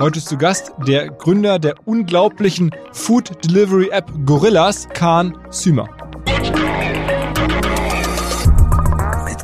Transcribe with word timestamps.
Heute 0.00 0.18
ist 0.18 0.28
zu 0.28 0.38
Gast 0.38 0.72
der 0.86 1.08
Gründer 1.08 1.58
der 1.58 1.74
unglaublichen 1.84 2.70
Food 2.92 3.44
Delivery 3.44 3.88
App 3.88 4.08
Gorillas, 4.24 4.88
Kağan 4.90 5.36
Sümer. 5.50 5.88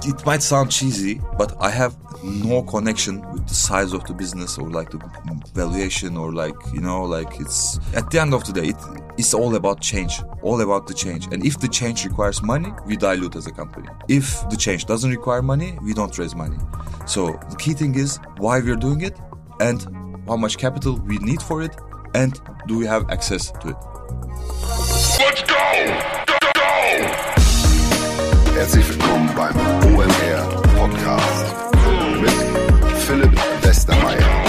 It, 0.06 0.25
might 0.25 0.43
sound 0.43 0.71
cheesy, 0.71 1.21
but 1.37 1.56
I 1.61 1.71
have 1.71 1.96
no 2.22 2.62
connection 2.62 3.21
with 3.32 3.48
the 3.48 3.54
size 3.54 3.93
of 3.93 4.04
the 4.04 4.12
business 4.14 4.56
or 4.56 4.71
like 4.71 4.90
the 4.90 4.98
valuation 5.54 6.17
or 6.17 6.32
like 6.32 6.55
you 6.73 6.80
know 6.80 7.05
like 7.05 7.41
it's 7.41 7.80
at 7.96 8.09
the 8.11 8.21
end 8.21 8.32
of 8.32 8.45
the 8.45 8.52
day 8.52 8.68
it, 8.68 8.77
it's 9.16 9.34
all 9.34 9.57
about 9.57 9.80
change 9.80 10.23
all 10.43 10.61
about 10.61 10.86
the 10.86 10.95
change. 10.95 11.27
And 11.32 11.45
if 11.45 11.59
the 11.59 11.68
change 11.68 12.05
requires 12.05 12.43
money 12.43 12.73
we 12.86 12.96
dilute 12.96 13.34
as 13.34 13.48
a 13.48 13.52
company. 13.52 13.89
If 14.09 14.48
the 14.50 14.57
change 14.57 14.84
doesn't 14.84 15.11
require 15.11 15.43
money 15.43 15.77
we 15.82 15.95
don't 15.95 16.16
raise 16.16 16.36
money. 16.36 16.59
So 17.07 17.32
the 17.50 17.57
key 17.57 17.73
thing 17.73 17.96
is 17.96 18.21
why 18.39 18.61
we're 18.61 18.77
doing 18.77 19.00
it 19.00 19.18
and 19.59 20.04
how 20.27 20.36
much 20.36 20.56
capital 20.56 20.98
we 21.06 21.18
need 21.18 21.43
for 21.43 21.62
it 21.62 21.77
and 22.14 22.41
do 22.66 22.78
we 22.78 22.87
have 22.87 23.09
access 23.10 23.52
to 23.60 23.69
it 23.69 23.77
Let's 25.19 25.42
go! 25.42 25.55
Go, 26.27 26.34
go! 26.55 26.70
Herzlich 28.55 28.88
willkommen 28.88 29.30
beim 29.37 29.55
OMR 29.95 30.62
Podcast 30.77 31.55
mit 32.20 32.30
Philipp 32.98 33.33
Westermeier. 33.62 34.45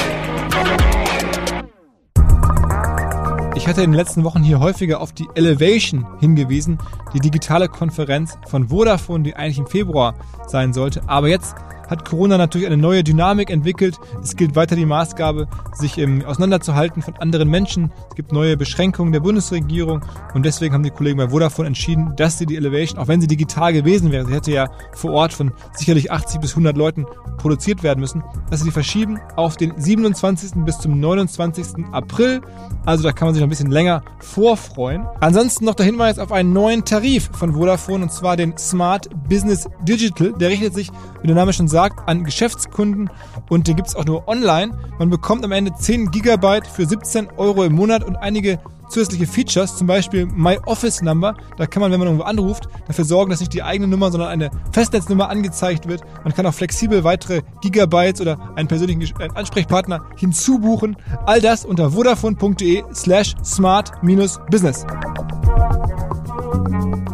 Ich 3.56 3.68
hatte 3.68 3.82
in 3.82 3.92
den 3.92 3.98
letzten 3.98 4.24
Wochen 4.24 4.44
hier 4.44 4.60
häufiger 4.60 5.02
auf 5.02 5.12
die 5.12 5.28
Elevation 5.34 6.06
hingewiesen, 6.20 6.78
die 7.14 7.20
digitale 7.20 7.68
Konferenz 7.68 8.38
von 8.48 8.70
Vodafone, 8.70 9.24
die 9.24 9.36
eigentlich 9.36 9.58
im 9.58 9.68
Februar 9.68 10.14
sein 10.48 10.72
sollte. 10.72 11.02
Aber 11.08 11.28
jetzt 11.28 11.56
hat 11.88 12.06
Corona 12.06 12.38
natürlich 12.38 12.68
eine 12.68 12.78
neue 12.78 13.04
Dynamik 13.04 13.50
entwickelt. 13.50 14.00
Es 14.22 14.36
gilt 14.36 14.56
weiter 14.56 14.76
die 14.76 14.86
Maßgabe, 14.86 15.48
sich 15.74 15.98
ähm, 15.98 16.24
auseinanderzuhalten 16.26 17.02
von 17.02 17.16
anderen 17.18 17.50
Menschen. 17.50 17.92
Es 18.10 18.16
gibt 18.16 18.32
neue 18.32 18.58
Beschränkungen 18.58 19.12
der 19.12 19.20
Bundesregierung 19.20 20.02
und 20.34 20.46
deswegen 20.46 20.74
haben 20.74 20.84
die 20.84 20.90
Kollegen 20.90 21.18
bei 21.18 21.30
Vodafone 21.30 21.68
entschieden, 21.68 22.14
dass 22.16 22.38
sie 22.38 22.46
die 22.46 22.56
Elevation, 22.56 23.00
auch 23.00 23.08
wenn 23.08 23.22
sie 23.22 23.28
digital 23.28 23.74
gewesen 23.74 24.12
wäre, 24.12 24.26
sie 24.26 24.34
hätte 24.34 24.52
ja 24.52 24.70
vor 24.94 25.12
Ort 25.12 25.34
von 25.34 25.52
sicherlich 25.74 26.12
80 26.12 26.42
bis 26.42 26.52
100 26.52 26.76
Leuten 26.78 27.06
produziert 27.38 27.84
werden 27.84 28.00
müssen, 28.00 28.24
dass 28.50 28.60
sie 28.60 28.66
die 28.66 28.72
verschieben 28.72 29.20
auf 29.36 29.58
den 29.58 29.74
27. 29.80 30.64
bis 30.66 30.80
zum 30.80 31.00
29. 31.00 31.86
April. 31.92 32.42
Also 32.86 33.04
da 33.04 33.12
kann 33.12 33.28
man 33.28 33.36
sich 33.36 33.42
noch 33.42 33.48
ein 33.48 33.50
bisschen 33.50 33.72
länger 33.72 34.04
vorfreuen. 34.20 35.06
Ansonsten 35.20 35.66
noch 35.66 35.76
der 35.76 35.86
Hinweis 35.86 36.20
auf 36.20 36.32
einen 36.32 36.54
neuen 36.54 36.86
Tarif 36.86 37.30
von 37.34 37.54
Vodafone 37.54 38.04
und 38.04 38.12
zwar 38.12 38.38
den 38.38 38.58
Smart 38.58 39.10
Business 39.30 39.68
Digital. 39.84 40.34
Der 40.34 40.50
richtet 40.50 40.74
sich, 40.74 40.92
wie 41.26 41.28
der 41.28 41.36
Name 41.38 41.54
schon 41.54 41.68
sagt, 41.68 42.08
an 42.08 42.24
Geschäftskunden 42.24 43.10
und 43.50 43.68
den 43.68 43.76
gibt 43.76 43.88
es 43.88 43.96
auch 43.96 44.06
nur 44.06 44.28
online. 44.28 44.78
Man 45.00 45.10
bekommt 45.10 45.44
am 45.44 45.52
Ende 45.52 45.74
10 45.74 46.12
Gigabyte 46.12 46.68
für 46.68 46.86
17 46.86 47.30
Euro 47.38 47.64
im 47.64 47.74
Monat 47.74 48.04
und 48.04 48.16
einige 48.16 48.60
zusätzliche 48.90 49.26
Features, 49.26 49.76
zum 49.76 49.88
Beispiel 49.88 50.28
My 50.28 50.60
Office 50.68 51.02
Number. 51.02 51.34
Da 51.58 51.66
kann 51.66 51.82
man, 51.82 51.92
wenn 51.92 51.98
man 51.98 52.10
irgendwo 52.10 52.26
anruft, 52.26 52.70
dafür 52.86 53.06
sorgen, 53.06 53.32
dass 53.32 53.40
nicht 53.40 53.54
die 53.54 53.64
eigene 53.64 53.88
Nummer, 53.88 54.12
sondern 54.12 54.30
eine 54.30 54.52
Festnetznummer 54.72 55.28
angezeigt 55.28 55.88
wird. 55.88 56.02
Man 56.24 56.36
kann 56.36 56.46
auch 56.46 56.54
flexibel 56.54 57.04
weitere 57.04 57.42
Gigabytes 57.62 58.22
oder 58.22 58.38
einen 58.56 58.68
persönlichen 58.68 59.02
äh, 59.02 59.28
Ansprechpartner 59.34 60.06
hinzubuchen. 60.18 60.96
All 61.26 61.42
das 61.42 61.66
unter 61.66 61.90
vodafone.de 61.90 62.84
slash 62.94 63.34
smart-business. 63.44 64.86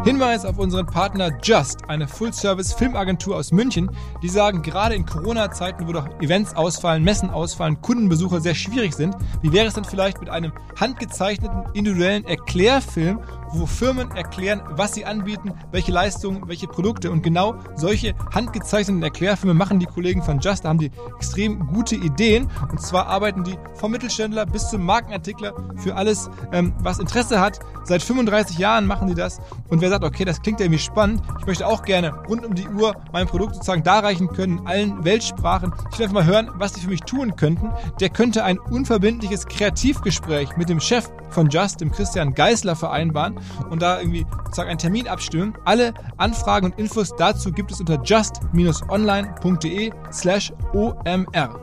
Hinweis 0.04 0.46
auf 0.46 0.58
unseren 0.58 0.88
Partner 0.88 1.30
Just, 1.44 1.88
eine 1.88 2.08
Full-Service-Filmagentur 2.08 3.36
aus 3.36 3.52
München. 3.52 3.92
Die 4.24 4.30
sagen, 4.30 4.64
gerade 4.64 4.96
in 4.96 5.06
Corona-Zeiten, 5.06 5.88
wo 5.88 5.92
doch 5.92 6.08
Events 6.22 6.56
ausfallen, 6.56 7.04
Messen 7.04 7.30
ausfallen, 7.30 7.80
Kundenbesuche 7.82 8.42
sehr 8.42 8.56
schwierig 8.56 8.96
sind, 8.96 9.16
wie 9.44 9.54
wäre 9.54 9.68
es 9.68 9.76
dann 9.76 9.86
vielleicht 9.86 10.20
mit 10.20 10.28
einem 10.28 10.54
handgezeichneten, 10.80 11.66
individuellen 11.76 12.26
Erklärfilm, 12.26 13.20
wo 13.54 13.66
Firmen 13.66 14.12
erklären, 14.12 14.62
was 14.72 14.94
sie 14.94 15.06
anbieten, 15.06 15.54
welche 15.72 15.92
Leistungen, 15.92 16.48
welche 16.48 16.68
Produkte 16.68 17.12
und 17.12 17.22
genau 17.22 17.56
solche 17.76 18.14
handgezeichneten 18.34 19.04
Erklärfilme 19.04 19.54
machen 19.54 19.80
die 19.80 19.86
Kollegen 19.86 20.24
von 20.24 20.40
Just. 20.40 20.66
Da 20.66 20.70
haben 20.70 20.80
die 20.80 20.92
extrem 21.18 21.68
gute 21.68 21.96
Ideen 21.96 22.50
und 22.72 22.82
zwar 22.82 23.08
arbeiten 23.08 23.44
die 23.44 23.58
vom 23.76 23.92
Mittelständler 23.92 24.46
bis 24.46 24.70
zum 24.70 24.86
Markenartikler 24.86 25.54
für 25.78 25.96
alles, 25.96 26.30
ähm, 26.52 26.74
was 26.80 27.00
Interesse 27.00 27.40
hat. 27.40 27.60
Seit 27.84 28.02
35 28.02 28.58
Jahren 28.58 28.86
machen 28.86 29.08
die 29.08 29.16
das 29.16 29.40
und 29.70 29.82
wer 29.82 29.90
sagt, 29.90 30.04
okay, 30.04 30.26
das 30.26 30.42
klingt 30.42 30.60
irgendwie 30.60 30.80
spannend, 30.80 31.22
ich 31.40 31.46
möchte 31.46 31.68
auch 31.68 31.84
gerne 31.84 32.14
rund 32.28 32.46
um 32.46 32.56
die 32.56 32.68
Uhr 32.68 32.96
mein 33.12 33.28
Produkt 33.28 33.56
sozusagen 33.56 33.84
darreichen 33.84 34.28
können 34.30 34.60
in 34.60 34.68
allen 34.68 35.04
Weltsprachen. 35.04 35.74
Ich 35.92 36.00
will 36.00 36.06
einfach 36.06 36.26
mal 36.26 36.26
hören, 36.26 36.50
was 36.56 36.74
die 36.74 36.82
für 36.82 36.90
mich 36.90 37.02
tun 37.02 37.36
könnten. 37.36 37.72
Der 38.00 38.10
könnte 38.10 38.44
ein 38.44 38.60
unverbindliches 38.60 39.46
Kreativgespräch 39.46 40.56
mit 40.58 40.70
dem 40.70 40.80
Chef 40.80 41.10
von 41.30 41.50
Just, 41.50 41.82
dem 41.82 41.92
Christian 41.92 42.34
Geisler, 42.34 42.76
vereinbaren 42.76 43.41
und 43.70 43.82
da 43.82 44.00
irgendwie 44.00 44.26
sozusagen 44.46 44.70
einen 44.70 44.80
Termin 44.80 45.08
abstimmen. 45.08 45.54
Alle 45.66 45.94
Anfragen 46.18 46.68
und 46.68 46.80
Infos 46.80 47.16
dazu 47.18 47.52
gibt 47.52 47.72
es 47.72 47.80
unter 47.80 48.02
just-online.de 48.04 49.92
slash 50.12 50.54
omr. 50.74 51.60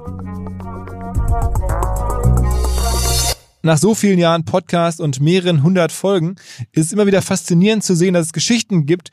Nach 3.62 3.76
so 3.76 3.94
vielen 3.94 4.18
Jahren 4.18 4.44
Podcast 4.44 5.00
und 5.00 5.20
mehreren 5.20 5.62
hundert 5.62 5.90
Folgen 5.90 6.36
ist 6.72 6.86
es 6.86 6.92
immer 6.92 7.06
wieder 7.06 7.22
faszinierend 7.22 7.82
zu 7.82 7.96
sehen, 7.96 8.14
dass 8.14 8.26
es 8.26 8.32
Geschichten 8.32 8.86
gibt, 8.86 9.10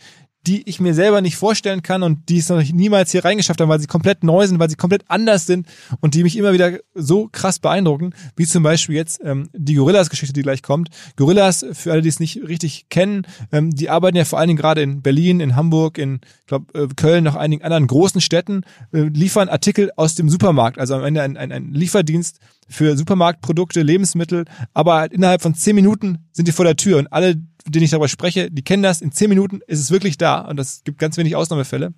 die 0.48 0.68
ich 0.68 0.80
mir 0.80 0.94
selber 0.94 1.22
nicht 1.22 1.36
vorstellen 1.36 1.82
kann 1.82 2.04
und 2.04 2.30
die 2.30 2.38
es 2.38 2.50
noch 2.50 2.62
niemals 2.62 3.12
hier 3.12 3.26
reingeschafft 3.26 3.60
haben, 3.60 3.70
weil 3.70 3.80
sie 3.80 3.88
komplett 3.88 4.24
neu 4.24 4.46
sind, 4.46 4.60
weil 4.60 4.70
sie 4.70 4.76
komplett 4.76 5.04
anders 5.08 5.46
sind 5.46 5.68
und 6.02 6.14
die 6.14 6.24
mich 6.24 6.38
immer 6.38 6.54
wieder 6.54 6.80
so 6.94 7.28
krass 7.32 7.60
beeindrucken, 7.60 8.14
wie 8.36 8.46
zum 8.46 8.64
Beispiel 8.64 8.96
jetzt 8.96 9.22
ähm, 9.24 9.50
die 9.54 9.76
Gorillas-Geschichte, 9.76 10.34
die 10.34 10.44
gleich 10.44 10.62
kommt. 10.62 10.90
Gorillas, 11.16 11.66
für 11.74 11.92
alle, 11.92 12.02
die 12.02 12.10
es 12.10 12.20
nicht 12.20 12.42
richtig 12.48 12.90
kennen, 12.90 13.26
ähm, 13.52 13.72
die 13.72 13.90
arbeiten 13.90 14.18
ja 14.18 14.26
vor 14.26 14.40
allen 14.40 14.48
Dingen 14.48 14.60
gerade 14.60 14.82
in 14.82 15.02
Berlin, 15.02 15.40
in 15.40 15.56
Hamburg, 15.56 15.98
in 15.98 16.22
glaub, 16.46 16.74
äh, 16.76 16.88
Köln, 16.96 17.24
noch 17.24 17.36
einigen 17.36 17.64
anderen 17.64 17.88
großen 17.88 18.22
Städten, 18.22 18.62
äh, 18.94 19.02
liefern 19.02 19.50
Artikel 19.50 19.92
aus 19.96 20.16
dem 20.16 20.30
Supermarkt, 20.30 20.78
also 20.78 20.96
am 20.96 21.04
Ende 21.04 21.22
ein, 21.22 21.38
ein, 21.38 21.52
ein 21.52 21.74
Lieferdienst 21.74 22.40
für 22.68 22.98
Supermarktprodukte, 22.98 23.82
Lebensmittel, 23.82 24.46
aber 24.74 24.96
halt 24.96 25.14
innerhalb 25.14 25.42
von 25.42 25.56
zehn 25.56 25.76
Minuten 25.76 26.20
sind 26.32 26.48
die 26.48 26.52
vor 26.52 26.66
der 26.66 26.76
Tür 26.76 26.98
und 26.98 27.08
alle, 27.12 27.36
denen 27.68 27.84
ich 27.86 27.92
darüber 27.92 28.08
spreche, 28.08 28.50
die 28.52 28.64
kennen 28.64 28.84
das, 28.84 29.02
in 29.02 29.12
zehn 29.12 29.30
Minuten 29.30 29.60
ist 29.68 29.80
es 29.80 29.92
wirklich 29.92 30.18
da 30.18 30.42
und 30.42 30.58
das 30.58 30.82
gibt 30.84 31.00
ganz 31.00 31.18
wenig 31.18 31.36
Ausnahmefälle. 31.36 31.94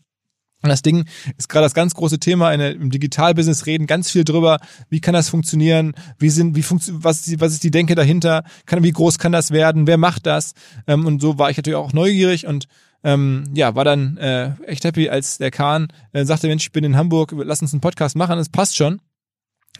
Und 0.64 0.70
das 0.70 0.82
Ding 0.82 1.06
ist 1.38 1.50
gerade 1.50 1.66
das 1.66 1.76
ganz 1.76 1.94
große 1.94 2.18
Thema 2.20 2.52
in, 2.52 2.60
der- 2.60 2.72
im 2.72 2.90
Digitalbusiness 2.90 3.68
reden 3.68 3.86
ganz 3.86 4.10
viel 4.10 4.24
drüber, 4.24 4.58
wie 4.90 5.00
kann 5.02 5.14
das 5.14 5.30
funktionieren, 5.30 5.94
wie 6.18 6.32
sind, 6.32 6.56
wie 6.56 6.64
funktio 6.64 6.96
was, 6.98 7.18
ist 7.18 7.28
die- 7.28 7.40
was 7.40 7.54
ist 7.54 7.64
die 7.64 7.70
Denke 7.70 7.94
dahinter, 7.94 8.44
kann, 8.66 8.82
wie 8.82 8.92
groß 8.92 9.20
kann 9.20 9.32
das 9.32 9.52
werden, 9.52 9.86
wer 9.86 9.98
macht 9.98 10.26
das? 10.26 10.54
Ähm, 10.88 11.06
und 11.06 11.22
so 11.22 11.38
war 11.38 11.52
ich 11.52 11.58
natürlich 11.58 11.78
auch 11.78 11.94
neugierig 11.94 12.48
und 12.48 12.68
ähm, 13.04 13.44
ja, 13.54 13.76
war 13.76 13.86
dann 13.86 14.18
äh, 14.18 14.54
echt 14.66 14.84
happy, 14.84 15.10
als 15.10 15.38
der 15.38 15.52
Kahn 15.52 15.90
äh, 16.14 16.26
sagte, 16.26 16.48
Mensch, 16.48 16.64
ich 16.64 16.72
bin 16.72 16.84
in 16.84 16.98
Hamburg, 16.98 17.34
lass 17.38 17.62
uns 17.62 17.72
einen 17.72 17.82
Podcast 17.82 18.16
machen, 18.16 18.38
das 18.38 18.50
passt 18.50 18.76
schon. 18.76 19.00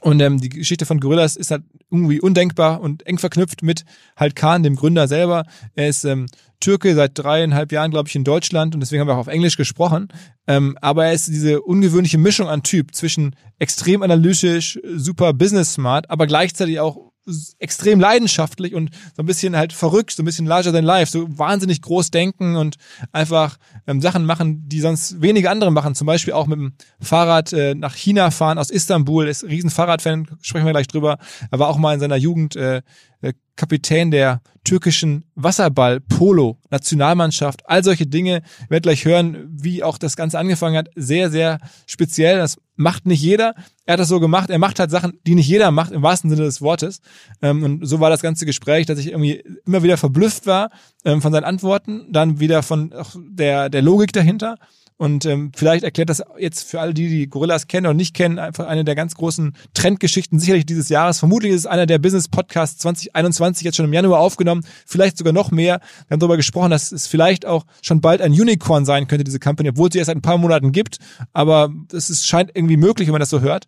Und 0.02 0.20
ähm, 0.22 0.40
die 0.40 0.50
Geschichte 0.50 0.86
von 0.86 1.00
Gorillas 1.00 1.36
ist 1.36 1.52
halt 1.52 1.64
irgendwie 1.92 2.20
undenkbar 2.20 2.82
und 2.82 3.06
eng 3.08 3.18
verknüpft 3.18 3.64
mit 3.64 3.86
halt 4.16 4.36
Khan, 4.36 4.64
dem 4.64 4.76
Gründer 4.76 5.08
selber. 5.08 5.46
Er 5.76 5.88
ist 5.88 6.04
ähm, 6.04 6.28
Türke 6.60 6.96
seit 6.96 7.18
dreieinhalb 7.18 7.72
Jahren, 7.72 7.92
glaube 7.92 8.10
ich, 8.10 8.16
in 8.16 8.24
Deutschland 8.24 8.74
und 8.74 8.82
deswegen 8.82 9.02
haben 9.02 9.08
wir 9.08 9.16
auch 9.16 9.20
auf 9.20 9.28
Englisch 9.28 9.58
gesprochen. 9.58 10.10
Ähm, 10.48 10.78
aber 10.82 11.06
er 11.06 11.14
ist 11.14 11.28
diese 11.28 11.62
ungewöhnliche 11.62 12.18
Mischung 12.18 12.48
an 12.48 12.64
Typ 12.64 12.96
zwischen 12.96 13.36
extrem 13.60 14.02
analytisch, 14.02 14.80
super 14.96 15.34
business 15.34 15.74
smart, 15.74 16.10
aber 16.10 16.28
gleichzeitig 16.28 16.80
auch 16.80 17.12
extrem 17.60 18.00
leidenschaftlich 18.00 18.74
und 18.74 18.92
so 19.16 19.24
ein 19.24 19.26
bisschen 19.26 19.56
halt 19.56 19.74
verrückt, 19.74 20.12
so 20.12 20.24
ein 20.24 20.26
bisschen 20.26 20.46
larger 20.46 20.72
than 20.72 20.86
life, 20.86 21.12
so 21.12 21.28
wahnsinnig 21.38 21.82
groß 21.82 22.12
denken 22.12 22.56
und 22.56 22.76
einfach 23.12 23.58
ähm, 23.86 24.02
Sachen 24.02 24.26
machen, 24.26 24.68
die 24.68 24.80
sonst 24.80 25.22
wenige 25.22 25.50
andere 25.50 25.72
machen. 25.72 25.96
Zum 25.96 26.08
Beispiel 26.08 26.34
auch 26.34 26.48
mit 26.48 26.60
dem 26.60 26.74
Fahrrad 27.00 27.54
äh, 27.54 27.76
nach 27.76 27.96
China 27.96 28.32
fahren 28.32 28.58
aus 28.58 28.70
Istanbul. 28.70 29.28
Ist 29.28 29.44
ein 29.44 29.50
riesen 29.50 29.70
Fahrradfan, 29.70 30.28
sprechen 30.42 30.66
wir 30.66 30.74
gleich 30.74 30.88
drüber. 30.88 31.18
Er 31.52 31.60
war 31.60 31.70
auch 31.70 31.78
mal 31.78 31.94
in 31.94 32.00
seiner 32.00 32.18
Jugend 32.18 32.56
äh, 32.56 32.82
äh, 33.22 33.34
Kapitän 33.56 34.12
der 34.12 34.42
türkischen 34.64 35.24
Wasserball-Polo-Nationalmannschaft. 35.36 37.68
All 37.68 37.84
solche 37.84 38.06
Dinge. 38.06 38.36
Ihr 38.36 38.70
werdet 38.70 38.84
gleich 38.84 39.06
hören, 39.06 39.48
wie 39.50 39.84
auch 39.84 39.98
das 39.98 40.16
Ganze 40.16 40.38
angefangen 40.38 40.78
hat. 40.78 40.90
Sehr, 40.96 41.32
sehr 41.32 41.58
speziell. 41.88 42.38
Das 42.38 42.58
macht 42.78 43.06
nicht 43.06 43.22
jeder. 43.22 43.56
Er 43.86 43.94
hat 43.94 44.00
das 44.00 44.08
so 44.08 44.20
gemacht. 44.20 44.50
Er 44.50 44.60
macht 44.60 44.80
halt 44.80 44.92
Sachen, 44.92 45.20
die 45.28 45.36
nicht 45.36 45.48
jeder 45.48 45.72
macht, 45.72 45.92
im 45.92 46.02
wahrsten 46.02 46.30
Sinne 46.30 46.44
des 46.44 46.62
Wortes. 46.62 47.02
Ähm, 47.42 47.64
und 47.64 47.86
so 47.86 48.00
war 48.00 48.10
das 48.10 48.22
ganze 48.22 48.46
Gespräch, 48.46 48.86
dass 48.86 49.00
ich 49.00 49.08
irgendwie 49.08 49.44
immer 49.66 49.84
wieder 49.84 49.98
verblüfft 49.98 50.46
war 50.46 50.70
ähm, 51.04 51.22
von 51.22 51.34
seinen 51.34 51.44
Antworten, 51.44 52.08
dann 52.12 52.40
wieder 52.40 52.64
von 52.64 52.94
der, 53.18 53.70
der 53.70 53.82
Logik 53.82 54.14
dahinter. 54.14 54.56
Und 54.98 55.26
ähm, 55.26 55.52
vielleicht 55.56 55.84
erklärt 55.84 56.10
das 56.10 56.24
jetzt 56.40 56.64
für 56.64 56.82
alle, 56.82 56.94
die 56.94 57.08
die 57.08 57.30
Gorillas 57.30 57.68
kennen 57.68 57.86
oder 57.86 57.94
nicht 57.94 58.16
kennen, 58.16 58.40
einfach 58.40 58.66
eine 58.66 58.84
der 58.84 58.96
ganz 58.96 59.14
großen 59.14 59.56
Trendgeschichten 59.76 60.40
sicherlich 60.40 60.66
dieses 60.66 60.90
Jahres. 60.90 61.20
Vermutlich 61.20 61.52
ist 61.52 61.62
es 61.62 61.66
einer 61.68 61.86
der 61.86 62.00
Business 62.00 62.28
Podcasts 62.28 62.80
2021 62.80 63.64
jetzt 63.64 63.76
schon 63.76 63.86
im 63.86 63.94
Januar 63.94 64.20
aufgenommen, 64.20 64.66
vielleicht 64.88 65.20
sogar 65.20 65.34
noch 65.34 65.52
mehr. 65.52 65.82
Wir 66.08 66.16
haben 66.16 66.20
darüber 66.20 66.36
gesprochen, 66.36 66.72
dass 66.72 66.92
es 66.92 67.06
vielleicht 67.06 67.46
auch 67.46 67.66
schon 67.84 68.02
bald 68.02 68.22
ein 68.22 68.32
Unicorn 68.32 68.86
sein 68.86 69.08
könnte, 69.08 69.24
diese 69.24 69.40
Company, 69.40 69.70
obwohl 69.70 69.92
sie 69.92 70.00
erst 70.00 70.08
seit 70.08 70.18
ein 70.18 70.24
paar 70.24 70.40
Monaten 70.40 70.72
gibt. 70.72 70.98
Aber 71.32 71.72
es 71.94 72.10
ist, 72.10 72.26
scheint 72.26 72.52
irgendwie 72.56 72.78
möglich, 72.78 73.08
wenn 73.08 73.14
man 73.14 73.20
das 73.20 73.30
so 73.30 73.42
hört. 73.42 73.68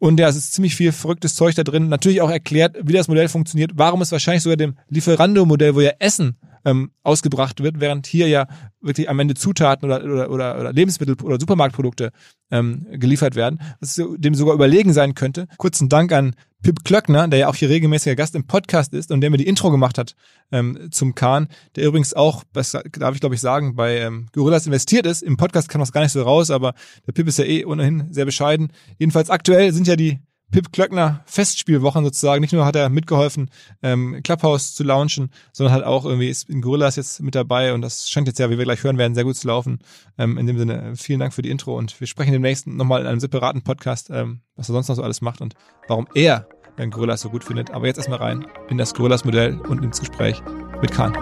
Und 0.00 0.18
ja, 0.18 0.28
es 0.28 0.34
ist 0.34 0.54
ziemlich 0.54 0.74
viel 0.74 0.90
verrücktes 0.90 1.36
Zeug 1.36 1.54
da 1.54 1.62
drin. 1.62 1.88
Natürlich 1.88 2.20
auch 2.20 2.30
erklärt, 2.30 2.76
wie 2.82 2.92
das 2.92 3.06
Modell 3.06 3.28
funktioniert, 3.28 3.70
warum 3.76 4.02
es 4.02 4.10
wahrscheinlich 4.10 4.42
sogar 4.42 4.56
dem 4.56 4.76
Lieferando-Modell, 4.88 5.76
wo 5.76 5.80
ja 5.80 5.92
Essen 6.00 6.36
ähm, 6.64 6.90
ausgebracht 7.02 7.62
wird, 7.62 7.80
während 7.80 8.06
hier 8.06 8.28
ja 8.28 8.46
wirklich 8.84 9.08
am 9.08 9.18
Ende 9.18 9.34
Zutaten 9.34 9.86
oder, 9.90 10.04
oder, 10.04 10.30
oder, 10.30 10.60
oder 10.60 10.72
Lebensmittel 10.72 11.16
oder 11.22 11.38
Supermarktprodukte 11.40 12.12
ähm, 12.50 12.86
geliefert 12.92 13.34
werden, 13.34 13.60
was 13.80 14.00
dem 14.16 14.34
sogar 14.34 14.54
überlegen 14.54 14.92
sein 14.92 15.14
könnte. 15.14 15.46
Kurzen 15.56 15.88
Dank 15.88 16.12
an 16.12 16.34
Pip 16.62 16.84
Klöckner, 16.84 17.28
der 17.28 17.38
ja 17.40 17.48
auch 17.48 17.54
hier 17.54 17.68
regelmäßiger 17.68 18.16
Gast 18.16 18.34
im 18.34 18.46
Podcast 18.46 18.94
ist 18.94 19.12
und 19.12 19.20
der 19.20 19.30
mir 19.30 19.36
die 19.36 19.46
Intro 19.46 19.70
gemacht 19.70 19.98
hat 19.98 20.14
ähm, 20.50 20.88
zum 20.90 21.14
Kahn, 21.14 21.48
der 21.76 21.86
übrigens 21.86 22.14
auch, 22.14 22.42
das 22.52 22.72
darf 22.72 23.14
ich 23.14 23.20
glaube 23.20 23.34
ich 23.34 23.40
sagen, 23.40 23.76
bei 23.76 23.98
ähm, 23.98 24.26
Gorillas 24.32 24.66
investiert 24.66 25.06
ist. 25.06 25.22
Im 25.22 25.36
Podcast 25.36 25.68
kam 25.68 25.80
das 25.80 25.92
gar 25.92 26.00
nicht 26.00 26.12
so 26.12 26.22
raus, 26.22 26.50
aber 26.50 26.74
der 27.06 27.12
Pip 27.12 27.28
ist 27.28 27.38
ja 27.38 27.44
eh 27.44 27.64
ohnehin 27.64 28.06
sehr 28.10 28.24
bescheiden. 28.24 28.72
Jedenfalls 28.98 29.30
aktuell 29.30 29.72
sind 29.72 29.86
ja 29.86 29.96
die 29.96 30.20
Pip 30.50 30.72
Klöckner 30.72 31.24
Festspielwochen 31.26 32.04
sozusagen. 32.04 32.40
Nicht 32.40 32.52
nur 32.52 32.64
hat 32.64 32.76
er 32.76 32.88
mitgeholfen, 32.88 33.50
ähm, 33.82 34.20
Clubhouse 34.22 34.74
zu 34.74 34.84
launchen, 34.84 35.30
sondern 35.52 35.74
halt 35.74 35.84
auch 35.84 36.04
irgendwie 36.04 36.28
ist 36.28 36.48
in 36.48 36.60
Gorillas 36.62 36.96
jetzt 36.96 37.20
mit 37.20 37.34
dabei 37.34 37.74
und 37.74 37.80
das 37.80 38.08
scheint 38.08 38.28
jetzt 38.28 38.38
ja, 38.38 38.50
wie 38.50 38.58
wir 38.58 38.64
gleich 38.64 38.84
hören 38.84 38.98
werden, 38.98 39.14
sehr 39.14 39.24
gut 39.24 39.36
zu 39.36 39.48
laufen. 39.48 39.80
Ähm, 40.16 40.38
in 40.38 40.46
dem 40.46 40.58
Sinne, 40.58 40.94
vielen 40.96 41.20
Dank 41.20 41.34
für 41.34 41.42
die 41.42 41.50
Intro 41.50 41.76
und 41.76 41.98
wir 42.00 42.06
sprechen 42.06 42.32
demnächst 42.32 42.66
nochmal 42.66 43.00
in 43.00 43.06
einem 43.06 43.20
separaten 43.20 43.62
Podcast, 43.62 44.10
ähm, 44.10 44.40
was 44.54 44.68
er 44.68 44.74
sonst 44.74 44.88
noch 44.88 44.96
so 44.96 45.02
alles 45.02 45.20
macht 45.20 45.40
und 45.40 45.54
warum 45.88 46.06
er 46.14 46.46
den 46.78 46.90
Gorillas 46.90 47.20
so 47.20 47.30
gut 47.30 47.44
findet. 47.44 47.70
Aber 47.70 47.86
jetzt 47.86 47.96
erstmal 47.98 48.18
rein 48.18 48.46
in 48.68 48.78
das 48.78 48.94
Gorillas-Modell 48.94 49.58
und 49.60 49.82
ins 49.82 50.00
Gespräch 50.00 50.42
mit 50.80 50.92
Khan. 50.92 51.12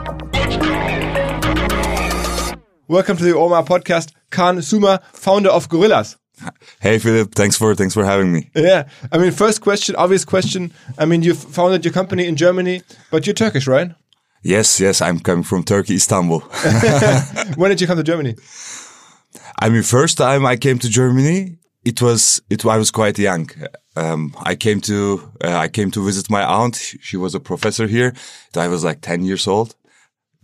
Welcome 2.89 3.19
to 3.19 3.25
the 3.25 3.35
Omar 3.35 3.65
Podcast. 3.65 4.13
Khan 4.31 4.61
Suma, 4.61 5.01
founder 5.15 5.55
of 5.55 5.69
Gorillas. 5.69 6.19
Hey 6.81 6.99
Philip, 6.99 7.35
thanks 7.35 7.57
for 7.57 7.75
thanks 7.75 7.95
for 7.95 8.05
having 8.05 8.33
me. 8.33 8.51
Yeah, 8.55 8.89
I 9.13 9.19
mean, 9.19 9.33
first 9.33 9.61
question, 9.61 9.95
obvious 9.97 10.25
question. 10.25 10.73
I 10.99 11.05
mean, 11.05 11.23
you 11.23 11.35
founded 11.35 11.85
your 11.85 11.95
company 11.95 12.27
in 12.27 12.37
Germany, 12.37 12.83
but 13.11 13.27
you're 13.27 13.35
Turkish, 13.35 13.67
right? 13.67 13.93
Yes, 14.43 14.81
yes, 14.81 15.01
I'm 15.01 15.21
coming 15.21 15.45
from 15.45 15.63
Turkey, 15.63 15.95
Istanbul. 15.95 16.41
when 17.57 17.71
did 17.71 17.81
you 17.81 17.87
come 17.87 17.97
to 17.97 18.03
Germany? 18.03 18.35
I 19.61 19.69
mean, 19.69 19.83
first 19.83 20.19
time 20.19 20.45
I 20.45 20.57
came 20.57 20.79
to 20.81 20.89
Germany, 20.89 21.59
it 21.85 22.03
was 22.03 22.41
it 22.51 22.65
I 22.65 22.77
was 22.77 22.91
quite 22.91 23.19
young. 23.19 23.51
Um, 23.97 24.35
I 24.43 24.55
came 24.55 24.81
to 24.83 25.31
uh, 25.45 25.57
I 25.57 25.69
came 25.69 25.91
to 25.93 26.05
visit 26.05 26.31
my 26.31 26.45
aunt. 26.45 26.77
She 26.77 27.17
was 27.17 27.35
a 27.35 27.41
professor 27.41 27.87
here. 27.87 28.15
I 28.57 28.69
was 28.69 28.85
like 28.85 29.01
ten 29.01 29.25
years 29.25 29.47
old. 29.47 29.75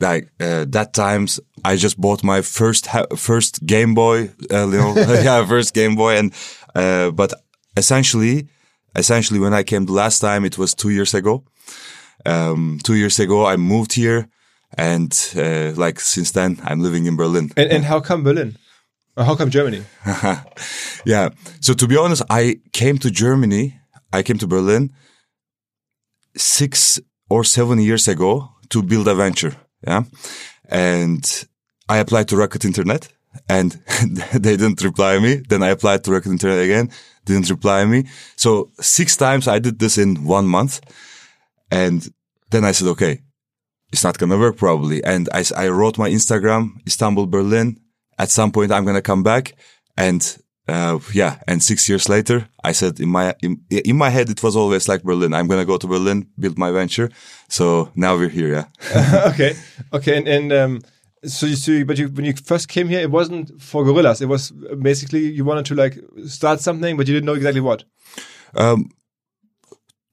Like 0.00 0.30
uh, 0.40 0.64
that 0.68 0.92
times, 0.92 1.40
I 1.64 1.76
just 1.76 2.00
bought 2.00 2.22
my 2.22 2.42
first 2.42 2.86
ha- 2.86 3.06
first 3.16 3.66
Game 3.66 3.94
Boy. 3.94 4.30
Uh, 4.50 4.68
you 4.68 4.78
know, 4.78 4.94
yeah, 4.96 5.44
first 5.46 5.74
Game 5.74 5.96
Boy, 5.96 6.16
and 6.18 6.32
uh, 6.74 7.10
but 7.10 7.32
essentially, 7.76 8.48
essentially, 8.94 9.40
when 9.40 9.54
I 9.54 9.62
came 9.62 9.86
the 9.86 9.92
last 9.92 10.20
time, 10.20 10.44
it 10.44 10.58
was 10.58 10.74
two 10.74 10.90
years 10.90 11.14
ago. 11.14 11.44
Um, 12.26 12.78
two 12.82 12.94
years 12.94 13.18
ago, 13.18 13.46
I 13.46 13.56
moved 13.56 13.92
here, 13.92 14.28
and 14.76 15.12
uh, 15.36 15.72
like 15.76 16.00
since 16.00 16.32
then, 16.32 16.60
I'm 16.64 16.80
living 16.80 17.06
in 17.06 17.16
Berlin. 17.16 17.50
And, 17.56 17.70
and 17.70 17.84
how 17.84 18.00
come 18.00 18.22
Berlin? 18.22 18.56
Or 19.16 19.24
how 19.24 19.34
come 19.34 19.50
Germany? 19.50 19.82
yeah. 21.04 21.30
So 21.60 21.74
to 21.74 21.88
be 21.88 21.96
honest, 21.96 22.22
I 22.30 22.60
came 22.72 22.98
to 22.98 23.10
Germany. 23.10 23.74
I 24.12 24.22
came 24.22 24.38
to 24.38 24.46
Berlin 24.46 24.92
six 26.36 27.00
or 27.28 27.44
seven 27.44 27.80
years 27.80 28.06
ago 28.08 28.50
to 28.70 28.82
build 28.82 29.08
a 29.08 29.14
venture. 29.14 29.56
Yeah. 29.86 30.04
And 30.68 31.46
I 31.88 31.98
applied 31.98 32.28
to 32.28 32.36
Rocket 32.36 32.64
Internet 32.64 33.08
and 33.48 33.72
they 34.32 34.56
didn't 34.56 34.82
reply 34.82 35.18
me. 35.18 35.36
Then 35.48 35.62
I 35.62 35.68
applied 35.68 36.04
to 36.04 36.12
Rocket 36.12 36.30
Internet 36.30 36.64
again, 36.64 36.90
didn't 37.24 37.50
reply 37.50 37.84
me. 37.84 38.06
So 38.36 38.70
six 38.80 39.16
times 39.16 39.48
I 39.48 39.58
did 39.58 39.78
this 39.78 39.98
in 39.98 40.24
one 40.24 40.46
month. 40.46 40.80
And 41.70 42.08
then 42.50 42.64
I 42.64 42.72
said, 42.72 42.88
okay, 42.88 43.20
it's 43.92 44.04
not 44.04 44.18
going 44.18 44.30
to 44.30 44.38
work 44.38 44.56
probably. 44.56 45.02
And 45.04 45.28
I, 45.32 45.44
I 45.56 45.68
wrote 45.68 45.98
my 45.98 46.08
Instagram, 46.08 46.86
Istanbul, 46.86 47.26
Berlin. 47.26 47.80
At 48.18 48.30
some 48.30 48.50
point, 48.50 48.72
I'm 48.72 48.84
going 48.84 48.96
to 48.96 49.02
come 49.02 49.22
back. 49.22 49.54
And, 49.96 50.36
uh, 50.68 50.98
yeah. 51.14 51.38
And 51.46 51.62
six 51.62 51.88
years 51.88 52.08
later, 52.08 52.48
I 52.62 52.72
said 52.72 53.00
in 53.00 53.08
my, 53.08 53.34
in, 53.42 53.60
in 53.70 53.96
my 53.96 54.10
head, 54.10 54.28
it 54.28 54.42
was 54.42 54.54
always 54.54 54.88
like 54.88 55.02
Berlin. 55.02 55.32
I'm 55.32 55.48
going 55.48 55.60
to 55.60 55.66
go 55.66 55.78
to 55.78 55.86
Berlin, 55.86 56.28
build 56.38 56.58
my 56.58 56.70
venture. 56.70 57.10
So 57.48 57.90
now 57.94 58.16
we're 58.16 58.28
here. 58.28 58.66
Yeah. 58.92 59.30
okay. 59.32 59.56
Okay. 59.92 60.18
And, 60.18 60.28
and, 60.28 60.52
um, 60.52 60.80
so 61.24 61.46
you 61.46 61.56
see, 61.56 61.82
but 61.82 61.98
you, 61.98 62.08
when 62.08 62.24
you 62.24 62.32
first 62.32 62.68
came 62.68 62.88
here, 62.88 63.00
it 63.00 63.10
wasn't 63.10 63.60
for 63.60 63.84
gorillas. 63.84 64.20
It 64.20 64.26
was 64.26 64.50
basically 64.50 65.26
you 65.26 65.44
wanted 65.44 65.66
to 65.66 65.74
like 65.74 65.98
start 66.26 66.60
something, 66.60 66.96
but 66.96 67.08
you 67.08 67.14
didn't 67.14 67.26
know 67.26 67.34
exactly 67.34 67.60
what. 67.60 67.84
Um, 68.54 68.90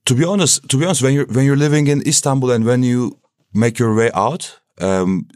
to 0.06 0.16
be 0.16 0.24
honest, 0.24 0.68
to 0.70 0.78
be 0.78 0.86
honest, 0.86 1.04
when 1.04 1.14
you're 1.14 1.28
when 1.28 1.46
you're 1.46 1.56
living 1.56 1.88
in 1.88 2.02
Istanbul 2.08 2.52
and 2.52 2.66
when 2.66 2.82
you 2.84 3.20
make 3.54 3.78
your 3.78 3.96
way 3.96 4.10
out, 4.14 4.60
um, 4.80 5.28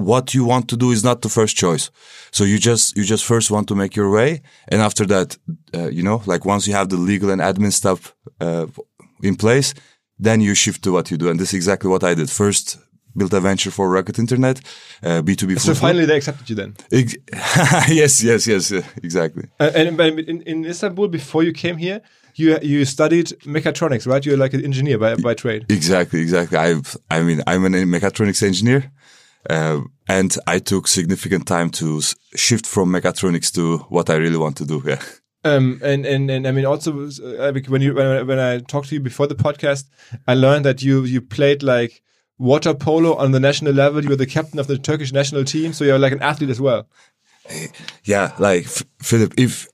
what 0.00 0.32
you 0.32 0.44
want 0.46 0.66
to 0.68 0.76
do 0.76 0.90
is 0.90 1.04
not 1.04 1.20
the 1.20 1.28
first 1.28 1.56
choice. 1.56 1.90
So 2.30 2.44
you 2.44 2.58
just 2.58 2.96
you 2.96 3.04
just 3.04 3.24
first 3.24 3.50
want 3.50 3.68
to 3.68 3.74
make 3.74 3.94
your 3.94 4.10
way, 4.10 4.40
and 4.68 4.80
after 4.80 5.06
that, 5.06 5.36
uh, 5.74 5.88
you 5.88 6.02
know, 6.02 6.22
like 6.26 6.44
once 6.44 6.66
you 6.66 6.74
have 6.74 6.88
the 6.88 6.96
legal 6.96 7.30
and 7.30 7.40
admin 7.40 7.72
stuff 7.72 8.14
uh, 8.40 8.66
in 9.22 9.36
place, 9.36 9.74
then 10.18 10.40
you 10.40 10.54
shift 10.54 10.82
to 10.84 10.92
what 10.92 11.10
you 11.10 11.18
do, 11.18 11.28
and 11.28 11.38
this 11.38 11.50
is 11.50 11.54
exactly 11.54 11.90
what 11.90 12.02
I 12.02 12.14
did. 12.14 12.30
First, 12.30 12.78
built 13.14 13.32
a 13.34 13.40
venture 13.40 13.70
for 13.70 13.90
Rocket 13.90 14.18
Internet, 14.18 14.60
uh, 15.02 15.20
B2B. 15.22 15.60
So 15.60 15.74
finally, 15.74 16.06
they 16.06 16.16
accepted 16.16 16.48
you 16.48 16.56
then. 16.56 16.76
Yes, 17.88 18.22
yes, 18.22 18.46
yes, 18.46 18.72
uh, 18.72 18.82
exactly. 19.02 19.48
Uh, 19.58 19.70
and 19.74 20.00
in, 20.00 20.42
in 20.42 20.64
Istanbul, 20.64 21.08
before 21.08 21.42
you 21.42 21.52
came 21.52 21.76
here, 21.76 22.00
you 22.36 22.58
you 22.62 22.86
studied 22.86 23.26
mechatronics, 23.44 24.06
right? 24.06 24.24
You're 24.24 24.38
like 24.38 24.54
an 24.54 24.64
engineer 24.64 24.96
by 24.98 25.16
by 25.16 25.34
trade. 25.34 25.66
Exactly, 25.68 26.20
exactly. 26.20 26.56
I 26.56 26.80
I 27.10 27.20
mean, 27.22 27.42
I'm 27.46 27.66
a 27.66 27.68
mechatronics 27.68 28.42
engineer. 28.42 28.90
Uh, 29.48 29.80
and 30.08 30.36
I 30.46 30.58
took 30.58 30.86
significant 30.86 31.46
time 31.46 31.70
to 31.70 32.00
shift 32.34 32.66
from 32.66 32.90
mechatronics 32.92 33.52
to 33.54 33.78
what 33.88 34.10
I 34.10 34.16
really 34.16 34.36
want 34.36 34.56
to 34.58 34.66
do. 34.66 34.82
Yeah. 34.84 35.00
Um, 35.42 35.80
and, 35.82 36.04
and, 36.04 36.30
and 36.30 36.46
I 36.46 36.52
mean, 36.52 36.66
also 36.66 37.06
uh, 37.08 37.52
when 37.68 37.80
you, 37.80 37.94
when, 37.94 38.06
I- 38.06 38.22
when 38.22 38.38
I 38.38 38.58
talked 38.58 38.88
to 38.90 38.94
you 38.96 39.00
before 39.00 39.26
the 39.26 39.34
podcast, 39.34 39.84
I 40.28 40.34
learned 40.34 40.66
that 40.66 40.82
you, 40.82 41.04
you 41.04 41.22
played 41.22 41.62
like 41.62 42.02
water 42.38 42.74
polo 42.74 43.14
on 43.14 43.32
the 43.32 43.40
national 43.40 43.72
level. 43.72 44.02
You 44.02 44.10
were 44.10 44.16
the 44.16 44.26
captain 44.26 44.58
of 44.58 44.66
the 44.66 44.76
Turkish 44.78 45.12
national 45.12 45.44
team. 45.44 45.72
So 45.72 45.84
you're 45.84 45.98
like 45.98 46.12
an 46.12 46.22
athlete 46.22 46.50
as 46.50 46.60
well. 46.60 46.86
yeah, 48.04 48.32
like 48.38 48.64
F- 48.64 48.82
Philip, 49.02 49.34
if 49.38 49.66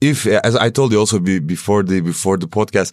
if 0.00 0.26
as 0.26 0.54
I 0.56 0.70
told 0.70 0.92
you 0.92 0.98
also 1.00 1.18
before 1.18 1.82
the 1.82 2.00
before 2.00 2.36
the 2.36 2.46
podcast, 2.46 2.92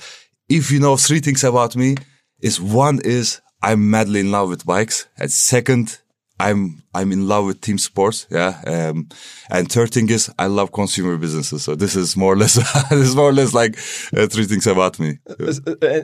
if 0.50 0.72
you 0.72 0.80
know 0.80 0.96
three 0.98 1.20
things 1.20 1.44
about 1.44 1.76
me, 1.76 1.96
is 2.42 2.60
one 2.62 3.00
is 3.04 3.42
I'm 3.64 3.90
madly 3.90 4.20
in 4.20 4.32
love 4.32 4.50
with 4.50 4.66
bikes, 4.66 5.08
and 5.18 5.32
second, 5.32 6.00
I'm 6.40 6.82
I'm 6.96 7.12
in 7.12 7.28
love 7.28 7.46
with 7.46 7.62
team 7.62 7.78
sports, 7.78 8.26
yeah, 8.32 8.60
um, 8.66 9.08
and 9.52 9.72
third 9.72 9.92
thing 9.92 10.10
is 10.10 10.32
I 10.40 10.48
love 10.48 10.72
consumer 10.72 11.16
businesses. 11.18 11.64
So 11.64 11.76
this 11.76 11.96
is 11.96 12.18
more 12.18 12.34
or 12.34 12.38
less 12.38 12.56
this 12.90 13.08
is 13.10 13.16
more 13.16 13.30
or 13.30 13.34
less 13.34 13.54
like 13.54 13.78
uh, 14.18 14.26
three 14.28 14.46
things 14.46 14.66
about 14.68 15.00
me. 15.00 15.20
Uh, 15.30 15.54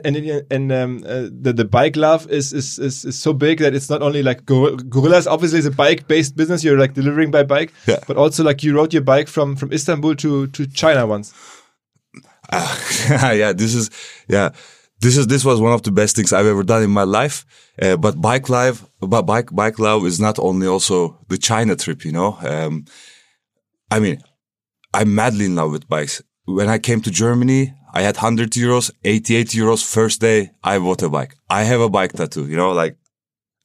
And 0.04 0.16
and, 0.16 0.42
and 0.52 0.72
um, 0.72 1.02
uh, 1.04 1.28
the 1.42 1.52
the 1.52 1.64
bike 1.64 1.96
love 1.96 2.30
is, 2.30 2.52
is 2.52 2.78
is 2.78 3.04
is 3.04 3.18
so 3.20 3.32
big 3.32 3.58
that 3.58 3.74
it's 3.74 3.90
not 3.90 4.02
only 4.02 4.22
like 4.22 4.44
Gor- 4.46 4.76
Gorillas. 4.76 5.26
Obviously, 5.26 5.58
is 5.58 5.66
a 5.66 5.70
bike 5.72 6.06
based 6.06 6.36
business. 6.36 6.62
You're 6.62 6.78
like 6.80 6.94
delivering 6.94 7.32
by 7.32 7.42
bike, 7.42 7.72
Yeah. 7.88 7.98
but 8.06 8.16
also 8.16 8.44
like 8.44 8.62
you 8.62 8.76
rode 8.76 8.92
your 8.94 9.02
bike 9.04 9.28
from 9.28 9.56
from 9.56 9.72
Istanbul 9.72 10.14
to 10.16 10.46
to 10.46 10.66
China 10.66 11.04
once. 11.06 11.32
yeah, 12.52 13.52
this 13.52 13.74
is 13.74 13.90
yeah, 14.28 14.50
this 15.00 15.16
is 15.16 15.26
this 15.26 15.44
was 15.44 15.60
one 15.60 15.72
of 15.72 15.82
the 15.82 15.92
best 15.92 16.16
things 16.16 16.32
I've 16.32 16.46
ever 16.46 16.62
done 16.62 16.82
in 16.82 16.90
my 16.90 17.04
life. 17.04 17.44
Uh, 17.80 17.96
but 17.96 18.20
bike 18.20 18.48
life, 18.48 18.84
but 19.00 19.22
bike 19.22 19.50
bike 19.52 19.78
love 19.78 20.04
is 20.06 20.18
not 20.18 20.38
only 20.38 20.66
also 20.66 21.18
the 21.28 21.38
China 21.38 21.76
trip. 21.76 22.04
You 22.04 22.12
know, 22.12 22.38
um, 22.40 22.84
I 23.90 24.00
mean, 24.00 24.20
I'm 24.92 25.14
madly 25.14 25.46
in 25.46 25.54
love 25.54 25.72
with 25.72 25.88
bikes. 25.88 26.22
When 26.46 26.68
I 26.68 26.78
came 26.78 27.00
to 27.02 27.10
Germany, 27.10 27.74
I 27.92 28.02
had 28.02 28.16
100 28.16 28.52
euros, 28.52 28.90
88 29.04 29.48
euros 29.48 29.84
first 29.84 30.20
day. 30.20 30.50
I 30.62 30.78
bought 30.78 31.02
a 31.02 31.08
bike. 31.08 31.34
I 31.48 31.64
have 31.64 31.80
a 31.80 31.88
bike 31.88 32.12
tattoo. 32.12 32.46
You 32.46 32.56
know, 32.56 32.72
like 32.72 32.96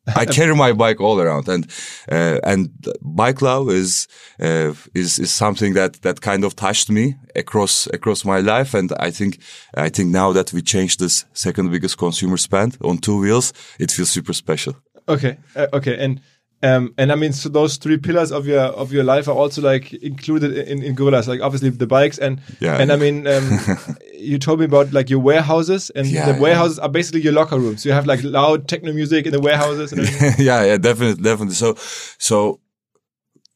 I 0.15 0.25
carry 0.25 0.53
my 0.53 0.74
bike 0.74 1.00
all 1.00 1.22
around, 1.22 1.48
and 1.48 1.65
uh, 2.12 2.39
and 2.43 2.69
bike 3.01 3.41
love 3.41 3.69
is 3.69 4.07
uh, 4.39 4.74
is 4.93 5.17
is 5.19 5.31
something 5.31 5.75
that 5.75 6.01
that 6.01 6.19
kind 6.19 6.43
of 6.43 6.55
touched 6.55 6.89
me 6.89 7.15
across 7.36 7.88
across 7.88 8.25
my 8.25 8.39
life, 8.41 8.74
and 8.74 8.91
I 9.00 9.12
think 9.12 9.39
I 9.77 9.89
think 9.89 10.10
now 10.10 10.33
that 10.33 10.51
we 10.51 10.62
changed 10.62 11.00
this 11.00 11.25
second 11.33 11.72
biggest 11.72 11.98
consumer 11.98 12.38
spend 12.38 12.77
on 12.81 12.98
two 12.98 13.19
wheels, 13.19 13.53
it 13.79 13.91
feels 13.91 14.10
super 14.10 14.33
special. 14.33 14.75
Okay, 15.07 15.38
uh, 15.55 15.67
okay, 15.74 15.98
and 16.03 16.22
um, 16.63 16.93
and 16.98 17.12
I 17.12 17.15
mean, 17.15 17.34
so 17.34 17.50
those 17.50 17.77
three 17.77 17.98
pillars 17.98 18.32
of 18.32 18.48
your 18.48 18.62
of 18.62 18.91
your 18.93 19.03
life 19.03 19.27
are 19.27 19.36
also 19.36 19.62
like 19.62 19.93
included 19.93 20.58
in 20.58 20.82
in 20.82 20.96
Gorillas, 20.96 21.27
like 21.27 21.41
obviously 21.41 21.70
the 21.70 21.88
bikes 21.88 22.17
and 22.17 22.39
Yeah. 22.62 22.79
and 22.82 22.91
I 22.91 22.96
mean, 22.96 23.27
um, 23.27 23.60
you 24.13 24.39
told 24.39 24.60
me 24.60 24.65
about 24.65 24.93
like 24.93 25.10
your 25.10 25.20
warehouses, 25.20 25.91
and 25.96 26.08
Yeah, 26.08 26.25
the 26.27 26.34
yeah. 26.34 26.39
warehouses 26.39 26.79
are 26.79 26.89
basically 26.89 27.22
your 27.22 27.34
locker 27.34 27.60
rooms. 27.60 27.86
You 27.86 27.91
have 27.93 28.08
like 28.08 28.24
loud 28.24 28.67
techno 28.67 28.93
music 28.93 29.25
in 29.25 29.32
the 29.34 29.41
warehouses, 29.41 29.91
and 29.93 30.01
yeah, 30.39 30.63
yeah, 30.65 30.77
definitely, 30.77 31.22
definitely. 31.22 31.55
So, 31.55 31.75
so 32.17 32.60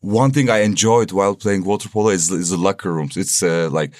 one 0.01 0.31
thing 0.31 0.49
I 0.49 0.59
enjoyed 0.63 1.11
while 1.11 1.35
playing 1.35 1.63
water 1.65 1.89
polo 1.89 2.09
is, 2.09 2.29
is 2.31 2.49
the 2.49 2.57
locker 2.57 2.91
rooms. 2.93 3.17
It's 3.17 3.41
uh, 3.41 3.69
like 3.71 3.93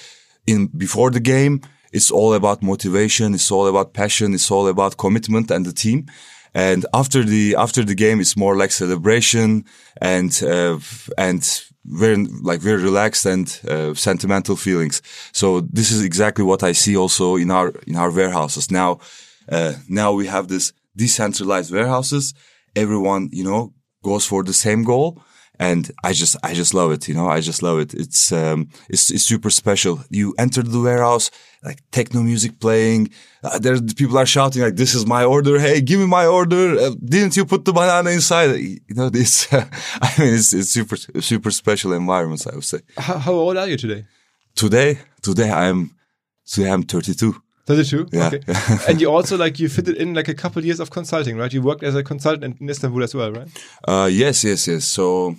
in 0.46 0.66
before 0.68 1.10
the 1.10 1.20
game, 1.20 1.60
it's 1.92 2.10
all 2.10 2.34
about 2.34 2.62
motivation, 2.62 3.34
it's 3.34 3.50
all 3.50 3.66
about 3.66 3.92
passion, 3.94 4.34
it's 4.34 4.50
all 4.50 4.68
about 4.68 4.96
commitment 4.96 5.50
and 5.50 5.64
the 5.66 5.72
team. 5.72 6.06
And 6.54 6.86
after 6.92 7.24
the 7.24 7.56
after 7.56 7.84
the 7.84 7.94
game, 7.94 8.20
it's 8.20 8.36
more 8.36 8.56
like 8.56 8.72
celebration 8.72 9.64
and 10.00 10.42
uh, 10.42 10.78
and 11.16 11.62
very 11.84 12.16
like 12.42 12.60
very 12.60 12.82
relaxed 12.82 13.26
and 13.26 13.60
uh, 13.68 13.94
sentimental 13.94 14.56
feelings. 14.56 15.02
So 15.32 15.60
this 15.60 15.90
is 15.90 16.02
exactly 16.02 16.44
what 16.44 16.62
I 16.62 16.72
see 16.72 16.96
also 16.96 17.36
in 17.36 17.50
our 17.50 17.72
in 17.86 17.96
our 17.96 18.10
warehouses 18.10 18.70
now. 18.70 18.98
Uh, 19.50 19.74
now 19.88 20.12
we 20.12 20.26
have 20.26 20.48
this 20.48 20.72
decentralized 20.96 21.72
warehouses. 21.72 22.34
Everyone, 22.76 23.28
you 23.32 23.44
know, 23.44 23.72
goes 24.02 24.26
for 24.26 24.42
the 24.42 24.52
same 24.52 24.84
goal. 24.84 25.22
And 25.58 25.90
I 26.04 26.12
just, 26.12 26.36
I 26.42 26.54
just 26.54 26.72
love 26.74 26.92
it. 26.92 27.08
You 27.08 27.14
know, 27.14 27.28
I 27.28 27.40
just 27.40 27.62
love 27.62 27.78
it. 27.80 27.94
It's, 27.94 28.32
um, 28.32 28.68
it's, 28.88 29.10
it's 29.10 29.24
super 29.24 29.50
special. 29.50 30.04
You 30.10 30.34
enter 30.38 30.62
the 30.62 30.80
warehouse, 30.80 31.30
like 31.64 31.82
techno 31.90 32.22
music 32.22 32.60
playing. 32.60 33.10
Uh, 33.42 33.58
there, 33.58 33.80
people 33.80 34.18
are 34.18 34.26
shouting 34.26 34.62
like, 34.62 34.76
"This 34.76 34.94
is 34.94 35.06
my 35.06 35.24
order! 35.24 35.58
Hey, 35.58 35.80
give 35.80 36.00
me 36.00 36.06
my 36.06 36.26
order! 36.26 36.78
Uh, 36.78 36.90
didn't 37.04 37.36
you 37.36 37.44
put 37.44 37.64
the 37.64 37.72
banana 37.72 38.10
inside?" 38.10 38.56
You 38.56 38.94
know, 38.94 39.08
this. 39.10 39.48
I 39.52 40.14
mean, 40.18 40.34
it's, 40.34 40.52
it's 40.52 40.70
super, 40.70 40.96
super 40.96 41.50
special 41.50 41.92
environments. 41.92 42.46
I 42.46 42.54
would 42.54 42.64
say. 42.64 42.80
How, 42.96 43.18
how 43.18 43.32
old 43.32 43.56
are 43.56 43.68
you 43.68 43.76
today? 43.76 44.04
Today, 44.54 44.98
today 45.22 45.50
I'm, 45.50 45.94
today 46.44 46.70
I'm 46.70 46.82
32. 46.82 47.42
32? 47.66 48.08
Yeah. 48.12 48.26
Okay. 48.26 48.40
and 48.88 49.00
you 49.00 49.10
also 49.10 49.36
like 49.36 49.60
you 49.60 49.68
fitted 49.68 49.96
in 49.96 50.14
like 50.14 50.26
a 50.26 50.34
couple 50.34 50.64
years 50.64 50.80
of 50.80 50.90
consulting, 50.90 51.36
right? 51.36 51.52
You 51.52 51.60
worked 51.60 51.82
as 51.82 51.94
a 51.94 52.02
consultant 52.02 52.58
in 52.60 52.68
Istanbul 52.68 53.02
as 53.02 53.14
well, 53.14 53.30
right? 53.30 53.48
Uh, 53.86 54.08
yes, 54.10 54.42
yes, 54.42 54.66
yes. 54.66 54.84
So, 54.84 55.36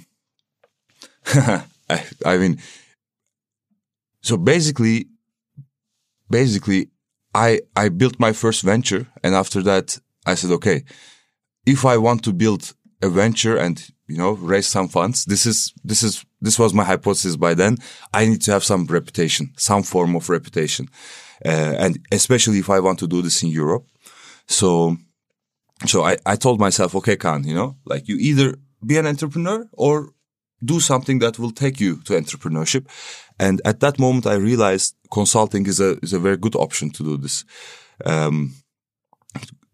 I, 1.89 2.05
I 2.25 2.37
mean, 2.37 2.59
so 4.21 4.37
basically, 4.37 5.07
basically, 6.29 6.89
I, 7.33 7.61
I 7.75 7.89
built 7.89 8.19
my 8.19 8.33
first 8.33 8.63
venture. 8.63 9.07
And 9.23 9.35
after 9.35 9.61
that, 9.63 9.99
I 10.25 10.35
said, 10.35 10.51
okay, 10.51 10.83
if 11.65 11.85
I 11.85 11.97
want 11.97 12.23
to 12.23 12.33
build 12.33 12.73
a 13.01 13.09
venture 13.09 13.57
and, 13.57 13.81
you 14.07 14.17
know, 14.17 14.31
raise 14.31 14.67
some 14.67 14.87
funds, 14.87 15.25
this 15.25 15.45
is, 15.45 15.73
this 15.83 16.03
is, 16.03 16.25
this 16.41 16.59
was 16.59 16.73
my 16.73 16.83
hypothesis 16.83 17.35
by 17.35 17.53
then. 17.53 17.77
I 18.13 18.25
need 18.25 18.41
to 18.43 18.51
have 18.51 18.63
some 18.63 18.85
reputation, 18.85 19.53
some 19.57 19.83
form 19.83 20.15
of 20.15 20.29
reputation. 20.29 20.87
Uh, 21.45 21.75
and 21.79 21.99
especially 22.11 22.59
if 22.59 22.69
I 22.69 22.79
want 22.79 22.99
to 22.99 23.07
do 23.07 23.21
this 23.21 23.43
in 23.43 23.49
Europe. 23.49 23.85
So, 24.47 24.97
so 25.85 26.03
I, 26.03 26.17
I 26.25 26.35
told 26.35 26.59
myself, 26.59 26.95
okay, 26.95 27.15
Kağan, 27.15 27.45
you 27.45 27.55
know, 27.55 27.77
like 27.85 28.09
you 28.09 28.17
either 28.17 28.55
be 28.85 28.97
an 28.97 29.07
entrepreneur 29.07 29.69
or 29.71 30.09
do 30.63 30.79
something 30.79 31.19
that 31.19 31.39
will 31.39 31.51
take 31.51 31.79
you 31.79 31.97
to 32.03 32.13
entrepreneurship. 32.13 32.87
And 33.39 33.61
at 33.65 33.79
that 33.79 33.99
moment, 33.99 34.27
I 34.27 34.35
realized 34.35 34.95
consulting 35.11 35.65
is 35.65 35.79
a, 35.79 35.97
is 35.99 36.13
a 36.13 36.19
very 36.19 36.37
good 36.37 36.55
option 36.55 36.89
to 36.91 37.03
do 37.03 37.17
this. 37.17 37.45
Um, 38.05 38.55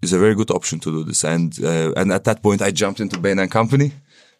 is 0.01 0.13
a 0.13 0.19
very 0.19 0.35
good 0.35 0.51
option 0.51 0.79
to 0.79 0.91
do 0.91 1.03
this. 1.03 1.23
And, 1.23 1.57
uh, 1.63 1.93
and 1.95 2.11
at 2.11 2.23
that 2.25 2.43
point, 2.43 2.61
I 2.61 2.71
jumped 2.71 2.99
into 2.99 3.19
Bain 3.19 3.39
and 3.39 3.49
Company. 3.49 3.91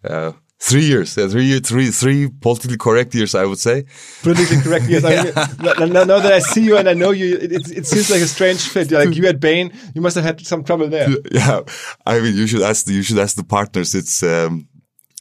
Uh, 0.04 0.34
three 0.60 0.86
years, 0.86 1.18
yeah, 1.18 1.28
three, 1.28 1.60
three, 1.60 1.92
three 1.92 2.30
politically 2.30 2.78
correct 2.78 3.14
years, 3.14 3.36
I 3.36 3.46
would 3.46 3.60
say. 3.60 3.86
Politically 4.22 4.62
correct. 4.62 4.86
Yes. 4.88 5.04
I 5.06 5.86
mean, 5.86 5.94
now, 5.94 6.04
now 6.04 6.20
that 6.20 6.34
I 6.34 6.40
see 6.40 6.64
you 6.64 6.78
and 6.78 6.88
I 6.88 6.94
know 6.94 7.12
you, 7.12 7.36
it, 7.36 7.52
it, 7.52 7.78
it 7.80 7.88
seems 7.88 8.10
like 8.10 8.22
a 8.22 8.28
strange 8.28 8.68
fit. 8.68 8.92
Like 8.92 9.16
you 9.18 9.26
at 9.28 9.40
Bain, 9.40 9.74
you 9.94 10.02
must 10.02 10.16
have 10.16 10.26
had 10.26 10.46
some 10.46 10.64
trouble 10.64 10.88
there. 10.88 11.10
Yeah. 11.32 11.62
I 12.06 12.20
mean, 12.20 12.36
you 12.36 12.48
should 12.48 12.62
ask 12.62 12.86
the, 12.86 12.94
you 12.94 13.04
should 13.04 13.20
ask 13.20 13.36
the 13.36 13.44
partners. 13.44 13.96
It's, 13.96 14.24
um, 14.24 14.68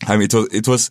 I 0.07 0.17
mean, 0.17 0.25
it 0.25 0.35
was, 0.35 0.49
it 0.53 0.69
was, 0.69 0.91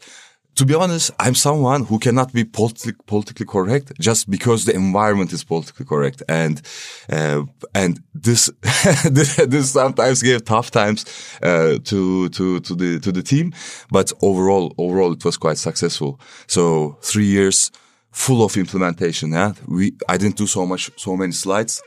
to 0.56 0.66
be 0.66 0.74
honest, 0.74 1.12
I'm 1.20 1.36
someone 1.36 1.86
who 1.86 2.00
cannot 2.00 2.32
be 2.34 2.44
politically, 2.44 2.94
politically 3.08 3.46
correct 3.46 3.92
just 4.00 4.30
because 4.30 4.66
the 4.66 4.74
environment 4.74 5.34
is 5.34 5.44
politically 5.44 5.86
correct. 5.86 6.22
And, 6.30 6.62
uh, 7.10 7.44
and 7.74 8.00
this, 8.14 8.52
this 8.64 9.72
sometimes 9.72 10.22
gave 10.22 10.46
tough 10.46 10.72
times, 10.72 11.06
uh, 11.42 11.80
to, 11.84 12.30
to, 12.30 12.60
to 12.60 12.76
the, 12.76 13.00
to 13.00 13.12
the 13.12 13.24
team. 13.24 13.54
But 13.90 14.12
overall, 14.22 14.74
overall, 14.78 15.12
it 15.14 15.26
was 15.26 15.38
quite 15.38 15.58
successful. 15.58 16.20
So 16.48 16.98
three 17.02 17.26
years 17.26 17.72
full 18.12 18.44
of 18.44 18.56
implementation. 18.58 19.32
Yeah. 19.32 19.54
We, 19.68 19.94
I 20.08 20.18
didn't 20.18 20.38
do 20.38 20.48
so 20.48 20.66
much, 20.66 20.92
so 20.98 21.18
many 21.18 21.34
slides. 21.34 21.82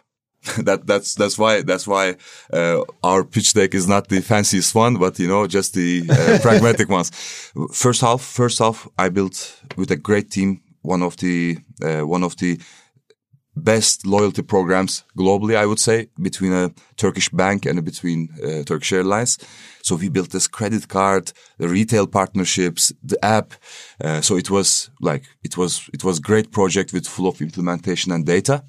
that 0.64 0.86
that's 0.86 1.14
that's 1.14 1.38
why 1.38 1.62
that's 1.62 1.86
why 1.86 2.16
uh, 2.52 2.82
our 3.02 3.24
pitch 3.24 3.52
deck 3.52 3.74
is 3.74 3.86
not 3.86 4.08
the 4.08 4.20
fanciest 4.20 4.74
one, 4.74 4.96
but 4.96 5.18
you 5.18 5.28
know 5.28 5.46
just 5.46 5.74
the 5.74 6.04
uh, 6.08 6.38
pragmatic 6.42 6.88
ones. 6.88 7.10
First 7.72 8.00
half, 8.00 8.22
first 8.22 8.58
half, 8.58 8.88
I 8.98 9.08
built 9.08 9.62
with 9.76 9.90
a 9.90 9.96
great 9.96 10.30
team, 10.30 10.60
one 10.82 11.02
of 11.02 11.16
the 11.16 11.58
uh, 11.82 12.06
one 12.06 12.22
of 12.22 12.36
the 12.36 12.58
best 13.56 14.06
loyalty 14.06 14.42
programs 14.42 15.04
globally, 15.16 15.56
I 15.56 15.64
would 15.64 15.80
say, 15.80 16.08
between 16.20 16.52
a 16.52 16.72
Turkish 16.96 17.30
bank 17.30 17.64
and 17.64 17.82
between 17.84 18.28
uh, 18.42 18.62
Turkish 18.64 18.92
Airlines. 18.92 19.38
So 19.82 19.96
we 19.96 20.08
built 20.08 20.30
this 20.30 20.46
credit 20.46 20.88
card, 20.88 21.32
the 21.58 21.68
retail 21.68 22.06
partnerships, 22.06 22.92
the 23.02 23.24
app. 23.24 23.54
Uh, 24.02 24.20
so 24.20 24.36
it 24.36 24.50
was 24.50 24.90
like 25.00 25.24
it 25.42 25.56
was 25.56 25.88
it 25.94 26.04
was 26.04 26.20
great 26.20 26.52
project 26.52 26.92
with 26.92 27.06
full 27.06 27.28
of 27.28 27.40
implementation 27.40 28.12
and 28.12 28.26
data 28.26 28.62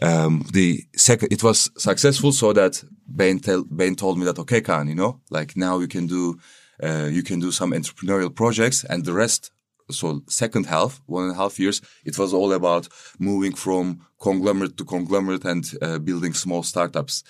um, 0.00 0.46
the 0.52 0.84
second, 0.96 1.32
it 1.32 1.42
was 1.42 1.70
successful 1.76 2.32
so 2.32 2.52
that 2.52 2.82
Bain, 3.14 3.40
tell, 3.40 3.64
told 3.96 4.18
me 4.18 4.24
that, 4.24 4.38
okay, 4.38 4.60
Kağan, 4.60 4.88
you 4.88 4.94
know, 4.94 5.20
like 5.30 5.56
now 5.56 5.78
you 5.78 5.88
can 5.88 6.06
do, 6.06 6.38
uh, 6.82 7.08
you 7.10 7.22
can 7.22 7.40
do 7.40 7.50
some 7.50 7.72
entrepreneurial 7.72 8.34
projects 8.34 8.84
and 8.84 9.04
the 9.04 9.12
rest. 9.12 9.50
So 9.90 10.22
second 10.28 10.66
half, 10.66 11.02
one 11.06 11.24
and 11.24 11.32
a 11.32 11.36
half 11.36 11.58
years, 11.58 11.82
it 12.04 12.16
was 12.18 12.32
all 12.32 12.52
about 12.52 12.88
moving 13.18 13.54
from 13.54 14.06
conglomerate 14.20 14.76
to 14.78 14.84
conglomerate 14.84 15.44
and 15.44 15.70
uh, 15.82 15.98
building 15.98 16.32
small 16.32 16.62
startups. 16.62 17.24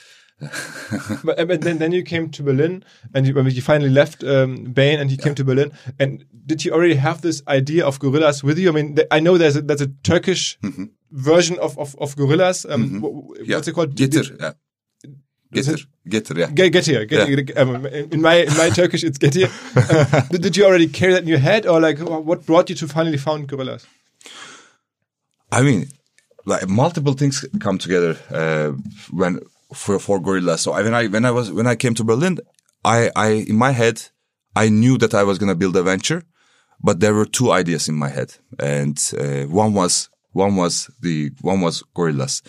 But, 1.24 1.46
but 1.48 1.60
then, 1.60 1.78
then 1.78 1.92
you 1.92 2.02
came 2.02 2.28
to 2.30 2.42
Berlin 2.42 2.84
and 3.14 3.26
you, 3.26 3.40
you 3.48 3.62
finally 3.62 3.90
left 3.90 4.24
um, 4.24 4.64
Bain 4.64 4.98
and 5.00 5.10
you 5.10 5.16
came 5.16 5.34
to 5.36 5.44
Berlin. 5.44 5.72
And 5.98 6.24
did 6.46 6.64
you 6.64 6.72
already 6.72 6.94
have 6.96 7.20
this 7.22 7.42
idea 7.46 7.86
of 7.86 7.98
gorillas 8.00 8.42
with 8.42 8.58
you? 8.58 8.68
I 8.68 8.72
mean, 8.72 8.98
I 9.10 9.20
know 9.20 9.38
there's 9.38 9.56
a, 9.56 9.62
there's 9.62 9.80
a 9.82 9.88
Turkish 10.02 10.58
version 11.10 11.58
of, 11.60 11.78
of, 11.78 11.94
of 12.00 12.16
gorillas. 12.16 12.66
Um, 12.68 13.00
wh- 13.00 13.48
Yeah. 13.48 13.56
What's 13.56 13.68
it 13.68 13.72
called? 13.74 13.94
Getir, 13.94 14.36
yeah. 14.40 14.52
Getir, 15.54 15.86
Getir, 16.08 16.38
yeah. 16.38 16.46
Get, 16.46 16.72
get 16.72 16.86
here. 16.86 17.04
Get, 17.04 17.28
Yeah. 17.28 17.36
get- 17.42 17.58
um, 17.58 17.86
in 17.86 18.20
my 18.22 18.36
in 18.36 18.56
my 18.56 18.70
Turkish, 18.70 19.04
it's 19.04 19.18
get 19.18 19.34
here. 19.34 19.50
Um, 19.76 20.22
did, 20.30 20.42
did 20.42 20.56
you 20.56 20.64
already 20.64 20.88
carry 20.88 21.12
that 21.12 21.22
in 21.22 21.28
your 21.28 21.38
head, 21.38 21.66
or 21.66 21.78
like 21.80 21.98
what 22.00 22.46
brought 22.46 22.70
you 22.70 22.74
to 22.76 22.88
finally 22.88 23.18
found 23.18 23.48
gorillas? 23.48 23.86
I 25.50 25.60
mean, 25.62 25.88
like 26.46 26.66
multiple 26.68 27.12
things 27.12 27.44
come 27.60 27.76
together 27.78 28.16
uh, 28.30 28.72
when 29.10 29.40
for 29.74 29.98
for. 29.98 30.56
So 30.58 30.72
I, 30.72 30.82
when 30.82 30.94
I 30.94 31.06
when 31.06 31.24
I 31.24 31.30
was 31.30 31.50
when 31.52 31.66
I 31.66 31.76
came 31.76 31.94
to 31.94 32.04
Berlin, 32.04 32.38
I 32.84 33.10
I 33.16 33.28
in 33.48 33.56
my 33.56 33.72
head 33.72 34.02
I 34.54 34.68
knew 34.68 34.98
that 34.98 35.14
I 35.14 35.22
was 35.22 35.38
gonna 35.38 35.54
build 35.54 35.76
a 35.76 35.82
venture, 35.82 36.22
but 36.82 37.00
there 37.00 37.14
were 37.14 37.26
two 37.26 37.50
ideas 37.52 37.88
in 37.88 37.94
my 37.94 38.08
head, 38.08 38.34
and 38.58 38.98
uh, 39.18 39.44
one 39.44 39.74
was 39.74 40.08
one 40.32 40.56
was 40.56 40.90
the 41.00 41.30
one 41.40 41.60
was 41.60 41.82
Gorillas, 41.94 42.42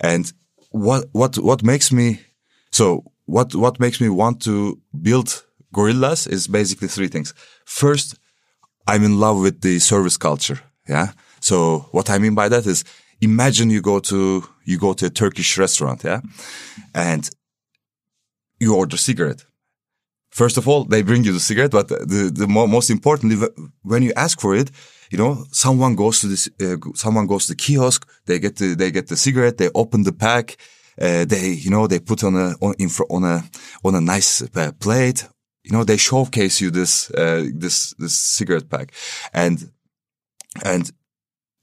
and 0.00 0.32
what 0.70 1.08
what 1.12 1.36
what 1.38 1.62
makes 1.62 1.92
me 1.92 2.20
so 2.70 3.04
what 3.26 3.54
what 3.54 3.80
makes 3.80 4.00
me 4.00 4.08
want 4.08 4.42
to 4.42 4.80
build 5.02 5.44
Gorillas 5.72 6.26
is 6.26 6.46
basically 6.46 6.88
three 6.88 7.08
things. 7.08 7.34
First, 7.64 8.18
I'm 8.86 9.04
in 9.04 9.20
love 9.20 9.40
with 9.40 9.60
the 9.60 9.78
service 9.78 10.16
culture. 10.16 10.60
Yeah. 10.88 11.12
So 11.40 11.88
what 11.92 12.10
I 12.10 12.18
mean 12.18 12.34
by 12.34 12.48
that 12.48 12.66
is 12.66 12.84
imagine 13.20 13.70
you 13.70 13.80
go 13.80 14.00
to, 14.00 14.44
you 14.64 14.78
go 14.78 14.92
to 14.94 15.06
a 15.06 15.10
Turkish 15.10 15.58
restaurant. 15.58 16.04
Yeah. 16.04 16.20
And 16.94 17.28
you 18.58 18.76
order 18.76 18.96
cigarette. 18.96 19.44
First 20.30 20.56
of 20.56 20.68
all, 20.68 20.84
they 20.84 21.02
bring 21.02 21.24
you 21.24 21.32
the 21.32 21.40
cigarette, 21.40 21.72
but 21.72 21.88
the, 21.88 22.30
the 22.32 22.46
mo- 22.46 22.66
most 22.66 22.88
importantly, 22.88 23.48
when 23.82 24.02
you 24.02 24.12
ask 24.14 24.40
for 24.40 24.54
it, 24.54 24.70
you 25.10 25.18
know, 25.18 25.44
someone 25.50 25.96
goes 25.96 26.20
to 26.20 26.28
this, 26.28 26.48
uh, 26.60 26.76
someone 26.94 27.26
goes 27.26 27.46
to 27.46 27.52
the 27.52 27.56
kiosk, 27.56 28.08
they 28.26 28.38
get 28.38 28.56
the, 28.56 28.74
they 28.74 28.92
get 28.92 29.08
the 29.08 29.16
cigarette, 29.16 29.58
they 29.58 29.70
open 29.74 30.04
the 30.04 30.12
pack, 30.12 30.56
uh, 31.00 31.24
they, 31.24 31.48
you 31.48 31.68
know, 31.68 31.88
they 31.88 31.98
put 31.98 32.22
on 32.22 32.36
a, 32.36 32.54
on, 32.60 32.74
on 33.10 33.24
a, 33.24 33.42
on 33.82 33.94
a 33.96 34.00
nice 34.00 34.42
uh, 34.42 34.70
plate, 34.78 35.26
you 35.64 35.72
know, 35.72 35.82
they 35.82 35.96
showcase 35.96 36.60
you 36.60 36.70
this, 36.70 37.10
uh, 37.10 37.44
this, 37.52 37.92
this 37.98 38.14
cigarette 38.14 38.68
pack. 38.68 38.92
And, 39.34 39.72
and 40.64 40.92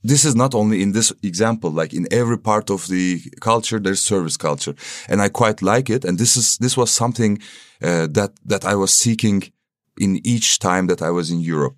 this 0.04 0.26
is 0.26 0.36
not 0.36 0.54
only 0.54 0.82
in 0.82 0.92
this 0.92 1.14
example, 1.24 1.70
like 1.72 1.94
in 1.94 2.08
every 2.12 2.38
part 2.38 2.70
of 2.70 2.88
the 2.88 3.22
culture, 3.42 3.80
there's 3.80 4.02
service 4.02 4.38
culture. 4.38 4.76
And 5.10 5.22
I 5.22 5.30
quite 5.30 5.62
like 5.62 5.90
it. 5.90 6.06
And 6.06 6.18
this 6.18 6.38
is, 6.38 6.58
this 6.58 6.78
was 6.78 6.92
something, 6.92 7.40
uh, 7.82 8.08
that, 8.12 8.32
that 8.46 8.66
I 8.66 8.76
was 8.76 8.94
seeking 8.94 9.44
in 10.00 10.20
each 10.24 10.60
time 10.60 10.88
that 10.88 11.02
I 11.02 11.10
was 11.10 11.30
in 11.32 11.40
Europe. 11.40 11.76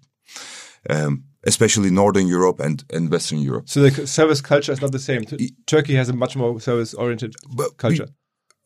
Um, 0.89 1.23
especially 1.45 1.89
Northern 1.89 2.27
Europe 2.27 2.59
and, 2.59 2.83
and 2.93 3.09
Western 3.09 3.39
Europe. 3.39 3.69
So 3.69 3.81
the 3.81 4.07
service 4.07 4.41
culture 4.41 4.73
is 4.73 4.81
not 4.81 4.91
the 4.91 4.99
same. 4.99 5.23
Turkey 5.65 5.95
has 5.95 6.09
a 6.09 6.13
much 6.13 6.35
more 6.35 6.59
service 6.59 6.93
oriented 6.93 7.33
culture. 7.77 8.07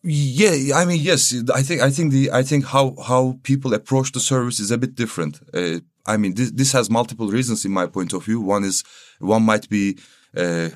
Yeah, 0.03 0.75
I 0.75 0.85
mean, 0.85 0.99
yes, 0.99 1.33
I 1.53 1.61
think, 1.61 1.81
I 1.81 1.89
think 1.89 2.11
the, 2.11 2.31
I 2.31 2.43
think 2.43 2.65
how, 2.65 2.95
how 3.07 3.39
people 3.43 3.73
approach 3.73 4.11
the 4.11 4.19
service 4.19 4.59
is 4.59 4.71
a 4.71 4.77
bit 4.77 4.95
different. 4.95 5.39
Uh, 5.53 5.79
I 6.05 6.17
mean, 6.17 6.33
this, 6.35 6.51
this 6.51 6.71
has 6.73 6.89
multiple 6.89 7.27
reasons 7.27 7.65
in 7.65 7.71
my 7.71 7.87
point 7.87 8.13
of 8.13 8.25
view. 8.25 8.41
One 8.41 8.63
is, 8.63 8.83
one 9.19 9.43
might 9.43 9.69
be, 9.69 9.97
uh, 10.35 10.69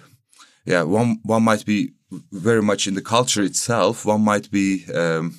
yeah, 0.66 0.84
one 0.84 1.20
one 1.24 1.44
might 1.44 1.66
be 1.66 1.94
very 2.32 2.62
much 2.62 2.88
in 2.88 2.94
the 2.94 3.02
culture 3.02 3.42
itself. 3.44 4.06
One 4.06 4.22
might 4.22 4.50
be 4.52 4.86
um, 4.94 5.36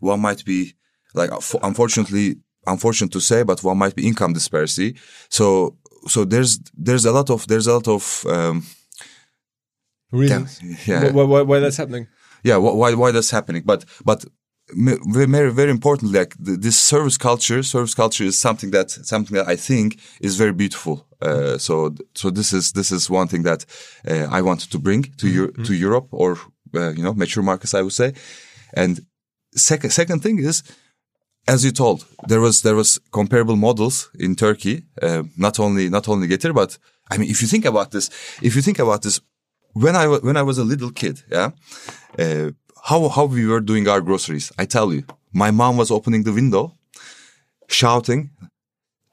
one 0.00 0.20
might 0.20 0.44
be 0.44 0.74
like 1.14 1.30
unfortunately 1.62 2.36
unfortunate 2.66 3.12
to 3.12 3.20
say, 3.20 3.42
but 3.42 3.62
one 3.62 3.78
might 3.78 3.94
be 3.94 4.06
income 4.06 4.32
disparity. 4.32 4.96
So 5.28 5.76
so 6.06 6.24
there's 6.24 6.58
there's 6.76 7.04
a 7.04 7.12
lot 7.12 7.30
of 7.30 7.46
there's 7.46 7.66
a 7.66 7.72
lot 7.74 7.88
of 7.88 8.24
um, 8.28 8.64
Reasons. 10.12 10.60
yeah 10.86 11.10
Why, 11.10 11.24
why, 11.24 11.42
why 11.42 11.58
that's 11.60 11.76
happening? 11.76 12.06
yeah 12.44 12.56
why 12.56 12.94
why 12.94 13.10
that's 13.10 13.30
happening 13.30 13.62
but 13.64 13.84
but 14.04 14.24
very 14.72 15.50
very 15.50 15.70
importantly 15.70 16.18
like 16.18 16.34
th- 16.44 16.58
this 16.58 16.78
service 16.80 17.18
culture 17.18 17.62
service 17.62 17.94
culture 17.94 18.24
is 18.24 18.38
something 18.38 18.70
that 18.70 18.90
something 18.90 19.36
that 19.36 19.46
i 19.46 19.56
think 19.56 20.00
is 20.20 20.36
very 20.36 20.52
beautiful. 20.52 21.06
Uh, 21.20 21.58
so 21.58 21.94
so 22.14 22.30
this 22.30 22.52
is 22.52 22.72
this 22.72 22.90
is 22.90 23.10
one 23.10 23.28
thing 23.28 23.42
that 23.44 23.64
uh, 24.08 24.26
i 24.30 24.40
wanted 24.42 24.70
to 24.70 24.78
bring 24.78 25.02
to 25.18 25.26
Eu- 25.28 25.52
to 25.64 25.74
europe 25.74 26.08
or 26.10 26.38
uh, 26.74 26.90
you 26.96 27.02
know 27.02 27.14
mature 27.14 27.42
markets 27.44 27.74
i 27.74 27.82
would 27.82 27.92
say. 27.92 28.12
And 28.74 29.00
second 29.54 29.90
second 29.90 30.20
thing 30.22 30.38
is 30.38 30.62
as 31.46 31.62
you 31.64 31.72
told 31.72 32.06
there 32.28 32.40
was 32.40 32.62
there 32.62 32.74
was 32.74 32.98
comparable 33.10 33.56
models 33.56 34.10
in 34.18 34.34
turkey 34.34 34.84
uh, 35.02 35.22
not 35.36 35.58
only 35.58 35.88
not 35.88 36.08
only 36.08 36.26
getir 36.26 36.52
but 36.54 36.78
i 37.12 37.18
mean 37.18 37.30
if 37.30 37.40
you 37.42 37.48
think 37.48 37.64
about 37.66 37.90
this 37.90 38.10
if 38.42 38.54
you 38.56 38.62
think 38.62 38.78
about 38.78 39.02
this 39.02 39.20
when 39.74 39.96
I 39.96 40.06
when 40.06 40.36
I 40.36 40.42
was 40.42 40.58
a 40.58 40.64
little 40.64 40.90
kid, 40.90 41.22
yeah, 41.30 41.50
uh, 42.18 42.50
how 42.84 43.08
how 43.08 43.24
we 43.24 43.46
were 43.46 43.60
doing 43.60 43.88
our 43.88 44.00
groceries. 44.00 44.52
I 44.58 44.66
tell 44.66 44.92
you, 44.92 45.04
my 45.32 45.50
mom 45.50 45.76
was 45.76 45.90
opening 45.90 46.24
the 46.24 46.32
window, 46.32 46.72
shouting, 47.68 48.30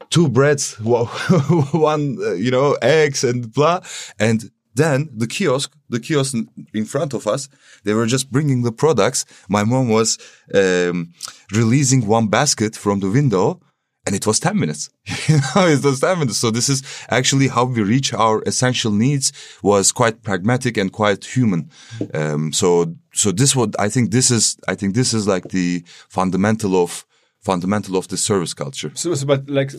two 0.09 0.27
breads, 0.27 0.75
one 0.79 2.17
uh, 2.21 2.33
you 2.33 2.51
know 2.51 2.77
eggs 2.81 3.23
and 3.23 3.51
blah, 3.53 3.79
and 4.19 4.51
then 4.75 5.09
the 5.15 5.27
kiosk, 5.27 5.73
the 5.89 5.99
kiosk 5.99 6.35
in- 6.73 6.85
front 6.85 7.13
of 7.13 7.27
us, 7.27 7.49
they 7.83 7.93
were 7.93 8.05
just 8.05 8.31
bringing 8.31 8.63
the 8.63 8.71
products. 8.71 9.25
My 9.49 9.63
mom 9.63 9.89
was 9.89 10.17
um, 10.53 11.13
releasing 11.51 12.07
one 12.07 12.27
basket 12.27 12.75
from 12.75 12.99
the 12.99 13.09
window. 13.09 13.59
And 14.05 14.15
it 14.15 14.25
was 14.25 14.39
10 14.39 14.59
minutes. 14.59 14.89
it 15.05 15.83
was 15.83 15.99
10 15.99 16.19
minutes. 16.19 16.39
So 16.39 16.49
this 16.49 16.69
is 16.69 16.81
actually 17.09 17.49
how 17.49 17.65
we 17.65 17.81
reach 17.83 18.13
our 18.13 18.41
essential 18.47 18.91
needs 18.91 19.31
was 19.61 19.91
quite 19.91 20.23
pragmatic 20.23 20.77
and 20.77 20.91
quite 20.91 21.23
human. 21.23 21.69
Um, 22.13 22.51
so, 22.51 22.95
so 23.13 23.31
this 23.31 23.55
would, 23.55 23.75
I 23.77 23.89
think 23.89 24.11
this 24.11 24.31
is, 24.31 24.57
I 24.67 24.75
think 24.75 24.95
this 24.95 25.13
is 25.13 25.27
like 25.27 25.49
the 25.49 25.83
fundamental 26.09 26.81
of, 26.81 27.05
fundamental 27.41 27.95
of 27.95 28.07
the 28.07 28.17
service 28.17 28.53
culture. 28.55 28.91
So, 28.95 29.13
so 29.13 29.25
but 29.27 29.47
like, 29.49 29.71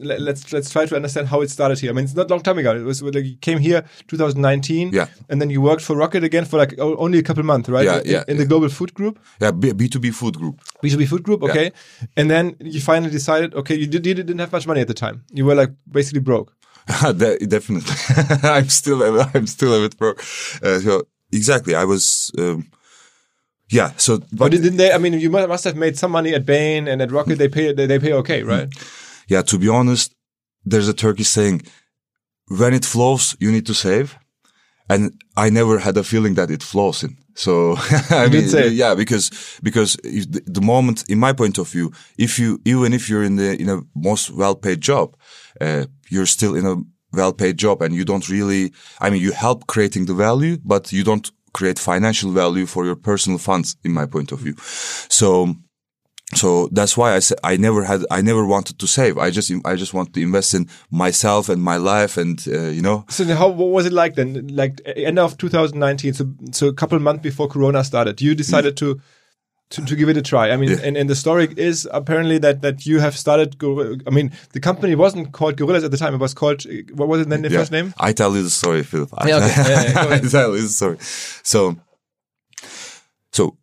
let's 0.00 0.52
let's 0.52 0.70
try 0.70 0.86
to 0.86 0.96
understand 0.96 1.28
how 1.28 1.40
it 1.42 1.50
started 1.50 1.78
here. 1.78 1.90
I 1.90 1.94
mean, 1.94 2.04
it's 2.04 2.14
not 2.14 2.30
long 2.30 2.40
time 2.40 2.58
ago. 2.58 2.74
It 2.74 2.82
was 2.84 3.02
like 3.02 3.24
you 3.24 3.36
came 3.36 3.58
here 3.58 3.84
2019, 4.08 4.90
Yeah. 4.92 5.06
and 5.28 5.40
then 5.40 5.50
you 5.50 5.60
worked 5.60 5.82
for 5.82 5.96
Rocket 5.96 6.24
again 6.24 6.44
for 6.44 6.56
like 6.58 6.78
only 6.78 7.18
a 7.18 7.22
couple 7.22 7.42
months, 7.42 7.68
right? 7.68 7.84
Yeah, 7.84 7.98
in, 8.00 8.06
yeah, 8.06 8.24
in 8.28 8.36
the 8.36 8.42
yeah. 8.44 8.48
global 8.48 8.68
food 8.68 8.94
group, 8.94 9.18
Yeah, 9.40 9.50
B- 9.52 9.72
B2B 9.72 10.12
food 10.14 10.36
group. 10.38 10.60
B2B 10.82 11.06
food 11.08 11.22
group, 11.22 11.42
okay. 11.42 11.72
And 12.16 12.30
then 12.30 12.56
you 12.60 12.80
finally 12.80 13.10
decided, 13.10 13.54
okay, 13.54 13.74
you, 13.74 13.86
did, 13.86 14.04
you 14.06 14.14
didn't 14.14 14.38
have 14.38 14.52
much 14.52 14.66
money 14.66 14.80
at 14.80 14.88
the 14.88 14.94
time. 14.94 15.24
You 15.32 15.44
were 15.46 15.54
like 15.54 15.70
basically 15.90 16.20
broke. 16.20 16.52
De- 17.16 17.38
definitely. 17.46 17.94
I'm 18.48 18.68
still, 18.68 19.02
I'm 19.34 19.46
still 19.46 19.74
a 19.74 19.80
bit 19.88 19.96
broke. 19.98 20.20
Uh, 20.62 20.78
so 20.80 21.02
exactly. 21.32 21.74
I 21.74 21.84
was, 21.84 22.30
um, 22.38 22.66
yeah. 23.68 23.92
So, 23.96 24.18
But 24.18 24.28
but 24.32 24.50
didn't 24.50 24.76
they? 24.78 24.92
I 24.92 24.98
mean, 24.98 25.14
you 25.20 25.30
must 25.30 25.64
have 25.64 25.76
made 25.76 25.96
some 25.96 26.10
money 26.10 26.34
at 26.34 26.44
Bain 26.44 26.88
and 26.88 27.00
at 27.00 27.12
Rocket. 27.12 27.36
They 27.38 27.48
pay. 27.48 27.72
They, 27.72 27.86
they 27.86 27.98
pay 28.00 28.12
okay, 28.14 28.42
right? 28.42 28.68
Yeah, 29.30 29.42
to 29.42 29.58
be 29.58 29.68
honest, 29.68 30.12
there's 30.64 30.88
a 30.88 30.94
Turkish 30.94 31.28
saying, 31.28 31.62
when 32.48 32.74
it 32.74 32.84
flows, 32.84 33.36
you 33.38 33.50
need 33.52 33.66
to 33.66 33.74
save. 33.74 34.18
And 34.88 35.12
I 35.36 35.50
never 35.50 35.78
had 35.78 35.96
a 35.96 36.02
feeling 36.02 36.34
that 36.34 36.50
it 36.50 36.64
flows 36.64 37.04
in. 37.04 37.16
So, 37.34 37.76
I 38.10 38.28
mean, 38.28 38.48
yeah, 38.72 38.96
because, 38.96 39.30
because 39.62 39.96
if 40.02 40.30
the, 40.32 40.42
the 40.46 40.60
moment, 40.60 41.08
in 41.08 41.20
my 41.20 41.32
point 41.32 41.58
of 41.58 41.68
view, 41.68 41.92
if 42.18 42.40
you, 42.40 42.60
even 42.64 42.92
if 42.92 43.08
you're 43.08 43.22
in 43.22 43.36
the, 43.36 43.56
in 43.62 43.68
a 43.68 43.80
most 43.94 44.32
well-paid 44.32 44.80
job, 44.80 45.16
uh, 45.60 45.86
you're 46.10 46.26
still 46.26 46.56
in 46.56 46.66
a 46.66 46.76
well-paid 47.12 47.56
job 47.56 47.82
and 47.82 47.94
you 47.94 48.04
don't 48.04 48.28
really, 48.28 48.72
I 49.00 49.10
mean, 49.10 49.22
you 49.22 49.30
help 49.30 49.68
creating 49.68 50.06
the 50.06 50.14
value, 50.14 50.58
but 50.64 50.92
you 50.92 51.04
don't 51.04 51.30
create 51.54 51.78
financial 51.78 52.32
value 52.32 52.66
for 52.66 52.84
your 52.84 52.96
personal 52.96 53.38
funds, 53.38 53.76
in 53.84 53.92
my 53.92 54.06
point 54.06 54.32
of 54.32 54.40
view. 54.40 54.56
So, 55.08 55.54
so 56.34 56.68
that's 56.72 56.96
why 56.96 57.14
I 57.16 57.18
said 57.20 57.38
I 57.42 57.56
never 57.56 57.82
had, 57.84 58.04
I 58.10 58.22
never 58.22 58.44
wanted 58.46 58.78
to 58.78 58.86
save. 58.86 59.18
I 59.18 59.30
just, 59.30 59.50
I 59.64 59.74
just 59.76 59.92
want 59.94 60.14
to 60.14 60.20
invest 60.22 60.54
in 60.54 60.68
myself 60.90 61.48
and 61.48 61.60
my 61.62 61.76
life 61.76 62.16
and, 62.16 62.40
uh, 62.48 62.68
you 62.68 62.82
know, 62.82 63.04
So 63.08 63.24
how 63.34 63.48
what 63.48 63.70
was 63.70 63.86
it 63.86 63.92
like 63.92 64.14
then? 64.14 64.48
Like 64.48 64.80
end 64.84 65.18
of 65.18 65.36
2019, 65.38 66.14
so 66.14 66.24
so 66.52 66.68
a 66.68 66.72
couple 66.74 66.98
months 67.00 67.22
before 67.22 67.48
Corona 67.48 67.82
started, 67.84 68.20
you 68.20 68.34
decided 68.34 68.76
to. 68.78 69.00
To, 69.74 69.84
to 69.84 69.94
give 69.94 70.08
it 70.08 70.16
a 70.16 70.22
try. 70.22 70.50
I 70.50 70.56
mean, 70.56 70.70
Yeah. 70.70 70.80
and, 70.82 70.96
and 70.96 71.08
the 71.08 71.14
story 71.14 71.46
is 71.56 71.88
apparently 71.92 72.38
that 72.38 72.60
that 72.62 72.86
you 72.86 72.98
have 72.98 73.16
started. 73.16 73.54
I 74.04 74.10
mean, 74.10 74.32
the 74.52 74.58
company 74.58 74.96
wasn't 74.96 75.30
called 75.30 75.56
Gorillas 75.56 75.84
at 75.84 75.92
the 75.92 75.96
time. 75.96 76.12
It 76.12 76.18
was 76.20 76.34
called 76.34 76.66
uh, 76.66 76.72
what 76.96 77.06
was 77.08 77.20
it 77.20 77.28
then? 77.28 77.42
The 77.42 77.50
Yeah. 77.50 77.58
first 77.60 77.70
name? 77.70 77.94
I 78.00 78.12
tell 78.12 78.34
you 78.34 78.42
the 78.42 78.50
story, 78.50 78.82
Philip. 78.82 79.10
I, 79.16 79.28
Yeah, 79.28 79.36
okay. 79.36 79.54
Yeah, 79.70 79.82
yeah, 79.92 80.14
I 80.16 80.18
tell 80.28 80.56
you 80.56 80.62
the 80.62 80.68
story. 80.68 80.96
So, 81.44 81.76
so 83.32 83.56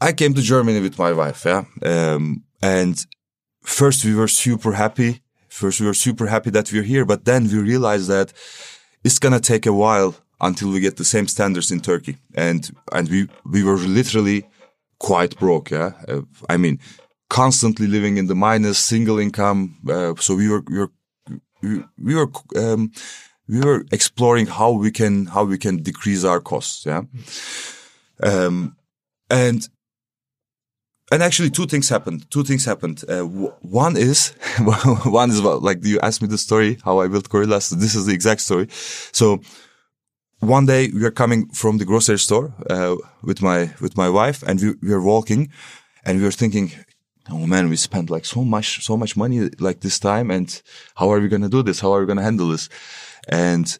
I 0.00 0.12
came 0.12 0.34
to 0.34 0.42
Germany 0.42 0.80
with 0.80 0.98
my 0.98 1.12
wife, 1.12 1.44
yeah. 1.44 1.64
Um, 1.82 2.44
and 2.62 3.04
first 3.62 4.04
we 4.04 4.14
were 4.14 4.28
super 4.28 4.72
happy. 4.72 5.22
First 5.48 5.80
we 5.80 5.86
were 5.86 5.94
super 5.94 6.26
happy 6.26 6.50
that 6.50 6.70
we're 6.72 6.82
here, 6.82 7.04
but 7.04 7.24
then 7.24 7.44
we 7.44 7.58
realized 7.58 8.08
that 8.08 8.32
it's 9.04 9.18
gonna 9.18 9.40
take 9.40 9.64
a 9.64 9.72
while 9.72 10.14
until 10.40 10.70
we 10.70 10.80
get 10.80 10.96
the 10.96 11.04
same 11.04 11.26
standards 11.26 11.70
in 11.70 11.80
Turkey. 11.80 12.18
And, 12.34 12.70
and 12.92 13.08
we, 13.08 13.28
we 13.44 13.62
were 13.62 13.78
literally 13.78 14.46
quite 14.98 15.38
broke, 15.38 15.70
yeah. 15.70 15.92
Uh, 16.06 16.22
I 16.48 16.58
mean, 16.58 16.78
constantly 17.30 17.86
living 17.86 18.18
in 18.18 18.26
the 18.26 18.34
minus, 18.34 18.78
single 18.78 19.18
income. 19.18 19.78
Uh, 19.88 20.14
so 20.18 20.34
we 20.34 20.48
were, 20.50 20.62
we 20.68 20.78
were, 20.78 20.90
we, 21.62 21.84
we 21.98 22.14
were, 22.14 22.30
um, 22.56 22.92
we 23.48 23.60
were 23.60 23.86
exploring 23.92 24.46
how 24.46 24.72
we 24.72 24.90
can, 24.90 25.26
how 25.26 25.44
we 25.44 25.56
can 25.56 25.78
decrease 25.78 26.22
our 26.22 26.40
costs, 26.40 26.84
yeah. 26.84 27.02
Um, 28.22 28.76
and, 29.30 29.66
and 31.12 31.22
actually 31.22 31.50
two 31.50 31.66
things 31.66 31.88
happened. 31.88 32.28
Two 32.30 32.42
things 32.42 32.64
happened. 32.64 33.04
Uh, 33.08 33.22
one 33.22 33.96
is, 33.96 34.34
one 35.04 35.30
is 35.30 35.40
like 35.40 35.84
you 35.84 36.00
asked 36.00 36.20
me 36.20 36.28
the 36.28 36.38
story, 36.38 36.78
how 36.84 36.98
I 37.00 37.08
built 37.08 37.28
Gorillas. 37.28 37.70
This 37.70 37.94
is 37.94 38.06
the 38.06 38.14
exact 38.14 38.40
story. 38.40 38.66
So 39.12 39.40
one 40.40 40.66
day 40.66 40.90
we 40.92 41.04
are 41.04 41.12
coming 41.12 41.48
from 41.50 41.78
the 41.78 41.84
grocery 41.84 42.18
store, 42.18 42.52
uh, 42.68 42.96
with 43.22 43.40
my, 43.40 43.70
with 43.80 43.96
my 43.96 44.08
wife 44.08 44.42
and 44.42 44.60
we, 44.60 44.74
we 44.82 44.92
are 44.92 45.02
walking 45.02 45.50
and 46.04 46.18
we 46.18 46.24
were 46.24 46.32
thinking, 46.32 46.72
oh 47.30 47.46
man, 47.46 47.68
we 47.68 47.76
spent 47.76 48.10
like 48.10 48.24
so 48.24 48.44
much, 48.44 48.84
so 48.84 48.96
much 48.96 49.16
money 49.16 49.48
like 49.60 49.80
this 49.80 50.00
time. 50.00 50.30
And 50.32 50.60
how 50.96 51.10
are 51.12 51.20
we 51.20 51.28
going 51.28 51.42
to 51.42 51.48
do 51.48 51.62
this? 51.62 51.80
How 51.80 51.92
are 51.92 52.00
we 52.00 52.06
going 52.06 52.18
to 52.18 52.24
handle 52.24 52.48
this? 52.48 52.68
And, 53.28 53.78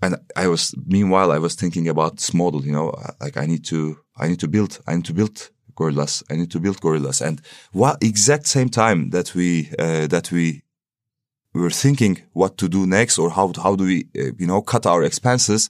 and 0.00 0.16
I 0.36 0.48
was, 0.48 0.74
meanwhile, 0.86 1.30
I 1.32 1.38
was 1.38 1.54
thinking 1.54 1.86
about 1.88 2.16
this 2.16 2.32
model, 2.32 2.64
you 2.64 2.72
know, 2.72 2.94
like 3.20 3.36
I 3.36 3.44
need 3.44 3.64
to, 3.66 3.98
I 4.16 4.28
need 4.28 4.40
to 4.40 4.48
build, 4.48 4.80
I 4.86 4.96
need 4.96 5.04
to 5.06 5.14
build 5.14 5.50
gorillas. 5.74 6.22
I 6.30 6.36
need 6.36 6.50
to 6.52 6.60
build 6.60 6.80
gorillas. 6.80 7.20
And 7.20 7.40
while 7.72 7.96
exact 8.00 8.46
same 8.46 8.68
time 8.68 9.10
that 9.10 9.34
we, 9.34 9.70
uh, 9.78 10.06
that 10.08 10.30
we 10.30 10.62
were 11.52 11.70
thinking 11.70 12.22
what 12.32 12.58
to 12.58 12.68
do 12.68 12.86
next 12.86 13.18
or 13.18 13.30
how, 13.30 13.52
how 13.62 13.76
do 13.76 13.84
we, 13.84 14.08
uh, 14.18 14.32
you 14.38 14.46
know, 14.46 14.62
cut 14.62 14.86
our 14.86 15.02
expenses, 15.02 15.68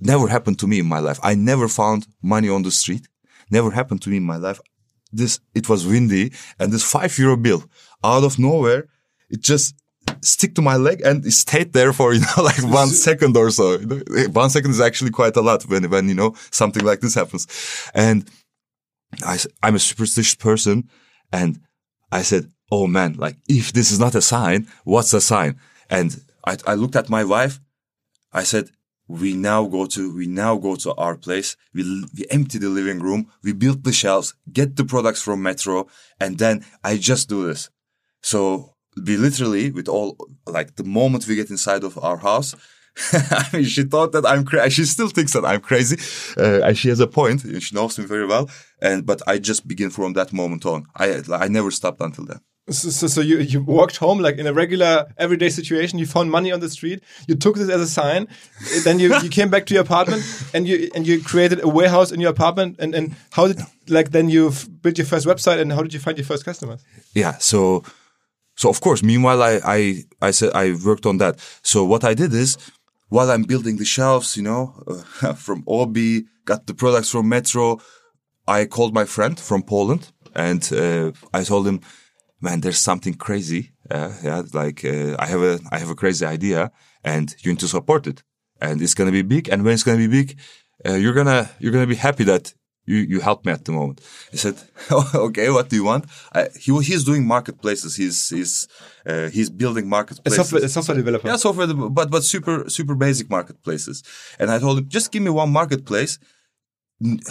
never 0.00 0.28
happened 0.28 0.58
to 0.60 0.66
me 0.66 0.78
in 0.78 0.86
my 0.86 0.98
life. 0.98 1.18
I 1.22 1.34
never 1.34 1.68
found 1.68 2.06
money 2.22 2.48
on 2.48 2.62
the 2.62 2.70
street. 2.70 3.08
Never 3.50 3.70
happened 3.70 4.02
to 4.02 4.10
me 4.10 4.18
in 4.18 4.24
my 4.24 4.36
life. 4.36 4.60
This, 5.12 5.40
it 5.54 5.68
was 5.68 5.86
windy 5.86 6.32
and 6.58 6.72
this 6.72 6.82
five 6.82 7.16
euro 7.18 7.36
bill 7.36 7.64
out 8.02 8.24
of 8.24 8.38
nowhere, 8.38 8.88
it 9.30 9.40
just 9.40 9.74
stick 10.20 10.54
to 10.54 10.62
my 10.62 10.76
leg 10.76 11.00
and 11.02 11.24
it 11.24 11.32
stayed 11.32 11.72
there 11.72 11.92
for, 11.92 12.12
you 12.12 12.20
know, 12.20 12.42
like 12.42 12.62
one 12.62 12.88
second 13.08 13.36
or 13.36 13.50
so. 13.50 13.78
One 14.32 14.50
second 14.50 14.72
is 14.72 14.80
actually 14.80 15.10
quite 15.10 15.36
a 15.36 15.40
lot 15.40 15.62
when, 15.64 15.88
when, 15.90 16.08
you 16.08 16.14
know, 16.14 16.34
something 16.50 16.84
like 16.84 17.00
this 17.00 17.14
happens. 17.14 17.46
And 17.94 18.28
I, 19.22 19.38
I'm 19.62 19.74
a 19.74 19.78
superstitious 19.78 20.34
person 20.34 20.88
and 21.32 21.60
I 22.10 22.22
said, 22.22 22.50
Oh 22.70 22.86
man, 22.86 23.14
like 23.14 23.36
if 23.48 23.72
this 23.72 23.92
is 23.92 24.00
not 24.00 24.14
a 24.14 24.22
sign, 24.22 24.68
what's 24.84 25.12
a 25.12 25.20
sign? 25.20 25.60
And 25.90 26.22
I, 26.46 26.56
I 26.66 26.74
looked 26.74 26.96
at 26.96 27.08
my 27.08 27.24
wife. 27.24 27.60
I 28.32 28.42
said, 28.42 28.70
we 29.06 29.34
now 29.34 29.66
go 29.66 29.86
to, 29.86 30.14
we 30.16 30.26
now 30.26 30.56
go 30.56 30.76
to 30.76 30.94
our 30.94 31.16
place. 31.16 31.56
We, 31.74 32.04
we 32.16 32.24
empty 32.30 32.58
the 32.58 32.68
living 32.68 33.00
room. 33.00 33.30
We 33.42 33.52
build 33.52 33.84
the 33.84 33.92
shelves, 33.92 34.34
get 34.50 34.76
the 34.76 34.84
products 34.84 35.22
from 35.22 35.42
Metro. 35.42 35.88
And 36.18 36.38
then 36.38 36.64
I 36.82 36.96
just 36.96 37.28
do 37.28 37.46
this. 37.46 37.70
So 38.22 38.74
we 38.96 39.16
literally, 39.16 39.70
with 39.70 39.88
all, 39.88 40.16
like 40.46 40.76
the 40.76 40.84
moment 40.84 41.26
we 41.26 41.36
get 41.36 41.50
inside 41.50 41.84
of 41.84 42.02
our 42.02 42.16
house, 42.16 42.54
I 43.12 43.48
mean, 43.52 43.64
she 43.64 43.82
thought 43.82 44.12
that 44.12 44.26
I'm 44.26 44.44
crazy. 44.44 44.70
She 44.70 44.84
still 44.84 45.08
thinks 45.08 45.32
that 45.32 45.44
I'm 45.44 45.60
crazy. 45.60 45.96
Uh, 46.36 46.60
and 46.62 46.78
she 46.78 46.88
has 46.88 47.00
a 47.00 47.06
point. 47.06 47.42
She 47.60 47.74
knows 47.74 47.98
me 47.98 48.04
very 48.04 48.26
well. 48.26 48.48
And, 48.80 49.04
but 49.04 49.20
I 49.26 49.38
just 49.38 49.66
begin 49.66 49.90
from 49.90 50.12
that 50.12 50.32
moment 50.32 50.64
on. 50.64 50.86
I, 50.96 51.22
I 51.32 51.48
never 51.48 51.70
stopped 51.70 52.00
until 52.00 52.24
then. 52.24 52.40
So, 52.70 52.88
so, 52.88 53.08
so 53.08 53.20
you, 53.20 53.38
you 53.40 53.62
walked 53.62 53.98
home 53.98 54.20
like 54.20 54.38
in 54.38 54.46
a 54.46 54.52
regular 54.52 55.06
everyday 55.18 55.50
situation. 55.50 55.98
You 55.98 56.06
found 56.06 56.30
money 56.30 56.50
on 56.50 56.60
the 56.60 56.70
street. 56.70 57.02
You 57.28 57.34
took 57.34 57.56
this 57.56 57.68
as 57.68 57.80
a 57.80 57.86
sign. 57.86 58.26
then 58.84 58.98
you, 58.98 59.14
you 59.20 59.28
came 59.28 59.50
back 59.50 59.66
to 59.66 59.74
your 59.74 59.82
apartment 59.82 60.22
and 60.54 60.66
you 60.66 60.90
and 60.94 61.06
you 61.06 61.22
created 61.22 61.62
a 61.62 61.68
warehouse 61.68 62.10
in 62.10 62.20
your 62.20 62.30
apartment. 62.30 62.76
And, 62.78 62.94
and 62.94 63.16
how 63.32 63.48
did 63.48 63.60
like 63.88 64.10
then 64.12 64.28
you 64.28 64.52
built 64.82 64.98
your 64.98 65.06
first 65.06 65.26
website 65.26 65.60
and 65.60 65.72
how 65.72 65.82
did 65.82 65.92
you 65.92 66.00
find 66.00 66.16
your 66.16 66.24
first 66.24 66.44
customers? 66.44 66.84
yeah 67.14 67.36
so 67.38 67.82
so 68.56 68.68
of 68.68 68.80
course 68.80 69.02
meanwhile 69.02 69.42
i 69.42 69.60
i 69.64 70.04
i 70.22 70.30
said 70.30 70.52
i 70.54 70.74
worked 70.84 71.06
on 71.06 71.18
that 71.18 71.38
so 71.62 71.84
what 71.84 72.04
i 72.04 72.14
did 72.14 72.32
is 72.32 72.56
while 73.14 73.30
i'm 73.30 73.44
building 73.52 73.76
the 73.78 73.84
shelves 73.96 74.36
you 74.36 74.42
know 74.42 74.62
uh, 74.90 75.32
from 75.46 75.62
obi 75.66 76.24
got 76.44 76.66
the 76.66 76.74
products 76.74 77.10
from 77.10 77.28
metro. 77.28 77.78
I 78.46 78.66
called 78.66 78.92
my 79.00 79.06
friend 79.14 79.36
from 79.48 79.62
poland 79.62 80.02
and 80.46 80.62
uh, 80.72 81.12
i 81.38 81.44
told 81.44 81.64
him 81.66 81.78
man 82.44 82.60
there's 82.60 82.82
something 82.90 83.14
crazy 83.26 83.62
uh, 83.90 84.12
yeah 84.22 84.42
like 84.52 84.84
uh, 84.84 85.14
i 85.24 85.26
have 85.32 85.42
a 85.42 85.54
i 85.74 85.78
have 85.78 85.90
a 85.90 86.00
crazy 86.02 86.26
idea 86.26 86.70
and 87.04 87.34
you 87.42 87.52
need 87.52 87.60
to 87.60 87.68
support 87.68 88.06
it. 88.06 88.22
And 88.60 88.80
it's 88.80 88.94
gonna 88.94 89.12
be 89.12 89.22
big. 89.22 89.48
And 89.50 89.62
when 89.62 89.74
it's 89.74 89.82
gonna 89.82 89.98
be 89.98 90.06
big 90.20 90.38
uh, 90.86 90.94
you're 90.94 91.12
gonna 91.12 91.50
you're 91.60 91.72
gonna 91.72 91.86
be 91.86 92.02
happy 92.08 92.24
that 92.24 92.54
you 92.86 92.96
you 93.12 93.20
help 93.20 93.44
me 93.46 93.52
at 93.52 93.64
the 93.64 93.72
moment. 93.72 94.00
He 94.30 94.36
said, 94.36 94.56
okay, 95.14 95.48
what 95.50 95.68
do 95.70 95.76
you 95.76 95.84
want? 95.84 96.04
I, 96.32 96.48
he 96.60 96.70
he's 96.82 97.04
doing 97.04 97.26
marketplaces. 97.26 97.96
He's 97.96 98.28
he's 98.28 98.68
uh, 99.06 99.28
he's 99.28 99.50
building 99.50 99.84
A 99.84 99.88
marketplaces. 99.88 100.36
software, 100.36 100.64
a 100.64 100.68
software 100.68 100.96
developer. 100.96 101.26
Yeah, 101.28 101.36
software, 101.36 101.66
but 101.98 102.10
but 102.10 102.24
super 102.24 102.68
super 102.68 102.94
basic 102.94 103.30
marketplaces. 103.30 104.02
And 104.38 104.50
I 104.50 104.58
told 104.58 104.78
him, 104.78 104.88
just 104.88 105.12
give 105.12 105.22
me 105.22 105.30
one 105.30 105.50
marketplace, 105.50 106.18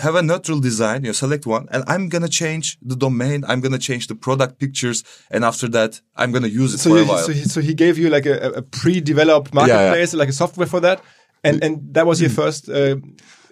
have 0.01 0.15
a 0.15 0.21
neutral 0.21 0.59
design, 0.59 1.03
you 1.03 1.09
know, 1.09 1.13
select 1.13 1.45
one, 1.45 1.67
and 1.71 1.83
I'm 1.87 2.09
gonna 2.09 2.27
change 2.41 2.77
the 2.81 2.95
domain. 2.95 3.43
I'm 3.47 3.61
gonna 3.61 3.79
change 3.89 4.07
the 4.07 4.15
product 4.15 4.59
pictures, 4.59 5.03
and 5.31 5.43
after 5.45 5.67
that, 5.69 6.01
I'm 6.15 6.31
gonna 6.31 6.47
use 6.63 6.73
it 6.73 6.79
So, 6.79 6.89
for 6.89 6.97
a 7.01 7.05
while. 7.05 7.17
so, 7.27 7.31
he, 7.31 7.43
so 7.43 7.61
he 7.61 7.73
gave 7.73 7.97
you 7.97 8.09
like 8.09 8.25
a, 8.25 8.37
a 8.57 8.61
pre-developed 8.61 9.53
marketplace, 9.53 10.13
like 10.13 10.29
a 10.29 10.33
software 10.33 10.67
for 10.67 10.79
that, 10.81 11.01
and 11.43 11.63
and 11.63 11.93
that 11.93 12.05
was 12.05 12.19
your 12.21 12.29
first. 12.31 12.69
Uh, 12.69 12.97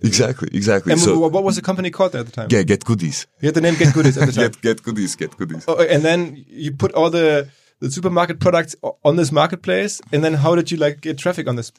exactly, 0.04 0.50
exactly. 0.54 0.92
and 0.92 1.02
so 1.02 1.18
what 1.28 1.44
was 1.44 1.56
the 1.56 1.62
company 1.62 1.90
called 1.92 2.16
at 2.16 2.26
the 2.26 2.32
time? 2.32 2.48
yeah, 2.52 2.64
get 2.64 2.84
goodies. 2.86 3.28
You 3.42 3.48
had 3.48 3.56
the 3.56 3.62
name 3.62 3.76
Get 3.76 3.94
Goodies 3.94 4.18
at 4.18 4.26
the 4.28 4.32
time. 4.38 4.52
Get 4.52 4.62
get 4.62 4.84
goodies. 4.84 5.16
Get 5.16 5.38
goodies. 5.38 5.64
Oh, 5.68 5.78
and 5.94 6.04
then 6.04 6.44
you 6.48 6.72
put 6.74 6.92
all 6.94 7.10
the 7.10 7.48
the 7.80 7.90
supermarket 7.90 8.40
products 8.40 8.76
on 9.04 9.16
this 9.16 9.32
marketplace, 9.32 10.02
and 10.14 10.24
then 10.24 10.34
how 10.36 10.56
did 10.56 10.70
you 10.72 10.78
like 10.78 11.02
get 11.02 11.18
traffic 11.18 11.48
on 11.48 11.56
this? 11.56 11.72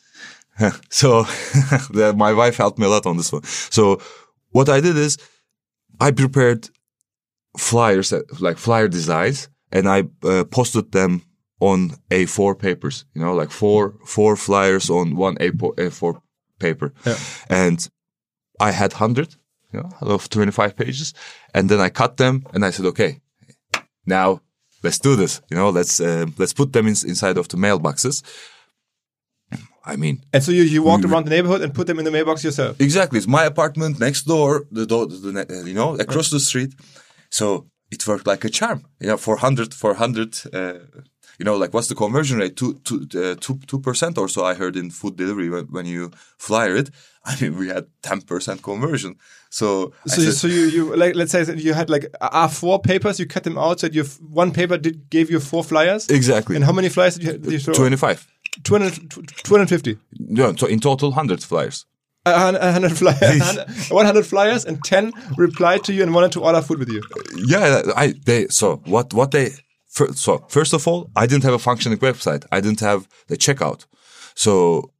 So 0.91 1.23
the, 1.95 2.13
my 2.17 2.33
wife 2.35 2.57
helped 2.59 2.79
me 2.79 2.87
a 2.87 2.91
lot 2.91 3.07
on 3.07 3.17
this 3.17 3.33
one. 3.33 3.43
So 3.71 4.01
what 4.51 4.69
I 4.69 4.81
did 4.81 4.97
is 4.97 5.17
I 6.01 6.11
prepared 6.11 6.69
flyers, 7.57 8.13
uh, 8.13 8.21
like 8.41 8.59
flyer 8.59 8.89
designs, 8.89 9.49
and 9.71 9.89
I 9.89 10.05
uh, 10.23 10.45
posted 10.45 10.93
them 10.93 11.23
on 11.61 11.91
A4 12.11 12.59
papers. 12.59 13.05
You 13.15 13.23
know, 13.23 13.35
like 13.35 13.51
four 13.51 13.95
four 14.07 14.37
flyers 14.37 14.91
on 14.91 15.17
one 15.17 15.37
A4, 15.37 15.75
A4 15.77 16.21
paper, 16.59 16.93
Yeah. 17.07 17.17
and 17.49 17.89
I 18.69 18.73
had 18.73 18.93
hundred, 18.93 19.29
you 19.73 19.81
know, 19.81 19.91
of 20.15 20.29
twenty 20.29 20.53
five 20.53 20.73
pages, 20.77 21.15
and 21.55 21.69
then 21.69 21.81
I 21.87 21.91
cut 21.91 22.17
them, 22.17 22.35
and 22.53 22.65
I 22.65 22.71
said, 22.71 22.87
okay, 22.87 23.21
now 24.07 24.41
let's 24.83 24.99
do 24.99 25.17
this. 25.17 25.41
You 25.51 25.57
know, 25.59 25.71
let's 25.79 26.01
uh, 26.01 26.27
let's 26.39 26.55
put 26.55 26.73
them 26.73 26.87
in, 26.87 26.95
inside 27.07 27.39
of 27.39 27.47
the 27.49 27.57
mailboxes. 27.57 28.23
I 29.85 29.97
mean, 29.97 30.17
And 30.33 30.43
so 30.45 30.53
you, 30.53 30.63
you 30.63 30.83
walked 30.83 31.05
around 31.05 31.25
the 31.27 31.31
neighborhood 31.31 31.61
and 31.61 31.75
put 31.75 31.87
them 31.87 31.99
in 31.99 32.05
the 32.05 32.11
mailbox 32.11 32.45
yourself. 32.45 32.81
Exactly. 32.81 33.19
It's 33.19 33.27
my 33.27 33.45
apartment 33.45 33.99
next 33.99 34.23
door, 34.27 34.65
the 34.71 34.87
door, 34.87 35.07
the, 35.07 35.33
ne- 35.33 35.55
uh, 35.59 35.65
you 35.65 35.75
know, 35.75 35.97
across 35.97 36.31
the 36.31 36.41
street. 36.41 36.73
So 37.31 37.67
it 37.91 38.07
worked 38.07 38.27
like 38.27 38.45
a 38.45 38.49
charm. 38.49 38.85
You 39.01 39.09
know, 39.09 39.17
400, 39.17 39.75
400, 39.75 40.55
uh, 40.55 40.73
you 41.39 41.45
know, 41.45 41.57
like 41.57 41.73
what's 41.75 41.89
the 41.89 41.95
conversion 41.95 42.39
rate? 42.39 42.57
Two, 42.57 42.75
two, 42.85 43.07
uh, 43.17 43.35
two, 43.41 43.59
two 43.67 43.81
percent 43.81 44.19
or 44.19 44.29
so 44.29 44.45
I 44.45 44.55
heard 44.55 44.77
in 44.77 44.91
food 44.91 45.17
delivery 45.17 45.49
when, 45.51 45.65
when 45.67 45.87
you 45.87 46.11
flyer 46.39 46.77
it. 46.77 46.91
I 47.25 47.37
mean, 47.41 47.57
we 47.57 47.69
had 47.69 47.87
10% 48.03 48.63
conversion. 48.63 49.15
So, 49.49 49.93
So, 50.07 50.21
you, 50.23 50.31
said- 50.33 50.35
so 50.41 50.47
you, 50.49 50.63
you 50.67 50.97
like 50.97 51.15
let's 51.15 51.31
say 51.31 51.45
you 51.55 51.73
had 51.75 51.89
like 51.89 52.07
A4 52.21 52.83
papers, 52.83 53.21
you 53.21 53.27
cut 53.27 53.45
them 53.45 53.57
out, 53.59 53.81
so 53.81 53.87
that 53.87 53.95
you 53.95 54.05
one 54.29 54.51
paper 54.53 54.77
did 54.79 55.09
gave 55.11 55.31
you 55.31 55.39
four 55.41 55.63
flyers. 55.63 56.09
exactly. 56.09 56.57
And 56.57 56.65
how 56.65 56.73
many 56.73 56.89
flyers 56.89 57.15
did 57.17 57.25
you, 57.27 57.39
did 57.39 57.53
you 57.53 57.59
throw? 57.61 57.75
25. 57.75 58.27
200, 58.65 59.11
250. 59.45 59.99
No, 60.19 60.55
so 60.57 60.67
in 60.67 60.81
total, 60.81 61.11
100 61.11 61.43
flyers. 61.43 61.87
A 62.25 62.31
a 62.61 62.73
hundred 62.73 62.97
flyers, 62.97 63.59
100 63.91 64.27
flyers, 64.27 64.65
and 64.65 64.83
10 64.85 65.13
replied 65.37 65.83
to 65.85 65.93
you 65.93 66.03
and 66.05 66.15
wanted 66.15 66.31
to 66.33 66.41
order 66.41 66.63
food 66.63 66.79
with 66.79 66.89
you. 66.89 67.03
Yeah, 67.47 67.83
I 67.97 68.15
they 68.27 68.47
so 68.49 68.77
what 68.87 69.13
what 69.13 69.31
they 69.33 69.51
so 69.93 70.45
first 70.49 70.73
of 70.73 70.89
all, 70.89 71.11
I 71.15 71.27
didn't 71.27 71.45
have 71.45 71.55
a 71.55 71.59
functioning 71.59 71.99
website. 71.99 72.45
I 72.51 72.61
didn't 72.61 72.81
have 72.81 73.09
the 73.29 73.37
checkout. 73.37 73.87
So 74.35 74.93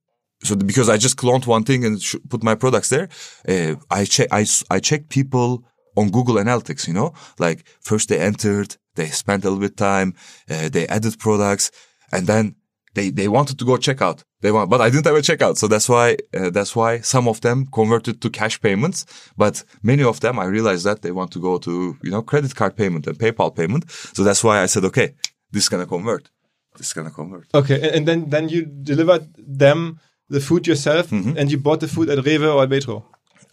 so 0.45 0.57
because 0.57 0.89
I 0.89 0.97
just 0.99 1.17
cloned 1.17 1.47
one 1.47 1.65
thing 1.65 1.85
and 1.85 2.03
sh- 2.03 2.17
put 2.29 2.43
my 2.43 2.55
products 2.55 2.89
there, 2.89 3.09
uh, 3.49 3.77
I 3.91 4.05
check 4.05 4.29
I 4.31 4.47
I 4.71 4.81
checked 4.81 5.09
people 5.09 5.65
on 5.97 6.11
Google 6.11 6.37
Analytics. 6.37 6.87
You 6.87 6.95
know, 6.95 7.13
like 7.39 7.65
first 7.81 8.09
they 8.09 8.19
entered, 8.19 8.77
they 8.97 9.07
spent 9.07 9.45
a 9.45 9.51
little 9.51 9.67
bit 9.67 9.77
time, 9.77 10.15
uh, 10.51 10.69
they 10.69 10.87
added 10.89 11.19
products, 11.19 11.71
and 12.13 12.27
then 12.27 12.57
they 12.95 13.11
they 13.11 13.29
wanted 13.29 13.59
to 13.59 13.65
go 13.65 13.77
checkout. 13.77 14.23
They 14.41 14.51
want, 14.53 14.69
but 14.71 14.81
I 14.81 14.91
didn't 14.91 15.07
have 15.07 15.17
a 15.17 15.21
checkout, 15.23 15.57
so 15.57 15.69
that's 15.69 15.89
why 15.89 16.17
uh, 16.35 16.51
that's 16.51 16.75
why 16.77 17.01
some 17.01 17.29
of 17.29 17.41
them 17.41 17.67
converted 17.73 18.21
to 18.21 18.31
cash 18.31 18.61
payments. 18.61 19.07
But 19.37 19.65
many 19.83 20.03
of 20.03 20.21
them, 20.21 20.39
I 20.39 20.45
realized 20.47 20.85
that 20.85 21.03
they 21.03 21.13
want 21.13 21.31
to 21.33 21.41
go 21.41 21.59
to 21.59 21.97
you 22.03 22.11
know 22.11 22.23
credit 22.23 22.55
card 22.55 22.77
payment 22.77 23.07
and 23.07 23.19
PayPal 23.19 23.55
payment. 23.55 23.91
So 23.91 24.25
that's 24.25 24.43
why 24.45 24.63
I 24.63 24.67
said, 24.67 24.85
okay, 24.85 25.15
this 25.53 25.63
is 25.65 25.69
gonna 25.69 25.87
convert. 25.87 26.31
This 26.77 26.89
is 26.89 26.93
gonna 26.93 27.11
convert. 27.11 27.47
Okay, 27.55 27.91
and, 27.97 28.07
then 28.09 28.31
then 28.31 28.49
you 28.49 28.65
delivered 28.67 29.27
them 29.39 30.01
the 30.29 30.41
food 30.41 30.67
yourself, 30.67 31.11
Mm-hmm. 31.11 31.37
and 31.39 31.51
you 31.51 31.59
bought 31.59 31.81
the 31.81 31.89
food 31.89 32.09
at 32.11 32.19
Rewe 32.25 32.55
or 32.55 32.63
at 32.63 32.71
Metro. 32.71 33.05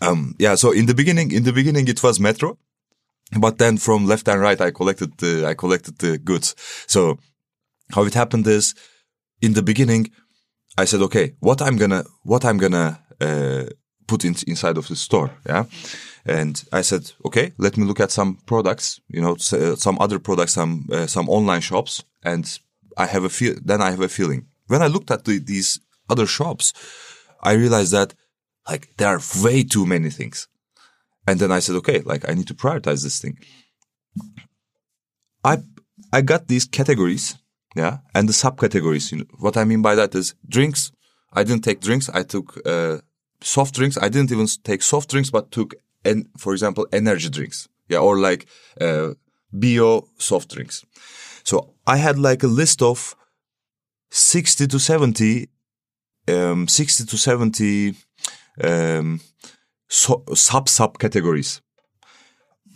Um, 0.02 0.36
yeah. 0.39 0.56
So 0.56 0.71
in 0.71 0.86
the 0.86 0.93
beginning, 0.95 1.32
in 1.32 1.43
the 1.43 1.52
beginning, 1.54 1.88
it 1.89 2.02
was 2.02 2.19
Metro, 2.19 2.58
but 3.39 3.58
then 3.58 3.78
from 3.78 4.06
left 4.08 4.28
and 4.30 4.39
right, 4.41 4.60
I 4.62 4.71
collected 4.71 5.17
the 5.17 5.45
I 5.45 5.54
collected 5.54 5.97
the 5.99 6.17
goods. 6.17 6.56
So 6.88 7.19
how 7.91 8.04
it 8.06 8.13
happened 8.13 8.47
is, 8.47 8.73
in 9.41 9.54
the 9.54 9.63
beginning, 9.63 10.12
I 10.78 10.86
said, 10.86 11.02
okay, 11.02 11.36
what 11.39 11.62
I'm 11.62 11.78
gonna 11.78 12.04
what 12.23 12.45
I'm 12.45 12.58
gonna 12.58 12.99
uh, 13.21 13.65
put 14.08 14.25
in, 14.25 14.36
inside 14.47 14.78
of 14.78 14.88
the 14.88 14.95
store, 14.95 15.32
yeah. 15.45 15.65
And 16.25 16.63
I 16.71 16.82
said, 16.82 17.12
okay, 17.25 17.54
let 17.58 17.78
me 17.78 17.86
look 17.86 17.99
at 17.99 18.12
some 18.12 18.38
products, 18.45 18.99
you 19.08 19.21
know, 19.21 19.34
uh, 19.34 19.75
some 19.75 19.97
other 19.99 20.19
products, 20.19 20.54
some 20.54 20.88
uh, 20.91 21.08
some 21.08 21.30
online 21.30 21.62
shops, 21.62 22.04
and 22.23 22.45
I 22.97 23.06
have 23.06 23.23
a 23.23 23.30
feel. 23.30 23.56
Then 23.63 23.82
I 23.82 23.91
have 23.91 24.02
a 24.02 24.10
feeling. 24.10 24.47
When 24.67 24.82
I 24.82 24.88
looked 24.88 25.12
at 25.12 25.25
the, 25.25 25.39
these 25.39 25.80
other 26.10 26.28
shops, 26.28 26.73
I 27.41 27.54
realized 27.54 27.93
that 27.93 28.13
like 28.67 28.89
there 28.97 29.08
are 29.08 29.21
way 29.43 29.63
too 29.63 29.86
many 29.86 30.10
things. 30.10 30.47
And 31.28 31.39
then 31.39 31.52
I 31.52 31.60
said, 31.60 31.75
okay, 31.78 32.02
like 32.02 32.28
I 32.30 32.34
need 32.34 32.47
to 32.47 32.54
prioritize 32.54 33.04
this 33.04 33.19
thing. 33.19 33.38
I 35.43 35.58
I 36.12 36.21
got 36.21 36.47
these 36.47 36.65
categories, 36.65 37.38
yeah, 37.75 37.99
and 38.13 38.27
the 38.27 38.34
subcategories. 38.34 39.12
You 39.12 39.19
know, 39.19 39.25
what 39.39 39.58
I 39.58 39.63
mean 39.63 39.82
by 39.82 39.95
that 39.95 40.15
is 40.15 40.36
drinks. 40.47 40.91
I 41.34 41.43
didn't 41.43 41.63
take 41.63 41.82
drinks. 41.82 42.10
I 42.10 42.23
took 42.23 42.60
uh, 42.65 42.97
soft 43.41 43.75
drinks. 43.75 43.97
I 43.97 44.10
didn't 44.10 44.32
even 44.32 44.47
take 44.63 44.82
soft 44.82 45.10
drinks, 45.10 45.29
but 45.29 45.51
took, 45.51 45.75
en- 46.03 46.29
for 46.38 46.53
example, 46.53 46.88
energy 46.91 47.29
drinks, 47.29 47.67
yeah, 47.88 47.99
or 47.99 48.17
like 48.17 48.47
uh, 48.82 49.13
bio 49.51 50.08
soft 50.17 50.49
drinks. 50.49 50.86
So 51.43 51.73
I 51.86 51.97
had 51.97 52.17
like 52.17 52.43
a 52.43 52.47
list 52.47 52.82
of 52.82 53.15
sixty 54.10 54.67
to 54.67 54.79
seventy, 54.79 55.49
um, 56.27 56.67
sixty 56.67 57.05
to 57.05 57.17
seventy 57.17 57.95
um, 58.62 59.21
so, 59.88 60.23
sub 60.34 60.67
subcategories. 60.67 61.62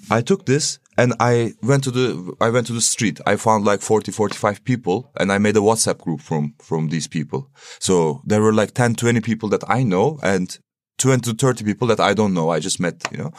I 0.10 0.22
took 0.22 0.46
this 0.46 0.80
and 0.98 1.14
I 1.20 1.54
went 1.62 1.84
to 1.86 1.92
the 1.92 2.34
I 2.40 2.50
went 2.50 2.68
to 2.68 2.74
the 2.74 2.82
street. 2.82 3.20
I 3.26 3.36
found 3.36 3.66
like 3.66 3.82
40 3.82 4.12
45 4.12 4.64
people 4.64 5.12
and 5.18 5.32
I 5.32 5.38
made 5.38 5.58
a 5.58 5.62
WhatsApp 5.62 6.00
group 6.00 6.22
from 6.22 6.54
from 6.60 6.90
these 6.90 7.08
people. 7.08 7.50
So 7.80 8.22
there 8.26 8.42
were 8.42 8.54
like 8.54 8.74
10 8.74 8.96
20 8.96 9.22
people 9.22 9.50
that 9.50 9.64
I 9.68 9.84
know 9.84 10.20
and 10.24 10.58
20 10.98 11.22
to 11.22 11.34
30 11.34 11.66
people 11.66 11.88
that 11.88 12.00
I 12.00 12.14
don't 12.14 12.34
know. 12.34 12.50
I 12.50 12.60
just 12.60 12.80
met, 12.80 13.04
you 13.12 13.18
know. 13.18 13.32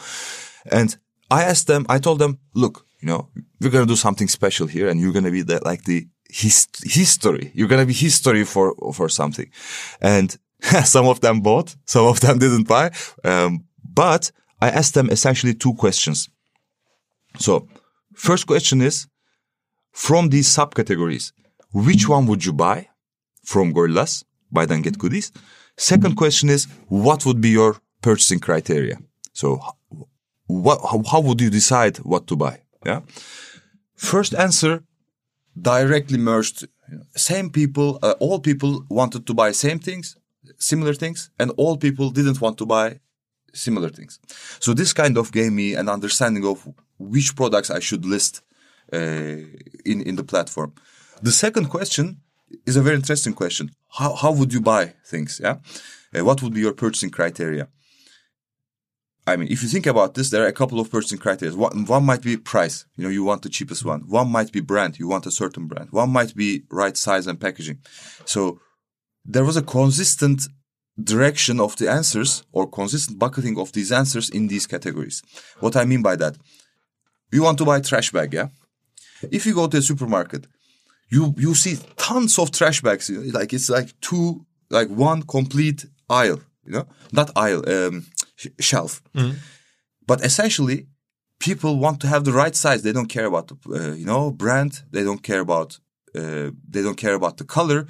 And 0.71 0.97
I 1.31 1.43
asked 1.43 1.67
them, 1.67 1.85
I 1.89 1.99
told 1.99 2.19
them, 2.19 2.39
look, 2.53 2.85
you 3.01 3.07
know, 3.07 3.29
we're 3.61 3.71
to 3.71 3.85
do 3.85 3.95
something 3.95 4.27
special 4.27 4.67
here 4.67 4.87
and 4.87 4.99
you're 4.99 5.13
to 5.13 5.31
be 5.31 5.41
the, 5.41 5.61
like 5.63 5.83
the 5.83 6.07
his, 6.29 6.67
history. 6.83 7.51
You're 7.53 7.67
to 7.67 7.85
be 7.85 7.93
history 7.93 8.43
for 8.43 8.75
for 8.93 9.09
something. 9.09 9.49
And 10.01 10.37
some 10.83 11.07
of 11.07 11.21
them 11.21 11.41
bought, 11.41 11.75
some 11.85 12.07
of 12.07 12.19
them 12.19 12.39
didn't 12.39 12.67
buy. 12.67 12.91
Um, 13.23 13.65
but 13.83 14.31
I 14.61 14.69
asked 14.69 14.93
them 14.93 15.09
essentially 15.09 15.53
two 15.53 15.73
questions. 15.73 16.29
So, 17.39 17.67
first 18.13 18.47
question 18.47 18.81
is, 18.81 19.07
from 19.91 20.29
these 20.29 20.47
subcategories, 20.47 21.31
which 21.73 22.07
one 22.07 22.25
would 22.27 22.45
you 22.45 22.53
buy 22.53 22.89
from 23.43 23.73
Gorillas? 23.73 24.23
Buy 24.51 24.65
then 24.65 24.81
get 24.81 24.97
goodies. 24.97 25.31
Second 25.77 26.15
question 26.15 26.49
is, 26.49 26.67
what 26.87 27.25
would 27.25 27.41
be 27.41 27.49
your 27.49 27.77
purchasing 28.01 28.39
criteria? 28.39 28.97
So, 29.33 29.59
what, 30.47 30.79
how, 30.81 31.03
how 31.11 31.19
would 31.21 31.41
you 31.41 31.49
decide 31.49 31.97
what 31.97 32.27
to 32.27 32.35
buy? 32.35 32.61
Yeah. 32.85 33.01
First 33.95 34.33
answer, 34.33 34.83
directly 35.59 36.17
merged. 36.17 36.67
Same 37.15 37.49
people, 37.49 37.99
uh, 38.03 38.13
all 38.19 38.39
people 38.39 38.85
wanted 38.89 39.25
to 39.27 39.33
buy 39.33 39.51
same 39.51 39.79
things, 39.79 40.15
similar 40.57 40.93
things, 40.93 41.29
and 41.39 41.51
all 41.57 41.77
people 41.77 42.11
didn't 42.11 42.41
want 42.41 42.57
to 42.59 42.65
buy 42.65 42.99
similar 43.55 43.89
things. 43.89 44.19
So 44.59 44.73
this 44.73 44.93
kind 44.93 45.17
of 45.17 45.31
gave 45.31 45.51
me 45.51 45.75
an 45.75 45.89
understanding 45.89 46.45
of 46.45 46.67
which 46.97 47.35
products 47.35 47.69
I 47.69 47.79
should 47.79 48.05
list 48.05 48.41
uh, 48.93 48.97
in 49.91 50.01
in 50.09 50.15
the 50.15 50.23
platform. 50.23 50.73
The 51.21 51.31
second 51.31 51.69
question 51.69 52.21
is 52.65 52.75
a 52.77 52.81
very 52.81 52.95
interesting 52.95 53.33
question. 53.33 53.71
How 53.99 54.13
how 54.15 54.31
would 54.37 54.53
you 54.53 54.61
buy 54.61 54.93
things? 55.11 55.39
Yeah, 55.43 55.57
Uh, 56.15 56.23
what 56.23 56.41
would 56.41 56.53
be 56.53 56.61
your 56.61 56.73
purchasing 56.73 57.11
criteria? 57.11 57.67
I 59.27 59.35
mean, 59.37 59.51
if 59.51 59.63
you 59.63 59.69
think 59.69 59.87
about 59.87 60.13
this, 60.13 60.29
there 60.29 60.43
are 60.43 60.47
a 60.47 60.59
couple 60.61 60.79
of 60.79 60.89
purchasing 60.91 61.17
criteria. 61.17 61.55
One, 61.55 61.85
one 61.85 62.05
might 62.05 62.21
be 62.21 62.37
price. 62.37 62.85
You 62.95 63.03
know, 63.03 63.09
you 63.09 63.23
want 63.23 63.41
the 63.41 63.49
cheapest 63.49 63.83
one. 63.83 64.01
One 64.07 64.29
might 64.29 64.51
be 64.51 64.61
brand. 64.61 64.99
You 64.99 65.07
want 65.07 65.25
a 65.25 65.31
certain 65.31 65.67
brand. 65.67 65.87
One 65.91 66.11
might 66.11 66.35
be 66.35 66.63
right 66.69 66.95
size 66.95 67.25
and 67.25 67.39
packaging. 67.39 67.79
So 68.25 68.59
there 69.33 69.43
was 69.43 69.57
a 69.57 69.63
consistent 69.63 70.47
direction 71.03 71.59
of 71.59 71.75
the 71.75 71.89
answers 71.89 72.43
or 72.51 72.69
consistent 72.69 73.19
bucketing 73.19 73.57
of 73.59 73.71
these 73.71 73.91
answers 73.91 74.29
in 74.29 74.47
these 74.47 74.65
categories. 74.67 75.21
What 75.59 75.75
I 75.75 75.85
mean 75.85 76.01
by 76.01 76.15
that, 76.17 76.37
you 77.31 77.43
want 77.43 77.57
to 77.57 77.65
buy 77.65 77.81
trash 77.81 78.11
bag, 78.11 78.33
yeah? 78.33 78.47
If 79.31 79.45
you 79.45 79.53
go 79.53 79.67
to 79.67 79.77
a 79.77 79.81
supermarket, 79.81 80.47
you 81.09 81.33
you 81.37 81.53
see 81.55 81.77
tons 81.97 82.39
of 82.39 82.51
trash 82.51 82.81
bags. 82.81 83.09
you 83.09 83.17
know, 83.21 83.39
Like 83.39 83.53
it's 83.53 83.69
like 83.69 83.89
two, 84.01 84.45
like 84.69 84.89
one 84.89 85.23
complete 85.23 85.85
aisle. 86.09 86.39
You 86.65 86.71
know, 86.73 86.85
not 87.11 87.29
aisle, 87.35 87.61
um, 87.69 88.05
sh- 88.35 88.47
shelf. 88.59 89.01
But 90.07 90.23
essentially, 90.23 90.87
people 91.39 91.77
want 91.79 91.99
to 92.01 92.07
have 92.07 92.23
the 92.23 92.31
right 92.31 92.55
size. 92.55 92.81
They 92.81 92.91
don't 92.93 93.07
care 93.09 93.25
about 93.25 93.47
the 93.49 93.55
uh, 93.69 93.93
you 93.95 94.05
know 94.05 94.31
brand. 94.31 94.81
They 94.91 95.03
don't 95.03 95.21
care 95.23 95.41
about 95.41 95.79
uh, 96.15 96.51
they 96.69 96.81
don't 96.81 96.97
care 96.97 97.13
about 97.15 97.37
the 97.37 97.43
color. 97.45 97.85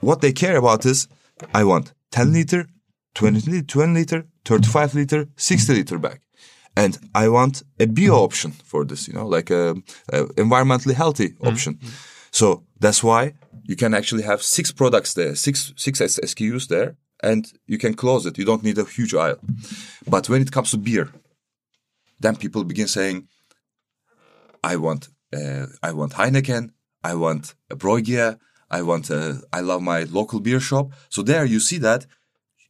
What 0.00 0.20
they 0.20 0.32
care 0.32 0.56
about 0.56 0.84
is 0.86 1.08
I 1.54 1.64
want 1.64 1.92
10 2.12 2.26
mm-hmm. 2.26 2.34
liter, 2.34 2.66
20 3.14 3.50
liter, 3.50 3.66
20 3.66 3.92
liter, 3.94 4.26
35 4.44 4.94
liter, 4.94 5.28
60 5.36 5.74
liter 5.74 5.98
bag. 5.98 6.20
And 6.76 6.98
I 7.14 7.28
want 7.28 7.62
a 7.78 7.86
bio 7.86 8.12
mm-hmm. 8.12 8.24
option 8.24 8.52
for 8.52 8.84
this, 8.84 9.08
you 9.08 9.14
know, 9.14 9.26
like 9.26 9.50
a, 9.50 9.70
a 10.12 10.24
environmentally 10.36 10.94
healthy 10.94 11.30
mm-hmm. 11.30 11.48
option. 11.48 11.78
So 12.30 12.64
that's 12.80 13.02
why 13.02 13.34
you 13.64 13.76
can 13.76 13.94
actually 13.94 14.22
have 14.22 14.42
six 14.42 14.72
products 14.72 15.14
there, 15.14 15.34
six 15.34 15.72
six 15.76 16.00
SKUs 16.00 16.68
there, 16.68 16.96
and 17.22 17.46
you 17.66 17.78
can 17.78 17.94
close 17.94 18.24
it. 18.26 18.38
You 18.38 18.46
don't 18.46 18.62
need 18.62 18.78
a 18.78 18.84
huge 18.84 19.14
aisle. 19.14 19.40
But 20.08 20.28
when 20.28 20.40
it 20.40 20.50
comes 20.50 20.70
to 20.70 20.78
beer, 20.78 21.10
then 22.20 22.36
people 22.36 22.64
begin 22.64 22.88
saying, 22.88 23.28
"I 24.64 24.76
want, 24.76 25.08
uh, 25.32 25.66
I 25.82 25.92
want 25.92 26.14
Heineken, 26.14 26.70
I 27.04 27.14
want 27.14 27.54
a 27.70 27.76
Bruegge, 27.76 28.38
I 28.78 28.82
want, 28.82 29.10
a, 29.10 29.42
I 29.52 29.60
love 29.60 29.82
my 29.82 30.04
local 30.04 30.40
beer 30.40 30.60
shop." 30.60 30.90
So 31.08 31.22
there 31.22 31.44
you 31.44 31.60
see 31.60 31.78
that 31.78 32.06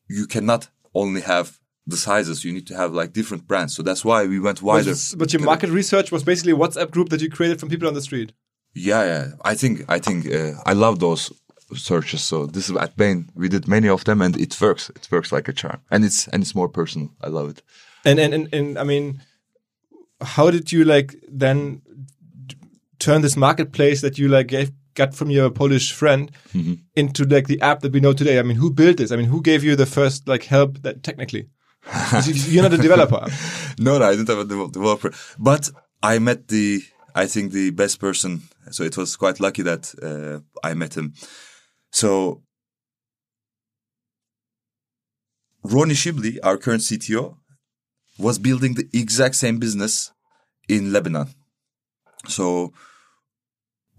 you 0.09 0.27
cannot 0.27 0.69
only 0.95 1.23
have 1.23 1.59
the 1.87 1.97
sizes; 1.97 2.45
you 2.45 2.53
need 2.53 2.67
to 2.67 2.77
have 2.77 2.93
like 2.93 3.13
different 3.13 3.47
brands. 3.47 3.75
So 3.75 3.83
that's 3.83 4.05
why 4.05 4.27
we 4.27 4.39
went 4.39 4.63
wider. 4.63 4.95
but 5.17 5.33
your 5.33 5.43
market 5.43 5.71
research 5.71 6.13
was 6.13 6.23
basically 6.25 6.53
a 6.53 6.57
WhatsApp 6.57 6.91
group 6.91 7.09
that 7.09 7.21
you 7.23 7.31
created 7.31 7.61
from 7.61 7.69
people 7.69 7.89
on 7.89 7.95
the 7.95 8.03
street. 8.03 8.33
Yeah, 8.75 9.05
yeah. 9.05 9.27
I 9.45 9.55
think 9.55 9.85
I 9.89 9.99
think 9.99 10.27
uh, 10.27 10.53
I 10.67 10.73
love 10.73 10.99
those 10.99 11.33
searches. 11.75 12.23
So 12.23 12.47
this 12.47 12.69
is 12.69 12.77
at 12.77 12.97
Bain. 12.97 13.31
We 13.35 13.49
did 13.49 13.69
many 13.69 13.89
of 13.89 14.05
them, 14.05 14.23
and 14.23 14.37
it 14.37 14.61
works. 14.61 14.91
It 14.91 15.09
works 15.11 15.33
like 15.33 15.49
a 15.49 15.53
charm, 15.53 15.81
and 15.91 16.05
it's 16.05 16.29
and 16.29 16.43
it's 16.43 16.55
more 16.55 16.69
personal. 16.69 17.11
I 17.21 17.29
love 17.29 17.51
it. 17.51 17.63
And 18.05 18.19
and 18.19 18.35
and, 18.35 18.55
and 18.55 18.79
I 18.79 18.85
mean, 18.85 19.23
how 20.21 20.51
did 20.51 20.73
you 20.73 20.85
like 20.85 21.15
then 21.29 21.83
turn 22.99 23.23
this 23.23 23.37
marketplace 23.37 24.01
that 24.01 24.19
you 24.19 24.29
like 24.29 24.47
gave, 24.47 24.71
got 24.95 25.15
from 25.15 25.31
your 25.31 25.51
Polish 25.51 25.93
friend 25.93 26.31
Mm-hmm. 26.55 26.75
into 26.97 27.25
like 27.25 27.47
the 27.47 27.61
app 27.61 27.81
that 27.81 27.93
we 27.93 28.01
know 28.01 28.13
today? 28.13 28.39
I 28.39 28.43
mean, 28.43 28.57
who 28.57 28.71
built 28.71 28.97
this? 28.99 29.11
I 29.13 29.17
mean, 29.17 29.27
who 29.27 29.41
gave 29.43 29.65
you 29.65 29.77
the 29.77 29.87
first 29.87 30.29
like 30.29 30.45
help 30.45 30.83
that 30.83 31.03
technically? 31.03 31.49
you- 32.27 32.35
You're 32.53 32.63
not 32.63 32.73
a 32.75 32.79
developer. 32.79 33.27
No, 33.79 33.99
no, 33.99 34.05
I 34.05 34.11
didn't 34.15 34.29
have 34.29 34.39
a 34.39 34.45
devel- 34.45 34.71
developer, 34.71 35.13
but 35.39 35.71
I 36.03 36.19
met 36.19 36.49
the 36.49 36.83
I 37.15 37.27
think 37.27 37.53
the 37.53 37.71
best 37.71 37.99
person. 38.01 38.43
So 38.71 38.85
it 38.85 38.97
was 38.97 39.17
quite 39.17 39.41
lucky 39.41 39.63
that 39.63 39.93
uh, 40.03 40.41
I 40.63 40.75
met 40.75 40.95
him. 40.97 41.15
So 41.91 42.43
Ronny 45.65 45.95
Shibley, 45.95 46.39
our 46.43 46.57
current 46.59 46.83
CTO, 46.83 47.37
was 48.19 48.39
building 48.39 48.75
the 48.75 48.89
exact 48.93 49.37
same 49.37 49.59
business 49.59 50.13
in 50.69 50.93
Lebanon. 50.93 51.29
So 52.29 52.73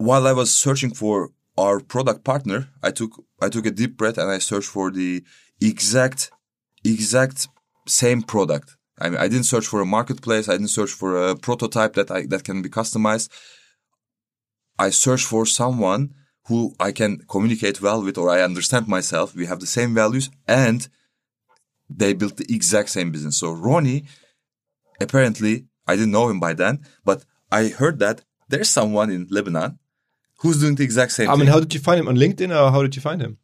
while 0.04 0.26
I 0.26 0.32
was 0.32 0.52
searching 0.52 0.92
for 0.92 1.30
our 1.56 1.80
product 1.80 2.24
partner, 2.24 2.68
I 2.82 2.90
took 2.90 3.12
I 3.40 3.48
took 3.48 3.66
a 3.66 3.70
deep 3.70 3.96
breath 3.96 4.18
and 4.18 4.30
I 4.30 4.38
searched 4.38 4.68
for 4.68 4.90
the 4.90 5.24
exact 5.60 6.30
exact 6.84 7.48
same 7.86 8.22
product. 8.22 8.76
I 9.00 9.08
mean, 9.10 9.18
I 9.18 9.28
didn't 9.28 9.50
search 9.52 9.66
for 9.66 9.80
a 9.80 9.86
marketplace. 9.86 10.48
I 10.48 10.52
didn't 10.52 10.76
search 10.78 10.90
for 10.90 11.10
a 11.30 11.36
prototype 11.36 11.94
that 11.94 12.10
I, 12.10 12.26
that 12.26 12.44
can 12.44 12.62
be 12.62 12.68
customized. 12.68 13.28
I 14.78 14.90
searched 14.90 15.26
for 15.26 15.46
someone 15.46 16.14
who 16.48 16.74
I 16.78 16.92
can 16.92 17.20
communicate 17.28 17.80
well 17.80 18.02
with 18.02 18.18
or 18.18 18.28
I 18.28 18.42
understand 18.42 18.86
myself. 18.86 19.34
We 19.34 19.46
have 19.46 19.60
the 19.60 19.66
same 19.78 19.94
values 19.94 20.30
and 20.46 20.86
they 21.88 22.12
built 22.12 22.36
the 22.36 22.46
exact 22.54 22.90
same 22.90 23.10
business. 23.10 23.38
So 23.38 23.52
Ronny, 23.52 24.04
apparently, 25.00 25.66
I 25.86 25.96
didn't 25.96 26.12
know 26.12 26.28
him 26.28 26.40
by 26.40 26.52
then, 26.52 26.84
but 27.04 27.24
I 27.50 27.68
heard 27.68 27.98
that 28.00 28.22
there's 28.48 28.68
someone 28.68 29.10
in 29.10 29.26
Lebanon 29.30 29.78
who's 30.44 30.60
doing 30.60 30.76
the 30.76 30.84
exact 30.84 31.10
same 31.12 31.24
thing? 31.26 31.30
I 31.30 31.32
thing. 31.32 31.40
mean, 31.40 31.52
how 31.52 31.58
did 31.60 31.72
you 31.74 31.80
find 31.80 31.98
him 32.00 32.08
on 32.08 32.16
LinkedIn 32.16 32.50
or 32.50 32.70
how 32.70 32.82
did 32.82 32.94
you 32.96 33.02
find 33.02 33.20
him? 33.20 33.38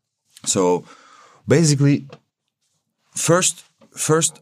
So 0.45 0.85
basically, 1.49 2.07
first, 3.17 3.65
first, 3.97 4.41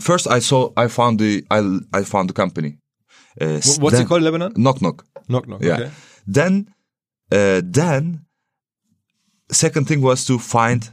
first, 0.00 0.26
I 0.28 0.40
saw, 0.40 0.72
I 0.76 0.88
found 0.88 1.18
the, 1.20 1.44
I, 1.50 1.78
I 1.98 2.02
found 2.04 2.28
the 2.28 2.34
company. 2.34 2.78
Uh, 3.40 3.46
Wh- 3.60 3.80
What's 3.82 3.96
then- 3.96 4.02
it 4.02 4.08
called, 4.08 4.20
in 4.22 4.24
Lebanon? 4.24 4.52
Knock 4.56 4.82
knock. 4.82 5.06
Knock 5.28 5.48
knock. 5.48 5.62
Yeah. 5.62 5.74
Okay. 5.78 5.90
Then, 6.26 6.74
uh, 7.32 7.62
then, 7.64 8.26
second 9.52 9.86
thing 9.88 10.00
was 10.02 10.24
to 10.26 10.38
find 10.38 10.90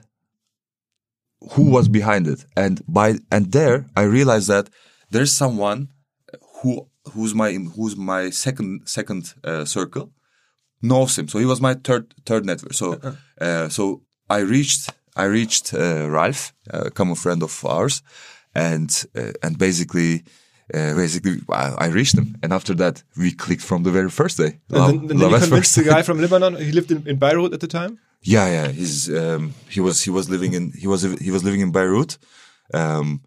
who 1.51 1.63
was 1.69 1.87
behind 1.87 2.27
it, 2.27 2.45
and 2.55 2.81
by 2.87 3.15
and 3.31 3.51
there 3.51 3.85
I 3.95 4.03
realized 4.03 4.47
that 4.47 4.69
there's 5.11 5.31
someone 5.31 5.89
who 6.61 6.87
who's 7.13 7.33
my 7.33 7.51
who's 7.75 7.95
my 7.95 8.29
second 8.31 8.81
second 8.85 9.33
uh, 9.43 9.65
circle 9.65 10.11
knows 10.81 11.17
him. 11.17 11.27
So 11.27 11.39
he 11.39 11.45
was 11.45 11.59
my 11.61 11.73
third 11.83 12.13
third 12.25 12.45
network. 12.45 12.73
So 12.73 12.99
uh, 13.41 13.69
so 13.69 14.01
I 14.29 14.39
reached 14.39 14.89
I 15.15 15.23
reached 15.25 15.73
uh, 15.73 16.07
Ralph, 16.09 16.53
a 16.69 16.91
common 16.91 17.15
friend 17.15 17.43
of 17.43 17.65
ours, 17.65 18.01
and 18.53 19.05
uh, 19.15 19.31
and 19.43 19.57
basically. 19.57 20.23
Uh, 20.73 20.93
basically, 20.95 21.37
I, 21.47 21.85
I 21.85 21.87
reached 21.87 22.17
him, 22.17 22.35
and 22.43 22.51
after 22.51 22.75
that, 22.75 23.01
we 23.15 23.31
clicked 23.31 23.61
from 23.63 23.83
the 23.83 23.91
very 23.91 24.09
first 24.09 24.37
day. 24.37 24.59
And 24.69 24.79
Love- 24.79 25.07
then, 25.07 25.17
you 25.19 25.29
convinced 25.39 25.75
the 25.75 25.83
guy 25.83 26.01
from 26.03 26.19
Lebanon. 26.21 26.55
He 26.57 26.73
lived 26.73 26.91
in, 26.91 27.07
in 27.07 27.15
Beirut 27.17 27.53
at 27.53 27.61
the 27.61 27.67
time. 27.67 27.99
yeah, 28.21 28.49
yeah. 28.51 28.67
He's 28.73 29.07
um, 29.09 29.53
he 29.69 29.79
was 29.79 30.03
he 30.05 30.11
was 30.11 30.27
living 30.29 30.53
in 30.53 30.73
he 30.73 30.85
was 30.85 31.03
he 31.21 31.31
was 31.31 31.41
living 31.43 31.61
in 31.61 31.71
Beirut, 31.71 32.17
um, 32.73 33.21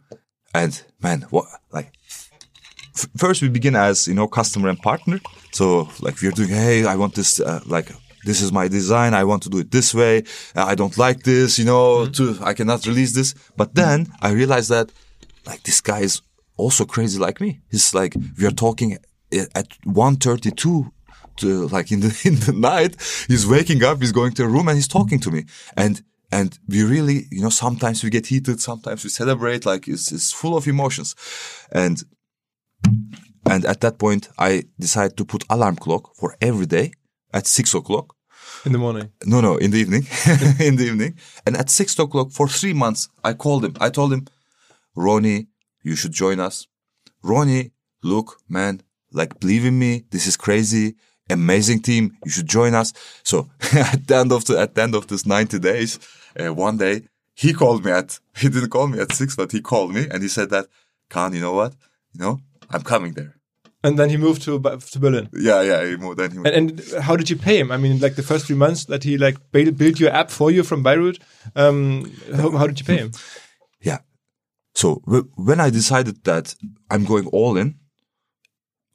and 0.52 0.82
man, 1.02 1.22
what 1.30 1.46
like 1.72 1.92
first 3.16 3.42
we 3.42 3.48
begin 3.48 3.76
as 3.76 4.06
you 4.08 4.14
know 4.14 4.28
customer 4.28 4.68
and 4.68 4.78
partner. 4.78 5.20
So 5.52 5.88
like 6.00 6.20
we're 6.22 6.32
doing, 6.32 6.50
hey, 6.50 6.84
I 6.84 6.96
want 6.96 7.14
this 7.14 7.40
uh, 7.40 7.60
like 7.66 7.90
this 8.24 8.40
is 8.42 8.52
my 8.52 8.68
design. 8.68 9.14
I 9.14 9.24
want 9.24 9.42
to 9.44 9.48
do 9.48 9.58
it 9.58 9.70
this 9.70 9.94
way. 9.94 10.24
Uh, 10.54 10.64
I 10.64 10.74
don't 10.74 10.96
like 10.98 11.22
this, 11.22 11.58
you 11.58 11.64
know. 11.64 12.06
To 12.06 12.36
I 12.42 12.54
cannot 12.54 12.86
release 12.86 13.12
this. 13.12 13.34
But 13.56 13.74
then 13.74 14.08
I 14.20 14.30
realized 14.32 14.70
that 14.70 14.90
like 15.46 15.62
this 15.62 15.80
guy 15.80 16.00
is 16.00 16.22
also 16.56 16.84
crazy 16.84 17.18
like 17.18 17.40
me. 17.40 17.60
He's 17.70 17.94
like 17.94 18.14
we 18.38 18.46
are 18.46 18.50
talking 18.50 18.92
at- 18.94 19.48
at 19.54 19.68
one 19.84 20.16
thirty 20.16 20.50
two 20.50 20.92
to 21.36 21.68
like 21.68 21.90
in 21.92 22.00
the 22.00 22.20
in 22.24 22.36
the 22.40 22.52
night 22.52 22.96
he's 23.28 23.46
waking 23.46 23.82
up 23.82 24.00
he's 24.00 24.12
going 24.12 24.32
to 24.32 24.44
a 24.44 24.48
room 24.48 24.68
and 24.68 24.76
he's 24.76 24.88
talking 24.88 25.18
to 25.20 25.30
me 25.30 25.44
and 25.76 26.02
and 26.32 26.58
we 26.68 26.82
really 26.82 27.26
you 27.30 27.40
know 27.42 27.50
sometimes 27.50 28.04
we 28.04 28.10
get 28.10 28.26
heated 28.26 28.60
sometimes 28.60 29.02
we 29.04 29.10
celebrate 29.10 29.64
like 29.66 29.88
it's, 29.88 30.12
it's 30.12 30.32
full 30.32 30.56
of 30.56 30.66
emotions 30.66 31.14
and 31.72 32.02
and 33.50 33.64
at 33.64 33.80
that 33.80 33.98
point 33.98 34.28
i 34.38 34.62
decided 34.78 35.16
to 35.16 35.24
put 35.24 35.44
alarm 35.50 35.76
clock 35.76 36.14
for 36.16 36.36
every 36.40 36.66
day 36.66 36.92
at 37.32 37.46
six 37.46 37.74
o'clock. 37.74 38.16
In 38.64 38.72
the 38.72 38.78
morning. 38.78 39.10
no 39.24 39.40
no 39.40 39.56
in 39.56 39.70
the 39.70 39.78
evening. 39.78 40.02
In 40.60 40.76
the 40.76 40.84
evening. 40.84 41.16
And 41.46 41.56
at 41.56 41.70
six 41.70 41.98
o'clock 41.98 42.32
for 42.32 42.48
three 42.48 42.72
months 42.72 43.08
i 43.24 43.32
called 43.32 43.64
him. 43.64 43.74
I 43.80 43.90
told 43.90 44.12
him 44.12 44.26
ronny 44.94 45.48
you 45.82 45.96
should 45.96 46.12
join 46.12 46.40
us. 46.40 46.66
Ronny 47.22 47.72
look 48.02 48.38
man 48.48 48.82
like 49.12 49.40
believe 49.40 49.64
in 49.64 49.78
me. 49.78 50.04
This 50.10 50.26
is 50.26 50.36
crazy. 50.36 50.96
Amazing 51.28 51.80
team. 51.82 52.16
You 52.24 52.30
should 52.30 52.48
join 52.48 52.74
us. 52.74 52.92
So 53.22 53.50
at 53.72 54.06
the 54.06 54.16
end 54.16 54.32
of 54.32 54.44
the 54.44 54.58
at 54.58 54.74
the 54.74 54.82
end 54.82 54.94
of 54.94 55.06
this 55.06 55.24
90 55.26 55.58
days 55.58 55.98
uh, 56.38 56.52
one 56.52 56.76
day 56.76 57.02
he 57.34 57.52
called 57.52 57.84
me 57.84 57.92
at 57.92 58.18
he 58.36 58.48
didn't 58.48 58.70
call 58.70 58.88
me 58.88 59.00
at 59.00 59.12
six 59.12 59.36
but 59.36 59.52
he 59.52 59.60
called 59.60 59.94
me 59.94 60.06
and 60.10 60.22
he 60.22 60.28
said 60.28 60.50
that 60.50 60.66
kağan 61.08 61.34
you 61.34 61.40
know 61.40 61.54
what? 61.54 61.74
You 62.14 62.20
know 62.24 62.40
i'm 62.70 62.82
coming 62.82 63.14
there 63.14 63.34
And 63.82 63.98
then 63.98 64.10
he 64.10 64.16
moved 64.18 64.42
to 64.42 64.60
to 64.92 64.98
Berlin. 64.98 65.28
Yeah, 65.32 65.62
yeah. 65.70 65.80
He 65.88 65.96
moved, 65.96 66.18
then 66.18 66.30
he 66.32 66.36
And, 66.36 66.54
and 66.58 66.68
how 67.06 67.16
did 67.16 67.30
you 67.30 67.36
pay 67.36 67.56
him? 67.60 67.70
I 67.72 67.78
mean, 67.78 67.98
like 68.04 68.14
the 68.14 68.22
first 68.30 68.44
three 68.46 68.56
months 68.64 68.84
that 68.86 69.04
he 69.04 69.16
like 69.16 69.38
built, 69.52 69.76
built 69.82 69.98
your 69.98 70.12
app 70.20 70.30
for 70.30 70.50
you 70.50 70.62
from 70.62 70.82
Beirut. 70.82 71.18
Um, 71.56 72.12
how, 72.36 72.50
how 72.58 72.66
did 72.66 72.78
you 72.80 72.86
pay 72.86 72.98
him? 73.04 73.10
Yeah. 73.90 74.00
So 74.74 75.00
w- 75.06 75.30
when 75.48 75.60
I 75.66 75.70
decided 75.70 76.16
that 76.24 76.54
I'm 76.92 77.04
going 77.06 77.26
all 77.32 77.56
in, 77.62 77.68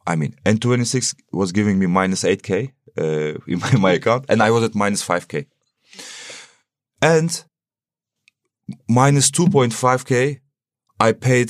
I 0.05 0.15
mean, 0.15 0.35
N26 0.45 1.15
was 1.31 1.51
giving 1.51 1.79
me 1.79 1.87
minus 1.87 2.23
8k 2.23 2.71
uh, 2.97 3.39
in 3.51 3.59
my, 3.59 3.71
my 3.87 3.93
account, 3.93 4.25
and 4.29 4.41
I 4.43 4.51
was 4.51 4.63
at 4.63 4.75
minus 4.75 5.03
5k. 5.07 5.47
And 7.01 7.43
minus 8.87 9.31
2.5k, 9.31 10.39
I 10.99 11.11
paid 11.13 11.49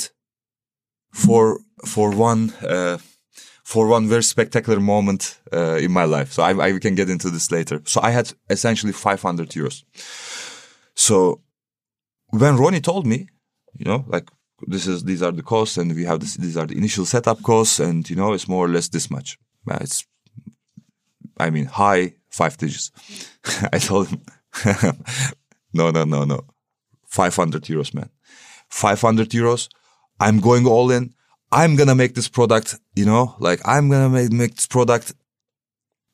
for 1.11 1.59
for 1.83 2.11
one 2.11 2.53
uh, 2.61 2.97
for 3.63 3.87
one 3.87 4.07
very 4.07 4.23
spectacular 4.23 4.79
moment 4.79 5.39
uh, 5.51 5.77
in 5.81 5.91
my 5.91 6.05
life. 6.05 6.31
So 6.31 6.43
I, 6.43 6.51
I 6.67 6.79
can 6.79 6.93
get 6.95 7.09
into 7.09 7.31
this 7.31 7.51
later. 7.51 7.81
So 7.85 7.99
I 8.03 8.11
had 8.11 8.31
essentially 8.49 8.93
500 8.93 9.49
euros. 9.49 9.83
So 10.93 11.41
when 12.29 12.57
Ronny 12.57 12.79
told 12.79 13.07
me, 13.07 13.27
you 13.73 13.85
know, 13.85 14.05
like 14.07 14.29
this 14.67 14.85
is 14.87 15.03
these 15.03 15.23
are 15.23 15.31
the 15.31 15.41
costs 15.43 15.77
and 15.77 15.93
we 15.95 16.05
have 16.05 16.19
this, 16.19 16.35
these 16.35 16.57
are 16.57 16.67
the 16.67 16.77
initial 16.77 17.05
setup 17.05 17.41
costs 17.41 17.79
and 17.79 18.07
you 18.09 18.15
know 18.15 18.33
it's 18.33 18.47
more 18.47 18.65
or 18.65 18.69
less 18.69 18.89
this 18.89 19.09
much. 19.09 19.37
Uh, 19.69 19.79
It's 19.81 20.05
I 21.39 21.49
mean 21.49 21.65
high 21.65 22.13
five 22.29 22.57
digits. 22.57 22.91
I 23.73 23.79
told 23.79 24.07
him 24.07 24.21
no 25.73 25.91
no 25.91 26.05
no 26.05 26.23
no 26.23 26.41
500 27.07 27.63
euros 27.63 27.93
man 27.93 28.09
500 28.69 29.29
euros 29.33 29.67
I'm 30.19 30.39
going 30.39 30.65
all 30.65 30.91
in 30.91 31.13
I'm 31.59 31.75
gonna 31.75 31.95
make 31.95 32.13
this 32.15 32.29
product 32.29 32.75
you 32.95 33.05
know 33.05 33.35
like 33.39 33.59
I'm 33.65 33.89
gonna 33.89 34.09
make, 34.09 34.31
make 34.31 34.55
this 34.55 34.67
product 34.67 35.13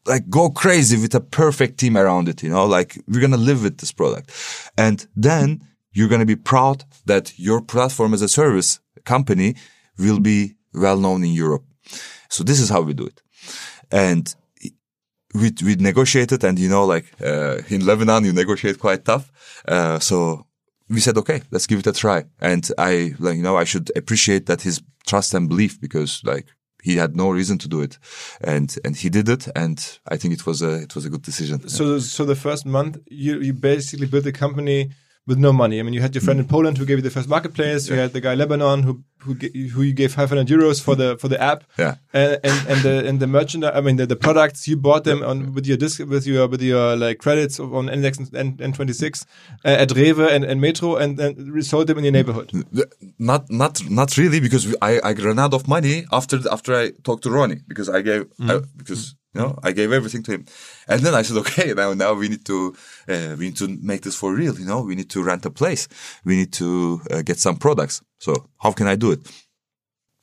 like 0.06 0.30
go 0.30 0.50
crazy 0.50 0.98
with 0.98 1.14
a 1.16 1.20
perfect 1.20 1.80
team 1.80 1.98
around 1.98 2.28
it, 2.28 2.44
you 2.44 2.50
know, 2.50 2.66
like 2.66 3.00
we're 3.08 3.22
to 3.28 3.38
live 3.38 3.64
with 3.64 3.78
this 3.78 3.92
product. 3.92 4.32
And 4.78 5.06
then 5.16 5.68
you're 5.94 6.10
to 6.20 6.26
be 6.26 6.36
proud 6.36 6.86
that 7.06 7.38
your 7.38 7.62
platform 7.62 8.14
as 8.14 8.22
a 8.22 8.28
service 8.28 8.80
company 9.06 9.56
will 9.98 10.20
be 10.20 10.56
well 10.74 10.98
known 10.98 11.24
in 11.24 11.32
Europe. 11.32 11.66
So 12.30 12.44
this 12.44 12.60
is 12.60 12.70
how 12.70 12.82
we 12.82 12.94
do 12.94 13.06
it. 13.06 13.22
And 13.92 14.34
we, 15.34 15.52
we 15.64 15.76
negotiated 15.76 16.44
and, 16.44 16.58
you 16.58 16.70
know, 16.70 16.86
like, 16.86 17.06
uh, 17.22 17.58
in 17.70 17.86
Lebanon, 17.86 18.26
you 18.26 18.34
negotiate 18.34 18.80
quite 18.80 19.06
tough. 19.06 19.32
Uh, 19.68 20.00
so 20.00 20.46
we 20.90 21.00
said, 21.00 21.18
okay, 21.18 21.42
let's 21.52 21.68
give 21.68 21.80
it 21.80 21.88
a 21.88 21.94
try. 21.94 22.26
And 22.40 22.70
I, 22.78 23.16
like, 23.20 23.38
you 23.38 23.44
know, 23.44 23.58
I 23.58 23.64
should 23.64 23.92
appreciate 23.96 24.46
that 24.48 24.62
his 24.62 24.82
trust 25.06 25.34
and 25.34 25.50
belief 25.50 25.80
because 25.80 26.22
like 26.24 26.48
he 26.82 26.98
had 26.98 27.16
no 27.16 27.30
reason 27.30 27.58
to 27.60 27.68
do 27.68 27.82
it. 27.82 27.98
And, 28.42 28.76
and 28.84 28.96
he 28.96 29.10
did 29.10 29.30
it. 29.30 29.48
And 29.56 30.00
I 30.08 30.18
think 30.18 30.34
it 30.34 30.46
was 30.46 30.62
a, 30.62 30.82
it 30.82 30.96
was 30.96 31.06
a 31.06 31.10
good 31.10 31.22
decision. 31.22 31.68
So, 31.70 32.00
so 32.00 32.26
the 32.26 32.36
first 32.36 32.66
month 32.66 32.98
you 33.08 33.40
you 33.40 33.54
basically 33.54 34.08
built 34.08 34.26
a 34.26 34.32
company 34.32 34.92
with 35.28 35.38
no 35.38 35.54
money. 35.54 35.80
I 35.80 35.84
mean, 35.84 35.94
you 35.94 36.02
had 36.02 36.16
your 36.16 36.22
friend 36.22 36.40
in 36.40 36.48
Poland 36.48 36.78
who 36.78 36.86
gave 36.86 36.98
you 36.98 37.04
the 37.04 37.12
first 37.12 37.30
marketplace. 37.30 37.88
You 37.88 37.96
had 37.96 38.14
the 38.14 38.22
guy 38.22 38.34
in 38.34 38.40
Lebanon 38.40 38.84
who 38.84 39.04
who 39.20 39.36
who 39.74 39.84
you 39.84 39.94
gave 39.94 40.14
500 40.14 40.48
euros 40.48 40.82
for 40.82 40.96
the 40.96 41.18
for 41.18 41.28
the 41.28 41.40
app. 41.40 41.64
Yeah. 41.78 41.96
And 42.12 42.40
and, 42.44 42.68
and 42.68 42.82
the 42.82 43.08
and 43.08 43.20
the 43.20 43.28
merchandise. 43.28 43.74
I 43.76 43.82
mean, 43.82 43.98
the, 43.98 44.08
the 44.08 44.16
products 44.16 44.68
you 44.68 44.78
bought 44.78 45.04
them 45.04 45.24
on 45.24 45.54
with 45.54 45.68
your 45.68 45.78
disc 45.78 46.00
with 46.00 46.26
your 46.26 46.48
with 46.48 46.62
your 46.62 46.96
like 46.96 47.20
credits 47.20 47.60
on 47.60 47.90
N 47.90 48.04
and 48.04 48.58
N26 48.58 49.26
uh, 49.64 49.68
at 49.68 49.90
Rewe 49.90 50.28
and, 50.28 50.44
and 50.44 50.60
Metro, 50.60 50.96
and 50.96 51.18
then 51.18 51.36
resold 51.52 51.88
them 51.88 52.00
in 52.00 52.04
your 52.04 52.14
neighborhood. 52.14 52.52
not 53.20 53.50
not 53.52 53.90
not 53.90 54.18
really 54.18 54.40
because 54.40 54.76
I 54.82 55.00
I 55.00 55.14
ran 55.14 55.38
out 55.38 55.54
of 55.54 55.68
money 55.68 56.06
after 56.12 56.40
after 56.52 56.74
I 56.74 56.92
talked 57.04 57.24
to 57.24 57.30
Ronny 57.30 57.60
because 57.68 57.90
I 57.90 58.02
gave 58.02 58.26
I, 58.42 58.62
because 58.76 59.16
you 59.34 59.42
know 59.42 59.58
I 59.64 59.72
gave 59.72 59.92
everything 59.92 60.24
to 60.24 60.32
him, 60.32 60.46
and 60.88 61.02
then 61.02 61.14
I 61.14 61.24
said 61.24 61.38
okay 61.38 61.74
now 61.74 61.94
now 61.94 62.14
we 62.14 62.28
need 62.30 62.46
to 62.46 62.76
uh, 63.08 63.36
we 63.38 63.46
need 63.46 63.58
to 63.58 63.68
make 63.82 64.02
this 64.02 64.16
for 64.16 64.34
real 64.34 64.58
you 64.60 64.66
know? 64.66 64.82
We 64.82 64.96
need 64.96 65.10
to 65.12 65.24
rent 65.24 65.46
a 65.46 65.50
place. 65.52 65.88
We 66.26 66.36
need 66.36 66.52
to 66.54 67.02
uh, 67.12 67.22
get 67.22 67.40
some 67.40 67.58
products. 67.58 68.02
So 68.20 68.34
how 68.60 68.72
can 68.72 68.88
I 68.88 68.96
do 68.96 69.12
it? 69.12 69.20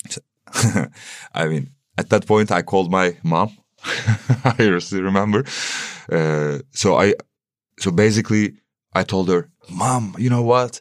So- 0.09 0.23
I 1.35 1.47
mean 1.49 1.71
at 1.97 2.09
that 2.11 2.27
point 2.27 2.51
I 2.51 2.63
called 2.63 2.91
my 2.91 3.17
mom. 3.23 3.51
I 4.45 4.79
still 4.79 5.03
remember. 5.03 5.45
Uh, 6.11 6.59
so 6.73 6.97
I 6.97 7.15
so 7.79 7.91
basically 7.91 8.57
I 8.95 9.05
told 9.05 9.29
her 9.29 9.51
mom 9.71 10.15
you 10.19 10.31
know 10.31 10.43
what 10.43 10.81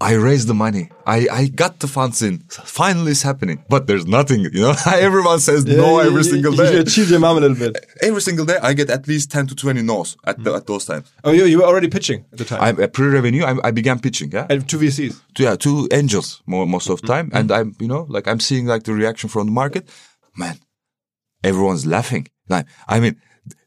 I 0.00 0.14
raised 0.14 0.48
the 0.48 0.54
money. 0.54 0.90
I, 1.06 1.28
I 1.30 1.46
got 1.46 1.78
the 1.78 1.86
funds 1.86 2.20
in. 2.20 2.40
Finally, 2.48 3.12
it's 3.12 3.22
happening. 3.22 3.64
But 3.68 3.86
there's 3.86 4.06
nothing, 4.06 4.40
you 4.40 4.50
know. 4.50 4.74
Everyone 4.86 5.40
says 5.40 5.64
no 5.64 6.00
you- 6.00 6.06
every 6.08 6.18
you- 6.18 6.24
single 6.24 6.52
day. 6.52 6.76
You 6.76 6.84
cheated 6.84 7.10
your 7.10 7.20
mom 7.20 7.38
a 7.38 7.40
little 7.40 7.56
bit. 7.56 7.84
every 8.02 8.20
single 8.20 8.44
day, 8.44 8.58
I 8.62 8.72
get 8.72 8.90
at 8.90 9.06
least 9.06 9.30
10 9.30 9.46
to 9.48 9.54
20 9.54 9.82
no's 9.82 10.16
at, 10.26 10.42
the, 10.42 10.50
hmm. 10.50 10.56
at 10.56 10.66
those 10.66 10.84
times. 10.84 11.10
Oh, 11.22 11.30
you, 11.30 11.44
you 11.44 11.58
were 11.58 11.64
already 11.64 11.88
pitching 11.88 12.24
at 12.32 12.38
the 12.38 12.44
time. 12.44 12.60
I'm 12.60 12.80
at 12.80 12.92
pre-revenue. 12.92 13.44
I, 13.44 13.68
I 13.68 13.70
began 13.70 14.00
pitching, 14.00 14.30
yeah, 14.32 14.46
and 14.50 14.68
two 14.68 14.78
VCs. 14.78 15.20
to, 15.34 15.42
yeah, 15.42 15.56
to 15.56 15.88
angels 15.92 16.42
more, 16.46 16.66
most 16.66 16.88
of 16.88 17.00
the 17.00 17.06
time. 17.06 17.30
Hmm. 17.30 17.36
And 17.36 17.52
I'm, 17.52 17.76
you 17.78 17.88
know, 17.88 18.06
like 18.08 18.26
I'm 18.26 18.40
seeing 18.40 18.66
like 18.66 18.82
the 18.84 18.92
reaction 18.92 19.28
from 19.28 19.46
the 19.46 19.52
market. 19.52 19.88
Man, 20.36 20.58
everyone's 21.42 21.86
laughing. 21.86 22.26
Like, 22.48 22.66
I 22.88 23.00
mean, 23.00 23.20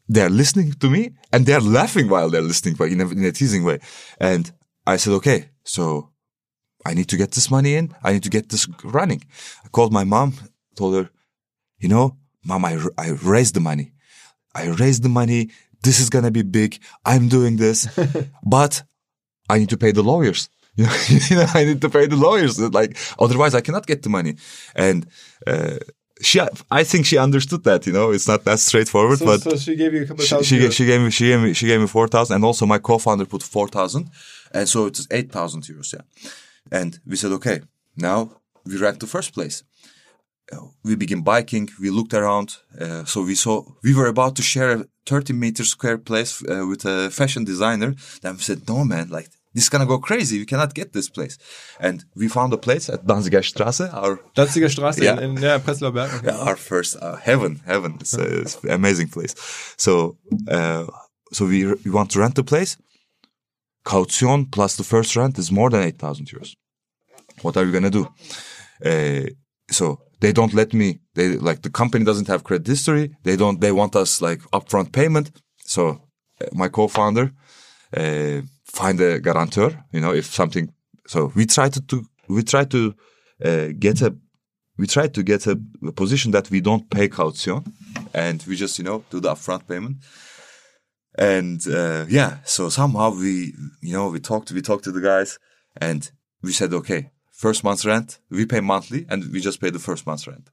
they're 0.08 0.30
listening 0.30 0.74
to 0.74 0.90
me 0.90 1.12
and 1.32 1.46
they're 1.46 1.62
laughing 1.62 2.10
while 2.10 2.30
they're 2.30 2.42
listening, 2.42 2.76
but 2.76 2.90
in 2.90 3.02
a, 3.02 3.08
in 3.10 3.24
a 3.24 3.32
teasing 3.32 3.64
way. 3.64 3.80
And 4.20 4.52
I 4.86 4.98
said, 4.98 5.14
okay, 5.14 5.50
so 5.64 6.12
I 6.88 6.94
need 6.94 7.10
to 7.10 7.18
get 7.18 7.32
this 7.32 7.52
money 7.52 7.76
in. 7.76 7.94
I 8.04 8.14
need 8.14 8.24
to 8.24 8.30
get 8.30 8.50
this 8.50 8.68
running. 8.84 9.22
I 9.66 9.68
called 9.70 9.92
my 9.92 10.06
mom, 10.06 10.34
told 10.76 10.96
her, 10.96 11.10
you 11.80 11.90
know, 11.90 12.16
mom, 12.46 12.64
I, 12.66 12.74
I 12.98 13.10
raised 13.22 13.56
the 13.56 13.60
money. 13.60 13.92
I 14.56 14.70
raised 14.70 15.04
the 15.04 15.10
money. 15.10 15.50
This 15.84 16.00
is 16.00 16.10
going 16.10 16.26
to 16.26 16.32
be 16.32 16.44
big. 16.44 16.80
I'm 17.06 17.28
doing 17.28 17.58
this, 17.58 17.88
but 18.44 18.84
I 19.50 19.60
need 19.60 19.70
to 19.70 19.78
pay 19.78 19.92
the 19.92 20.04
lawyers. 20.04 20.50
You 21.30 21.36
know, 21.38 21.48
I 21.60 21.64
need 21.66 21.82
to 21.82 21.90
pay 21.90 22.06
the 22.08 22.16
lawyers. 22.16 22.60
Like, 22.60 22.98
otherwise 23.20 23.54
I 23.56 23.62
cannot 23.62 23.88
get 23.88 24.04
the 24.04 24.10
money. 24.10 24.36
And, 24.76 25.08
uh, 25.46 25.78
she, 26.22 26.40
I 26.72 26.84
think 26.84 27.06
she 27.06 27.18
understood 27.18 27.64
that, 27.64 27.86
you 27.88 27.94
know, 27.94 28.12
it's 28.12 28.28
not 28.28 28.44
that 28.46 28.60
straightforward, 28.60 29.20
So, 29.20 29.26
but 29.26 29.42
so 29.42 29.56
she 29.56 29.76
gave 29.76 29.94
you 29.94 30.04
a 30.04 30.06
couple 30.06 30.22
of 30.24 30.28
she, 30.28 30.36
thousand 30.36 30.60
she, 30.62 30.72
she 30.72 30.86
gave 30.86 31.02
me, 31.02 31.12
she 31.12 31.28
gave 31.28 31.42
me, 31.42 31.54
she 31.54 31.68
gave 31.68 31.80
me 31.80 31.88
4,000 31.88 32.36
and 32.36 32.44
also 32.46 32.66
my 32.66 32.80
co-founder 32.80 33.26
put 33.26 33.44
4,000. 33.44 34.10
And 34.52 34.70
so 34.70 34.86
it's 34.86 35.08
8,000 35.12 35.64
euros. 35.64 35.94
Yeah. 35.94 36.30
And 36.72 37.00
we 37.06 37.16
said, 37.16 37.32
okay, 37.32 37.62
now 37.96 38.30
we 38.66 38.78
rent 38.78 39.00
the 39.00 39.08
first 39.08 39.34
place. 39.34 39.64
Uh, 40.52 40.68
we 40.84 40.96
begin 40.96 41.24
biking. 41.24 41.70
We 41.82 41.90
looked 41.90 42.14
around. 42.14 42.58
Uh, 42.80 43.04
so 43.06 43.22
we 43.22 43.36
saw, 43.36 43.64
we 43.84 43.94
were 43.94 44.08
about 44.08 44.36
to 44.38 44.42
share 44.42 44.72
a 44.72 44.86
30 45.06 45.34
meter 45.34 45.64
square 45.66 45.98
place 45.98 46.42
uh, 46.44 46.66
with 46.68 46.86
a 46.86 47.10
fashion 47.10 47.44
designer. 47.44 47.96
Then 48.22 48.36
we 48.36 48.42
said, 48.42 48.68
no, 48.68 48.86
man, 48.86 49.10
like 49.10 49.30
this 49.58 49.64
is 49.64 49.70
to 49.70 49.86
go 49.86 49.98
crazy. 49.98 50.38
We 50.40 50.46
cannot 50.46 50.74
get 50.76 50.94
this 50.94 51.10
place. 51.10 51.38
And 51.80 52.06
we 52.16 52.28
found 52.28 52.54
a 52.54 52.58
place 52.58 52.90
at 52.90 53.06
Danziger 53.06 53.42
Straße, 53.42 53.92
our 53.94 54.20
Danziger 54.36 54.70
Straße 54.70 55.02
Yeah. 55.02 55.18
in, 55.18 55.38
in 55.38 55.42
yeah, 55.42 55.58
Prenzlauer 55.60 55.94
Berg. 55.94 56.12
Okay. 56.14 56.28
yeah, 56.28 56.38
our 56.48 56.56
first 56.56 56.96
uh, 57.02 57.16
heaven, 57.16 57.62
heaven. 57.66 57.98
It's, 58.00 58.14
a, 58.14 58.42
it's 58.42 58.64
an 58.64 58.72
amazing 58.72 59.10
place. 59.10 59.34
So, 59.78 60.18
uh, 60.48 60.86
so 61.34 61.46
we 61.46 61.66
we 61.86 61.92
want 61.92 62.12
to 62.12 62.20
rent 62.20 62.36
the 62.36 62.44
place. 62.44 62.78
Caution 63.88 64.46
plus 64.46 64.76
the 64.76 64.84
first 64.84 65.16
rent 65.16 65.38
is 65.38 65.50
more 65.52 65.70
than 65.70 65.82
eight 65.84 65.98
thousand 65.98 66.26
euros. 66.28 66.52
What 67.42 67.56
are 67.56 67.66
we 67.66 67.72
gonna 67.72 67.90
do? 68.00 68.04
Uh, 68.84 69.28
so 69.72 69.86
they 70.20 70.34
don't 70.34 70.54
let 70.54 70.74
me. 70.74 71.00
They 71.16 71.38
like 71.38 71.62
the 71.62 71.70
company 71.70 72.04
doesn't 72.04 72.28
have 72.28 72.44
credit 72.44 72.68
history. 72.68 73.16
They 73.24 73.38
don't. 73.38 73.62
They 73.62 73.72
want 73.72 73.96
us 73.96 74.22
like 74.22 74.42
upfront 74.52 74.92
payment. 74.92 75.32
So 75.66 75.82
uh, 76.42 76.46
my 76.52 76.70
co-founder 76.70 77.32
uh, 77.96 78.42
find 78.66 79.00
a 79.00 79.20
guarantor. 79.20 79.70
You 79.94 80.02
know, 80.02 80.14
if 80.14 80.26
something. 80.26 80.74
So 81.08 81.32
we 81.36 81.46
try 81.46 81.70
to, 81.70 81.82
to 81.82 82.06
we 82.28 82.44
try 82.44 82.66
to 82.66 82.94
uh, 83.46 83.68
get 83.80 84.02
a 84.02 84.16
we 84.78 84.88
try 84.88 85.08
to 85.08 85.24
get 85.24 85.48
a, 85.48 85.58
a 85.88 85.92
position 85.92 86.32
that 86.32 86.50
we 86.52 86.60
don't 86.62 86.90
pay 86.90 87.08
caution 87.08 87.64
and 88.14 88.44
we 88.48 88.56
just 88.56 88.78
you 88.80 88.86
know 88.86 89.04
do 89.10 89.20
the 89.20 89.30
upfront 89.34 89.68
payment 89.68 89.98
and 91.18 91.66
uh, 91.68 92.06
yeah 92.10 92.38
so 92.44 92.70
somehow 92.70 93.10
we 93.12 93.54
you 93.82 93.94
know 93.94 94.10
we 94.10 94.20
talked 94.20 94.52
we 94.52 94.62
talked 94.62 94.84
to 94.84 94.92
the 94.92 95.02
guys 95.02 95.40
and 95.82 96.12
we 96.44 96.52
said 96.52 96.74
okay 96.74 97.12
first 97.32 97.64
month's 97.64 97.86
rent 97.86 98.20
we 98.30 98.46
pay 98.46 98.60
monthly 98.62 99.06
and 99.10 99.24
we 99.32 99.40
just 99.40 99.60
pay 99.62 99.70
the 99.72 99.80
first 99.80 100.06
month's 100.06 100.28
rent 100.28 100.50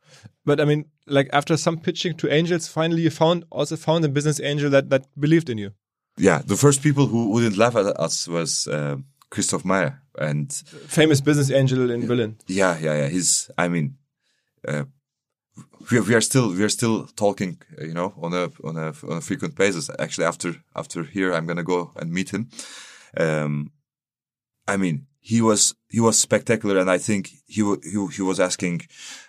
But 0.46 0.60
I 0.60 0.64
mean, 0.66 0.84
like 1.06 1.28
after 1.32 1.56
some 1.56 1.78
pitching 1.78 2.16
to 2.18 2.28
angels, 2.28 2.68
finally 2.68 3.02
you 3.02 3.10
found 3.10 3.44
also 3.50 3.76
found 3.76 4.04
a 4.04 4.08
business 4.08 4.40
angel 4.40 4.70
that 4.70 4.90
that 4.90 5.02
believed 5.18 5.48
in 5.48 5.58
you. 5.58 5.70
yeah 6.28 6.42
the 6.46 6.56
first 6.56 6.82
people 6.82 7.06
who 7.06 7.30
wouldn't 7.32 7.56
laugh 7.56 7.76
at 7.76 7.86
us 8.06 8.28
was 8.28 8.66
uh, 8.68 8.96
christophe 9.30 9.64
maire 9.64 9.92
and 10.18 10.52
Famous 10.88 11.20
business 11.22 11.50
angel 11.50 11.90
in 11.90 12.06
Berlin. 12.06 12.36
yeah 12.46 12.78
yeah 12.86 12.96
yeah 13.00 13.08
he's 13.14 13.50
i 13.58 13.68
mean 13.68 13.96
uh, 14.68 14.84
we, 15.90 16.00
we 16.00 16.14
are 16.14 16.20
still 16.20 16.50
we 16.50 16.62
are 16.62 16.68
still 16.68 17.06
talking 17.16 17.58
you 17.80 17.94
know 17.94 18.14
on 18.20 18.32
a 18.32 18.50
on 18.62 18.76
a 18.76 18.88
on 19.10 19.18
a 19.18 19.20
frequent 19.20 19.54
basis. 19.56 19.90
Actually 19.98 20.26
after 20.26 20.56
after 20.74 21.04
here 21.04 21.32
i'm 21.32 21.46
gonna 21.46 21.62
go 21.62 21.92
and 21.96 22.12
meet 22.12 22.30
him. 22.30 22.48
Um 23.16 23.72
i 24.66 24.76
mean 24.76 25.06
he 25.24 25.40
was 25.40 25.74
he 25.88 26.00
was 26.00 26.20
spectacular, 26.20 26.78
and 26.78 26.90
I 26.90 26.98
think 26.98 27.30
he 27.46 27.62
he 27.82 28.06
he 28.16 28.22
was 28.22 28.38
asking, 28.38 28.82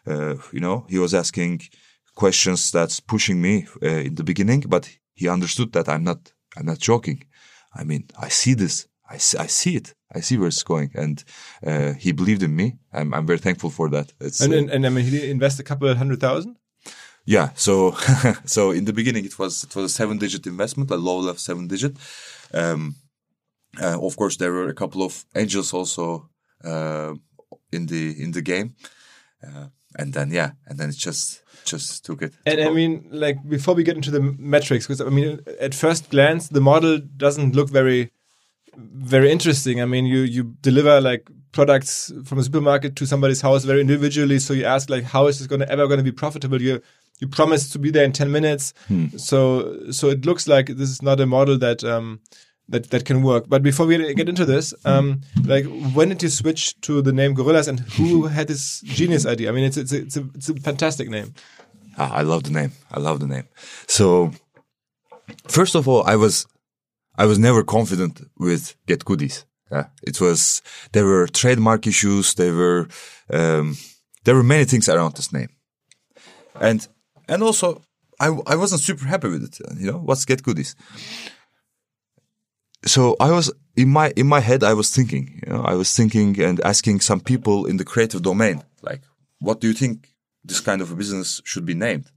uh, 0.05 0.36
you 0.51 0.59
know, 0.59 0.86
he 0.89 0.99
was 0.99 1.13
asking 1.13 1.61
questions 2.15 2.69
that's 2.69 2.99
pushing 2.99 3.41
me 3.41 3.65
uh, 3.82 4.01
in 4.07 4.15
the 4.15 4.23
beginning, 4.23 4.65
but 4.67 4.89
he 5.13 5.30
understood 5.30 5.71
that 5.71 5.88
I'm 5.88 6.03
not 6.03 6.34
I'm 6.57 6.65
not 6.65 6.80
joking. 6.80 7.23
I 7.73 7.86
mean, 7.86 8.03
I 8.19 8.28
see 8.28 8.55
this, 8.55 8.88
I 9.10 9.18
see, 9.18 9.38
I 9.38 9.47
see 9.47 9.76
it, 9.76 9.93
I 10.14 10.22
see 10.22 10.38
where 10.38 10.47
it's 10.47 10.64
going, 10.64 10.91
and 10.95 11.24
uh, 11.66 11.93
he 11.93 12.12
believed 12.12 12.43
in 12.43 12.56
me. 12.56 12.78
I'm 12.91 13.14
I'm 13.14 13.26
very 13.28 13.39
thankful 13.39 13.70
for 13.70 13.89
that. 13.89 14.14
It's, 14.20 14.41
And, 14.41 14.53
uh, 14.53 14.58
and, 14.58 14.70
and 14.72 14.86
I 14.86 14.89
mean, 14.89 15.06
he 15.06 15.12
did 15.12 15.30
invest 15.30 15.60
a 15.60 15.64
couple 15.64 15.93
hundred 15.95 16.20
thousand. 16.20 16.58
yeah. 17.26 17.49
So 17.56 17.91
so 18.45 18.72
in 18.72 18.86
the 18.86 18.93
beginning 18.93 19.26
it 19.26 19.38
was 19.38 19.64
it 19.64 19.76
was 19.76 19.86
a 19.86 19.89
seven 19.89 20.18
digit 20.18 20.47
investment, 20.47 20.91
a 20.91 20.95
low 20.95 21.18
level 21.18 21.39
seven 21.39 21.68
digit. 21.68 21.97
Um, 22.53 22.95
uh, 23.82 23.97
of 24.01 24.16
course, 24.16 24.38
there 24.38 24.51
were 24.51 24.70
a 24.70 24.74
couple 24.74 25.01
of 25.03 25.26
angels 25.36 25.74
also 25.74 26.30
uh, 26.64 27.14
in 27.72 27.86
the 27.88 28.16
in 28.24 28.32
the 28.32 28.41
game, 28.41 28.76
uh, 29.43 29.68
and 29.99 30.14
then 30.14 30.32
yeah, 30.32 30.51
and 30.68 30.80
then 30.80 30.89
it 30.89 30.97
just 30.97 31.43
just 31.66 32.06
took 32.06 32.22
it. 32.22 32.34
And 32.45 32.62
I 32.62 32.70
mean, 32.70 33.08
like 33.12 33.38
before 33.47 33.76
we 33.76 33.84
get 33.84 33.95
into 33.95 34.12
the 34.12 34.22
metrics, 34.22 34.88
because 34.88 35.01
I 35.01 35.10
mean, 35.10 35.39
at 35.60 35.76
first 35.76 36.10
glance, 36.10 36.49
the 36.49 36.62
model 36.62 36.99
doesn't 37.18 37.56
look 37.56 37.70
very, 37.70 38.12
very 38.78 39.32
interesting. 39.32 39.82
I 39.82 39.86
mean, 39.86 40.05
you 40.05 40.19
you 40.19 40.43
deliver 40.61 41.01
like 41.01 41.30
products 41.51 42.11
from 42.26 42.39
a 42.39 42.43
supermarket 42.43 42.95
to 42.97 43.05
somebody's 43.05 43.41
house 43.41 43.63
very 43.63 43.82
individually. 43.82 44.39
So 44.39 44.53
you 44.53 44.65
ask 44.65 44.89
like, 44.89 45.03
how 45.03 45.28
is 45.28 45.39
this 45.39 45.47
going 45.47 45.61
to 45.61 45.69
ever 45.71 45.88
going 45.88 45.99
to 45.99 46.03
be 46.03 46.11
profitable? 46.11 46.61
You 46.61 46.82
you 47.19 47.28
promise 47.28 47.69
to 47.71 47.80
be 47.80 47.91
there 47.91 48.03
in 48.03 48.11
ten 48.11 48.32
minutes. 48.32 48.73
So 49.17 49.91
so 49.91 50.09
it 50.09 50.26
looks 50.26 50.47
like 50.47 50.67
this 50.67 50.89
is 50.89 51.01
not 51.01 51.19
a 51.19 51.26
model 51.26 51.57
that 51.59 51.84
um 51.84 52.19
that 52.69 52.89
that 52.89 53.05
can 53.05 53.21
work. 53.21 53.45
But 53.47 53.63
before 53.63 53.86
we 53.86 54.13
get 54.13 54.28
into 54.28 54.45
this, 54.45 54.73
um, 54.86 55.21
like 55.45 55.65
when 55.93 56.09
did 56.09 56.23
you 56.23 56.30
switch 56.30 56.80
to 56.82 57.01
the 57.01 57.13
name 57.13 57.34
Gorillas, 57.34 57.67
and 57.67 57.80
who 57.80 58.26
had 58.26 58.47
this 58.47 58.82
genius 58.82 59.26
idea? 59.26 59.49
I 59.49 59.51
mean, 59.51 59.65
it's 59.65 59.78
it's 59.78 59.91
a, 59.91 59.97
it's 59.97 60.17
a, 60.17 60.30
it's 60.34 60.49
a 60.49 60.55
fantastic 60.55 61.09
name. 61.09 61.34
Ah, 61.97 62.11
I 62.15 62.23
love 62.23 62.43
the 62.43 62.51
name. 62.51 62.71
I 62.91 62.99
love 62.99 63.19
the 63.19 63.28
name. 63.28 63.47
So, 63.88 64.32
first 65.47 65.76
of 65.76 65.88
all, 65.88 66.03
I 66.03 66.15
was, 66.17 66.45
I 67.18 67.26
was 67.26 67.39
never 67.39 67.63
confident 67.63 68.22
with 68.38 68.76
Get 68.86 69.05
Goodies. 69.05 69.45
Yeah, 69.72 69.88
it 70.03 70.22
was 70.22 70.61
there 70.91 71.05
were 71.05 71.28
trademark 71.28 71.88
issues. 71.88 72.36
There 72.36 72.53
were, 72.53 72.88
um, 73.32 73.78
there 74.24 74.36
were 74.36 74.43
many 74.43 74.66
things 74.66 74.88
around 74.88 75.16
this 75.16 75.34
name, 75.34 75.49
and 76.59 76.88
and 77.28 77.41
also 77.41 77.82
I 78.20 78.28
I 78.45 78.55
wasn't 78.55 78.82
super 78.82 79.05
happy 79.07 79.30
with 79.30 79.43
it. 79.43 79.59
You 79.80 79.91
know, 79.91 79.97
what's 79.97 80.26
Get 80.26 80.43
Goodies? 80.43 80.76
So 82.86 83.16
I 83.20 83.32
was 83.32 83.51
in 83.76 83.89
my 83.89 84.13
in 84.16 84.28
my 84.28 84.39
head. 84.39 84.63
I 84.63 84.74
was 84.74 84.89
thinking. 84.91 85.41
You 85.45 85.53
know, 85.53 85.63
I 85.63 85.74
was 85.74 85.95
thinking 85.95 86.39
and 86.39 86.61
asking 86.61 87.01
some 87.01 87.22
people 87.22 87.66
in 87.66 87.78
the 87.78 87.86
creative 87.86 88.22
domain, 88.22 88.63
like, 88.84 89.01
what 89.39 89.59
do 89.61 89.68
you 89.68 89.74
think 89.74 90.16
this 90.45 90.61
kind 90.61 90.82
of 90.82 90.91
a 90.91 90.95
business 90.95 91.41
should 91.43 91.66
be 91.66 91.74
named. 91.74 92.11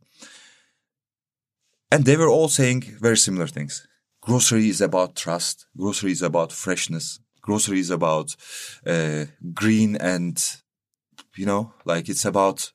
And 1.91 2.05
they 2.05 2.17
were 2.17 2.29
all 2.29 2.49
saying 2.49 2.83
very 3.01 3.17
similar 3.17 3.47
things. 3.47 3.88
Grocery 4.29 4.69
is 4.69 4.83
about 4.83 5.17
trust. 5.17 5.67
Grocery 5.75 6.13
is 6.13 6.21
about 6.21 6.53
freshness. 6.53 7.19
Grocery 7.41 7.81
is 7.81 7.89
about 7.89 8.37
uh, 8.87 9.25
green 9.55 9.97
and, 9.97 10.37
you 11.35 11.47
know, 11.47 11.73
like 11.87 12.11
it's 12.11 12.27
about, 12.27 12.73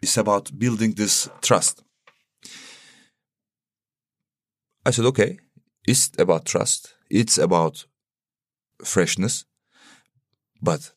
it's 0.00 0.16
about 0.16 0.56
building 0.56 0.94
this 0.94 1.28
trust. 1.40 1.82
I 4.86 4.92
said, 4.92 5.04
okay, 5.06 5.40
it's 5.84 6.12
about 6.16 6.44
trust. 6.44 6.94
It's 7.10 7.38
about 7.38 7.84
freshness, 8.84 9.44
but 10.62 10.92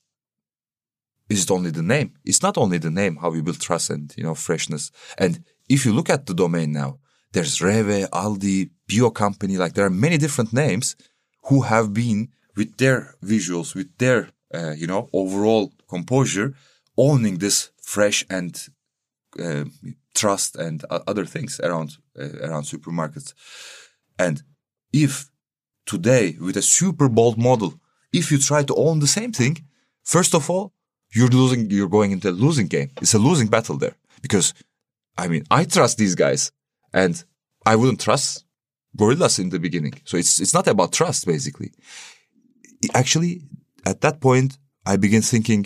is 1.28 1.46
it 1.46 1.50
only 1.50 1.72
the 1.72 1.82
name? 1.82 2.14
It's 2.24 2.44
not 2.44 2.60
only 2.60 2.78
the 2.78 2.92
name, 2.92 3.16
how 3.16 3.32
we 3.32 3.42
build 3.42 3.60
trust 3.60 3.90
and, 3.90 4.14
you 4.16 4.26
know, 4.26 4.36
freshness. 4.36 4.92
And 5.18 5.44
if 5.68 5.88
you 5.88 5.92
look 5.92 6.12
at 6.12 6.28
the 6.28 6.36
domain 6.36 6.72
now, 6.72 7.00
there's 7.32 7.60
Rewe, 7.60 8.08
Aldi, 8.12 8.70
Bio 8.88 9.10
Company, 9.10 9.58
like 9.58 9.74
there 9.74 9.86
are 9.86 9.90
many 9.90 10.18
different 10.18 10.54
names 10.54 10.96
who 11.46 11.62
have 11.62 11.94
been 11.94 12.30
with 12.56 12.78
their 12.78 13.16
visuals, 13.24 13.76
with 13.76 13.98
their, 13.98 14.30
uh, 14.54 14.72
you 14.72 14.88
know, 14.88 15.10
overall 15.14 15.72
composure, 15.90 16.54
owning 16.98 17.38
this 17.38 17.72
fresh 17.82 18.26
and 18.30 18.68
uh, 19.40 19.66
trust 20.14 20.56
and 20.56 20.84
other 20.90 21.26
things 21.26 21.60
around, 21.60 21.98
uh, 22.20 22.48
around 22.48 22.64
supermarkets. 22.64 23.34
And 24.18 24.42
if 24.94 25.30
today 25.86 26.38
with 26.40 26.58
a 26.58 26.62
super 26.62 27.10
bold 27.10 27.38
model, 27.38 27.80
if 28.14 28.32
you 28.32 28.38
try 28.38 28.64
to 28.64 28.76
own 28.76 29.00
the 29.00 29.08
same 29.08 29.32
thing, 29.32 29.66
first 30.04 30.34
of 30.34 30.50
all, 30.50 30.74
you're 31.14 31.28
losing, 31.28 31.70
you're 31.70 31.90
going 31.90 32.12
into 32.12 32.30
a 32.30 32.32
losing 32.32 32.68
game. 32.68 32.92
It's 33.02 33.14
a 33.14 33.20
losing 33.20 33.48
battle 33.48 33.78
there 33.78 33.96
because 34.22 34.54
I 35.18 35.28
mean, 35.28 35.46
I 35.50 35.64
trust 35.66 35.98
these 35.98 36.16
guys 36.16 36.52
and 36.94 37.24
I 37.66 37.76
wouldn't 37.76 38.02
trust 38.02 38.45
gorillas 38.96 39.40
in 39.40 39.50
the 39.50 39.60
beginning. 39.60 39.94
So 40.06 40.18
it's, 40.18 40.40
it's 40.40 40.54
not 40.54 40.68
about 40.68 40.94
trust 40.94 41.26
basically. 41.26 41.72
Actually, 42.94 43.42
at 43.86 44.02
that 44.02 44.20
point, 44.20 44.58
I 44.86 44.98
begin 44.98 45.22
thinking, 45.22 45.66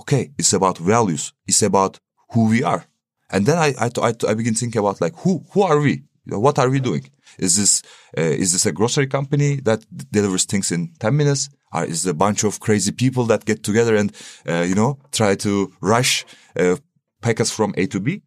okay, 0.00 0.30
it's 0.38 0.52
about 0.52 0.78
values. 0.78 1.32
It's 1.46 1.62
about 1.62 1.98
who 2.32 2.48
we 2.48 2.62
are. 2.62 2.84
And 3.30 3.46
then 3.46 3.58
I, 3.58 3.74
I, 3.80 3.90
I, 4.00 4.14
I 4.28 4.34
begin 4.34 4.54
thinking 4.54 4.78
about 4.78 5.00
like, 5.00 5.14
who, 5.18 5.44
who 5.52 5.62
are 5.62 5.80
we? 5.80 6.04
What 6.26 6.58
are 6.58 6.70
we 6.70 6.80
doing? 6.80 7.10
Is 7.38 7.56
this, 7.56 7.82
uh, 8.16 8.20
is 8.20 8.52
this 8.52 8.66
a 8.66 8.72
grocery 8.72 9.06
company 9.06 9.56
that 9.62 9.84
delivers 10.12 10.44
things 10.44 10.70
in 10.70 10.92
10 11.00 11.16
minutes? 11.16 11.48
Or 11.72 11.84
is 11.84 12.06
it 12.06 12.10
a 12.10 12.14
bunch 12.14 12.44
of 12.44 12.60
crazy 12.60 12.92
people 12.92 13.24
that 13.24 13.44
get 13.44 13.62
together 13.62 13.96
and, 13.96 14.12
uh, 14.46 14.60
you 14.60 14.74
know, 14.74 14.98
try 15.10 15.34
to 15.36 15.72
rush, 15.80 16.24
uh, 16.56 16.76
packets 17.22 17.50
from 17.50 17.74
A 17.76 17.86
to 17.86 17.98
B? 17.98 18.22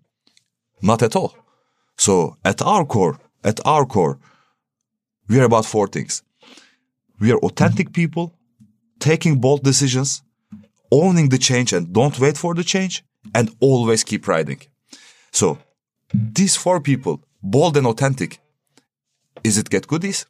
Not 0.82 1.04
at 1.04 1.16
all. 1.16 1.36
So 1.98 2.38
at 2.44 2.62
our 2.62 2.86
core, 2.86 3.20
at 3.46 3.66
our 3.66 3.86
core, 3.86 4.18
we 5.30 5.40
are 5.40 5.46
about 5.46 5.66
four 5.66 5.88
things. 5.88 6.24
We 7.20 7.32
are 7.32 7.38
authentic 7.38 7.88
mm-hmm. 7.88 8.02
people, 8.02 8.34
taking 9.00 9.40
bold 9.40 9.64
decisions, 9.64 10.24
owning 10.92 11.30
the 11.30 11.38
change 11.38 11.72
and 11.72 11.94
don't 11.94 12.20
wait 12.20 12.38
for 12.38 12.54
the 12.54 12.64
change, 12.64 13.04
and 13.34 13.56
always 13.60 14.04
keep 14.04 14.28
riding. 14.28 14.62
So 15.32 15.58
these 16.14 16.56
four 16.56 16.80
people, 16.80 17.24
bold 17.42 17.78
and 17.78 17.88
authentic, 17.88 18.40
is 19.44 19.58
it 19.58 19.70
Get 19.70 19.88
Goodies? 19.88 20.26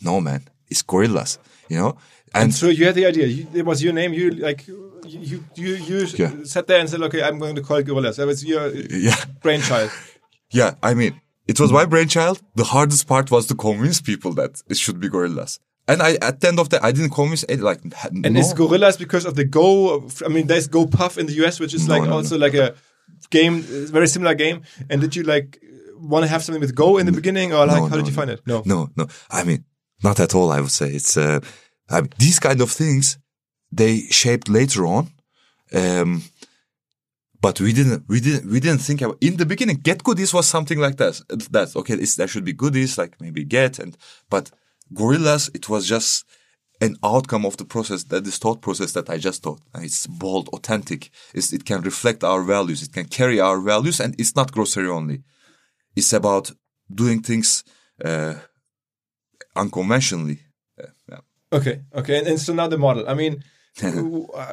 No, 0.00 0.20
man. 0.20 0.42
It's 0.68 0.82
Gorillas, 0.82 1.38
you 1.68 1.78
know? 1.78 1.96
And, 2.34 2.44
And 2.44 2.54
so 2.54 2.68
you 2.68 2.86
had 2.86 2.94
the 2.94 3.06
idea. 3.06 3.26
You, 3.26 3.46
it 3.54 3.64
was 3.64 3.82
your 3.82 3.92
name. 3.92 4.12
You 4.12 4.30
like 4.30 4.66
you 4.66 4.92
you 5.04 5.44
you, 5.54 6.06
Yeah. 6.16 6.32
sat 6.44 6.66
there 6.66 6.80
and 6.80 6.88
said, 6.90 7.00
"Okay, 7.02 7.22
I'm 7.22 7.38
going 7.38 7.54
to 7.54 7.62
call 7.62 7.76
it 7.78 7.86
Gorillas." 7.86 8.16
That 8.16 8.26
was 8.26 8.44
your 8.44 8.74
yeah, 8.74 9.16
brainchild. 9.40 9.90
yeah, 10.50 10.74
I 10.82 10.94
mean, 10.94 11.20
it 11.46 11.60
was 11.60 11.72
my 11.72 11.84
brainchild. 11.84 12.40
The 12.54 12.64
hardest 12.64 13.06
part 13.06 13.30
was 13.30 13.46
to 13.46 13.54
convince 13.54 14.00
people 14.00 14.32
that 14.34 14.62
it 14.68 14.76
should 14.76 15.00
be 15.00 15.08
Gorillas. 15.08 15.58
And 15.88 16.02
I, 16.02 16.14
at 16.20 16.40
the 16.40 16.48
end 16.48 16.58
of 16.58 16.68
the, 16.70 16.84
I 16.84 16.90
didn't 16.90 17.10
convince 17.10 17.44
any, 17.48 17.62
like, 17.62 17.80
And 18.02 18.22
no. 18.34 18.40
it's 18.40 18.52
Gorillas 18.52 18.96
because 18.96 19.24
of 19.24 19.36
the 19.36 19.44
Go. 19.44 20.08
I 20.24 20.28
mean, 20.28 20.48
there's 20.48 20.66
Go 20.66 20.86
Puff 20.86 21.16
in 21.16 21.26
the 21.26 21.34
US, 21.44 21.60
which 21.60 21.74
is 21.74 21.86
No, 21.86 21.94
like 21.94 22.02
no, 22.04 22.10
no. 22.10 22.16
also 22.16 22.36
like 22.36 22.54
a 22.54 22.74
game, 23.30 23.60
very 23.62 24.08
similar 24.08 24.34
game. 24.34 24.62
And 24.90 25.00
did 25.00 25.14
you 25.14 25.22
like 25.22 25.60
want 25.98 26.24
to 26.24 26.28
have 26.28 26.42
something 26.42 26.60
with 26.60 26.74
Go 26.74 26.98
in 26.98 27.06
the 27.06 27.12
beginning, 27.12 27.52
or 27.52 27.66
like 27.66 27.76
No, 27.76 27.88
how 27.88 27.96
no, 27.96 27.96
did 27.98 28.08
you 28.08 28.14
find 28.14 28.30
it? 28.30 28.40
No. 28.46 28.62
No, 28.66 28.90
no. 28.96 29.06
I 29.30 29.44
mean, 29.44 29.64
not 30.02 30.18
at 30.20 30.34
all. 30.34 30.50
I 30.50 30.60
would 30.60 30.72
say 30.72 30.88
it's 30.90 31.16
uh, 31.16 31.38
I 31.88 32.00
mean, 32.00 32.10
these 32.18 32.40
kind 32.40 32.60
of 32.60 32.70
things 32.72 33.18
they 33.70 34.00
shaped 34.10 34.48
later 34.48 34.86
on, 34.86 35.10
um, 35.72 36.22
but 37.40 37.60
we 37.60 37.72
didn't, 37.72 38.04
we 38.08 38.20
didn't, 38.20 38.50
we 38.50 38.60
didn't 38.60 38.80
think 38.80 39.02
about 39.02 39.18
in 39.20 39.36
the 39.36 39.46
beginning. 39.46 39.76
Get 39.76 40.04
goodies 40.04 40.32
was 40.32 40.46
something 40.46 40.78
like 40.78 40.96
that. 40.96 41.20
That 41.50 41.74
okay, 41.76 41.94
it's, 41.94 42.16
there 42.16 42.28
should 42.28 42.44
be 42.44 42.52
goodies 42.52 42.98
like 42.98 43.20
maybe 43.20 43.44
get 43.44 43.78
and 43.78 43.96
but 44.30 44.50
gorillas. 44.92 45.50
It 45.54 45.68
was 45.68 45.86
just 45.86 46.24
an 46.80 46.96
outcome 47.02 47.46
of 47.46 47.56
the 47.56 47.64
process 47.64 48.04
that 48.04 48.24
this 48.24 48.38
thought 48.38 48.60
process 48.60 48.92
that 48.92 49.08
I 49.08 49.18
just 49.18 49.42
thought. 49.42 49.60
And 49.74 49.84
It's 49.84 50.06
bold, 50.06 50.48
authentic. 50.48 51.10
It's, 51.34 51.52
it 51.52 51.64
can 51.64 51.80
reflect 51.82 52.22
our 52.22 52.42
values. 52.42 52.82
It 52.82 52.92
can 52.92 53.06
carry 53.06 53.40
our 53.40 53.60
values, 53.60 54.00
and 54.00 54.14
it's 54.18 54.36
not 54.36 54.52
grocery 54.52 54.88
only. 54.88 55.22
It's 55.94 56.12
about 56.12 56.52
doing 56.92 57.22
things 57.22 57.64
uh, 58.04 58.34
unconventionally. 59.54 60.40
Uh, 60.78 60.88
yeah. 61.08 61.18
Okay, 61.52 61.80
okay. 61.94 62.18
And, 62.18 62.26
and 62.28 62.40
so 62.40 62.52
now 62.52 62.68
the 62.68 62.78
model. 62.78 63.08
I 63.08 63.14
mean, 63.14 63.42
uh, 63.82 64.52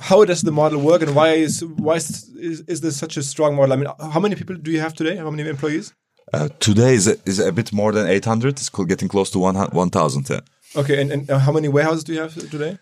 how 0.00 0.24
does 0.24 0.42
the 0.42 0.52
model 0.52 0.80
work, 0.80 1.02
and 1.02 1.14
why 1.14 1.32
is 1.32 1.64
why 1.64 1.96
is, 1.96 2.28
is 2.36 2.60
is 2.62 2.80
this 2.80 2.96
such 2.96 3.16
a 3.16 3.22
strong 3.22 3.56
model? 3.56 3.72
I 3.72 3.76
mean, 3.76 3.88
how 4.12 4.20
many 4.20 4.34
people 4.34 4.56
do 4.56 4.70
you 4.70 4.80
have 4.80 4.94
today? 4.94 5.16
How 5.16 5.30
many 5.30 5.48
employees? 5.48 5.92
Uh, 6.32 6.48
today 6.60 6.94
is 6.94 7.08
a, 7.08 7.16
is 7.26 7.40
a 7.40 7.50
bit 7.50 7.72
more 7.72 7.90
than 7.92 8.06
800. 8.06 8.50
It's 8.50 8.68
getting 8.68 9.08
close 9.08 9.30
to 9.30 9.38
1,000. 9.40 10.30
Yeah. 10.30 10.40
Okay, 10.76 11.00
and, 11.02 11.10
and 11.10 11.28
how 11.28 11.50
many 11.50 11.66
warehouses 11.68 12.04
do 12.04 12.12
you 12.12 12.20
have 12.20 12.34
today? 12.50 12.78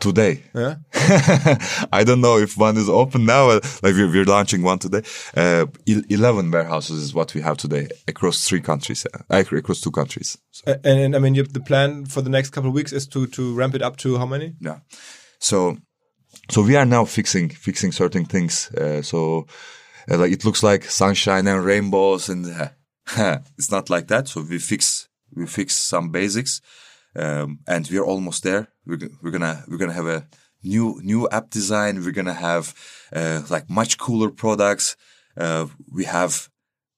Today. 0.00 0.42
Yeah. 0.54 0.76
I 1.92 2.04
don't 2.04 2.20
know 2.20 2.38
if 2.38 2.56
one 2.56 2.76
is 2.76 2.88
open 2.88 3.24
now. 3.26 3.48
Like 3.48 3.94
we're, 3.94 4.08
we're 4.10 4.24
launching 4.24 4.62
one 4.62 4.78
today. 4.78 5.02
Uh, 5.36 5.66
11 5.86 6.50
warehouses 6.50 7.02
is 7.02 7.14
what 7.14 7.34
we 7.34 7.40
have 7.40 7.56
today 7.56 7.88
across 8.08 8.46
three 8.46 8.60
countries, 8.60 9.06
uh, 9.06 9.18
across 9.28 9.80
two 9.80 9.90
countries. 9.90 10.38
So, 10.50 10.72
And, 10.84 10.98
and 10.98 11.16
I 11.16 11.18
mean, 11.18 11.34
you, 11.34 11.44
the 11.44 11.60
plan 11.60 12.06
for 12.06 12.22
the 12.22 12.30
next 12.30 12.50
couple 12.50 12.68
of 12.70 12.74
weeks 12.74 12.92
is 12.92 13.06
to 13.08 13.26
to 13.28 13.54
ramp 13.54 13.74
it 13.74 13.82
up 13.82 13.96
to 13.98 14.18
how 14.18 14.26
many? 14.26 14.54
yeah. 14.60 14.80
So, 15.40 15.76
so 16.50 16.62
we 16.62 16.76
are 16.76 16.86
now 16.86 17.04
fixing, 17.04 17.48
fixing 17.50 17.92
certain 17.92 18.24
things. 18.24 18.70
Uh, 18.70 19.02
so, 19.02 19.46
uh, 20.10 20.18
like 20.18 20.32
it 20.32 20.44
looks 20.44 20.62
like 20.62 20.84
sunshine 20.84 21.46
and 21.46 21.64
rainbows 21.64 22.28
and 22.28 22.46
it's 23.56 23.70
not 23.70 23.90
like 23.90 24.08
that. 24.08 24.28
So 24.28 24.42
we 24.42 24.58
fix, 24.58 25.08
we 25.34 25.46
fix 25.46 25.74
some 25.74 26.10
basics. 26.10 26.60
Um, 27.16 27.60
and 27.66 27.88
we're 27.90 28.04
almost 28.04 28.42
there. 28.42 28.68
We're, 28.86 28.98
we're 29.22 29.30
gonna, 29.30 29.64
we're 29.68 29.78
gonna 29.78 29.92
have 29.92 30.06
a 30.06 30.26
new, 30.62 31.00
new 31.02 31.28
app 31.30 31.50
design. 31.50 32.02
We're 32.02 32.12
gonna 32.12 32.34
have, 32.34 32.74
uh, 33.12 33.42
like 33.50 33.70
much 33.70 33.98
cooler 33.98 34.30
products. 34.30 34.96
Uh, 35.36 35.66
we 35.92 36.04
have 36.04 36.48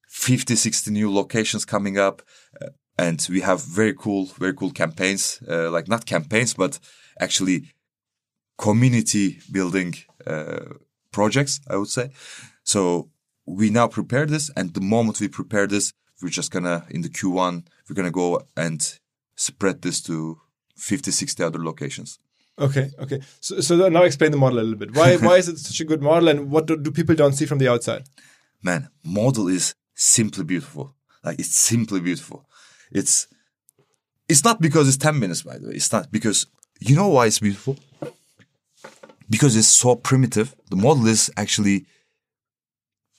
50, 0.09 0.57
60 0.57 0.91
new 0.91 1.13
locations 1.13 1.65
coming 1.65 1.99
up. 1.99 2.23
Uh, 2.61 2.69
and 2.99 3.27
we 3.31 3.41
have 3.43 3.63
very 3.63 3.93
cool, 3.93 4.27
very 4.39 4.55
cool 4.55 4.71
campaigns, 4.71 5.43
uh, 5.49 5.71
like 5.71 5.89
not 5.89 6.07
campaigns, 6.07 6.55
but 6.55 6.79
actually 7.21 7.75
community 8.57 9.39
building, 9.53 9.95
uh, 10.27 10.65
projects, 11.13 11.61
I 11.69 11.77
would 11.77 11.89
say. 11.89 12.11
So 12.63 13.11
we 13.45 13.71
now 13.71 13.87
prepare 13.87 14.27
this. 14.27 14.51
And 14.57 14.73
the 14.73 14.81
moment 14.81 15.21
we 15.21 15.29
prepare 15.29 15.67
this, 15.67 15.93
we're 16.23 16.31
just 16.31 16.51
gonna, 16.51 16.87
in 16.89 17.03
the 17.03 17.11
Q1, 17.11 17.67
we're 17.89 17.95
gonna 17.95 18.11
go 18.11 18.43
and 18.57 18.99
spread 19.37 19.83
this 19.83 20.01
to 20.03 20.41
50, 20.77 21.11
60 21.11 21.43
other 21.43 21.63
locations. 21.63 22.19
Okay, 22.59 22.91
okay. 22.99 23.21
So, 23.41 23.61
so 23.61 23.89
now 23.89 24.03
explain 24.03 24.31
the 24.31 24.39
model 24.39 24.59
a 24.59 24.61
little 24.61 24.79
bit. 24.79 24.95
Why 24.95 25.17
why 25.29 25.37
is 25.37 25.49
it 25.49 25.59
such 25.59 25.81
a 25.81 25.85
good 25.85 26.03
model, 26.03 26.29
and 26.29 26.51
what 26.51 26.67
do, 26.67 26.77
do 26.77 26.91
people 26.91 27.15
don't 27.15 27.35
see 27.35 27.47
from 27.47 27.59
the 27.59 27.69
outside? 27.69 28.05
man, 28.67 28.89
model 29.05 29.49
is 29.49 29.75
simply 29.95 30.45
beautiful. 30.45 30.95
Like 31.25 31.39
it's 31.39 31.57
simply 31.57 32.01
beautiful. 32.01 32.49
It's 32.93 33.29
it's 34.29 34.45
not 34.45 34.61
because 34.61 34.89
it's 34.89 34.97
10 34.97 35.19
minutes, 35.19 35.43
by 35.43 35.59
the 35.59 35.69
way. 35.69 35.75
It's 35.75 35.93
not 35.93 36.11
because 36.11 36.47
you 36.81 36.97
know 36.97 37.09
why 37.09 37.27
it's 37.27 37.39
beautiful? 37.39 37.77
Because 39.31 39.57
it's 39.57 39.69
so 39.69 39.97
primitive. 39.97 40.55
The 40.71 40.77
model 40.77 41.07
is 41.07 41.31
actually 41.37 41.87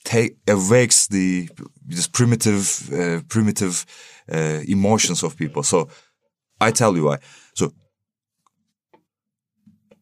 take 0.03 0.37
awakes 0.47 1.07
the 1.07 1.49
this 1.85 2.07
primitive 2.07 2.65
uh, 2.93 3.21
primitive 3.27 3.85
uh, 4.31 4.61
emotions 4.67 5.23
of 5.23 5.35
people. 5.35 5.63
So 5.63 5.89
I 6.59 6.71
tell 6.71 6.95
you 6.95 7.03
why. 7.05 7.17
So 7.53 7.71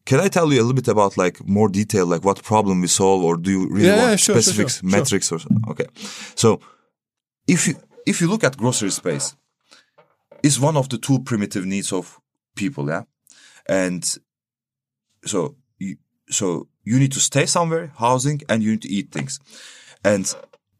can 0.04 0.20
I 0.20 0.28
tell 0.28 0.52
you 0.52 0.60
a 0.60 0.62
little 0.62 0.74
bit 0.74 0.88
about 0.88 1.16
like 1.16 1.46
more 1.46 1.68
detail, 1.68 2.06
like 2.06 2.24
what 2.24 2.42
problem 2.42 2.80
we 2.80 2.86
solve, 2.86 3.24
or 3.24 3.36
do 3.36 3.50
you 3.50 3.68
really 3.68 3.88
Yeah, 3.88 3.96
want 3.96 4.10
yeah, 4.10 4.16
sure, 4.16 4.40
specifics, 4.40 4.80
sure, 4.80 4.90
sure. 4.90 4.98
metrics, 4.98 5.32
or 5.32 5.38
something? 5.38 5.64
Okay. 5.68 5.86
So 6.34 6.60
if 7.46 7.66
you 7.66 7.74
if 8.06 8.20
you 8.20 8.28
look 8.28 8.44
at 8.44 8.56
grocery 8.56 8.90
space, 8.90 9.36
it's 10.42 10.58
one 10.60 10.76
of 10.76 10.88
the 10.88 10.98
two 10.98 11.18
primitive 11.20 11.66
needs 11.66 11.92
of 11.92 12.20
people, 12.54 12.88
yeah, 12.88 13.02
and 13.68 14.18
so 15.24 15.56
you, 15.78 15.96
so 16.30 16.68
you 16.84 16.98
need 16.98 17.12
to 17.12 17.20
stay 17.20 17.46
somewhere, 17.46 17.92
housing, 17.98 18.42
and 18.48 18.62
you 18.62 18.70
need 18.70 18.82
to 18.82 18.88
eat 18.88 19.10
things, 19.12 19.40
and 20.04 20.24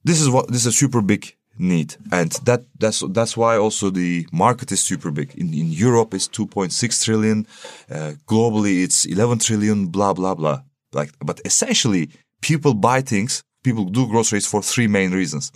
this 0.04 0.20
is 0.20 0.28
what 0.30 0.46
this 0.48 0.60
is 0.60 0.66
a 0.66 0.72
super 0.72 1.02
big 1.02 1.35
need, 1.58 1.96
and 2.12 2.32
that 2.44 2.64
that's 2.78 3.02
that's 3.10 3.36
why 3.36 3.56
also 3.56 3.90
the 3.90 4.26
market 4.32 4.72
is 4.72 4.80
super 4.80 5.10
big. 5.10 5.34
In 5.36 5.52
in 5.54 5.70
Europe, 5.70 6.14
it's 6.14 6.28
two 6.28 6.46
point 6.46 6.72
six 6.72 7.04
trillion, 7.04 7.46
uh, 7.90 8.12
globally 8.26 8.82
it's 8.84 9.04
eleven 9.04 9.38
trillion, 9.38 9.88
blah 9.88 10.12
blah 10.12 10.34
blah. 10.34 10.62
Like, 10.92 11.12
but 11.20 11.40
essentially, 11.44 12.10
people 12.40 12.74
buy 12.74 13.02
things, 13.02 13.42
people 13.62 13.84
do 13.84 14.06
groceries 14.06 14.46
for 14.46 14.62
three 14.62 14.88
main 14.88 15.12
reasons. 15.12 15.52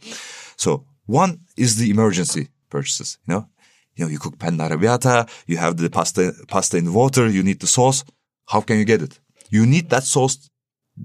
So 0.57 0.85
one 1.07 1.41
is 1.57 1.77
the 1.77 1.91
emergency 1.91 2.49
purchases. 2.69 3.19
You 3.27 3.35
know, 3.35 3.49
you 3.95 4.05
know, 4.05 4.11
you 4.11 4.19
cook 4.19 4.39
panna 4.39 4.69
arrabbiata, 4.69 5.29
you 5.47 5.57
have 5.59 5.77
the 5.77 5.91
pasta 5.91 6.33
pasta 6.49 6.77
in 6.77 6.93
water, 6.93 7.29
you 7.29 7.43
need 7.43 7.61
the 7.61 7.67
sauce. 7.67 8.05
How 8.49 8.61
can 8.61 8.79
you 8.79 8.85
get 8.85 9.03
it? 9.03 9.21
You 9.51 9.67
need 9.67 9.91
that 9.91 10.05
sauce 10.05 10.51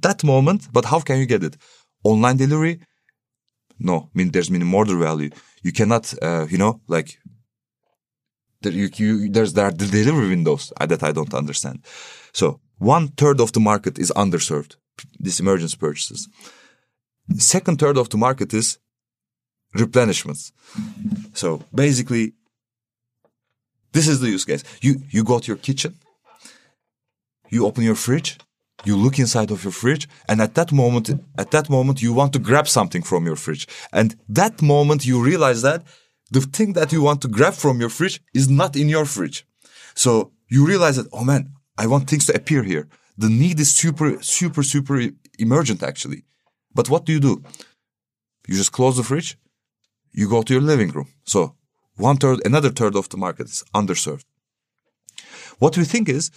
that 0.02 0.24
moment, 0.24 0.68
but 0.72 0.86
how 0.86 1.00
can 1.00 1.20
you 1.20 1.26
get 1.26 1.43
it? 1.43 1.58
Online 2.04 2.38
delivery? 2.38 2.80
No, 3.80 4.10
I 4.14 4.18
mean 4.18 4.32
there's 4.32 4.50
minimum 4.50 4.74
order 4.74 4.98
value. 4.98 5.30
You 5.64 5.72
cannot, 5.72 6.14
uh, 6.22 6.46
you 6.50 6.58
know, 6.58 6.82
like 6.88 7.20
there, 8.62 8.72
you, 8.72 8.90
you, 8.96 9.30
there's 9.30 9.54
there 9.54 9.66
are 9.66 9.72
the 9.72 9.86
delivery 9.86 10.30
windows 10.30 10.72
uh, 10.80 10.86
that 10.86 11.04
I 11.04 11.12
don't 11.12 11.34
understand. 11.34 11.86
So 12.34 12.60
one 12.78 13.10
third 13.10 13.40
of 13.40 13.52
the 13.52 13.60
market 13.60 14.00
is 14.00 14.12
underserved. 14.16 14.76
These 15.20 15.40
emergency 15.40 15.78
purchases. 15.78 16.28
Second 17.38 17.80
third 17.80 17.98
of 17.98 18.10
the 18.10 18.18
market 18.18 18.54
is 18.54 18.78
replenishments. 19.76 20.52
So 21.34 21.64
basically, 21.74 22.34
this 23.92 24.08
is 24.08 24.20
the 24.20 24.30
use 24.30 24.46
case. 24.46 24.64
You 24.82 25.02
you 25.10 25.24
go 25.24 25.40
to 25.40 25.48
your 25.48 25.58
kitchen, 25.58 25.96
you 27.50 27.66
open 27.66 27.84
your 27.84 27.96
fridge, 27.96 28.38
you 28.86 28.96
look 28.96 29.20
inside 29.20 29.52
of 29.52 29.64
your 29.64 29.72
fridge, 29.72 30.08
and 30.30 30.42
at 30.42 30.56
that 30.56 30.72
moment, 30.72 31.10
at 31.38 31.52
that 31.52 31.70
moment, 31.70 32.02
you 32.02 32.14
want 32.14 32.34
to 32.34 32.40
grab 32.40 32.68
something 32.68 33.02
from 33.02 33.26
your 33.26 33.36
fridge, 33.36 33.68
and 33.92 34.16
that 34.30 34.62
moment 34.62 35.06
you 35.06 35.22
realize 35.22 35.62
that 35.62 35.84
the 36.32 36.42
thing 36.42 36.74
that 36.74 36.92
you 36.92 37.02
want 37.02 37.22
to 37.22 37.28
grab 37.28 37.54
from 37.54 37.80
your 37.80 37.90
fridge 37.90 38.22
is 38.34 38.50
not 38.50 38.76
in 38.76 38.90
your 38.90 39.06
fridge. 39.06 39.46
So 39.94 40.32
you 40.50 40.66
realize 40.66 40.96
that, 40.98 41.08
oh 41.14 41.24
man, 41.24 41.54
I 41.78 41.88
want 41.88 42.10
things 42.10 42.26
to 42.28 42.36
appear 42.36 42.64
here. 42.64 42.88
The 43.18 43.30
need 43.30 43.60
is 43.60 43.72
super, 43.74 44.22
super, 44.22 44.64
super 44.64 45.02
emergent 45.40 45.84
actually. 45.84 46.24
But 46.74 46.90
what 46.90 47.06
do 47.06 47.14
you 47.14 47.20
do? 47.20 47.44
You 48.48 48.56
just 48.56 48.72
close 48.72 48.98
the 48.98 49.04
fridge, 49.04 49.38
you 50.12 50.30
go 50.30 50.42
to 50.42 50.54
your 50.54 50.62
living 50.62 50.90
room. 50.90 51.08
So 51.26 51.56
one 51.96 52.18
third, 52.18 52.46
another 52.46 52.70
third 52.70 52.96
of 52.96 53.10
the 53.10 53.18
market 53.18 53.48
is 53.48 53.64
underserved. 53.74 54.26
What 55.60 55.78
we 55.78 55.86
think 55.86 56.10
is 56.10 56.32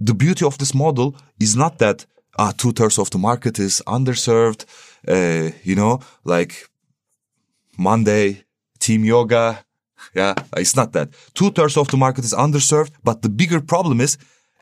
the 0.00 0.14
beauty 0.14 0.44
of 0.44 0.58
this 0.58 0.74
model 0.74 1.16
is 1.40 1.56
not 1.56 1.78
that 1.78 2.06
ah, 2.38 2.52
two 2.56 2.72
thirds 2.72 2.98
of 2.98 3.10
the 3.10 3.18
market 3.18 3.58
is 3.58 3.82
underserved, 3.86 4.64
uh, 5.08 5.50
you 5.64 5.74
know, 5.74 6.00
like 6.24 6.68
Monday, 7.78 8.44
team 8.78 9.04
yoga. 9.04 9.58
Yeah, 10.14 10.34
it's 10.56 10.76
not 10.76 10.92
that. 10.92 11.08
Two 11.34 11.50
thirds 11.50 11.76
of 11.76 11.88
the 11.88 11.96
market 11.96 12.24
is 12.24 12.32
underserved, 12.32 12.92
but 13.02 13.22
the 13.22 13.28
bigger 13.28 13.60
problem 13.60 14.00
is 14.00 14.18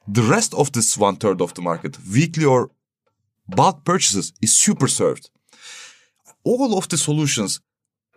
the 0.06 0.22
rest 0.22 0.54
of 0.54 0.72
this 0.72 0.96
one 0.96 1.16
third 1.16 1.40
of 1.40 1.54
the 1.54 1.62
market, 1.62 1.98
weekly 2.12 2.44
or 2.44 2.70
bulk 3.48 3.84
purchases, 3.84 4.32
is 4.40 4.56
super 4.56 4.88
served. 4.88 5.30
All 6.44 6.78
of 6.78 6.88
the 6.88 6.96
solutions 6.96 7.60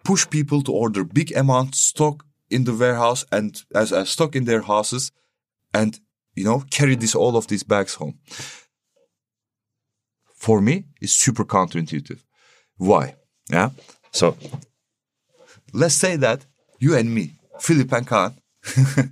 push 0.04 0.30
people 0.30 0.62
to 0.64 0.72
order 0.72 1.04
big 1.04 1.36
amount 1.36 1.76
stock 1.76 2.24
in 2.50 2.64
the 2.64 2.74
warehouse 2.74 3.26
and 3.32 3.64
as, 3.76 3.92
as 3.92 4.10
stock 4.10 4.36
in 4.36 4.46
their 4.46 4.62
houses 4.62 5.12
and 5.74 6.00
you 6.38 6.44
know 6.44 6.64
carry 6.70 6.96
this 6.96 7.16
all 7.16 7.36
of 7.36 7.48
these 7.48 7.64
bags 7.64 7.96
home. 7.96 8.16
For 10.36 10.62
me 10.62 10.86
it's 11.02 11.14
super 11.14 11.46
counterintuitive. 11.46 12.22
Why? 12.78 13.16
Yeah? 13.50 13.70
So 14.12 14.38
let's 15.74 15.96
say 15.96 16.16
that 16.18 16.46
you 16.80 16.96
and 16.96 17.14
me 17.14 17.34
philip 17.60 17.92
and 17.92 18.08
kağan 18.08 18.34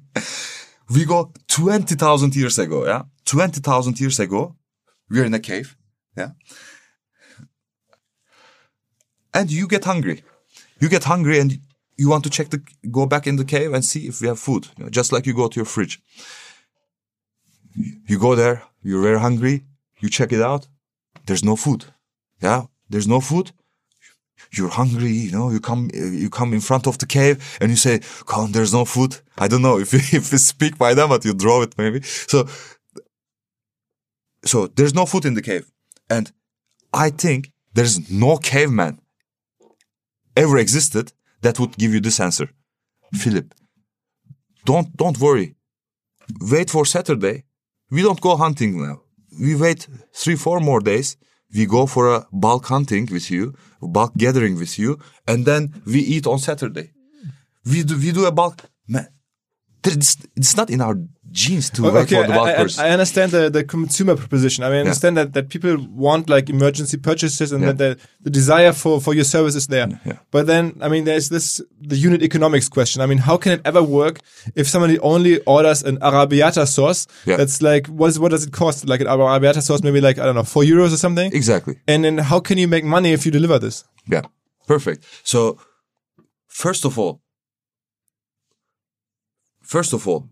we 0.94 1.06
go 1.06 1.32
20000 1.48 2.36
years 2.36 2.60
ago 2.60 2.86
yeah? 2.86 3.04
20000 3.26 4.00
years 4.00 4.20
ago 4.20 4.56
we're 5.10 5.26
in 5.26 5.34
a 5.34 5.40
cave 5.40 5.76
yeah? 6.16 6.32
And 9.34 9.52
you 9.52 9.68
get 9.68 9.84
hungry. 9.84 10.24
You 10.80 10.88
get 10.88 11.04
hungry 11.04 11.40
and 11.40 11.60
you 11.98 12.10
want 12.10 12.24
to 12.24 12.30
check 12.30 12.50
the 12.50 12.62
go 12.90 13.06
back 13.06 13.28
in 13.28 13.36
the 13.36 13.44
cave 13.44 13.74
and 13.74 13.84
see 13.84 14.08
if 14.08 14.22
we 14.22 14.28
have 14.28 14.40
food 14.40 14.68
you 14.78 14.84
know, 14.84 14.90
just 14.90 15.12
like 15.12 15.26
you 15.26 15.34
go 15.34 15.48
to 15.48 15.56
your 15.60 15.66
fridge 15.66 16.00
you 18.10 18.18
go 18.20 18.36
there 18.36 18.64
you're 18.84 19.02
very 19.02 19.20
hungry 19.20 19.64
you 20.00 20.10
check 20.10 20.32
it 20.32 20.42
out 20.42 20.68
there's 21.26 21.44
no 21.44 21.56
food 21.56 21.86
yeah 22.42 22.64
there's 22.90 23.08
no 23.08 23.20
food 23.20 23.52
you're 24.52 24.70
hungry 24.70 25.12
you 25.12 25.32
know 25.32 25.50
you 25.50 25.60
come 25.60 25.90
you 25.94 26.30
come 26.30 26.54
in 26.54 26.62
front 26.62 26.88
of 26.88 26.98
the 26.98 27.06
cave 27.06 27.58
and 27.60 27.70
you 27.70 27.78
say 27.78 28.00
come, 28.26 28.52
there's 28.52 28.74
no 28.74 28.86
food 28.86 29.18
i 29.38 29.48
don't 29.48 29.62
know 29.62 29.78
if 29.84 29.94
you, 29.94 30.00
if 30.00 30.32
you 30.32 30.38
speak 30.38 30.78
by 30.78 30.94
them 30.94 31.10
but 31.10 31.26
you 31.26 31.34
draw 31.34 31.62
it 31.62 31.78
maybe 31.78 32.02
so 32.02 32.48
so 34.44 34.68
there's 34.68 34.94
no 34.94 35.06
food 35.06 35.26
in 35.26 35.34
the 35.34 35.42
cave 35.42 35.66
and 36.10 36.32
i 36.94 37.10
think 37.10 37.52
there's 37.74 38.10
no 38.10 38.38
caveman 38.38 39.00
ever 40.36 40.58
existed 40.58 41.14
that 41.42 41.60
would 41.60 41.78
give 41.78 41.94
you 41.94 42.02
this 42.02 42.20
answer. 42.20 42.48
Philip, 43.14 43.54
don't 44.66 44.96
don't 45.02 45.18
worry. 45.20 45.56
Wait 46.52 46.70
for 46.70 46.86
Saturday. 46.86 47.44
We 47.96 48.02
don't 48.02 48.20
go 48.20 48.36
hunting 48.36 48.72
now. 48.86 48.98
We 49.40 49.56
wait 49.56 49.88
three, 50.14 50.36
four 50.36 50.60
more 50.60 50.82
days. 50.82 51.16
We 51.56 51.66
go 51.66 51.86
for 51.86 52.14
a 52.14 52.28
bulk 52.34 52.66
hunting 52.66 53.08
with 53.10 53.32
you, 53.32 53.54
bulk 53.82 54.12
gathering 54.18 54.56
with 54.58 54.78
you, 54.78 55.00
and 55.26 55.46
then 55.46 55.82
we 55.86 56.00
eat 56.00 56.28
on 56.28 56.40
Saturday. 56.40 56.88
We 57.72 57.84
do 57.84 57.96
we 57.98 58.12
do 58.12 58.26
a 58.26 58.34
bulk. 58.34 58.58
It's, 59.88 60.18
it's 60.36 60.56
not 60.58 60.70
in 60.70 60.82
our 60.82 60.96
genes 61.32 61.70
to 61.72 61.84
work 61.84 61.96
okay, 61.96 62.22
for 62.22 62.28
the 62.28 62.34
I, 62.34 62.84
I. 62.86 62.88
I 62.88 62.92
understand 62.92 63.32
the, 63.32 63.50
the 63.50 63.64
consumer 63.64 64.16
proposition. 64.16 64.64
I 64.64 64.70
mean, 64.70 64.78
I 64.78 64.80
understand 64.82 65.18
that, 65.18 65.34
that 65.34 65.50
people 65.50 65.76
want 65.90 66.30
like 66.30 66.50
emergency 66.50 66.98
purchases 66.98 67.52
and 67.52 67.62
Yeah. 67.62 67.74
that 67.74 67.78
the, 67.78 68.08
the 68.22 68.30
desire 68.30 68.72
for, 68.72 69.02
for 69.02 69.14
your 69.14 69.26
service 69.26 69.56
is 69.56 69.68
there. 69.68 69.88
Yeah. 70.06 70.20
But 70.32 70.48
then, 70.48 70.78
I 70.82 70.88
mean, 70.88 71.04
there's 71.04 71.28
this, 71.30 71.62
the 71.82 71.98
unit 71.98 72.22
economics 72.24 72.70
question. 72.70 73.02
I 73.02 73.06
mean, 73.06 73.18
how 73.18 73.36
can 73.38 73.52
it 73.54 73.62
ever 73.66 73.84
work 73.84 74.20
if 74.56 74.68
somebody 74.68 74.98
only 75.00 75.40
orders 75.42 75.84
an 75.84 75.98
Arrabbiata 75.98 76.66
sauce? 76.68 77.06
Yeah. 77.26 77.36
That's 77.36 77.62
like, 77.62 77.88
what, 77.88 78.08
is, 78.08 78.20
what 78.20 78.32
does 78.32 78.46
it 78.46 78.54
cost? 78.54 78.88
Like 78.88 79.02
an 79.02 79.08
Arrabbiata 79.08 79.62
sauce, 79.62 79.84
maybe 79.84 80.00
like, 80.00 80.18
I 80.20 80.26
don't 80.26 80.36
know, 80.36 80.44
four 80.44 80.64
euros 80.64 80.94
or 80.94 80.98
something? 80.98 81.32
exactly. 81.34 81.80
And 81.88 82.06
then 82.06 82.18
how 82.20 82.40
can 82.40 82.58
you 82.58 82.68
make 82.70 82.86
money 82.86 83.12
if 83.12 83.26
you 83.26 83.32
deliver 83.32 83.60
this? 83.60 83.84
Yeah, 84.08 84.22
perfect. 84.68 85.04
So, 85.24 85.60
first 86.48 86.86
of 86.86 86.98
all, 86.98 87.22
first 89.66 89.94
of 89.94 90.08
all, 90.08 90.30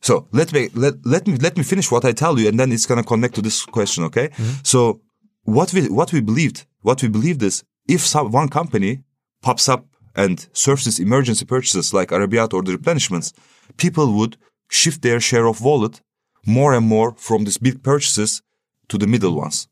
so 0.00 0.28
let 0.32 0.52
me 0.52 0.68
let, 0.74 0.94
let 1.04 1.26
me 1.26 1.36
let 1.36 1.56
me 1.56 1.62
finish 1.62 1.90
what 1.90 2.04
I 2.04 2.12
tell 2.12 2.38
you, 2.38 2.48
and 2.48 2.58
then 2.58 2.72
it's 2.72 2.86
gonna 2.86 3.02
connect 3.02 3.34
to 3.36 3.42
this 3.42 3.64
question. 3.64 4.04
Okay. 4.04 4.30
So, 4.62 5.00
what 5.42 5.72
we 5.72 5.88
what 5.88 6.12
we 6.12 6.20
believed, 6.20 6.66
what 6.82 7.02
we 7.02 7.08
believed 7.08 7.42
is 7.42 7.64
if 7.88 8.00
some 8.00 8.30
one 8.30 8.48
company 8.48 9.02
pops 9.42 9.68
up 9.68 9.86
and 10.14 10.46
serves 10.52 10.84
these 10.84 11.00
emergency 11.00 11.44
purchases 11.44 11.92
like 11.92 12.10
Arabiat 12.10 12.52
or 12.54 12.62
the 12.62 12.76
replenishments, 12.76 13.32
people 13.76 14.12
would 14.12 14.36
shift 14.70 15.02
their 15.02 15.20
share 15.20 15.46
of 15.46 15.60
wallet 15.60 16.00
more 16.46 16.74
and 16.74 16.86
more 16.86 17.14
from 17.16 17.44
these 17.44 17.58
big 17.58 17.82
purchases 17.82 18.42
to 18.88 18.98
the 18.98 19.06
middle 19.06 19.34
ones 19.34 19.68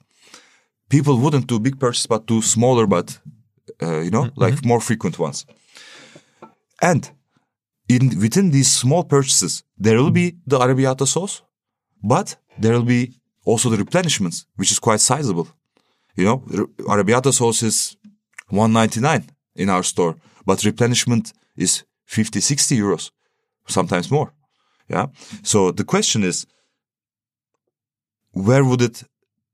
people 0.93 1.16
wouldn't 1.22 1.47
do 1.47 1.59
big 1.59 1.76
purchases 1.80 2.07
but 2.07 2.26
do 2.26 2.43
smaller 2.43 2.86
but 2.86 3.18
uh, 3.82 4.01
you 4.07 4.11
know 4.11 4.24
like 4.36 4.57
more 4.64 4.80
frequent 4.80 5.18
ones 5.18 5.47
and 6.83 7.11
in 7.89 8.18
within 8.20 8.51
these 8.51 8.70
small 8.70 9.05
purchases 9.05 9.62
there 9.78 9.97
will 9.97 10.11
be 10.11 10.37
the 10.47 10.59
arrabbiata 10.59 11.07
sauce 11.07 11.43
but 12.03 12.37
there 12.59 12.72
will 12.72 12.89
be 12.97 13.14
also 13.45 13.70
the 13.70 13.83
replenishments 13.83 14.45
which 14.57 14.70
is 14.72 14.78
quite 14.78 15.01
sizable. 15.01 15.49
You 16.16 16.24
know 16.24 16.39
arrabbiata 16.93 17.33
sauce 17.33 17.62
is 17.62 17.97
199 18.49 19.30
in 19.57 19.70
our 19.70 19.83
store 19.83 20.16
but 20.45 20.64
replenishment 20.64 21.33
is 21.57 21.85
50 22.07 22.41
60 22.41 22.76
euros 22.76 23.11
sometimes 23.66 24.11
more. 24.11 24.33
Yeah? 24.89 25.07
So 25.43 25.70
the 25.70 25.85
question 25.85 26.24
is 26.24 26.47
where 28.33 28.64
would 28.64 28.83
it 28.83 29.05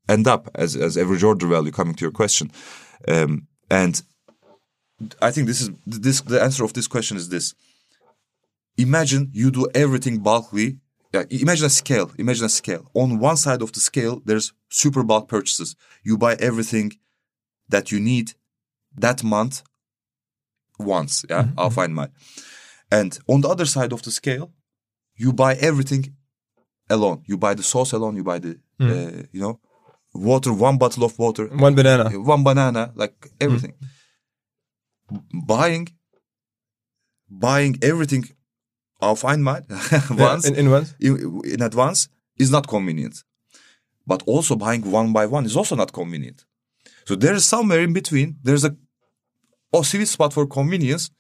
end 0.09 0.27
up 0.27 0.49
as 0.55 0.77
as 0.77 0.97
average 0.97 1.23
order 1.23 1.47
value 1.47 1.73
coming 1.73 1.95
to 1.95 2.05
your 2.05 2.13
question? 2.13 2.51
Um, 3.07 3.47
and 3.71 4.03
i 5.23 5.31
think 5.31 5.47
this 5.47 5.61
is 5.61 5.71
this 5.87 6.21
the 6.23 6.43
answer 6.43 6.65
of 6.65 6.73
this 6.73 6.89
question 6.89 7.17
is 7.17 7.29
this. 7.29 7.55
Imagine 8.77 9.29
you 9.33 9.51
do 9.51 9.67
everything 9.75 10.19
bulkly. 10.19 10.79
Yeah, 11.13 11.25
imagine 11.31 11.67
a 11.67 11.71
scale 11.71 12.11
imagine 12.19 12.47
a 12.47 12.49
scale. 12.61 12.85
On 12.95 13.19
one 13.19 13.37
side 13.37 13.63
of 13.63 13.73
the 13.73 13.81
scale 13.81 14.23
there's 14.25 14.53
super 14.69 15.03
bulk 15.03 15.29
purchases. 15.29 15.77
You 16.03 16.17
buy 16.19 16.35
everything 16.35 16.93
that 17.69 17.91
you 17.93 18.01
need 18.01 18.33
that 18.97 19.23
month 19.23 19.63
once 20.79 21.25
yeah 21.29 21.43
mm-hmm, 21.43 21.59
i'll 21.59 21.67
mm-hmm. 21.67 21.75
find 21.75 21.95
mine 21.95 22.13
and 22.91 23.19
on 23.27 23.41
the 23.43 23.49
other 23.49 23.67
side 23.67 23.93
of 23.93 24.01
the 24.03 24.11
scale 24.11 24.53
you 25.19 25.33
buy 25.33 25.55
everything 25.57 26.15
alone. 26.89 27.23
You 27.27 27.37
buy 27.37 27.55
the 27.55 27.63
sauce 27.63 27.93
alone 27.93 28.17
you 28.17 28.25
buy 28.25 28.39
the 28.39 28.59
uh, 28.81 29.23
you 29.33 29.41
know 29.41 29.61
water 30.15 30.53
one 30.53 30.79
bottle 30.79 31.05
of 31.05 31.19
water 31.19 31.47
One 31.49 31.75
banana. 31.75 32.05
one 32.35 32.43
banana, 32.45 32.93
like 32.95 33.17
everything. 33.41 33.75
Hmm. 33.79 33.87
Buying, 35.33 35.89
buying 37.31 37.79
everything 37.83 38.25
auf 39.01 39.25
einmal 39.33 39.63
once 40.11 40.45
in, 40.49 40.55
in 40.55 40.71
one. 40.71 40.87
in, 41.01 41.41
in 41.45 41.63
advance 41.63 42.09
is 42.37 42.51
not 42.51 42.67
convenient. 42.67 43.23
But 44.07 44.23
also 44.27 44.57
buying 44.57 44.83
one 44.91 45.13
by 45.13 45.27
one 45.27 45.45
is 45.47 45.57
also 45.57 45.77
not 45.77 45.93
convenient. 45.93 46.45
So 47.05 47.15
there 47.15 47.35
is 47.35 47.45
somewhere 47.47 47.81
in 47.81 47.93
between. 47.93 48.37
There's 48.43 48.65
a 48.65 48.75
a 49.73 49.85
sweet 49.85 50.09
spot 50.09 50.33
for 50.33 50.47
convenience 50.47 51.11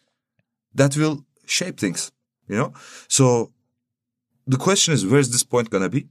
that 0.75 0.97
will 0.97 1.25
shape 1.47 1.79
things. 1.79 2.11
You 2.49 2.57
know. 2.57 2.73
So 3.09 3.53
the 4.47 4.57
question 4.57 4.95
is, 4.95 5.05
where's 5.05 5.29
this 5.31 5.45
point 5.45 5.69
gonna 5.71 5.91
be? 5.91 6.09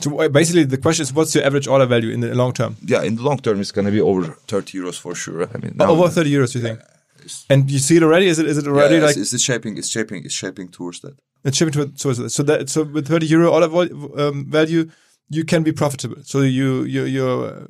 So 0.00 0.20
uh, 0.20 0.28
basically, 0.28 0.64
the 0.64 0.76
question 0.78 1.02
is, 1.02 1.12
what's 1.12 1.34
your 1.34 1.44
average 1.44 1.66
order 1.66 1.86
value 1.86 2.10
in 2.10 2.20
the 2.20 2.34
long 2.34 2.52
term? 2.52 2.76
Yeah, 2.84 3.02
in 3.02 3.16
the 3.16 3.22
long 3.22 3.38
term, 3.38 3.60
it's 3.60 3.72
gonna 3.72 3.90
be 3.90 4.00
over 4.00 4.36
thirty 4.46 4.78
euros 4.78 4.98
for 5.00 5.14
sure. 5.14 5.48
I 5.54 5.58
mean, 5.58 5.72
now- 5.76 5.90
Over 5.90 6.08
30 6.08 6.30
euros, 6.30 6.54
you 6.54 6.60
think? 6.60 6.78
And 7.50 7.70
you 7.70 7.78
see 7.78 7.96
it 7.96 8.02
already? 8.02 8.26
Is 8.26 8.38
it 8.38 8.46
is 8.46 8.58
it 8.58 8.66
already 8.66 8.96
yeah, 8.96 9.06
like 9.06 9.16
it's, 9.16 9.32
it's 9.32 9.42
shaping, 9.42 9.78
it's 9.78 9.88
shaping, 9.96 10.24
it's 10.24 10.34
shaping 10.42 10.68
towards 10.76 11.00
that. 11.00 11.14
it's 11.44 11.56
shipping 11.56 11.72
towards 11.74 12.00
so 12.02 12.12
so 12.28 12.42
that 12.42 12.68
so 12.68 12.82
with 12.94 13.06
30 13.08 13.26
euro 13.26 13.48
order 13.50 13.68
um, 14.22 14.46
value, 14.50 14.82
you 15.36 15.44
can 15.44 15.62
be 15.62 15.72
profitable. 15.72 16.16
So 16.24 16.40
you 16.40 16.84
you 16.94 17.02
your 17.04 17.34
uh, 17.46 17.66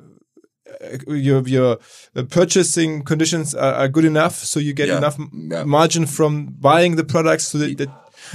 your 1.07 1.41
your 1.47 1.77
uh, 2.15 2.23
purchasing 2.29 3.03
conditions 3.03 3.55
are, 3.55 3.73
are 3.81 3.87
good 3.87 4.05
enough, 4.05 4.35
so 4.35 4.59
you 4.59 4.73
get 4.73 4.87
Yeah, 4.87 4.97
enough 4.97 5.17
yeah. 5.51 5.63
margin 5.65 6.05
from 6.05 6.31
buying 6.59 6.95
the 6.95 7.03
products. 7.03 7.47
So 7.51 7.57
that, 7.57 7.77
that 7.77 7.89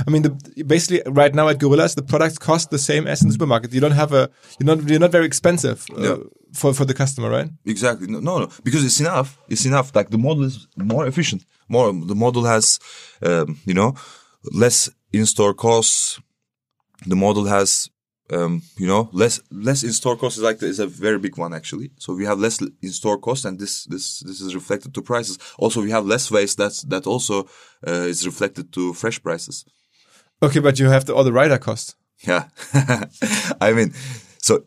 I 0.06 0.10
mean, 0.10 0.22
the, 0.22 0.64
basically 0.64 1.02
right 1.06 1.34
now 1.34 1.48
at 1.48 1.58
Gorillas, 1.58 1.94
the 1.94 2.02
products 2.02 2.38
cost 2.38 2.70
the 2.70 2.78
same 2.78 3.06
as 3.06 3.22
in 3.22 3.28
the 3.28 3.32
supermarket. 3.34 3.72
You 3.72 3.80
don't 3.80 3.92
have 4.02 4.12
a 4.12 4.30
you're 4.58 4.66
not 4.76 4.88
you're 4.90 5.00
not 5.00 5.12
very 5.12 5.26
expensive 5.26 5.84
uh. 5.96 6.16
For 6.54 6.72
for 6.74 6.84
the 6.84 6.94
customer, 6.94 7.30
right? 7.30 7.50
Exactly. 7.64 8.06
No, 8.06 8.20
no, 8.20 8.38
no, 8.38 8.48
because 8.62 8.84
it's 8.84 9.00
enough. 9.00 9.38
It's 9.48 9.66
enough. 9.66 9.94
Like 9.94 10.10
the 10.10 10.18
model 10.18 10.44
is 10.44 10.66
more 10.76 11.06
efficient. 11.06 11.44
More, 11.68 11.92
the 11.92 12.14
model 12.14 12.44
has, 12.44 12.78
um, 13.22 13.58
you 13.64 13.74
know, 13.74 13.94
less 14.52 14.90
in-store 15.12 15.54
costs. 15.54 16.20
The 17.06 17.16
model 17.16 17.46
has, 17.46 17.90
um, 18.30 18.62
you 18.78 18.86
know, 18.86 19.08
less 19.12 19.40
less 19.50 19.82
in-store 19.82 20.16
costs 20.16 20.38
is 20.38 20.44
like 20.44 20.62
is 20.62 20.78
a 20.78 20.86
very 20.86 21.18
big 21.18 21.36
one 21.38 21.54
actually. 21.54 21.90
So 21.98 22.14
we 22.14 22.24
have 22.24 22.38
less 22.38 22.60
in-store 22.82 23.18
costs, 23.18 23.44
and 23.44 23.58
this 23.58 23.84
this 23.84 24.20
this 24.20 24.40
is 24.40 24.54
reflected 24.54 24.94
to 24.94 25.02
prices. 25.02 25.38
Also, 25.58 25.82
we 25.82 25.90
have 25.90 26.06
less 26.06 26.30
waste. 26.30 26.58
That's 26.58 26.82
that 26.82 27.06
also 27.06 27.48
uh, 27.86 28.08
is 28.12 28.26
reflected 28.26 28.72
to 28.72 28.92
fresh 28.94 29.22
prices. 29.22 29.64
Okay, 30.42 30.60
but 30.60 30.78
you 30.78 30.88
have 30.88 31.04
the, 31.04 31.14
all 31.14 31.24
the 31.24 31.32
rider 31.32 31.58
costs. 31.58 31.96
Yeah. 32.26 32.48
I 33.60 33.72
mean, 33.72 33.92
so 34.38 34.64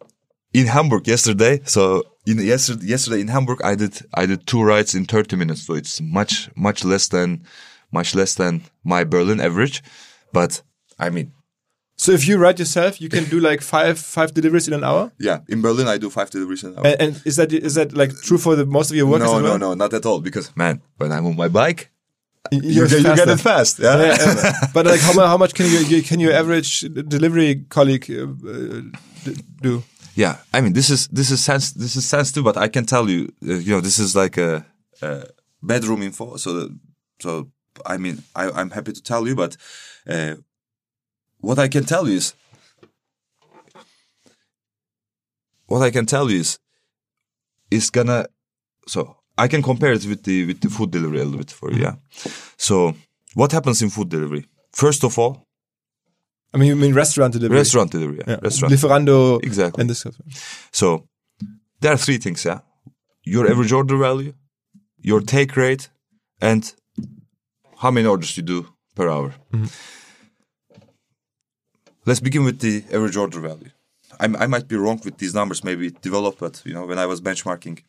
in 0.53 0.67
Hamburg 0.67 1.07
yesterday, 1.07 1.61
so 1.65 2.03
in 2.25 2.39
yesterday, 2.39 2.85
yesterday 2.85 3.21
in 3.21 3.27
Hamburg, 3.27 3.61
I 3.63 3.75
did, 3.75 3.99
I 4.13 4.25
did 4.25 4.47
two 4.47 4.63
rides 4.63 4.95
in 4.95 5.05
30 5.05 5.35
minutes. 5.35 5.63
So 5.63 5.73
it's 5.73 6.01
much, 6.01 6.49
much 6.55 6.83
less 6.83 7.07
than, 7.07 7.43
much 7.91 8.15
less 8.15 8.35
than 8.35 8.61
my 8.83 9.03
Berlin 9.03 9.39
average. 9.39 9.83
But 10.33 10.61
I 10.99 11.09
mean, 11.09 11.31
So 11.99 12.11
if 12.11 12.27
you 12.27 12.37
ride 12.37 12.59
yourself, 12.59 13.01
you 13.01 13.09
can 13.09 13.23
do 13.25 13.39
like 13.39 13.61
five 13.61 13.97
five 13.97 14.31
deliveries 14.33 14.67
in 14.67 14.73
an 14.73 14.83
hour. 14.83 15.11
yeah, 15.19 15.39
in 15.47 15.61
Berlin, 15.61 15.87
I 15.87 15.97
do 15.97 16.09
five 16.09 16.29
deliveries 16.29 16.63
an 16.63 16.75
hour. 16.77 16.85
And, 16.85 17.01
and 17.01 17.21
is 17.25 17.35
that 17.37 17.51
is 17.53 17.73
that 17.75 17.93
like 17.93 18.11
true 18.21 18.37
for 18.37 18.55
the 18.55 18.65
most 18.65 18.91
of 18.91 18.97
your 18.97 19.07
work? 19.07 19.21
no, 19.21 19.39
no, 19.39 19.43
well? 19.43 19.59
no, 19.59 19.73
not 19.73 19.93
at 19.93 20.05
all. 20.05 20.21
Because 20.21 20.51
man, 20.55 20.81
when 20.97 21.11
I'm 21.11 21.25
on 21.25 21.35
my 21.35 21.47
bike, 21.49 21.89
You, 22.51 22.85
you, 22.85 22.87
get, 22.87 23.27
it 23.27 23.39
fast. 23.39 23.79
Yeah. 23.79 23.97
Yeah, 23.97 24.15
yeah. 24.19 24.51
but 24.73 24.85
like 24.85 25.01
how, 25.01 25.13
how 25.27 25.37
much 25.37 25.53
can 25.53 25.65
you, 25.67 26.01
can 26.03 26.19
your 26.19 26.33
average 26.33 26.81
delivery 27.07 27.65
colleague 27.69 28.05
uh, 28.09 28.27
do? 29.61 29.83
Yeah 30.18 30.38
i 30.53 30.59
mean 30.61 30.74
this 30.74 30.89
is 30.89 31.07
this 31.09 31.30
is 31.32 31.43
sense 31.43 31.72
this 31.74 31.95
is 31.95 32.05
sensitive 32.05 32.43
but 32.43 32.57
i 32.57 32.68
can 32.68 32.86
tell 32.86 33.09
you 33.09 33.22
uh, 33.47 33.53
you 33.53 33.72
know 33.74 33.82
this 33.82 33.99
is 33.99 34.15
like 34.15 34.38
a, 34.38 34.65
a 35.01 35.24
bedroom 35.61 36.01
info 36.01 36.36
so 36.38 36.70
so 37.20 37.47
i 37.86 37.97
mean 37.97 38.24
I, 38.36 38.49
i'm 38.51 38.72
happy 38.72 38.91
to 38.93 39.01
tell 39.01 39.28
you 39.28 39.36
but 39.36 39.55
uh, 40.09 40.36
what 41.39 41.59
i 41.59 41.68
can 41.68 41.86
tell 41.86 42.07
you 42.09 42.18
is 42.18 42.34
what 45.68 45.82
i 45.82 45.91
can 45.91 46.05
tell 46.05 46.30
you 46.32 46.39
is 46.39 46.59
is 47.70 47.89
gonna 47.91 48.26
so 48.88 49.18
i 49.38 49.47
can 49.47 49.61
compare 49.61 49.93
it 49.93 50.05
with 50.05 50.24
the 50.24 50.47
with 50.47 50.59
the 50.61 50.70
food 50.70 50.91
delivery 50.91 51.20
a 51.20 51.26
little 51.26 51.39
bit 51.39 51.51
for 51.51 51.72
you 51.72 51.82
yeah. 51.84 51.95
So 52.57 52.95
what 53.36 53.51
happens 53.51 53.84
in 53.84 53.89
food 53.91 54.09
delivery? 54.09 54.47
First 54.72 55.03
of 55.03 55.20
all 55.20 55.46
I 56.53 56.57
mean, 56.57 56.69
you 56.69 56.75
mean 56.75 56.93
restaurant 56.93 57.33
delivery? 57.33 57.57
restaurant 57.57 57.91
delivery 57.91 58.19
yeah, 58.19 58.33
Yeah. 58.33 58.39
restaurant 58.41 58.73
Lieferando. 58.73 59.43
Exactly. 59.43 59.81
And 59.81 59.89
this 59.89 59.99
stuff. 59.99 60.15
So 60.71 61.07
there 61.81 61.91
are 61.93 61.97
three 61.97 62.17
things, 62.17 62.45
yeah. 62.45 62.59
Your 63.23 63.49
average 63.51 63.71
order 63.73 63.97
value, 63.97 64.33
your 65.01 65.21
take 65.21 65.55
rate, 65.57 65.89
and 66.41 66.73
how 67.77 67.91
many 67.91 68.07
orders 68.07 68.37
you 68.37 68.43
do 68.43 68.67
per 68.95 69.09
hour. 69.09 69.33
Mm-hmm. 69.53 69.65
Let's 72.05 72.21
begin 72.21 72.45
with 72.45 72.59
the 72.59 72.83
average 72.93 73.17
order 73.17 73.39
value. 73.39 73.71
I'm, 74.19 74.35
I 74.37 74.47
might 74.47 74.67
be 74.67 74.77
wrong 74.77 75.01
with 75.03 75.17
these 75.17 75.33
numbers, 75.33 75.63
maybe 75.63 75.87
it 75.87 76.01
developed, 76.01 76.39
but 76.39 76.61
you 76.65 76.73
know, 76.73 76.85
when 76.85 76.97
I 76.97 77.05
was 77.05 77.19
benchmarking, 77.21 77.83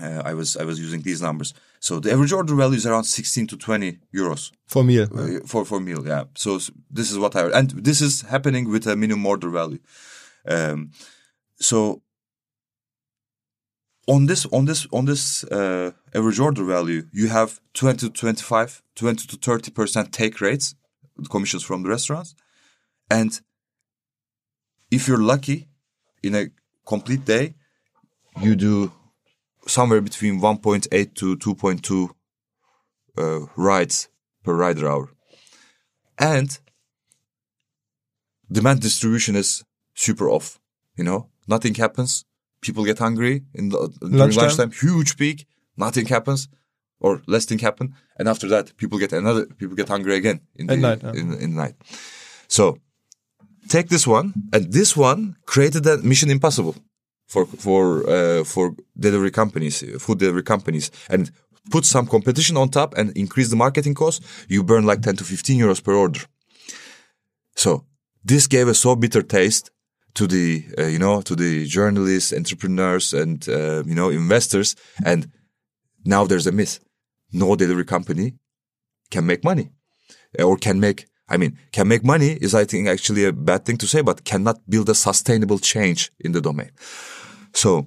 uh, 0.00 0.22
I 0.24 0.34
was 0.34 0.56
I 0.56 0.64
was 0.64 0.78
using 0.78 1.02
these 1.02 1.20
numbers. 1.22 1.54
So 1.80 2.00
the 2.00 2.12
average 2.12 2.32
order 2.32 2.54
value 2.54 2.76
is 2.76 2.86
around 2.86 3.04
16 3.04 3.46
to 3.48 3.56
20 3.56 3.98
euros 4.14 4.52
For 4.66 4.84
meal. 4.84 5.08
uh, 5.12 5.46
for 5.46 5.64
for 5.64 5.80
meal. 5.80 6.06
Yeah. 6.06 6.24
So 6.34 6.58
this 6.90 7.10
is 7.10 7.18
what 7.18 7.34
I 7.36 7.50
and 7.50 7.70
this 7.70 8.00
is 8.00 8.22
happening 8.22 8.70
with 8.70 8.86
a 8.86 8.96
minimum 8.96 9.26
order 9.26 9.50
value. 9.50 9.78
Um, 10.46 10.90
so 11.60 12.02
on 14.06 14.26
this 14.26 14.46
on 14.46 14.64
this 14.64 14.86
on 14.92 15.04
this 15.06 15.44
uh, 15.44 15.90
average 16.14 16.40
order 16.40 16.64
value, 16.64 17.02
you 17.12 17.28
have 17.28 17.60
20 17.74 18.08
to 18.08 18.10
25, 18.10 18.82
20 18.94 19.26
to 19.26 19.36
30 19.36 19.70
percent 19.70 20.12
take 20.12 20.40
rates, 20.40 20.74
commissions 21.30 21.62
from 21.62 21.82
the 21.82 21.88
restaurants, 21.88 22.34
and 23.10 23.40
if 24.90 25.08
you're 25.08 25.22
lucky, 25.22 25.68
in 26.22 26.34
a 26.34 26.46
complete 26.84 27.24
day, 27.24 27.54
you 28.40 28.54
do 28.54 28.92
somewhere 29.66 30.00
between 30.00 30.40
1.8 30.40 31.14
to 31.14 31.36
2.2 31.36 32.10
uh, 33.18 33.46
rides 33.56 34.08
per 34.42 34.54
rider 34.54 34.88
hour, 34.88 35.10
and 36.18 36.58
demand 38.50 38.80
distribution 38.80 39.36
is 39.36 39.64
super 39.94 40.28
off. 40.28 40.58
You 40.96 41.04
know, 41.04 41.28
nothing 41.46 41.74
happens. 41.74 42.24
People 42.60 42.84
get 42.84 42.98
hungry 42.98 43.44
in 43.54 43.70
the 43.70 43.88
during 44.00 44.16
Lunchtime. 44.16 44.42
lunchtime. 44.42 44.70
Huge 44.72 45.16
peak. 45.16 45.46
Nothing 45.76 46.06
happens, 46.06 46.48
or 47.00 47.22
less 47.26 47.46
thing 47.46 47.58
happen, 47.58 47.94
and 48.18 48.28
after 48.28 48.46
that, 48.48 48.76
people 48.76 48.98
get 48.98 49.12
another. 49.12 49.46
People 49.46 49.74
get 49.74 49.88
hungry 49.88 50.16
again 50.16 50.40
in 50.54 50.66
the 50.66 50.76
night, 50.76 51.02
yeah. 51.02 51.10
in, 51.10 51.32
in 51.34 51.50
the 51.54 51.62
night. 51.62 51.74
So 52.46 52.78
take 53.68 53.88
this 53.88 54.06
one, 54.06 54.34
and 54.52 54.72
this 54.72 54.96
one 54.96 55.36
created 55.46 55.84
that 55.84 56.04
mission 56.04 56.30
impossible 56.30 56.76
for 57.32 57.46
for 57.66 57.82
uh, 58.14 58.44
for 58.44 58.64
delivery 59.06 59.30
companies, 59.30 59.76
food 60.04 60.18
delivery 60.18 60.42
companies, 60.42 60.90
and 61.08 61.30
put 61.70 61.84
some 61.84 62.06
competition 62.06 62.56
on 62.56 62.68
top 62.68 62.90
and 62.98 63.16
increase 63.16 63.48
the 63.50 63.56
marketing 63.56 63.96
cost. 63.96 64.22
You 64.48 64.64
burn 64.64 64.84
like 64.90 65.00
ten 65.02 65.16
to 65.16 65.24
fifteen 65.24 65.58
euros 65.60 65.80
per 65.82 65.94
order. 65.94 66.20
So 67.54 67.70
this 68.28 68.48
gave 68.48 68.68
a 68.70 68.74
so 68.74 68.96
bitter 68.96 69.22
taste 69.22 69.70
to 70.14 70.26
the 70.26 70.46
uh, 70.78 70.90
you 70.94 70.98
know 70.98 71.22
to 71.22 71.34
the 71.34 71.66
journalists, 71.66 72.32
entrepreneurs, 72.32 73.14
and 73.14 73.48
uh, 73.48 73.82
you 73.86 73.94
know 73.94 74.10
investors. 74.10 74.76
And 75.04 75.20
now 76.04 76.26
there's 76.28 76.46
a 76.46 76.52
myth: 76.52 76.80
no 77.32 77.56
delivery 77.56 77.84
company 77.84 78.34
can 79.10 79.24
make 79.24 79.42
money, 79.44 79.66
Uh, 80.38 80.44
or 80.48 80.58
can 80.58 80.78
make. 80.80 81.06
I 81.34 81.38
mean, 81.38 81.58
can 81.70 81.88
make 81.88 82.04
money 82.04 82.36
is 82.40 82.54
I 82.54 82.64
think 82.66 82.88
actually 82.88 83.24
a 83.24 83.32
bad 83.32 83.64
thing 83.64 83.78
to 83.78 83.86
say, 83.86 84.02
but 84.02 84.24
cannot 84.24 84.56
build 84.68 84.88
a 84.88 84.94
sustainable 84.94 85.58
change 85.58 86.10
in 86.18 86.32
the 86.32 86.40
domain. 86.40 86.70
So 87.54 87.86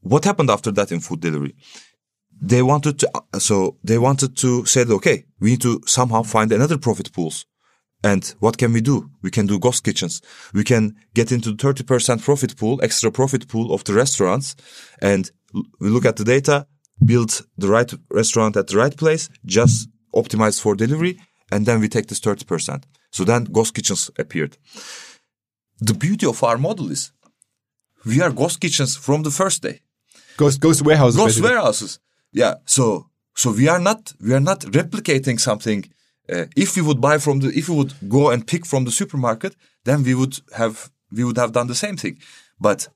what 0.00 0.24
happened 0.24 0.50
after 0.50 0.70
that 0.72 0.92
in 0.92 1.00
food 1.00 1.20
delivery? 1.20 1.54
They 2.40 2.62
wanted 2.62 2.98
to, 3.00 3.10
uh, 3.14 3.38
so 3.38 3.76
they 3.82 3.98
wanted 3.98 4.36
to 4.38 4.64
say, 4.64 4.84
okay, 4.84 5.24
we 5.40 5.50
need 5.50 5.62
to 5.62 5.82
somehow 5.86 6.22
find 6.22 6.52
another 6.52 6.78
profit 6.78 7.12
pools. 7.12 7.46
And 8.04 8.24
what 8.38 8.58
can 8.58 8.72
we 8.72 8.80
do? 8.80 9.10
We 9.22 9.30
can 9.30 9.46
do 9.46 9.58
ghost 9.58 9.82
kitchens. 9.82 10.22
We 10.54 10.62
can 10.62 10.94
get 11.14 11.32
into 11.32 11.50
the 11.50 11.56
30% 11.56 12.22
profit 12.22 12.56
pool, 12.56 12.78
extra 12.82 13.10
profit 13.10 13.48
pool 13.48 13.74
of 13.74 13.82
the 13.84 13.92
restaurants. 13.92 14.54
And 15.02 15.30
we 15.80 15.88
look 15.88 16.04
at 16.04 16.16
the 16.16 16.24
data, 16.24 16.68
build 17.04 17.44
the 17.56 17.68
right 17.68 17.92
restaurant 18.10 18.56
at 18.56 18.68
the 18.68 18.76
right 18.76 18.96
place, 18.96 19.28
just 19.44 19.88
optimize 20.14 20.60
for 20.60 20.76
delivery. 20.76 21.18
And 21.50 21.66
then 21.66 21.80
we 21.80 21.88
take 21.88 22.06
this 22.06 22.20
30%. 22.20 22.84
So 23.10 23.24
then 23.24 23.44
ghost 23.44 23.74
kitchens 23.74 24.10
appeared. 24.16 24.56
The 25.80 25.94
beauty 25.94 26.26
of 26.26 26.42
our 26.44 26.58
model 26.58 26.90
is 26.90 27.12
we 28.04 28.20
are 28.20 28.30
ghost 28.30 28.60
kitchens 28.60 28.96
from 28.96 29.22
the 29.22 29.30
first 29.30 29.62
day 29.62 29.80
Ghost 30.38 30.60
ghost 30.60 30.82
warehouses. 30.82 31.16
ghost 31.16 31.28
basically. 31.28 31.50
warehouses. 31.50 31.98
Yeah. 32.32 32.54
So 32.64 32.84
so 33.34 33.50
we 33.50 33.68
are 33.68 33.80
not 33.80 34.12
we 34.20 34.32
are 34.32 34.44
not 34.50 34.60
replicating 34.80 35.38
something. 35.40 35.84
Uh, 36.32 36.44
if 36.56 36.76
we 36.76 36.82
would 36.82 37.00
buy 37.00 37.18
from 37.18 37.40
the 37.40 37.48
if 37.60 37.68
we 37.68 37.74
would 37.80 37.94
go 38.08 38.30
and 38.30 38.46
pick 38.46 38.64
from 38.64 38.84
the 38.84 38.92
supermarket, 38.92 39.56
then 39.84 40.04
we 40.04 40.14
would 40.14 40.34
have 40.56 40.90
we 41.10 41.24
would 41.24 41.38
have 41.38 41.52
done 41.52 41.66
the 41.66 41.74
same 41.74 41.96
thing. 41.96 42.18
But 42.60 42.88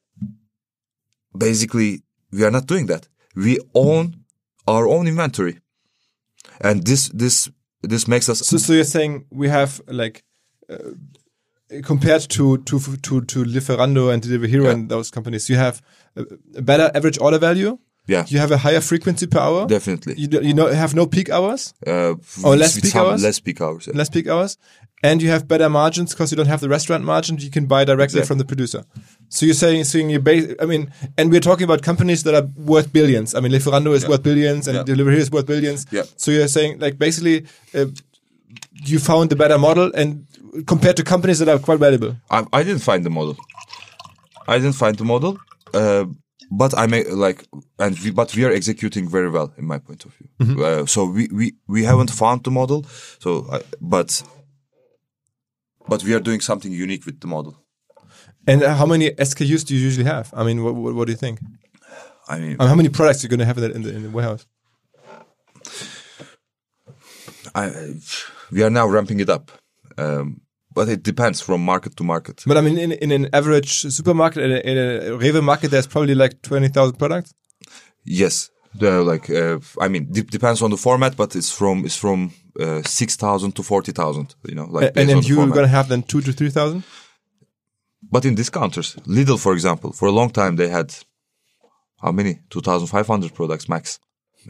basically, 1.36 2.02
we 2.30 2.44
are 2.44 2.50
not 2.50 2.66
doing 2.66 2.86
that. 2.86 3.08
We 3.34 3.58
own 3.74 4.04
our 4.68 4.86
own 4.86 5.08
inventory, 5.08 5.58
and 6.60 6.84
this 6.86 7.08
this 7.08 7.50
this 7.82 8.06
makes 8.06 8.28
us 8.28 8.38
So, 8.38 8.58
so 8.58 8.72
you're 8.72 8.84
saying 8.96 9.26
we 9.30 9.48
have 9.48 9.80
like 9.88 10.22
uh, 10.70 10.92
compared 11.82 12.22
to 12.30 12.58
to 12.58 12.78
to 13.06 13.20
to 13.22 13.44
Lieferando 13.44 14.12
and 14.12 14.22
Delivery 14.22 14.48
Hero 14.50 14.64
Yeah. 14.66 14.72
and 14.72 14.88
those 14.88 15.10
companies, 15.10 15.48
you 15.48 15.56
have 15.56 15.80
a, 16.16 16.24
better 16.62 16.90
average 16.94 17.18
order 17.20 17.38
value. 17.38 17.78
yeah 18.08 18.24
You 18.28 18.38
have 18.40 18.50
a 18.54 18.58
higher 18.58 18.80
frequency 18.80 19.26
per 19.26 19.38
hour. 19.38 19.66
definitely 19.66 20.14
You 20.20 20.26
do, 20.28 20.38
you 20.48 20.54
know 20.54 20.66
have 20.66 20.92
no 20.94 21.06
peak 21.06 21.28
hours, 21.30 21.72
uh, 21.86 22.14
Or 22.44 22.56
less 22.56 22.80
peak 22.80 22.94
hours? 22.96 23.22
less 23.22 23.40
peak 23.40 23.60
hours. 23.60 23.86
yeah. 23.86 23.96
less 23.98 24.10
peak 24.10 24.26
hours, 24.28 24.58
and 25.08 25.22
you 25.22 25.30
have 25.34 25.46
better 25.46 25.68
margins 25.68 26.10
because 26.12 26.30
you 26.32 26.36
don't 26.36 26.48
have 26.54 26.60
the 26.60 26.68
restaurant 26.68 27.04
margin. 27.04 27.38
You 27.38 27.50
can 27.50 27.66
buy 27.66 27.84
directly 27.84 28.18
Exactly. 28.20 28.26
from 28.28 28.38
the 28.38 28.44
producer. 28.44 28.82
So 29.28 29.46
you're 29.46 29.54
saying, 29.64 29.84
saying 29.84 30.10
you 30.10 30.20
base. 30.20 30.44
I 30.62 30.66
mean, 30.72 30.82
and 31.16 31.30
we're 31.32 31.40
talking 31.50 31.64
about 31.64 31.80
companies 31.82 32.22
that 32.24 32.34
are 32.40 32.46
worth 32.72 32.88
billions. 32.92 33.34
I 33.36 33.40
mean, 33.40 33.52
Lieferando 33.52 33.94
is 33.94 34.06
worth 34.06 34.22
billions, 34.30 34.68
and 34.68 34.76
Yeah. 34.76 34.84
Delivery 34.92 35.14
Hero 35.14 35.22
is 35.22 35.30
worth 35.30 35.46
billions. 35.46 35.86
Yeah. 35.90 36.04
So 36.16 36.30
you're 36.34 36.48
saying 36.58 36.80
like 36.80 36.98
basically, 36.98 37.36
uh, 37.74 37.86
you 38.84 38.98
found 38.98 39.30
the 39.30 39.36
better 39.36 39.58
model, 39.58 39.92
and 39.94 40.26
compared 40.66 40.96
to 40.96 41.04
companies 41.04 41.38
that 41.38 41.48
are 41.48 41.58
quite 41.58 41.78
valuable. 41.78 42.16
I, 42.30 42.44
I 42.52 42.62
didn't 42.62 42.82
find 42.82 43.04
the 43.04 43.10
model. 43.10 43.36
I 44.48 44.58
didn't 44.58 44.74
find 44.74 44.96
the 44.96 45.04
model, 45.04 45.38
uh, 45.72 46.06
but 46.50 46.76
I 46.76 46.86
may 46.86 47.04
like, 47.04 47.46
and 47.78 47.98
we, 48.00 48.10
but 48.10 48.34
we 48.34 48.44
are 48.44 48.52
executing 48.52 49.08
very 49.08 49.30
well 49.30 49.52
in 49.56 49.64
my 49.66 49.78
point 49.78 50.04
of 50.04 50.14
view. 50.14 50.64
Uh, 50.64 50.86
so 50.86 51.04
we, 51.04 51.28
we 51.32 51.54
we 51.66 51.84
haven't 51.84 52.10
found 52.10 52.44
the 52.44 52.50
model. 52.50 52.84
So, 53.20 53.46
I, 53.50 53.60
but 53.80 54.22
but 55.88 56.02
we 56.04 56.14
are 56.14 56.20
doing 56.20 56.40
something 56.40 56.72
unique 56.72 57.06
with 57.06 57.20
the 57.20 57.26
model. 57.26 57.56
And 58.46 58.62
how 58.62 58.86
many 58.86 59.10
SKUs 59.10 59.64
do 59.64 59.74
you 59.74 59.80
usually 59.80 60.06
have? 60.06 60.32
I 60.34 60.42
mean, 60.42 60.64
what, 60.64 60.74
what, 60.74 60.94
what 60.94 61.06
do 61.06 61.12
you 61.12 61.18
think? 61.18 61.38
I 62.28 62.38
mean, 62.38 62.56
I 62.58 62.62
mean, 62.64 62.68
how 62.68 62.74
many 62.74 62.88
products 62.88 63.22
are 63.22 63.26
you 63.26 63.28
going 63.28 63.40
to 63.40 63.46
have 63.46 63.58
in 63.58 63.62
the, 63.62 63.74
in 63.74 63.82
the, 63.82 63.94
in 63.96 64.02
the 64.02 64.10
warehouse? 64.10 64.46
I, 67.54 67.94
we 68.52 68.62
are 68.62 68.70
now 68.70 68.86
ramping 68.86 69.20
it 69.20 69.28
up, 69.28 69.50
um, 69.98 70.40
but 70.74 70.88
it 70.88 71.02
depends 71.02 71.40
from 71.40 71.64
market 71.64 71.96
to 71.96 72.04
market. 72.04 72.44
But 72.46 72.56
I 72.56 72.60
mean, 72.60 72.78
in, 72.78 72.92
in 72.92 73.10
an 73.12 73.28
average 73.32 73.80
supermarket, 73.80 74.42
in 74.44 74.52
a, 74.52 74.60
in 74.70 74.78
a 74.78 75.18
Rewe 75.18 75.42
market, 75.42 75.70
there's 75.70 75.86
probably 75.86 76.14
like 76.14 76.42
20,000 76.42 76.98
products. 76.98 77.34
Yes, 78.04 78.50
like 78.80 79.30
uh, 79.30 79.58
I 79.80 79.88
mean, 79.88 80.12
de- 80.12 80.22
depends 80.22 80.62
on 80.62 80.70
the 80.70 80.76
format, 80.76 81.16
but 81.16 81.36
it's 81.36 81.52
from 81.52 81.84
it's 81.84 81.96
from 81.96 82.32
uh, 82.60 82.82
six 82.82 83.16
thousand 83.16 83.52
to 83.56 83.62
forty 83.62 83.92
thousand. 83.92 84.34
You 84.48 84.54
know, 84.54 84.66
like 84.66 84.92
and 84.96 85.08
then 85.08 85.22
you're 85.22 85.46
going 85.46 85.68
to 85.68 85.68
have 85.68 85.88
then 85.88 86.02
two 86.02 86.20
to 86.20 86.32
3,000? 86.32 86.82
But 88.10 88.24
in 88.24 88.34
discounters, 88.34 88.96
Lidl, 89.06 89.38
for 89.38 89.52
example, 89.52 89.92
for 89.92 90.08
a 90.08 90.12
long 90.12 90.30
time 90.30 90.56
they 90.56 90.68
had 90.68 90.92
how 92.02 92.12
many? 92.12 92.40
2,500 92.50 93.32
products 93.34 93.68
max. 93.68 94.00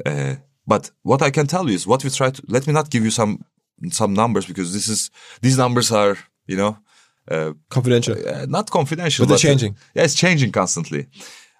Uh, 0.07 0.37
but 0.67 0.91
what 1.03 1.23
I 1.23 1.31
can 1.31 1.47
tell 1.47 1.69
you 1.69 1.75
is 1.75 1.87
what 1.87 2.03
we 2.03 2.11
try 2.11 2.31
to, 2.31 2.43
let 2.49 2.67
me 2.67 2.73
not 2.73 2.91
give 2.91 3.05
you 3.05 3.11
some, 3.11 3.45
some 3.91 4.13
numbers 4.15 4.47
because 4.47 4.73
this 4.73 4.89
is, 4.89 5.11
these 5.41 5.57
numbers 5.59 5.91
are, 5.91 6.17
you 6.47 6.57
know, 6.57 6.79
uh, 7.31 7.53
Confidential. 7.71 8.17
uh, 8.29 8.47
not 8.49 8.71
confidential. 8.71 9.25
But 9.25 9.29
they're 9.29 9.37
uh, 9.37 9.53
changing. 9.53 9.77
yeah, 9.95 10.05
it's 10.05 10.15
changing 10.15 10.53
constantly. 10.53 11.07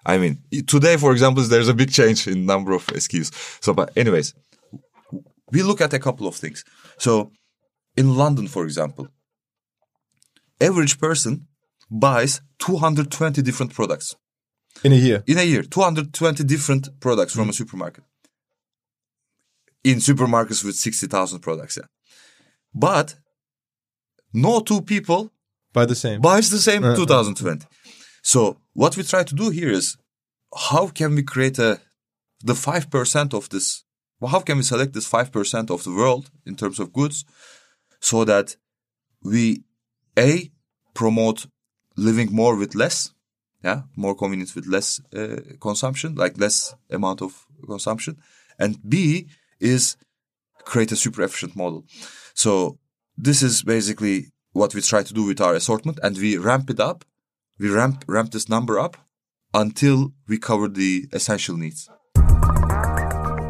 I 0.05 0.17
mean, 0.17 0.39
today, 0.67 0.97
for 0.97 1.11
example, 1.13 1.43
there's 1.43 1.69
a 1.69 1.73
big 1.73 1.91
change 1.91 2.27
in 2.27 2.45
number 2.45 2.73
of 2.73 2.85
SKUs. 2.87 3.31
So, 3.63 3.73
but 3.73 3.91
anyways, 3.95 4.33
we 5.51 5.63
look 5.63 5.79
at 5.81 5.93
a 5.93 5.99
couple 5.99 6.27
of 6.27 6.35
things. 6.35 6.65
So, 6.97 7.31
in 7.95 8.15
London, 8.17 8.47
for 8.47 8.65
example, 8.65 9.07
average 10.59 10.99
person 10.99 11.47
buys 11.89 12.41
220 12.59 13.41
different 13.41 13.73
products 13.73 14.15
In 14.83 14.91
a 14.91 14.95
year. 14.95 15.23
in 15.27 15.37
a 15.37 15.43
year. 15.43 15.63
220 15.63 16.43
different 16.43 16.89
products 16.99 17.33
from 17.33 17.49
a 17.49 17.53
supermarket. 17.53 18.03
In 19.85 19.97
supermarkets 19.99 20.63
with 20.65 20.75
60,000 20.75 21.39
products, 21.39 21.77
yeah. 21.77 21.85
But 22.73 23.15
no 24.33 24.59
two 24.61 24.81
people 24.81 25.31
By 25.73 25.85
the 25.85 25.95
same. 25.95 26.21
buys 26.21 26.49
the 26.49 26.59
same 26.59 26.83
Uh, 26.83 26.95
2020. 26.95 27.65
So 28.21 28.57
what 28.73 28.95
we 28.97 29.03
try 29.03 29.23
to 29.23 29.35
do 29.35 29.49
here 29.49 29.71
is 29.71 29.97
how 30.69 30.87
can 30.87 31.15
we 31.15 31.23
create 31.23 31.59
a 31.59 31.79
the 32.45 32.53
5% 32.53 33.33
of 33.33 33.49
this 33.49 33.83
well, 34.19 34.31
how 34.31 34.39
can 34.39 34.57
we 34.57 34.63
select 34.63 34.93
this 34.93 35.09
5% 35.09 35.69
of 35.69 35.83
the 35.83 35.91
world 35.91 36.29
in 36.45 36.55
terms 36.55 36.79
of 36.79 36.93
goods 36.93 37.25
so 37.99 38.23
that 38.25 38.55
we 39.21 39.63
a 40.17 40.51
promote 40.93 41.47
living 41.97 42.29
more 42.31 42.55
with 42.55 42.75
less 42.75 43.11
yeah 43.63 43.81
more 43.95 44.15
convenience 44.15 44.53
with 44.55 44.67
less 44.67 44.99
uh, 45.15 45.37
consumption 45.59 46.15
like 46.15 46.37
less 46.37 46.75
amount 46.89 47.21
of 47.21 47.45
consumption 47.67 48.17
and 48.59 48.77
b 48.87 49.27
is 49.59 49.95
create 50.65 50.91
a 50.91 50.95
super 50.95 51.21
efficient 51.23 51.55
model 51.55 51.83
so 52.33 52.77
this 53.17 53.41
is 53.41 53.63
basically 53.63 54.27
what 54.53 54.73
we 54.73 54.81
try 54.81 55.03
to 55.03 55.13
do 55.13 55.23
with 55.25 55.41
our 55.41 55.53
assortment 55.55 55.99
and 56.03 56.17
we 56.17 56.37
ramp 56.37 56.69
it 56.69 56.79
up. 56.79 57.05
We 57.59 57.69
ramp 57.69 58.03
ramp 58.07 58.31
this 58.31 58.49
number 58.49 58.79
up 58.79 58.97
until 59.53 60.13
we 60.27 60.37
cover 60.37 60.67
the 60.67 61.07
essential 61.13 61.57
needs. 61.57 61.89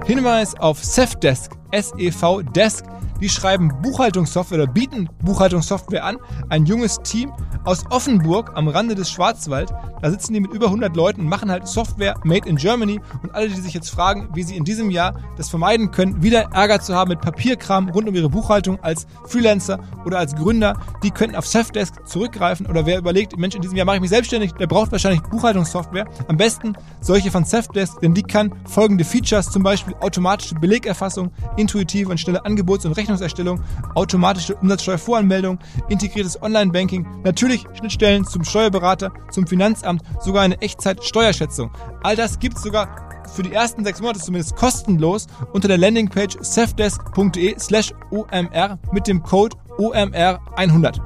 Hinweis 0.05 0.53
auf 0.59 0.83
sevDesk 0.83 1.62
SEV 1.73 2.43
Desk. 2.55 2.85
Die 3.21 3.29
schreiben 3.29 3.71
Buchhaltungssoftware 3.81 4.63
oder 4.63 4.71
bieten 4.71 5.09
Buchhaltungssoftware 5.23 6.03
an. 6.03 6.17
Ein 6.49 6.65
junges 6.65 6.99
Team 7.03 7.31
aus 7.63 7.85
Offenburg 7.89 8.51
am 8.55 8.67
Rande 8.67 8.95
des 8.95 9.09
Schwarzwald. 9.09 9.73
Da 10.01 10.11
sitzen 10.11 10.33
die 10.33 10.41
mit 10.41 10.51
über 10.51 10.65
100 10.65 10.93
Leuten 10.95 11.23
machen 11.23 11.49
halt 11.49 11.65
Software 11.65 12.15
made 12.25 12.47
in 12.49 12.57
Germany. 12.57 12.99
Und 13.21 13.33
alle, 13.33 13.47
die 13.47 13.61
sich 13.61 13.73
jetzt 13.73 13.89
fragen, 13.89 14.27
wie 14.33 14.43
sie 14.43 14.57
in 14.57 14.65
diesem 14.65 14.89
Jahr 14.89 15.13
das 15.37 15.49
vermeiden 15.49 15.91
können, 15.91 16.21
wieder 16.21 16.49
Ärger 16.51 16.81
zu 16.81 16.93
haben 16.93 17.09
mit 17.09 17.21
Papierkram 17.21 17.87
rund 17.89 18.09
um 18.09 18.15
ihre 18.15 18.29
Buchhaltung 18.29 18.83
als 18.83 19.07
Freelancer 19.25 19.79
oder 20.05 20.19
als 20.19 20.35
Gründer, 20.35 20.77
die 21.03 21.11
könnten 21.11 21.37
auf 21.37 21.47
Safdesk 21.47 22.05
zurückgreifen. 22.05 22.65
Oder 22.65 22.85
wer 22.85 22.97
überlegt, 22.97 23.37
Mensch, 23.37 23.55
in 23.55 23.61
diesem 23.61 23.77
Jahr 23.77 23.85
mache 23.85 23.95
ich 23.95 24.01
mich 24.01 24.09
selbstständig, 24.09 24.51
der 24.53 24.67
braucht 24.67 24.91
wahrscheinlich 24.91 25.21
Buchhaltungssoftware. 25.23 26.07
Am 26.27 26.35
besten 26.35 26.73
solche 26.99 27.31
von 27.31 27.45
Safdesk, 27.45 28.01
denn 28.01 28.13
die 28.13 28.23
kann 28.23 28.53
folgende 28.65 29.05
Features, 29.05 29.49
zum 29.49 29.63
Beispiel 29.63 29.95
automatische 30.01 30.55
Belegerfassung, 30.55 31.31
intuitive 31.63 32.11
und 32.11 32.19
schnelle 32.19 32.45
Angebots- 32.45 32.85
und 32.85 32.93
Rechnungserstellung, 32.93 33.61
automatische 33.95 34.55
Umsatzsteuervoranmeldung, 34.55 35.59
integriertes 35.89 36.41
Online-Banking, 36.41 37.05
natürlich 37.23 37.65
Schnittstellen 37.77 38.25
zum 38.25 38.43
Steuerberater, 38.43 39.13
zum 39.31 39.47
Finanzamt, 39.47 40.01
sogar 40.21 40.43
eine 40.43 40.61
Echtzeit-Steuerschätzung. 40.61 41.71
All 42.03 42.15
das 42.15 42.39
gibt's 42.39 42.63
sogar 42.63 43.23
für 43.33 43.43
die 43.43 43.53
ersten 43.53 43.83
sechs 43.83 44.01
Monate 44.01 44.19
zumindest 44.19 44.55
kostenlos 44.55 45.27
unter 45.53 45.67
der 45.67 45.77
Landingpage 45.77 46.37
safdesk.de 46.41 47.57
slash 47.57 47.93
omr 48.11 48.79
mit 48.91 49.07
dem 49.07 49.23
Code 49.23 49.55
OMR100. 49.77 50.99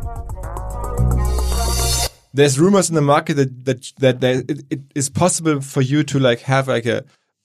There's 2.33 2.59
rumors 2.59 2.89
in 2.89 2.95
the 2.95 3.01
market 3.01 3.37
that 3.37 3.49
that 3.65 3.93
that, 3.99 4.21
that 4.21 4.49
it, 4.49 4.65
it 4.69 4.81
is 4.93 5.09
possible 5.09 5.61
for 5.61 5.81
you 5.81 6.03
to 6.03 6.19
like 6.19 6.41
have 6.47 6.67
like 6.67 6.85
a, 6.85 7.03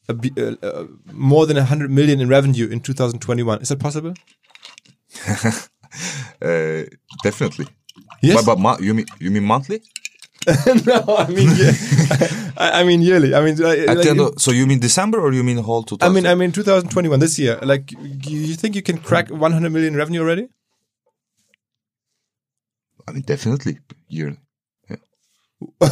a, 0.08 0.14
uh, 0.14 0.66
uh, 0.66 0.86
more 1.12 1.46
than 1.46 1.56
100 1.56 1.90
million 1.90 2.20
in 2.20 2.28
revenue 2.28 2.68
in 2.68 2.80
2021. 2.80 3.62
Is 3.62 3.68
that 3.68 3.80
possible? 3.80 4.14
Uh, 6.40 6.84
definitely. 7.22 7.66
Yes. 8.22 8.44
But, 8.44 8.56
but 8.56 8.80
you 8.80 8.94
mean 8.94 9.06
you 9.18 9.30
mean 9.30 9.44
monthly? 9.44 9.82
no, 10.86 11.16
I 11.18 11.28
mean 11.28 11.50
yeah. 11.54 11.72
I, 12.56 12.80
I 12.80 12.84
mean 12.84 13.02
yearly. 13.02 13.34
I 13.34 13.40
mean 13.44 13.56
like 13.56 13.86
the 13.86 14.10
end 14.10 14.20
of, 14.20 14.40
so 14.40 14.50
you 14.50 14.66
mean 14.66 14.80
December 14.80 15.20
or 15.20 15.32
you 15.32 15.44
mean 15.44 15.58
whole 15.58 15.82
2000? 15.82 16.10
I 16.10 16.14
mean, 16.14 16.26
I 16.26 16.34
mean, 16.34 16.50
2021 16.50 17.20
this 17.20 17.38
year. 17.38 17.58
Like, 17.62 17.92
you 17.92 18.38
you 18.38 18.54
think 18.54 18.74
you 18.74 18.82
can 18.82 18.98
crack 18.98 19.30
100 19.30 19.70
million 19.70 19.94
revenue 19.94 20.20
already? 20.20 20.48
I 23.06 23.12
mean 23.12 23.22
definitely 23.22 23.78
yearly. 24.08 24.38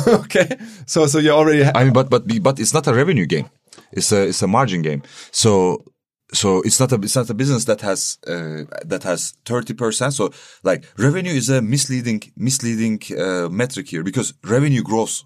okay, 0.08 0.56
so 0.86 1.06
so 1.06 1.18
you 1.18 1.30
already. 1.30 1.64
I 1.64 1.84
mean, 1.84 1.92
but 1.92 2.10
but 2.10 2.26
but 2.42 2.58
it's 2.58 2.74
not 2.74 2.86
a 2.88 2.94
revenue 2.94 3.26
game. 3.26 3.48
It's 3.92 4.12
a 4.12 4.28
it's 4.28 4.42
a 4.42 4.46
margin 4.46 4.82
game. 4.82 5.02
So 5.30 5.84
so 6.32 6.62
it's 6.62 6.78
not 6.78 6.92
a 6.92 6.96
it's 6.96 7.16
not 7.16 7.30
a 7.30 7.34
business 7.34 7.64
that 7.64 7.80
has 7.80 8.18
uh, 8.26 8.64
that 8.84 9.02
has 9.02 9.34
thirty 9.44 9.74
percent. 9.74 10.14
So 10.14 10.32
like 10.62 10.84
revenue 10.96 11.32
is 11.32 11.48
a 11.48 11.60
misleading 11.60 12.22
misleading 12.36 13.00
uh, 13.18 13.48
metric 13.48 13.88
here 13.88 14.02
because 14.02 14.34
revenue 14.44 14.82
grows 14.82 15.24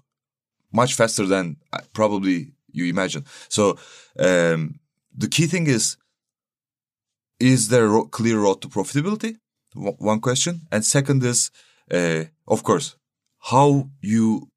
much 0.71 0.95
faster 0.95 1.25
than 1.25 1.57
uh, 1.73 1.79
probably 1.93 2.53
you 2.71 2.85
imagine. 2.85 3.23
So 3.49 3.77
um, 4.19 4.79
the 5.15 5.27
key 5.29 5.47
thing 5.47 5.67
is 5.67 5.97
is 7.39 7.67
there 7.69 7.93
a 7.93 8.05
clear 8.05 8.39
road 8.39 8.61
to 8.61 8.69
profitability? 8.69 9.37
One 9.73 10.21
question, 10.21 10.61
and 10.71 10.85
second 10.85 11.23
is 11.23 11.51
uh, 11.91 12.23
of 12.47 12.63
course 12.63 12.95
how 13.51 13.89
you 14.01 14.49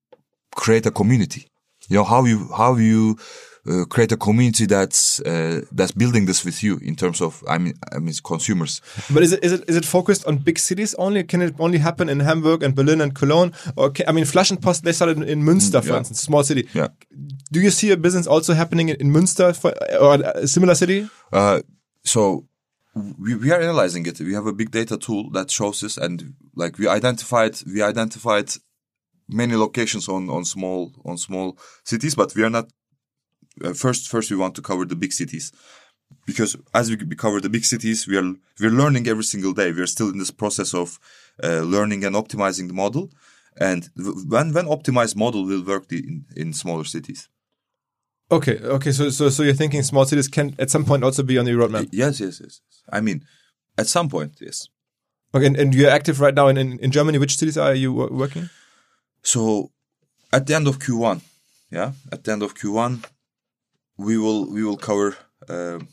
create 0.54 0.86
a 0.86 0.90
community. 0.90 1.48
You 1.88 1.96
know 1.96 2.04
how 2.04 2.24
you 2.24 2.48
how 2.56 2.76
you 2.76 3.18
uh, 3.66 3.84
create 3.84 4.12
a 4.12 4.16
community 4.16 4.66
that's 4.66 5.20
uh, 5.20 5.62
that's 5.72 5.92
building 5.92 6.26
this 6.26 6.44
with 6.44 6.62
you 6.62 6.78
in 6.82 6.96
terms 6.96 7.20
of 7.20 7.42
I 7.48 7.58
mean 7.58 7.74
I 7.92 7.98
mean 7.98 8.14
consumers. 8.24 8.80
but 9.10 9.22
is 9.22 9.32
it 9.32 9.44
is 9.44 9.52
it 9.52 9.64
is 9.68 9.76
it 9.76 9.84
focused 9.84 10.26
on 10.26 10.38
big 10.38 10.58
cities 10.58 10.94
only? 10.94 11.24
Can 11.24 11.42
it 11.42 11.54
only 11.58 11.78
happen 11.78 12.08
in 12.08 12.20
Hamburg 12.20 12.62
and 12.62 12.74
Berlin 12.74 13.00
and 13.00 13.14
Cologne? 13.14 13.52
Or 13.76 13.90
can, 13.90 14.08
I 14.08 14.12
mean, 14.12 14.24
Flaschenpost 14.24 14.82
they 14.82 14.92
started 14.92 15.16
in, 15.18 15.22
in 15.24 15.42
Münster, 15.42 15.82
for 15.82 15.92
yeah. 15.92 15.98
instance, 15.98 16.20
small 16.20 16.42
city. 16.42 16.68
Yeah. 16.74 16.88
Do 17.52 17.60
you 17.60 17.70
see 17.70 17.90
a 17.90 17.96
business 17.96 18.26
also 18.26 18.54
happening 18.54 18.88
in, 18.90 18.96
in 18.96 19.12
Münster 19.12 19.56
for, 19.56 19.72
or 19.98 20.14
a 20.14 20.46
similar 20.46 20.74
city? 20.74 21.08
Uh, 21.32 21.60
so 22.04 22.46
we, 22.94 23.34
we 23.34 23.50
are 23.52 23.60
analyzing 23.60 24.06
it. 24.06 24.20
We 24.20 24.34
have 24.34 24.46
a 24.46 24.52
big 24.52 24.70
data 24.70 24.96
tool 24.96 25.30
that 25.30 25.50
shows 25.50 25.80
this, 25.80 25.96
and 25.96 26.34
like 26.54 26.78
we 26.78 26.88
identified 26.88 27.56
we 27.66 27.82
identified 27.82 28.50
many 29.28 29.56
locations 29.56 30.08
on 30.08 30.28
on 30.30 30.44
small 30.44 30.92
on 31.04 31.18
small 31.18 31.58
cities, 31.84 32.14
but 32.14 32.34
we 32.34 32.42
are 32.42 32.50
not. 32.50 32.70
Uh, 33.64 33.72
first, 33.72 34.08
first 34.08 34.30
we 34.30 34.36
want 34.36 34.54
to 34.54 34.62
cover 34.62 34.84
the 34.84 34.96
big 34.96 35.12
cities 35.12 35.52
because 36.26 36.56
as 36.74 36.90
we 36.90 36.96
cover 37.16 37.40
the 37.40 37.48
big 37.48 37.64
cities, 37.64 38.06
we 38.06 38.16
are 38.16 38.34
we're 38.60 38.70
learning 38.70 39.08
every 39.08 39.24
single 39.24 39.52
day. 39.52 39.72
We 39.72 39.80
are 39.80 39.86
still 39.86 40.10
in 40.10 40.18
this 40.18 40.30
process 40.30 40.74
of 40.74 40.98
uh, 41.42 41.60
learning 41.60 42.04
and 42.04 42.14
optimizing 42.16 42.68
the 42.68 42.74
model, 42.74 43.10
and 43.56 43.88
when 43.96 44.52
when 44.52 44.66
optimized 44.66 45.16
model 45.16 45.44
will 45.44 45.64
work 45.64 45.88
the, 45.88 45.98
in 45.98 46.24
in 46.36 46.52
smaller 46.52 46.84
cities. 46.84 47.28
Okay, 48.30 48.58
okay. 48.58 48.92
So 48.92 49.10
so 49.10 49.28
so 49.28 49.42
you're 49.42 49.54
thinking 49.54 49.82
small 49.82 50.04
cities 50.04 50.28
can 50.28 50.54
at 50.58 50.70
some 50.70 50.84
point 50.84 51.04
also 51.04 51.22
be 51.22 51.38
on 51.38 51.44
the 51.44 51.52
roadmap. 51.52 51.88
Yes, 51.92 52.20
yes, 52.20 52.40
yes. 52.40 52.60
yes. 52.66 52.82
I 52.92 53.00
mean, 53.00 53.24
at 53.76 53.86
some 53.86 54.08
point, 54.08 54.32
yes. 54.40 54.68
Okay, 55.34 55.46
and, 55.46 55.56
and 55.56 55.74
you're 55.74 55.90
active 55.90 56.20
right 56.20 56.34
now 56.34 56.48
in, 56.48 56.56
in, 56.56 56.78
in 56.78 56.90
Germany. 56.90 57.18
Which 57.18 57.36
cities 57.36 57.58
are 57.58 57.74
you 57.74 57.92
working? 57.92 58.48
So 59.22 59.70
at 60.32 60.46
the 60.46 60.54
end 60.54 60.66
of 60.66 60.78
Q1, 60.78 61.20
yeah, 61.70 61.92
at 62.10 62.24
the 62.24 62.32
end 62.32 62.42
of 62.42 62.54
Q1, 62.54 63.04
we 63.98 64.16
will 64.16 64.50
we 64.50 64.62
will 64.64 64.76
cover 64.76 65.16
um, 65.48 65.88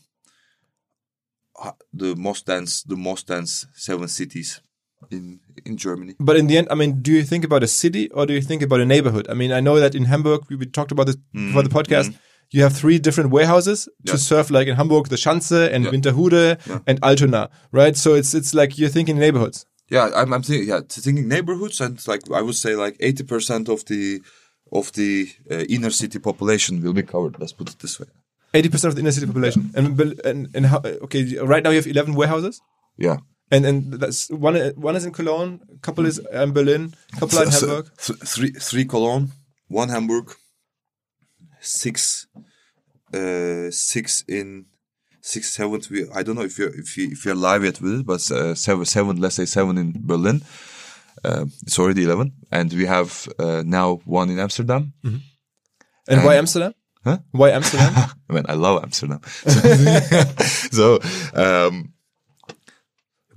ha- 1.57 1.75
the 1.93 2.15
most 2.15 2.45
dense 2.45 2.83
the 2.83 2.95
most 2.95 3.27
dense 3.27 3.65
seven 3.73 4.07
cities 4.07 4.61
in 5.11 5.39
in 5.65 5.77
Germany. 5.77 6.15
But 6.19 6.37
in 6.37 6.47
the 6.47 6.57
end, 6.57 6.67
I 6.71 6.75
mean, 6.75 7.01
do 7.01 7.11
you 7.11 7.23
think 7.23 7.43
about 7.43 7.63
a 7.63 7.67
city 7.67 8.09
or 8.11 8.25
do 8.25 8.33
you 8.33 8.41
think 8.41 8.61
about 8.61 8.79
a 8.79 8.85
neighborhood? 8.85 9.27
I 9.29 9.33
mean, 9.33 9.51
I 9.51 9.59
know 9.59 9.79
that 9.79 9.95
in 9.95 10.05
Hamburg, 10.05 10.41
we, 10.49 10.55
we 10.55 10.65
talked 10.65 10.91
about 10.91 11.07
this 11.07 11.17
mm-hmm. 11.17 11.47
before 11.47 11.63
the 11.63 11.69
podcast. 11.69 12.09
Mm-hmm. 12.09 12.17
You 12.51 12.61
have 12.61 12.73
three 12.77 12.99
different 12.99 13.31
warehouses 13.31 13.89
to 14.05 14.17
serve, 14.19 14.51
like 14.51 14.67
in 14.67 14.75
Hamburg, 14.75 15.07
the 15.09 15.17
Schanze 15.17 15.51
and 15.51 15.83
Yeah. 15.83 15.91
Winterhude 15.91 16.59
Yeah. 16.67 16.79
and 16.85 17.03
Altona, 17.03 17.49
right? 17.71 17.97
So 17.97 18.13
it's 18.13 18.35
it's 18.35 18.53
like 18.53 18.77
you're 18.77 18.93
thinking 18.97 19.17
neighborhoods. 19.17 19.65
Yeah, 19.89 20.11
I'm 20.15 20.31
I'm 20.33 20.43
thinking 20.43 20.67
yeah 20.69 20.81
thinking 20.87 21.27
neighborhoods 21.27 21.81
and 21.81 21.99
like 22.07 22.21
I 22.31 22.41
would 22.41 22.55
say 22.55 22.75
like 22.75 22.95
eighty 22.99 23.23
percent 23.23 23.67
of 23.67 23.83
the 23.85 24.21
of 24.79 24.91
the 24.99 25.11
uh, 25.51 25.63
inner 25.75 25.91
city 26.01 26.19
population 26.19 26.73
will 26.83 26.93
be 26.93 27.03
covered. 27.13 27.33
Let's 27.39 27.53
put 27.59 27.69
it 27.71 27.79
this 27.79 27.95
way. 27.99 28.07
Eighty 28.57 28.69
percent 28.69 28.89
of 28.91 28.95
the 28.95 29.01
inner 29.03 29.11
city 29.17 29.27
population. 29.31 29.61
And 29.77 29.85
and 30.29 30.39
and 30.55 30.65
how, 30.71 30.79
okay, 31.05 31.21
right 31.53 31.63
now 31.63 31.71
you 31.73 31.79
have 31.81 31.91
eleven 31.95 32.13
warehouses, 32.21 32.55
Yeah. 33.05 33.17
and 33.53 33.65
and 33.69 33.77
that's 34.01 34.29
one 34.47 34.55
one 34.87 34.95
is 34.99 35.05
in 35.05 35.13
Cologne, 35.19 35.51
a 35.77 35.79
couple 35.87 36.05
is 36.11 36.17
in 36.43 36.51
Berlin, 36.57 36.83
a 37.15 37.19
couple 37.19 37.39
in 37.45 37.51
So- 37.51 37.67
Hamburg. 37.67 37.85
th- 38.05 38.19
three 38.33 38.51
three 38.69 38.85
Cologne, 38.93 39.25
one 39.81 39.89
Hamburg, 39.95 40.27
six, 41.61 42.27
uh, 43.13 43.69
six 43.71 44.23
in 44.27 44.65
six 45.21 45.51
seventh. 45.51 45.89
We 45.91 45.99
I 46.19 46.23
don't 46.23 46.35
know 46.39 46.45
if 46.51 46.57
you're 46.59 46.73
if 46.83 46.97
you 46.97 47.09
if 47.11 47.25
you're 47.25 47.35
live 47.49 47.63
yet 47.63 47.81
with 47.81 47.99
it, 47.99 48.05
but 48.05 48.21
uh, 48.31 48.55
seven 48.55 48.85
seven. 48.85 49.13
Let's 49.21 49.35
say 49.35 49.45
seven 49.45 49.77
in 49.77 49.93
Berlin. 50.11 50.41
Uh, 51.23 51.45
it's 51.63 51.79
already 51.79 52.03
eleven, 52.03 52.33
and 52.51 52.71
we 52.73 52.85
have 52.85 53.27
uh, 53.39 53.63
now 53.65 54.01
one 54.05 54.29
in 54.29 54.39
Amsterdam. 54.39 54.93
And 56.07 56.23
why 56.23 56.35
Amsterdam? 56.35 56.73
Huh? 57.03 57.19
Why 57.31 57.51
Amsterdam? 57.51 57.93
I 58.29 58.33
mean, 58.33 58.45
I 58.49 58.53
love 58.53 58.83
Amsterdam. 58.83 59.21
so, 60.71 60.99
um, 61.33 61.93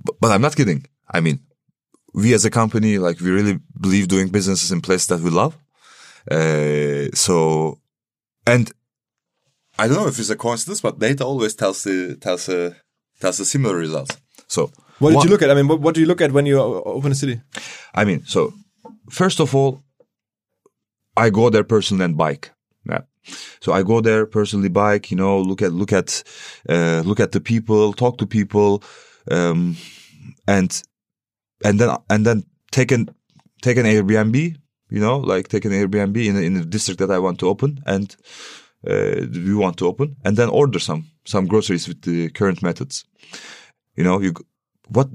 but, 0.03 0.15
but 0.19 0.31
I'm 0.31 0.41
not 0.41 0.55
kidding. 0.55 0.85
I 1.07 1.21
mean, 1.21 1.39
we 2.13 2.33
as 2.33 2.45
a 2.45 2.49
company, 2.49 2.97
like, 2.97 3.19
we 3.19 3.29
really 3.29 3.59
believe 3.79 4.07
doing 4.07 4.29
businesses 4.29 4.71
in 4.71 4.81
places 4.81 5.07
that 5.07 5.19
we 5.19 5.29
love. 5.29 5.55
Uh, 6.29 7.09
so, 7.13 7.79
and 8.45 8.71
I 9.77 9.87
don't 9.87 9.97
know 9.97 10.07
if 10.07 10.19
it's 10.19 10.31
a 10.31 10.35
coincidence, 10.35 10.81
but 10.81 10.99
data 10.99 11.23
always 11.23 11.53
tells 11.55 11.83
the, 11.83 12.17
tells 12.17 12.49
a, 12.49 12.75
tells 13.19 13.37
the 13.37 13.45
similar 13.45 13.75
results. 13.75 14.17
So, 14.47 14.71
what 14.99 15.09
did 15.09 15.15
one- 15.17 15.27
you 15.27 15.31
look 15.31 15.41
at? 15.41 15.51
I 15.51 15.55
mean, 15.55 15.67
what, 15.67 15.79
what 15.81 15.95
do 15.95 16.01
you 16.01 16.07
look 16.07 16.21
at 16.21 16.31
when 16.31 16.45
you 16.45 16.59
open 16.59 17.11
a 17.11 17.15
city? 17.15 17.41
I 17.93 18.05
mean, 18.05 18.23
so 18.25 18.53
first 19.09 19.39
of 19.39 19.55
all, 19.55 19.81
I 21.17 21.29
go 21.29 21.49
there 21.49 21.63
personally 21.63 22.05
and 22.05 22.17
bike. 22.17 22.51
Yeah. 22.89 23.01
So 23.59 23.73
I 23.73 23.83
go 23.83 24.01
there 24.01 24.25
personally 24.25 24.69
bike, 24.69 25.11
you 25.11 25.17
know, 25.17 25.39
look 25.41 25.61
at, 25.61 25.73
look 25.73 25.91
at, 25.93 26.23
uh, 26.67 27.01
look 27.05 27.19
at 27.19 27.31
the 27.31 27.41
people, 27.41 27.93
talk 27.93 28.17
to 28.17 28.25
people, 28.25 28.81
um, 29.29 29.75
and, 30.47 30.81
and 31.63 31.79
then, 31.79 31.97
and 32.09 32.25
then 32.25 32.45
take 32.71 32.91
an, 32.91 33.09
take 33.61 33.77
an 33.77 33.85
Airbnb, 33.85 34.35
you 34.89 34.99
know, 34.99 35.17
like 35.17 35.49
take 35.49 35.65
an 35.65 35.71
Airbnb 35.71 36.25
in, 36.25 36.37
in 36.37 36.53
the 36.53 36.65
district 36.65 36.99
that 36.99 37.11
I 37.11 37.19
want 37.19 37.39
to 37.39 37.49
open 37.49 37.83
and, 37.85 38.15
uh, 38.87 39.27
we 39.31 39.53
want 39.53 39.77
to 39.77 39.87
open 39.87 40.15
and 40.23 40.37
then 40.37 40.49
order 40.49 40.79
some, 40.79 41.07
some 41.25 41.45
groceries 41.45 41.87
with 41.87 42.01
the 42.03 42.29
current 42.29 42.63
methods. 42.63 43.03
You 43.95 44.05
know, 44.05 44.21
you, 44.21 44.33
what, 44.89 45.09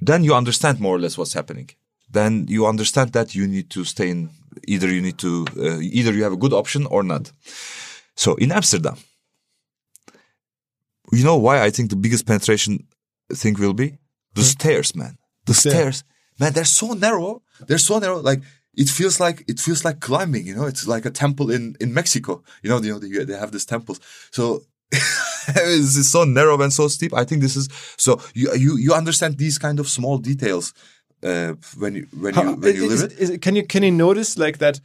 then 0.00 0.24
you 0.24 0.34
understand 0.34 0.80
more 0.80 0.96
or 0.96 1.00
less 1.00 1.16
what's 1.18 1.34
happening 1.34 1.70
then 2.10 2.46
you 2.48 2.66
understand 2.66 3.12
that 3.12 3.34
you 3.34 3.46
need 3.46 3.68
to 3.70 3.84
stay 3.84 4.08
in 4.10 4.30
either 4.66 4.88
you 4.88 5.02
need 5.02 5.18
to 5.18 5.46
uh, 5.58 5.78
either 5.80 6.12
you 6.12 6.22
have 6.22 6.32
a 6.32 6.42
good 6.44 6.52
option 6.52 6.86
or 6.86 7.02
not 7.02 7.32
so 8.14 8.34
in 8.36 8.50
amsterdam 8.52 8.96
you 11.12 11.24
know 11.24 11.36
why 11.36 11.62
I 11.62 11.70
think 11.70 11.90
the 11.90 11.96
biggest 11.96 12.26
penetration 12.26 12.86
thing 13.32 13.54
will 13.54 13.74
be 13.74 13.98
the 14.34 14.42
stairs, 14.42 14.94
man. 14.94 15.18
The 15.46 15.54
stair. 15.54 15.72
stairs, 15.72 16.04
man. 16.38 16.52
They're 16.52 16.64
so 16.64 16.92
narrow. 16.92 17.42
They're 17.66 17.78
so 17.78 17.98
narrow. 17.98 18.18
Like 18.18 18.42
it 18.74 18.88
feels 18.88 19.18
like 19.20 19.44
it 19.48 19.58
feels 19.58 19.84
like 19.84 20.00
climbing. 20.00 20.46
You 20.46 20.54
know, 20.54 20.66
it's 20.66 20.86
like 20.86 21.06
a 21.06 21.10
temple 21.10 21.50
in 21.50 21.76
in 21.80 21.94
Mexico. 21.94 22.42
You 22.62 22.70
know, 22.70 22.80
you 22.80 22.92
know 22.92 22.98
they, 22.98 23.24
they 23.24 23.38
have 23.38 23.52
these 23.52 23.66
temples. 23.66 24.00
So. 24.30 24.62
it's 25.48 25.96
it's 25.98 26.10
so 26.10 26.24
narrow 26.24 26.60
and 26.62 26.72
so 26.72 26.88
steep. 26.88 27.12
I 27.14 27.24
think 27.24 27.42
this 27.42 27.56
is 27.56 27.68
so 27.96 28.20
you 28.34 28.52
you 28.54 28.76
you 28.78 28.94
understand 28.94 29.36
these 29.38 29.58
kind 29.58 29.80
of 29.80 29.88
small 29.88 30.18
details 30.18 30.72
uh, 31.22 31.54
when 31.78 31.94
you 31.94 32.06
when 32.20 32.34
you 32.34 32.56
when 32.56 32.74
you 32.76 32.90
is- 32.90 33.02
live 33.02 33.12
it. 33.12 33.18
is- 33.18 33.38
can 33.40 33.56
you 33.56 33.66
can 33.66 33.82
you 33.82 33.90
notice 33.92 34.36
like 34.38 34.58
that? 34.58 34.80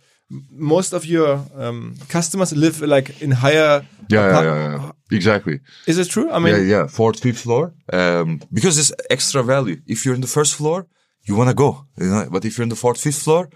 Most 0.52 0.94
of 0.94 1.06
your 1.06 1.40
um, 1.56 1.96
customers 2.10 2.52
live 2.54 2.82
like 2.82 3.22
in 3.22 3.32
higher. 3.32 3.86
Yeah, 4.10 4.30
yeah, 4.32 4.44
yeah, 4.44 4.72
yeah. 4.72 4.92
Exactly. 5.12 5.60
Is 5.86 5.98
it 5.98 6.10
true? 6.10 6.32
I 6.32 6.40
mean, 6.40 6.56
yeah, 6.56 6.78
yeah. 6.78 6.88
Fourth, 6.88 7.20
fifth 7.20 7.42
floor. 7.42 7.74
Um, 7.92 8.40
because 8.52 8.80
it's 8.80 8.92
extra 9.10 9.44
value. 9.44 9.78
If 9.86 10.06
you're 10.06 10.16
in 10.16 10.22
the 10.22 10.28
first 10.28 10.56
floor, 10.56 10.88
you 11.28 11.36
want 11.38 11.50
to 11.50 11.54
go. 11.56 11.86
You 12.00 12.10
know? 12.10 12.28
But 12.32 12.46
if 12.46 12.58
you're 12.58 12.64
in 12.64 12.70
the 12.70 12.76
fourth, 12.76 13.00
fifth 13.00 13.22
floor, 13.22 13.50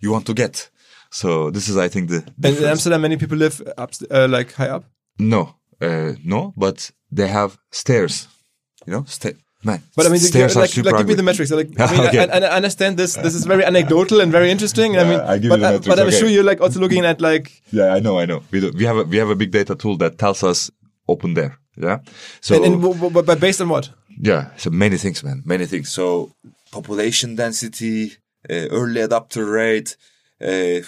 you 0.00 0.10
want 0.10 0.26
to 0.26 0.34
get. 0.34 0.70
So 1.10 1.50
this 1.50 1.68
is, 1.68 1.76
I 1.76 1.88
think, 1.88 2.08
the 2.10 2.24
and 2.42 2.56
in. 2.56 2.64
Amsterdam, 2.64 3.00
many 3.02 3.16
people 3.16 3.36
live 3.38 3.60
up, 3.76 3.90
uh, 4.10 4.26
like 4.28 4.52
high 4.54 4.70
up. 4.70 4.84
no, 5.18 5.54
uh, 5.80 6.12
no, 6.24 6.52
but 6.56 6.90
they 7.10 7.28
have 7.28 7.58
stairs. 7.70 8.28
You 8.86 8.92
know, 8.94 9.04
sta- 9.04 9.36
man. 9.62 9.82
But 9.96 10.06
I 10.06 10.08
mean, 10.08 10.20
stairs 10.20 10.56
are 10.56 10.60
like, 10.60 10.76
like 10.76 10.96
give 10.96 11.08
me 11.08 11.14
the 11.14 11.22
metrics. 11.22 11.50
Like, 11.50 11.68
I 11.78 11.92
mean, 11.92 12.00
Okay. 12.08 12.18
I, 12.18 12.38
I, 12.38 12.56
understand 12.56 12.96
this. 12.96 13.14
This 13.14 13.34
is 13.34 13.44
very 13.44 13.64
anecdotal 13.64 14.20
and 14.20 14.32
very 14.32 14.50
interesting. 14.50 14.98
I 14.98 15.04
mean, 15.04 15.20
I 15.20 15.36
give 15.36 15.44
you 15.44 15.50
but, 15.50 15.60
the 15.60 15.66
uh, 15.66 15.70
metrics, 15.72 15.88
but 15.88 15.98
I'm 15.98 16.06
okay. 16.08 16.18
sure 16.18 16.28
you're 16.28 16.44
like 16.44 16.60
also 16.60 16.80
looking 16.80 17.04
at 17.04 17.20
like, 17.20 17.62
Yeah, 17.70 17.94
I 17.94 18.00
know, 18.00 18.18
I 18.18 18.26
know. 18.26 18.42
We 18.50 18.60
do, 18.60 18.72
we 18.74 18.84
have 18.84 18.96
a, 18.96 19.04
we 19.04 19.16
have 19.18 19.30
a 19.30 19.36
big 19.36 19.50
data 19.50 19.74
tool 19.74 19.96
that 19.98 20.18
tells 20.18 20.42
us 20.42 20.70
open 21.08 21.34
there. 21.34 21.58
Yeah. 21.76 21.98
So 22.40 22.56
and, 22.56 22.64
and 22.64 22.82
w- 22.82 23.00
w- 23.00 23.22
but 23.22 23.40
based 23.40 23.60
on 23.60 23.68
what? 23.68 23.90
Yeah, 24.22 24.50
so 24.56 24.70
many 24.70 24.98
things, 24.98 25.22
man, 25.24 25.42
many 25.46 25.66
things. 25.66 25.90
So 25.90 26.32
population 26.72 27.36
density, 27.36 28.12
uh, 28.48 28.68
early 28.70 29.00
adopter 29.00 29.50
rate, 29.50 29.96
uh, 30.40 30.80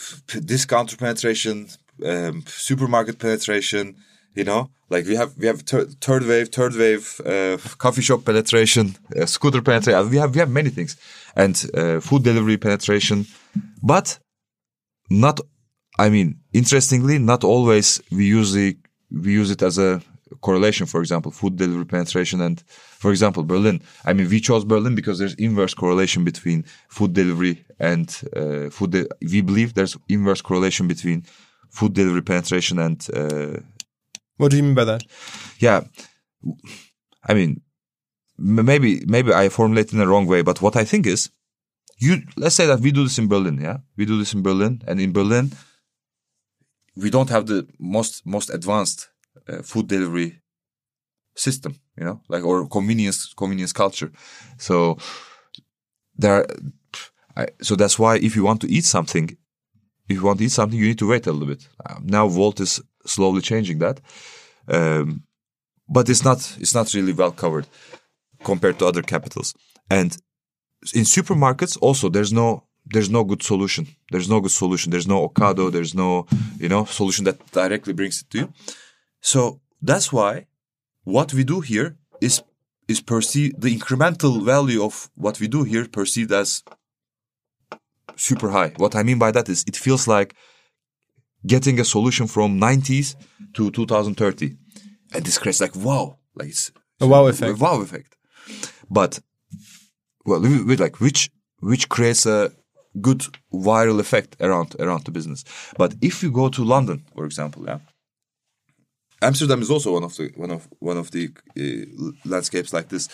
discounter 0.44 0.96
penetration, 0.96 1.68
um, 2.04 2.44
supermarket 2.46 3.18
penetration. 3.18 3.96
You 4.34 4.44
know, 4.44 4.70
like 4.92 5.06
we 5.06 5.16
have 5.16 5.30
we 5.38 5.46
have 5.46 5.60
thir- 5.62 5.88
third 6.06 6.22
wave, 6.30 6.48
third 6.58 6.74
wave, 6.82 7.20
uh, 7.24 7.56
coffee 7.78 8.02
shop 8.02 8.24
penetration, 8.24 8.94
uh, 9.18 9.26
scooter 9.26 9.62
penetration. 9.62 10.10
We 10.10 10.18
have 10.18 10.30
we 10.34 10.40
have 10.44 10.50
many 10.50 10.70
things, 10.70 10.96
and 11.34 11.54
uh, 11.74 12.00
food 12.00 12.22
delivery 12.22 12.58
penetration, 12.58 13.26
but 13.82 14.18
not. 15.10 15.40
I 15.98 16.08
mean, 16.08 16.28
interestingly, 16.52 17.18
not 17.18 17.44
always 17.44 18.00
we 18.10 18.24
use 18.38 18.52
the 18.52 18.76
we 19.10 19.32
use 19.32 19.50
it 19.50 19.62
as 19.62 19.78
a 19.78 20.00
correlation. 20.40 20.86
For 20.86 21.00
example, 21.00 21.30
food 21.32 21.56
delivery 21.56 21.84
penetration 21.84 22.40
and, 22.40 22.60
for 23.02 23.10
example, 23.10 23.42
Berlin. 23.42 23.82
I 24.04 24.12
mean, 24.12 24.28
we 24.28 24.40
chose 24.40 24.64
Berlin 24.64 24.94
because 24.94 25.18
there's 25.18 25.34
inverse 25.34 25.74
correlation 25.74 26.24
between 26.24 26.64
food 26.88 27.12
delivery 27.12 27.64
and 27.78 28.08
uh, 28.36 28.70
food. 28.70 28.90
De- 28.92 29.08
we 29.32 29.40
believe 29.42 29.74
there's 29.74 29.96
inverse 30.08 30.40
correlation 30.42 30.88
between 30.88 31.24
food 31.70 31.94
delivery 31.94 32.22
penetration 32.22 32.78
and 32.78 33.06
uh, 33.14 33.60
What 34.36 34.50
do 34.50 34.56
you 34.56 34.62
mean 34.62 34.74
by 34.74 34.84
that? 34.84 35.04
yeah. 35.58 35.82
I 37.24 37.34
mean, 37.34 37.60
maybe 38.38 39.04
maybe 39.06 39.32
I 39.32 39.48
formulated 39.48 39.92
in 39.92 40.00
the 40.00 40.08
wrong 40.08 40.26
way, 40.26 40.42
but 40.42 40.60
what 40.60 40.76
I 40.76 40.84
think 40.84 41.06
is, 41.06 41.30
you 41.98 42.22
let's 42.36 42.56
say 42.56 42.66
that 42.66 42.80
we 42.80 42.90
do 42.90 43.04
this 43.04 43.18
in 43.18 43.28
Berlin, 43.28 43.60
yeah, 43.60 43.78
we 43.96 44.04
do 44.04 44.18
this 44.18 44.34
in 44.34 44.42
Berlin, 44.42 44.82
and 44.86 45.00
in 45.00 45.12
Berlin, 45.12 45.52
we 46.96 47.10
don't 47.10 47.30
have 47.30 47.46
the 47.46 47.66
most 47.78 48.26
most 48.26 48.50
advanced 48.50 49.08
uh, 49.48 49.62
food 49.62 49.86
delivery 49.86 50.42
system, 51.36 51.76
you 51.96 52.04
know, 52.04 52.20
like 52.28 52.44
or 52.44 52.66
convenience 52.68 53.32
convenience 53.34 53.72
culture. 53.72 54.10
So 54.58 54.98
there, 56.16 56.46
I, 57.36 57.48
so 57.60 57.76
that's 57.76 57.98
why 57.98 58.16
if 58.16 58.36
you 58.36 58.42
want 58.44 58.60
to 58.62 58.70
eat 58.70 58.84
something, 58.84 59.36
if 60.08 60.16
you 60.16 60.24
want 60.24 60.38
to 60.38 60.44
eat 60.44 60.52
something, 60.52 60.78
you 60.78 60.86
need 60.88 60.98
to 60.98 61.08
wait 61.08 61.26
a 61.26 61.32
little 61.32 61.48
bit. 61.48 61.68
Uh, 61.84 61.96
now 62.02 62.26
Wolt 62.26 62.60
is 62.60 62.80
slowly 63.06 63.40
changing 63.40 63.78
that, 63.78 64.00
um, 64.68 65.24
but 65.88 66.08
it's 66.08 66.24
not 66.24 66.56
it's 66.60 66.74
not 66.74 66.92
really 66.94 67.12
well 67.12 67.32
covered 67.32 67.66
compared 68.44 68.78
to 68.78 68.86
other 68.86 69.02
capitals. 69.02 69.54
And 69.90 70.16
in 70.94 71.04
supermarkets 71.04 71.78
also 71.80 72.08
there's 72.08 72.32
no 72.32 72.64
there's 72.86 73.10
no 73.10 73.24
good 73.24 73.42
solution. 73.42 73.86
There's 74.10 74.28
no 74.28 74.40
good 74.40 74.50
solution. 74.50 74.90
There's 74.90 75.06
no 75.06 75.28
Ocado. 75.28 75.70
There's 75.70 75.94
no 75.94 76.26
you 76.58 76.68
know 76.68 76.84
solution 76.84 77.24
that 77.24 77.38
directly 77.52 77.92
brings 77.92 78.22
it 78.22 78.30
to 78.30 78.38
you. 78.38 78.52
So 79.20 79.60
that's 79.80 80.12
why 80.12 80.46
what 81.04 81.32
we 81.32 81.44
do 81.44 81.60
here 81.60 81.96
is 82.20 82.42
is 82.88 83.00
perceived 83.00 83.60
the 83.60 83.76
incremental 83.76 84.44
value 84.44 84.82
of 84.84 85.10
what 85.14 85.38
we 85.40 85.48
do 85.48 85.62
here 85.62 85.86
perceived 85.86 86.32
as 86.32 86.62
super 88.16 88.50
high. 88.50 88.72
What 88.76 88.94
I 88.96 89.02
mean 89.02 89.18
by 89.18 89.30
that 89.32 89.48
is 89.48 89.64
it 89.66 89.76
feels 89.76 90.06
like 90.08 90.34
getting 91.46 91.80
a 91.80 91.84
solution 91.84 92.26
from 92.26 92.58
90s 92.60 93.16
to 93.54 93.70
2030, 93.70 94.56
and 95.14 95.24
this 95.24 95.38
creates 95.38 95.60
like 95.60 95.74
wow, 95.76 96.18
like 96.34 96.48
it's 96.48 96.70
A 97.00 97.06
wow 97.06 97.26
effect. 97.26 97.58
a 97.58 97.62
wow 97.62 97.80
effect. 97.80 98.16
But 98.90 99.20
well, 100.24 100.40
with 100.40 100.80
like 100.80 101.00
which 101.00 101.30
which 101.60 101.88
creates 101.88 102.26
a 102.26 102.52
good 103.00 103.24
viral 103.52 103.98
effect 104.00 104.36
around 104.40 104.76
around 104.78 105.04
the 105.04 105.10
business. 105.10 105.44
But 105.78 105.94
if 106.00 106.22
you 106.22 106.30
go 106.30 106.48
to 106.50 106.64
London, 106.64 107.04
for 107.14 107.24
example, 107.24 107.64
yeah, 107.66 107.78
Amsterdam 109.20 109.62
is 109.62 109.70
also 109.70 109.92
one 109.92 110.04
of 110.04 110.16
the 110.16 110.30
one 110.36 110.50
of 110.50 110.68
one 110.80 110.96
of 110.98 111.10
the 111.10 111.30
uh, 111.58 112.10
landscapes 112.24 112.72
like 112.72 112.88
this. 112.88 113.08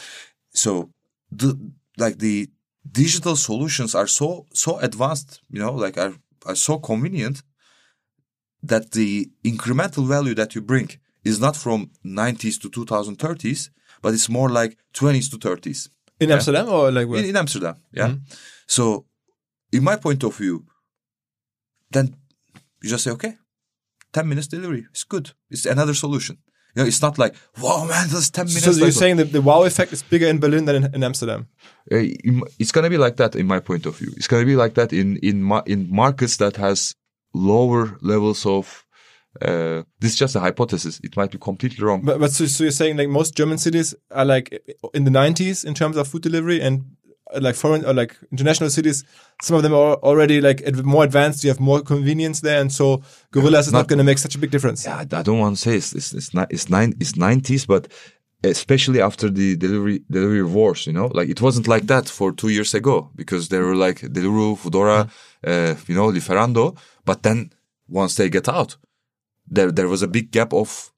So 0.54 0.90
the 1.30 1.58
like 1.96 2.18
the 2.18 2.48
digital 2.90 3.36
solutions 3.36 3.94
are 3.94 4.06
so 4.06 4.46
so 4.52 4.78
advanced, 4.78 5.40
you 5.50 5.60
know, 5.60 5.72
like 5.72 5.98
are 5.98 6.14
are 6.46 6.54
so 6.56 6.78
convenient 6.78 7.42
that 8.62 8.92
the 8.92 9.30
incremental 9.44 10.06
value 10.06 10.34
that 10.34 10.54
you 10.54 10.60
bring 10.60 10.90
is 11.24 11.40
not 11.40 11.56
from 11.56 11.90
90s 12.04 12.60
to 12.62 12.70
2030s, 12.70 13.70
but 14.02 14.14
it's 14.14 14.28
more 14.28 14.48
like 14.48 14.76
20s 14.94 15.30
to 15.30 15.38
30s 15.38 15.88
In 16.20 16.30
Amsterdam 16.30 16.68
or 16.68 16.90
like 16.90 17.08
where? 17.08 17.20
in, 17.20 17.30
in 17.30 17.36
Amsterdam. 17.36 17.76
Yeah. 17.92 18.14
So, 18.66 19.06
in 19.72 19.84
my 19.84 19.96
point 19.96 20.22
of 20.24 20.36
view, 20.36 20.64
then 21.90 22.16
you 22.82 22.90
just 22.90 23.04
say, 23.04 23.10
okay, 23.12 23.34
10 24.12 24.28
minutes 24.28 24.46
delivery. 24.48 24.86
It's 24.90 25.04
good. 25.04 25.32
It's 25.50 25.66
another 25.66 25.94
solution. 25.94 26.38
You 26.74 26.82
know, 26.82 26.88
it's 26.88 27.02
not 27.02 27.18
like, 27.18 27.34
wow, 27.60 27.84
man, 27.84 28.08
that's 28.08 28.30
10 28.30 28.46
minutes. 28.46 28.64
so 28.64 28.72
you're 28.72 28.90
saying 28.92 29.16
that 29.16 29.32
the 29.32 29.40
wow 29.42 29.64
effect 29.64 29.92
is 29.92 30.02
bigger 30.02 30.26
in 30.26 30.38
Berlin 30.38 30.64
than 30.64 30.76
in, 30.84 30.94
in 30.94 31.02
Amsterdam? 31.04 31.48
Uh, 31.90 31.98
it's 32.58 32.72
gonna 32.72 32.90
be 32.90 32.98
like 32.98 33.16
that 33.16 33.34
in 33.36 33.46
my 33.46 33.60
point 33.60 33.86
of 33.86 33.96
view. 33.96 34.12
It's 34.16 34.28
gonna 34.28 34.44
be 34.44 34.56
like 34.56 34.74
that 34.74 34.92
in 34.92 35.16
in 35.18 35.50
in 35.66 35.90
markets 35.90 36.36
that 36.36 36.56
has 36.56 36.94
lower 37.34 37.98
levels 38.00 38.46
of. 38.46 38.84
Uh, 39.40 39.82
this 40.00 40.12
is 40.12 40.18
just 40.18 40.34
a 40.34 40.40
hypothesis. 40.40 41.00
It 41.04 41.16
might 41.16 41.30
be 41.30 41.38
completely 41.38 41.84
wrong. 41.84 42.02
But, 42.02 42.18
but 42.18 42.32
so, 42.32 42.46
so 42.46 42.64
you're 42.64 42.70
saying 42.72 42.96
like 42.96 43.08
most 43.08 43.36
German 43.36 43.58
cities 43.58 43.94
are 44.10 44.24
like 44.24 44.50
in 44.94 45.04
the 45.04 45.12
90s 45.12 45.64
in 45.64 45.74
terms 45.74 45.96
of 45.96 46.08
food 46.08 46.22
delivery 46.22 46.60
and 46.60 46.96
uh, 47.32 47.38
like 47.40 47.54
foreign 47.54 47.84
or 47.84 47.92
like 47.92 48.16
international 48.32 48.70
cities, 48.70 49.04
some 49.42 49.56
of 49.56 49.62
them 49.62 49.74
are 49.74 49.94
already 49.96 50.40
like 50.40 50.62
more 50.82 51.04
advanced. 51.04 51.44
You 51.44 51.50
have 51.50 51.60
more 51.60 51.82
convenience 51.82 52.40
there. 52.40 52.60
And 52.60 52.72
so 52.72 53.02
Gorillas 53.30 53.68
is 53.68 53.72
not, 53.72 53.80
not- 53.80 53.88
going 53.88 53.98
to 53.98 54.04
make 54.04 54.18
such 54.18 54.34
a 54.34 54.38
big 54.38 54.50
difference. 54.50 54.84
yeah, 54.84 55.04
I 55.12 55.22
don't 55.22 55.38
want 55.38 55.56
to 55.56 55.62
say 55.62 55.76
it's 55.76 55.92
it's 55.92 56.12
it's, 56.14 56.34
not, 56.34 56.50
it's 56.50 56.68
nine 56.68 56.94
it's 56.98 57.14
nineties, 57.16 57.66
but 57.66 57.86
especially 58.44 59.00
after 59.00 59.28
the 59.30 59.56
delivery 59.56 60.02
delivery 60.10 60.44
wars, 60.44 60.86
you 60.86 60.92
know, 60.92 61.06
like 61.06 61.28
it 61.28 61.40
wasn't 61.40 61.68
like 61.68 61.86
that 61.86 62.08
for 62.08 62.32
two 62.32 62.48
years 62.48 62.74
ago 62.74 63.10
because 63.16 63.48
there 63.48 63.64
were 63.64 63.74
like 63.74 64.00
Deliveroo, 64.00 64.56
Foodora, 64.56 65.08
uh, 65.46 65.74
you 65.86 65.94
know, 65.94 66.08
Lieferando. 66.08 66.76
But 67.04 67.22
then 67.22 67.50
once 67.88 68.14
they 68.14 68.28
get 68.28 68.48
out, 68.48 68.76
there 69.46 69.72
there 69.72 69.88
was 69.88 70.02
a 70.02 70.08
big 70.08 70.30
gap 70.30 70.52
of 70.52 70.92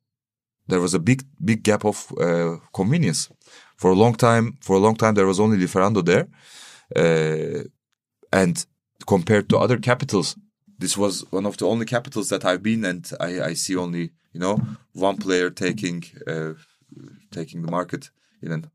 there 0.68 0.80
was 0.80 0.95
a 0.95 0.99
big 0.99 1.22
big 1.43 1.62
gap 1.62 1.84
of 1.84 2.12
uh, 2.20 2.57
convenience 2.72 3.30
for 3.76 3.91
a 3.91 3.97
long 3.97 4.14
time. 4.14 4.59
For 4.61 4.76
a 4.76 4.80
long 4.80 4.97
time, 4.97 5.14
there 5.14 5.26
was 5.26 5.41
only 5.41 5.57
Lieferando 5.57 6.05
there, 6.05 6.28
uh, 6.95 7.64
and 8.32 8.66
compared 9.07 9.49
to 9.49 9.59
other 9.59 9.78
capitals, 9.78 10.36
this 10.78 10.97
was 10.97 11.24
one 11.30 11.47
of 11.47 11.57
the 11.57 11.66
only 11.66 11.86
capitals 11.86 12.28
that 12.28 12.45
I've 12.45 12.62
been, 12.62 12.84
and 12.84 13.11
I, 13.18 13.41
I 13.41 13.55
see 13.55 13.76
only 13.76 14.11
you 14.32 14.41
know 14.41 14.61
one 14.93 15.16
player 15.16 15.49
taking 15.49 16.05
uh, 16.26 16.53
taking 17.30 17.62
the 17.62 17.70
market 17.70 18.11
in 18.43 18.53
an 18.53 18.70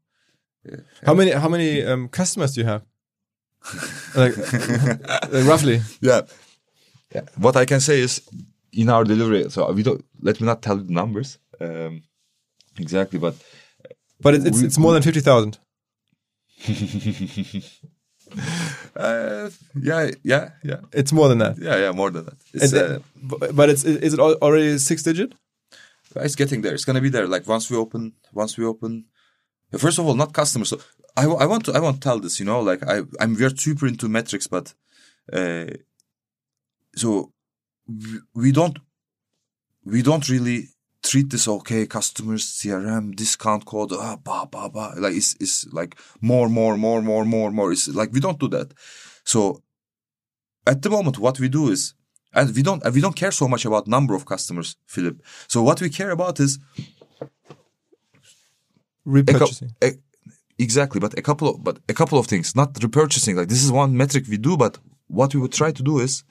How 1.05 1.13
many 1.13 1.31
how 1.31 1.49
many 1.49 1.83
um, 1.83 2.07
customers 2.09 2.53
do 2.53 2.61
you 2.61 2.67
have? 2.67 2.81
like, 4.15 4.35
roughly. 5.47 5.81
yeah. 6.01 6.21
yeah. 7.15 7.21
What 7.37 7.55
I 7.55 7.65
can 7.65 7.79
say 7.79 7.99
is 7.99 8.21
in 8.71 8.89
our 8.89 9.03
delivery. 9.03 9.49
So 9.49 9.71
we 9.71 9.83
don't. 9.83 10.03
Let 10.21 10.39
me 10.41 10.45
not 10.45 10.61
tell 10.61 10.77
you 10.77 10.83
the 10.83 10.93
numbers 10.93 11.39
um, 11.59 12.03
exactly, 12.79 13.19
but 13.19 13.35
But 14.21 14.35
it's 14.35 14.45
it's, 14.45 14.61
it's 14.61 14.77
more 14.77 14.93
than 14.93 15.01
fifty 15.01 15.21
thousand. 15.21 15.57
uh, 18.95 19.49
yeah, 19.81 20.11
yeah, 20.23 20.49
yeah, 20.63 20.79
It's 20.91 21.11
more 21.11 21.27
than 21.29 21.39
that. 21.39 21.57
yeah, 21.59 21.77
yeah, 21.77 21.91
more 21.91 22.11
than 22.11 22.25
that. 22.25 22.37
It's, 22.53 22.73
uh, 22.73 22.99
uh, 23.41 23.51
but 23.53 23.69
it's 23.69 23.83
is 23.83 24.13
it 24.13 24.19
al- 24.19 24.37
already 24.41 24.77
six 24.77 25.03
digit? 25.03 25.33
It's 26.15 26.35
getting 26.35 26.61
there. 26.61 26.73
It's 26.73 26.85
gonna 26.85 27.01
be 27.01 27.09
there. 27.09 27.27
Like 27.27 27.47
once 27.47 27.69
we 27.69 27.77
open, 27.77 28.13
once 28.33 28.57
we 28.57 28.65
open. 28.65 29.05
First 29.77 29.99
of 29.99 30.05
all, 30.05 30.15
not 30.15 30.33
customers. 30.33 30.69
So 30.69 30.79
I, 31.17 31.25
I 31.25 31.45
want 31.45 31.65
to 31.65 31.73
I 31.73 31.79
want 31.79 31.95
to 31.95 32.01
tell 32.01 32.19
this. 32.19 32.39
You 32.39 32.45
know, 32.45 32.61
like 32.61 32.81
I 32.87 33.01
I'm 33.19 33.35
we're 33.35 33.55
super 33.55 33.87
into 33.87 34.07
metrics, 34.09 34.47
but 34.47 34.73
uh, 35.33 35.65
so 36.95 37.31
we- 37.87 38.21
we 38.33 38.51
don't 38.51 38.77
we 39.85 40.01
don't 40.01 40.27
really 40.29 40.69
treat 41.03 41.29
this 41.29 41.47
okay 41.47 41.85
customers 41.85 42.43
crm 42.59 43.15
discount 43.15 43.63
code 43.65 43.91
ah, 43.93 44.15
blah 44.15 44.45
blah 44.45 44.67
blah 44.67 44.91
like 44.97 45.13
it's, 45.13 45.35
it's 45.39 45.67
like 45.71 45.95
more 46.21 46.49
more 46.49 46.77
more 46.77 47.01
more 47.01 47.23
more 47.25 47.51
more 47.51 47.71
it's 47.71 47.87
like 47.89 48.11
we 48.11 48.19
don't 48.19 48.39
do 48.39 48.47
that 48.47 48.73
so 49.23 49.61
at 50.65 50.81
the 50.81 50.89
moment 50.89 51.19
what 51.19 51.39
we 51.39 51.47
do 51.47 51.69
is 51.69 51.93
and 52.35 52.55
we 52.55 52.61
don't 52.67 52.81
we 52.95 53.01
don't 53.01 53.15
care 53.15 53.31
so 53.31 53.47
much 53.47 53.63
about 53.65 53.87
number 53.87 54.13
of 54.15 54.23
customers 54.25 54.75
philip. 54.85 55.15
So 55.47 55.57
what 55.63 55.81
we 55.81 55.89
care 55.89 56.11
about 56.11 56.39
is 56.39 56.59
a 57.21 57.27
Repurchasing. 59.09 59.71
a- 59.83 59.99
exactly 60.57 60.99
but 60.99 61.13
a 61.17 61.21
couple 61.21 61.47
of 61.49 61.63
but 61.63 61.75
a 61.89 61.93
couple 61.93 62.17
of 62.17 62.25
things 62.27 62.55
not 62.55 62.73
repurchasing. 62.85 63.35
Like 63.35 63.49
this 63.49 63.63
is 63.63 63.71
one 63.71 63.91
metric 64.01 64.25
we 64.29 64.37
do 64.37 64.57
but 64.57 64.73
what 65.07 65.33
we 65.33 65.39
would 65.41 65.53
try 65.53 65.71
to 65.71 65.83
do 65.83 65.99
is 65.99 66.23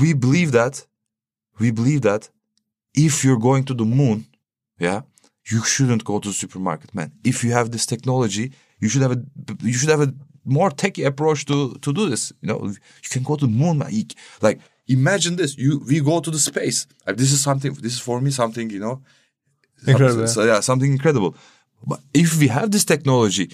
we 0.00 0.12
believe 0.12 0.52
that 0.52 0.86
we 1.58 1.70
believe 1.70 2.02
that 2.02 2.22
if 2.94 3.24
you're 3.24 3.38
going 3.48 3.64
to 3.64 3.74
the 3.74 3.84
moon 3.84 4.26
yeah 4.78 5.00
you 5.50 5.64
shouldn't 5.64 6.04
go 6.04 6.18
to 6.20 6.28
the 6.28 6.34
supermarket 6.34 6.94
man. 6.94 7.12
If 7.24 7.42
you 7.44 7.52
have 7.52 7.70
this 7.70 7.86
technology 7.86 8.52
you 8.80 8.88
should 8.88 9.02
have 9.02 9.12
a 9.12 9.20
you 9.62 9.72
should 9.78 9.90
have 9.90 10.00
a 10.08 10.12
more 10.44 10.70
techy 10.70 11.04
approach 11.04 11.44
to 11.46 11.74
to 11.82 11.92
do 11.92 12.08
this 12.08 12.32
you 12.40 12.48
know 12.48 12.58
you 12.66 13.08
can 13.10 13.22
go 13.22 13.36
to 13.36 13.46
the 13.46 13.52
moon. 13.52 13.82
Like 14.40 14.60
imagine 14.86 15.36
this 15.36 15.56
you 15.58 15.82
we 15.86 16.00
go 16.00 16.20
to 16.20 16.30
the 16.30 16.38
space 16.38 16.86
this 17.06 17.32
is 17.32 17.42
something 17.42 17.72
this 17.74 17.94
is 17.94 18.00
for 18.00 18.20
me 18.20 18.30
something 18.30 18.70
you 18.70 18.80
know 18.80 19.02
Incredible. 19.86 20.26
so 20.26 20.44
yeah, 20.44 20.60
something 20.60 20.90
incredible. 20.92 21.34
But 21.86 22.00
if 22.12 22.38
we 22.38 22.48
have 22.48 22.70
this 22.70 22.84
technology, 22.84 23.50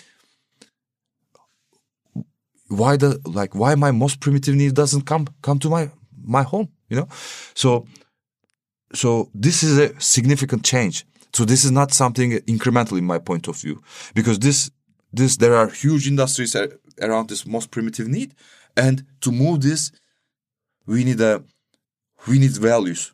why 2.68 2.96
the 2.96 3.20
like 3.24 3.54
why 3.54 3.74
my 3.74 3.92
most 3.92 4.20
primitive 4.20 4.54
need 4.54 4.74
doesn't 4.74 5.02
come 5.02 5.26
come 5.42 5.58
to 5.60 5.70
my 5.70 5.90
my 6.24 6.42
home? 6.42 6.68
You 6.88 6.96
know, 6.98 7.08
so 7.54 7.86
so 8.94 9.30
this 9.34 9.62
is 9.62 9.78
a 9.78 9.98
significant 10.00 10.64
change. 10.64 11.06
So 11.32 11.44
this 11.44 11.64
is 11.64 11.70
not 11.70 11.92
something 11.92 12.32
incremental 12.32 12.98
in 12.98 13.04
my 13.04 13.18
point 13.18 13.46
of 13.46 13.56
view 13.56 13.82
because 14.14 14.38
this 14.38 14.70
this 15.16 15.36
there 15.36 15.54
are 15.54 15.68
huge 15.68 16.06
industries 16.06 16.54
around 17.00 17.28
this 17.28 17.46
most 17.46 17.70
primitive 17.70 18.08
need, 18.08 18.34
and 18.76 19.04
to 19.20 19.32
move 19.32 19.62
this, 19.62 19.92
we 20.86 21.04
need 21.04 21.20
a 21.20 21.42
we 22.26 22.38
need 22.38 22.56
values. 22.56 23.12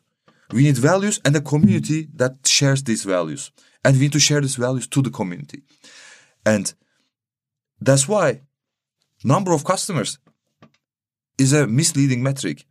We 0.51 0.63
need 0.63 0.77
values 0.77 1.19
and 1.25 1.35
a 1.35 1.41
community 1.41 2.07
that 2.15 2.35
shares 2.45 2.83
these 2.83 3.03
values. 3.03 3.51
And 3.83 3.95
we 3.95 4.03
need 4.03 4.13
to 4.13 4.19
share 4.19 4.41
these 4.41 4.55
values 4.55 4.87
to 4.87 5.01
the 5.01 5.09
community. 5.09 5.63
And 6.45 6.73
that's 7.81 8.07
why 8.07 8.41
number 9.23 9.51
of 9.53 9.63
customers 9.63 10.19
is 11.37 11.53
a 11.53 11.67
misleading 11.67 12.21
metric. 12.23 12.65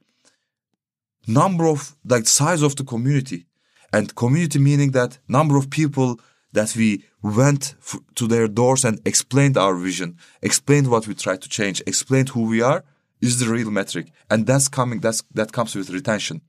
Number 1.26 1.66
of 1.66 1.97
like 2.05 2.26
size 2.26 2.62
of 2.62 2.76
the 2.76 2.85
community 2.85 3.47
and 3.93 4.14
community 4.14 4.59
meaning 4.59 4.93
that 4.93 5.18
number 5.28 5.57
of 5.57 5.70
people 5.70 6.20
that 6.53 6.74
we 6.76 7.05
went 7.23 7.75
f- 7.81 8.01
to 8.16 8.27
their 8.27 8.49
doors 8.49 8.85
and 8.85 9.01
explained 9.07 9.57
our 9.57 9.75
vision, 9.75 10.16
explained 10.41 10.89
what 10.89 11.07
we 11.07 11.14
try 11.14 11.37
to 11.37 11.49
change, 11.49 11.83
explained 11.87 12.31
who 12.31 12.43
we 12.43 12.61
are 12.61 12.85
is 13.20 13.39
the 13.39 13.51
real 13.51 13.70
metric. 13.70 14.09
And 14.29 14.47
that's 14.47 14.68
coming, 14.68 15.01
that's, 15.01 15.23
that 15.35 15.53
comes 15.53 15.75
with 15.75 15.91
retention. 15.91 16.41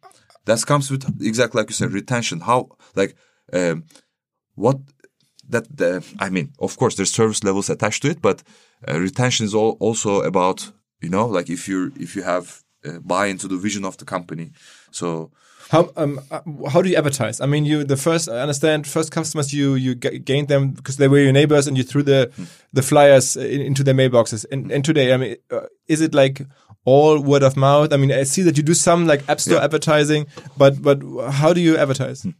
That 0.46 0.66
comes 0.66 0.90
with 0.92 1.04
exactly 1.22 1.60
like 1.62 1.70
you 1.70 1.76
said, 1.76 1.94
retention. 1.94 2.42
How, 2.42 2.70
like, 2.96 3.16
um, 3.54 3.86
what 4.56 4.78
that 5.50 5.76
the, 5.76 6.04
I 6.20 6.30
mean, 6.30 6.54
of 6.60 6.78
course, 6.78 6.96
there's 6.96 7.12
service 7.12 7.44
levels 7.44 7.70
attached 7.70 8.02
to 8.04 8.10
it, 8.10 8.22
but 8.22 8.44
uh, 8.88 9.00
retention 9.00 9.46
is 9.46 9.54
all, 9.54 9.78
also 9.80 10.22
about 10.22 10.72
you 11.04 11.10
know, 11.10 11.28
like 11.28 11.50
if 11.50 11.68
you 11.68 11.92
if 12.00 12.16
you 12.16 12.24
have 12.24 12.64
uh, 12.86 13.00
buy 13.00 13.28
into 13.28 13.48
the 13.48 13.58
vision 13.58 13.86
of 13.86 13.98
the 13.98 14.06
company. 14.06 14.52
So 14.92 15.32
How 15.74 15.90
um 15.98 16.20
uh, 16.32 16.42
how 16.70 16.82
do 16.84 16.90
you 16.90 16.96
advertise? 17.02 17.42
I 17.42 17.48
mean, 17.48 17.66
you 17.66 17.84
the 17.84 17.98
first 17.98 18.30
I 18.30 18.40
understand 18.46 18.86
first 18.88 19.10
customers 19.12 19.54
you 19.54 19.76
you 19.86 19.96
g- 19.96 20.20
gained 20.20 20.48
them 20.48 20.72
because 20.78 20.98
they 20.98 21.08
were 21.08 21.20
your 21.28 21.34
neighbors 21.34 21.68
and 21.68 21.76
you 21.78 21.84
threw 21.84 22.04
the 22.04 22.30
the 22.74 22.82
flyers 22.82 23.36
in, 23.36 23.62
into 23.62 23.84
their 23.84 23.96
mailboxes. 23.96 24.46
And 24.52 24.72
and 24.72 24.86
today, 24.86 25.14
I 25.14 25.18
mean, 25.18 25.36
uh, 25.52 25.68
is 25.88 26.00
it 26.02 26.14
like 26.14 26.46
all 26.86 27.20
word 27.20 27.44
of 27.44 27.56
mouth? 27.58 27.92
I 27.94 27.98
mean, 27.98 28.12
I 28.12 28.24
see 28.24 28.44
that 28.44 28.56
you 28.58 28.64
do 28.64 28.74
some 28.76 29.08
like 29.12 29.22
app 29.28 29.40
store 29.40 29.58
Yeah. 29.58 29.64
advertising, 29.66 30.28
but 30.58 30.74
but 30.82 30.98
how 31.32 31.54
do 31.54 31.60
you 31.62 31.76
advertise? 31.78 32.26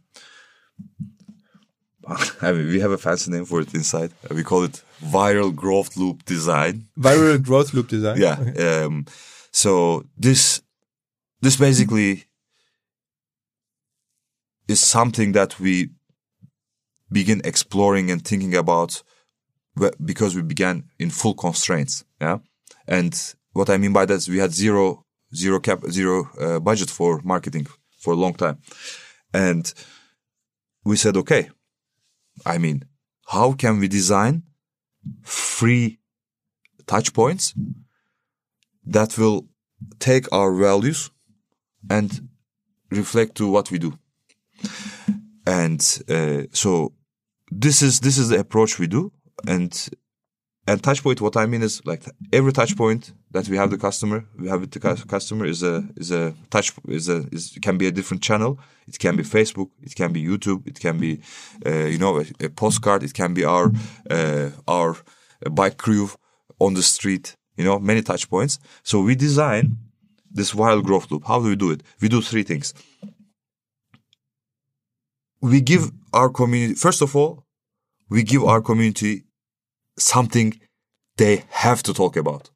I 2.42 2.52
mean, 2.52 2.66
we 2.68 2.80
have 2.80 2.90
a 2.92 2.98
fancy 2.98 3.30
name 3.30 3.46
for 3.46 3.60
it 3.62 3.74
inside. 3.74 4.12
We 4.30 4.42
call 4.44 4.62
it 4.64 4.82
viral 5.02 5.50
growth 5.54 5.96
loop 5.96 6.24
design. 6.24 6.84
Viral 6.98 7.42
growth 7.42 7.72
loop 7.74 7.88
design. 7.88 8.16
Yeah. 8.26 8.36
Um, 8.84 9.06
so 9.50 10.04
this 10.16 10.62
this 11.40 11.56
basically 11.56 12.24
is 14.68 14.80
something 14.80 15.32
that 15.32 15.60
we 15.60 15.90
begin 17.10 17.40
exploring 17.44 18.10
and 18.10 18.24
thinking 18.24 18.54
about 18.54 19.02
because 20.04 20.34
we 20.34 20.42
began 20.42 20.84
in 20.98 21.10
full 21.10 21.34
constraints. 21.34 22.04
Yeah. 22.20 22.38
And 22.86 23.14
what 23.52 23.70
I 23.70 23.76
mean 23.76 23.92
by 23.92 24.06
that 24.06 24.14
is 24.14 24.28
we 24.28 24.38
had 24.38 24.52
zero, 24.52 25.04
zero 25.34 25.60
cap, 25.60 25.84
zero 25.90 26.28
uh, 26.40 26.60
budget 26.60 26.90
for 26.90 27.20
marketing 27.24 27.66
for 27.98 28.12
a 28.12 28.16
long 28.16 28.34
time. 28.34 28.58
And 29.32 29.72
we 30.84 30.96
said, 30.96 31.16
okay, 31.16 31.50
I 32.46 32.58
mean, 32.58 32.84
how 33.26 33.52
can 33.52 33.80
we 33.80 33.88
design 33.88 34.44
free 35.22 35.98
touch 36.86 37.12
points 37.12 37.54
that 38.84 39.16
will 39.18 39.48
take 39.98 40.30
our 40.32 40.54
values 40.54 41.10
and 41.90 42.28
reflect 42.90 43.34
to 43.36 43.48
what 43.48 43.70
we 43.70 43.78
do. 43.78 43.98
And 45.46 45.80
uh, 46.08 46.42
so 46.52 46.92
this 47.50 47.82
is 47.82 48.00
this 48.00 48.18
is 48.18 48.28
the 48.28 48.38
approach 48.38 48.78
we 48.78 48.86
do. 48.86 49.12
And 49.46 49.72
and 50.66 50.82
touch 50.82 51.02
point, 51.02 51.20
what 51.20 51.36
I 51.36 51.44
mean 51.44 51.62
is 51.62 51.84
like 51.84 52.04
every 52.32 52.52
touch 52.52 52.74
point 52.76 53.12
that 53.32 53.48
we 53.48 53.56
have 53.58 53.70
the 53.70 53.76
customer, 53.76 54.24
we 54.38 54.48
have 54.48 54.60
with 54.60 54.70
the 54.70 54.80
customer 54.80 55.44
is 55.44 55.62
a 55.62 55.86
is 55.96 56.10
a 56.10 56.34
touch 56.50 56.72
is 56.88 57.08
a 57.08 57.26
is 57.32 57.58
can 57.60 57.76
be 57.76 57.86
a 57.86 57.92
different 57.92 58.22
channel. 58.22 58.58
It 58.86 58.98
can 58.98 59.16
be 59.16 59.22
Facebook, 59.22 59.70
it 59.82 59.94
can 59.94 60.12
be 60.12 60.24
YouTube, 60.24 60.66
it 60.66 60.80
can 60.80 60.98
be 60.98 61.20
uh, 61.66 61.86
you 61.86 61.98
know 61.98 62.20
a, 62.20 62.24
a 62.46 62.48
postcard, 62.48 63.02
it 63.02 63.12
can 63.12 63.34
be 63.34 63.44
our 63.44 63.72
uh, 64.10 64.50
our 64.66 64.96
bike 65.50 65.76
crew 65.76 66.08
on 66.58 66.74
the 66.74 66.82
street. 66.82 67.36
You 67.56 67.64
know 67.64 67.78
many 67.78 68.00
touch 68.00 68.30
points. 68.30 68.58
So 68.82 69.02
we 69.02 69.14
design 69.14 69.76
this 70.30 70.52
viral 70.52 70.82
growth 70.82 71.10
loop. 71.10 71.24
How 71.26 71.40
do 71.40 71.48
we 71.48 71.56
do 71.56 71.70
it? 71.72 71.82
We 72.00 72.08
do 72.08 72.22
three 72.22 72.42
things. 72.42 72.72
We 75.52 75.60
give 75.60 75.84
our 76.12 76.30
community 76.40 76.74
first 76.86 77.02
of 77.02 77.14
all, 77.14 77.32
we 78.08 78.22
give 78.22 78.42
our 78.44 78.62
community 78.70 79.24
something 79.98 80.48
they 81.16 81.44
have 81.50 81.82
to 81.82 81.92
talk 81.92 82.16
about. 82.16 82.50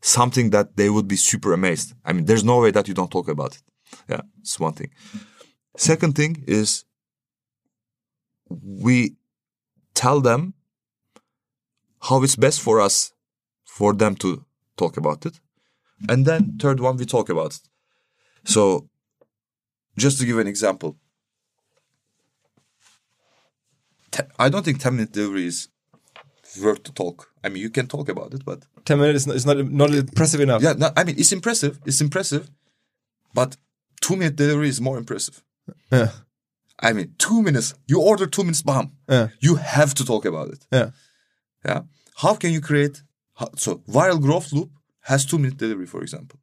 Something 0.00 0.50
that 0.50 0.76
they 0.76 0.88
would 0.90 1.08
be 1.08 1.16
super 1.16 1.52
amazed. 1.52 1.88
I 2.04 2.12
mean, 2.12 2.24
there's 2.26 2.44
no 2.44 2.60
way 2.60 2.70
that 2.70 2.86
you 2.88 2.94
don't 2.94 3.10
talk 3.10 3.28
about 3.28 3.56
it. 3.56 3.62
Yeah, 4.08 4.20
it's 4.40 4.60
one 4.60 4.74
thing. 4.74 4.90
Second 5.76 6.14
thing 6.14 6.44
is 6.46 6.84
we 8.84 9.16
tell 9.94 10.20
them 10.20 10.54
how 12.02 12.22
it's 12.22 12.36
best 12.36 12.60
for 12.60 12.80
us 12.80 13.12
for 13.64 13.92
them 13.92 14.14
to 14.16 14.44
talk 14.76 14.96
about 14.96 15.26
it. 15.26 15.40
And 16.08 16.24
then 16.24 16.58
third 16.60 16.78
one, 16.78 16.96
we 16.96 17.06
talk 17.06 17.28
about 17.28 17.54
it. 17.56 17.62
So 18.44 18.88
just 19.96 20.18
to 20.20 20.26
give 20.26 20.38
an 20.38 20.46
example, 20.46 20.96
te- 24.18 24.30
I 24.38 24.48
don't 24.48 24.64
think 24.64 24.78
10 24.80 24.92
minute 24.96 25.12
delivery 25.12 25.46
is 25.46 25.68
worth 26.62 26.82
to 26.84 26.92
talk. 26.92 27.30
I 27.44 27.48
mean, 27.48 27.62
you 27.62 27.70
can 27.70 27.86
talk 27.86 28.08
about 28.08 28.34
it, 28.34 28.44
but 28.44 28.64
Ten 28.84 28.98
minutes 28.98 29.26
is 29.26 29.26
not, 29.26 29.36
is 29.36 29.46
not 29.46 29.56
not 29.82 29.90
impressive 29.94 30.40
enough. 30.40 30.62
yeah, 30.62 30.72
no, 30.82 30.88
I 30.96 31.04
mean, 31.04 31.16
it's 31.18 31.32
impressive. 31.32 31.78
It's 31.84 32.00
impressive, 32.00 32.50
but 33.34 33.56
two 34.00 34.16
minute 34.16 34.36
delivery 34.36 34.68
is 34.68 34.80
more 34.80 34.98
impressive. 34.98 35.42
Yeah. 35.92 36.10
I 36.88 36.92
mean, 36.94 37.14
two 37.18 37.42
minutes. 37.42 37.74
You 37.86 38.00
order 38.00 38.26
two 38.26 38.44
minutes, 38.44 38.62
bam. 38.62 38.86
Yeah. 39.08 39.28
You 39.40 39.56
have 39.56 39.92
to 39.94 40.04
talk 40.04 40.24
about 40.24 40.48
it. 40.54 40.66
Yeah. 40.72 40.90
Yeah. 41.68 41.80
How 42.22 42.34
can 42.34 42.50
you 42.52 42.60
create? 42.60 43.02
how- 43.38 43.52
So 43.56 43.70
viral 43.98 44.20
growth 44.26 44.52
loop 44.52 44.70
has 45.10 45.26
two 45.26 45.38
minute 45.38 45.58
delivery, 45.58 45.86
for 45.86 46.00
example. 46.02 46.38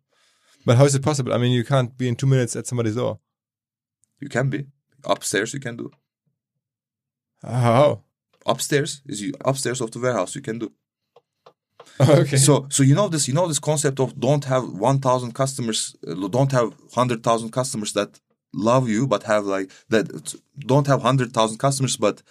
But 0.66 0.78
how 0.78 0.86
is 0.86 0.94
it 0.96 1.02
possible? 1.04 1.34
I 1.34 1.38
mean, 1.38 1.52
you 1.60 1.64
can't 1.64 1.92
be 1.98 2.08
in 2.08 2.16
two 2.16 2.28
minutes 2.28 2.56
at 2.56 2.68
somebody's 2.68 2.96
door. 2.96 3.20
You 4.24 4.30
can 4.30 4.50
be 4.50 4.60
upstairs. 5.04 5.54
You 5.54 5.60
can 5.62 5.76
do 5.78 5.90
How? 7.46 8.02
upstairs 8.48 9.02
is 9.08 9.22
you 9.22 9.34
upstairs 9.44 9.82
of 9.82 9.92
the 9.92 10.00
warehouse. 10.00 10.36
You 10.36 10.42
can 10.42 10.60
do. 10.60 10.72
okay. 12.00 12.38
So 12.38 12.68
so 12.70 12.84
you 12.84 12.96
know 12.96 13.08
this. 13.08 13.28
You 13.28 13.34
know 13.34 13.48
this 13.48 13.60
concept 13.60 14.00
of 14.00 14.20
don't 14.20 14.46
have 14.46 14.70
one 14.70 15.00
thousand 15.00 15.34
customers. 15.34 15.96
uh, 16.08 16.28
Don't 16.28 16.52
have 16.52 16.74
hundred 16.94 17.24
thousand 17.24 17.52
customers 17.52 17.94
that 17.94 18.20
love 18.56 18.88
you 18.88 19.06
but 19.06 19.24
have 19.24 19.46
like 19.46 19.70
that 19.90 20.34
don't 20.60 20.88
have 20.88 21.00
100,000 21.00 21.58
customers 21.58 21.98
but 21.98 22.22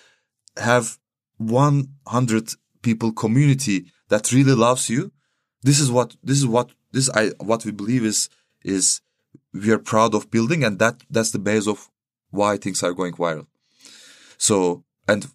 have 0.57 0.99
100 1.37 2.55
people 2.83 3.13
community 3.13 3.93
that 4.09 4.33
really 4.33 4.55
loves 4.55 4.89
you 4.89 5.13
this 5.63 5.79
is 5.79 5.91
what 5.91 6.17
this 6.23 6.39
is 6.39 6.47
what 6.47 6.71
this 6.93 7.11
I 7.11 7.29
what 7.41 7.65
we 7.67 7.73
believe 7.73 8.05
is 8.05 8.31
is 8.65 9.03
we 9.53 9.71
are 9.71 9.79
proud 9.79 10.15
of 10.15 10.31
building 10.31 10.65
and 10.65 10.79
that 10.79 11.03
that's 11.11 11.31
the 11.33 11.39
base 11.39 11.67
of 11.67 11.91
why 12.31 12.57
things 12.57 12.83
are 12.83 12.95
going 12.95 13.13
viral 13.13 13.47
so 14.39 14.83
and 15.07 15.27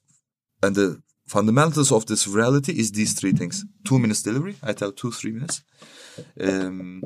and 0.64 0.76
the 0.76 1.02
fundamentals 1.28 1.92
of 1.92 2.06
this 2.06 2.28
reality 2.28 2.72
is 2.74 2.92
these 2.92 3.14
three 3.14 3.32
things 3.34 3.64
two 3.84 4.00
minutes 4.00 4.24
delivery 4.24 4.56
I 4.64 4.74
tell 4.74 4.92
two 4.92 5.12
three 5.12 5.32
minutes 5.32 5.62
um, 6.42 7.04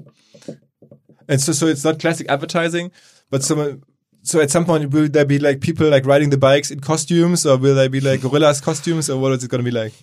And 1.28 1.40
so, 1.42 1.52
so 1.54 1.68
it's 1.68 1.84
not 1.86 2.00
classic 2.00 2.28
advertising, 2.30 2.92
but 3.30 3.44
some. 3.44 3.82
So 4.24 4.40
at 4.42 4.50
some 4.52 4.66
point, 4.66 4.92
will 4.92 5.10
there 5.10 5.26
be 5.26 5.40
like 5.40 5.60
people 5.62 5.90
like 5.90 6.06
riding 6.06 6.30
the 6.32 6.38
bikes 6.38 6.72
in 6.72 6.80
costumes, 6.80 7.46
or 7.46 7.58
will 7.58 7.76
there 7.76 7.90
be 7.90 8.00
like 8.02 8.22
gorillas 8.22 8.62
costumes, 8.62 9.10
or 9.10 9.18
what 9.22 9.32
is 9.34 9.44
it 9.44 9.50
going 9.52 9.64
to 9.66 9.72
be 9.72 9.78
like? 9.84 9.94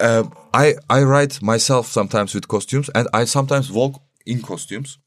Uh, 0.00 0.24
I 0.54 0.74
I 0.88 1.02
ride 1.02 1.40
myself 1.42 1.86
sometimes 1.86 2.34
with 2.34 2.46
costumes, 2.48 2.90
and 2.94 3.06
I 3.12 3.24
sometimes 3.26 3.70
walk 3.72 4.00
in 4.26 4.42
costumes. 4.42 4.98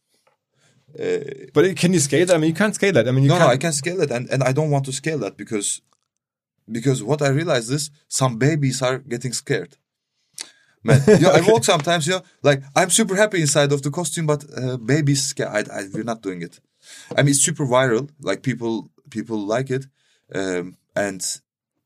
But 1.54 1.76
can 1.78 1.94
you 1.94 2.00
scale 2.00 2.26
that? 2.26 2.36
I 2.36 2.38
mean, 2.38 2.50
you 2.50 2.56
can't 2.56 2.76
scale 2.76 2.94
that. 2.94 3.08
I 3.08 3.12
mean, 3.12 3.24
you 3.24 3.30
No, 3.30 3.38
can't. 3.38 3.48
no, 3.48 3.54
I 3.54 3.58
can 3.58 3.72
scale 3.74 4.02
it, 4.02 4.12
and, 4.12 4.30
and 4.30 4.44
I 4.44 4.52
don't 4.54 4.70
want 4.72 4.86
to 4.86 4.92
scale 4.92 5.20
that 5.20 5.38
because 5.38 5.82
because 6.72 7.04
what 7.04 7.22
I 7.22 7.30
realized 7.30 7.72
is 7.72 7.90
some 8.08 8.38
babies 8.38 8.82
are 8.82 9.00
getting 9.00 9.34
scared. 9.34 9.78
Man, 10.84 11.02
you 11.08 11.20
know, 11.20 11.32
I 11.32 11.42
walk 11.42 11.64
sometimes, 11.74 12.08
you 12.08 12.14
know, 12.14 12.24
like 12.42 12.64
I'm 12.76 12.90
super 12.90 13.16
happy 13.16 13.40
inside 13.42 13.72
of 13.72 13.82
the 13.84 13.92
costume, 13.92 14.26
but 14.26 14.46
uh, 14.58 14.78
babies 14.78 15.24
scared. 15.24 15.70
I, 15.70 15.80
I, 15.80 15.84
we're 15.94 16.04
not 16.04 16.22
doing 16.24 16.42
it. 16.42 16.60
I 17.16 17.22
mean, 17.22 17.30
it's 17.32 17.42
super 17.42 17.66
viral. 17.66 18.10
Like 18.20 18.42
people 18.42 18.90
people 19.12 19.38
like 19.38 19.70
it, 19.70 19.86
um, 20.34 20.78
and 20.96 21.22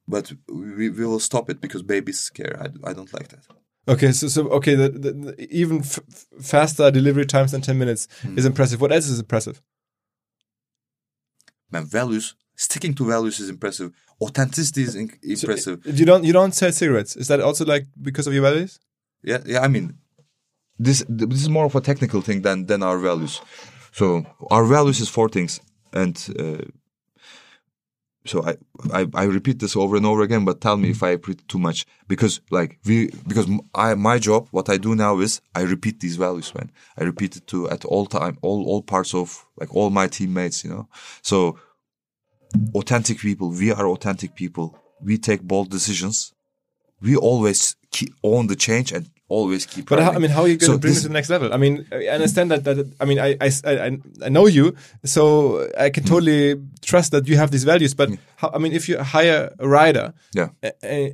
but 0.08 0.32
we, 0.48 0.90
we 0.90 1.06
will 1.06 1.20
stop 1.20 1.50
it 1.50 1.60
because 1.60 1.84
babies 1.84 2.20
scare. 2.22 2.56
I, 2.62 2.90
I 2.90 2.94
don't 2.94 3.14
like 3.14 3.28
that. 3.30 3.46
Okay, 3.88 4.14
so 4.14 4.28
so 4.30 4.48
okay, 4.50 4.76
the, 4.76 4.90
the, 4.90 5.12
the 5.12 5.48
even 5.54 5.84
faster 5.84 6.90
delivery 6.90 7.26
times 7.26 7.52
than 7.52 7.62
ten 7.62 7.78
minutes 7.78 8.08
Hmm. 8.22 8.38
is 8.38 8.46
impressive. 8.46 8.80
What 8.80 8.94
else 8.94 9.08
is 9.08 9.20
impressive? 9.20 9.62
Man, 11.72 11.86
values 11.86 12.36
sticking 12.56 12.94
to 12.96 13.06
values 13.06 13.40
is 13.40 13.50
impressive. 13.50 13.92
Authenticity 14.22 14.84
is 14.84 14.96
impressive. 14.96 15.86
You 15.86 16.06
don't 16.06 16.24
you 16.24 16.34
don't 16.34 16.54
sell 16.54 16.72
cigarettes. 16.72 17.16
Is 17.16 17.28
that 17.28 17.42
also 17.42 17.66
like 17.66 17.86
because 18.02 18.28
of 18.28 18.34
your 18.34 18.44
values? 18.44 18.80
Yeah, 19.24 19.40
yeah. 19.46 19.62
I 19.62 19.68
mean, 19.68 19.98
this 20.80 21.04
this 21.10 21.42
is 21.42 21.50
more 21.50 21.66
of 21.66 21.76
a 21.76 21.82
technical 21.82 22.22
thing 22.22 22.42
than 22.42 22.66
than 22.66 22.82
our 22.84 22.98
values. 22.98 23.42
So 23.92 24.26
our 24.52 24.66
values 24.66 25.00
is 25.00 25.10
four 25.10 25.30
things, 25.30 25.60
and 25.94 26.16
uh, 26.40 26.66
so 28.26 28.44
I, 28.44 28.56
I 28.94 29.08
I 29.14 29.24
repeat 29.26 29.60
this 29.60 29.76
over 29.76 29.96
and 29.96 30.06
over 30.06 30.22
again. 30.22 30.46
But 30.46 30.62
tell 30.62 30.78
me 30.78 30.90
if 30.90 31.04
I 31.04 31.12
repeat 31.12 31.48
too 31.48 31.60
much 31.60 31.86
because 32.08 32.42
like 32.52 32.80
we 32.86 33.10
because 33.28 33.48
I 33.74 33.94
my 33.96 34.18
job 34.20 34.48
what 34.52 34.70
I 34.70 34.78
do 34.78 34.96
now 34.96 35.20
is 35.20 35.42
I 35.54 35.62
repeat 35.62 36.00
these 36.00 36.18
values, 36.18 36.54
man. 36.56 36.72
I 36.98 37.04
repeat 37.04 37.36
it 37.38 37.48
to 37.48 37.70
at 37.70 37.86
all 37.86 38.06
time, 38.06 38.38
all 38.42 38.66
all 38.66 38.82
parts 38.82 39.14
of 39.14 39.46
like 39.58 39.74
all 39.76 39.90
my 39.90 40.08
teammates, 40.08 40.64
you 40.64 40.72
know. 40.72 40.88
So 41.22 41.60
authentic 42.74 43.20
people, 43.20 43.50
we 43.50 43.72
are 43.72 43.88
authentic 43.88 44.36
people. 44.36 44.78
We 45.02 45.18
take 45.18 45.42
bold 45.44 45.70
decisions. 45.70 46.34
We 47.02 47.16
always 47.16 47.76
keep, 47.92 48.14
own 48.24 48.48
the 48.48 48.56
change 48.56 48.92
and 48.92 49.10
always 49.28 49.66
keep. 49.66 49.90
But 49.90 50.00
how, 50.00 50.12
I 50.14 50.20
mean, 50.20 50.32
how 50.32 50.42
are 50.44 50.48
you 50.48 50.58
going 50.58 50.72
to 50.74 50.78
bring 50.78 50.94
this- 50.94 51.00
it 51.04 51.08
to 51.08 51.08
the 51.10 51.14
next 51.14 51.30
level? 51.30 51.54
I 51.54 51.58
mean, 51.58 51.86
I 51.92 52.08
understand 52.08 52.52
that. 52.52 52.64
That 52.64 52.78
I 53.00 53.06
mean, 53.06 53.20
I, 53.20 53.36
I, 53.42 53.50
I, 53.66 53.98
I 54.26 54.30
know 54.30 54.48
you, 54.48 54.76
so 55.04 55.68
I 55.78 55.88
Hmm. 55.88 55.94
can 55.94 56.04
totally 56.06 56.56
trust 56.82 57.12
that 57.12 57.28
you 57.28 57.38
have 57.38 57.52
these 57.52 57.64
values. 57.66 57.94
But 57.94 58.10
how, 58.38 58.52
I 58.54 58.58
mean, 58.60 58.72
if 58.74 58.88
you 58.90 58.98
hire 59.00 59.54
a 59.60 59.68
rider, 59.68 60.14
Yeah. 60.34 60.50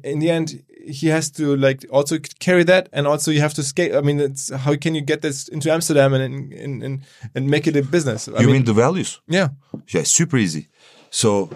in 0.03 0.19
the 0.19 0.29
end, 0.29 0.63
he 0.87 1.07
has 1.09 1.29
to 1.31 1.55
like 1.55 1.85
also 1.91 2.17
carry 2.39 2.63
that, 2.65 2.89
and 2.93 3.07
also 3.07 3.31
you 3.31 3.41
have 3.41 3.53
to 3.55 3.63
scale. 3.63 3.97
I 3.97 4.01
mean, 4.01 4.19
it's, 4.19 4.49
how 4.49 4.75
can 4.75 4.95
you 4.95 5.01
get 5.01 5.21
this 5.21 5.47
into 5.47 5.71
Amsterdam 5.71 6.13
and 6.13 6.53
and 6.53 6.83
and, 6.83 6.99
and 7.35 7.47
make 7.49 7.67
it 7.67 7.75
a 7.75 7.81
business? 7.81 8.27
I 8.27 8.41
You 8.41 8.47
mean 8.49 8.63
the 8.65 8.73
values? 8.73 9.19
yeah, 9.27 9.49
Yeah, 9.93 10.01
it's 10.01 10.11
super 10.11 10.37
easy. 10.37 10.67
So 11.11 11.49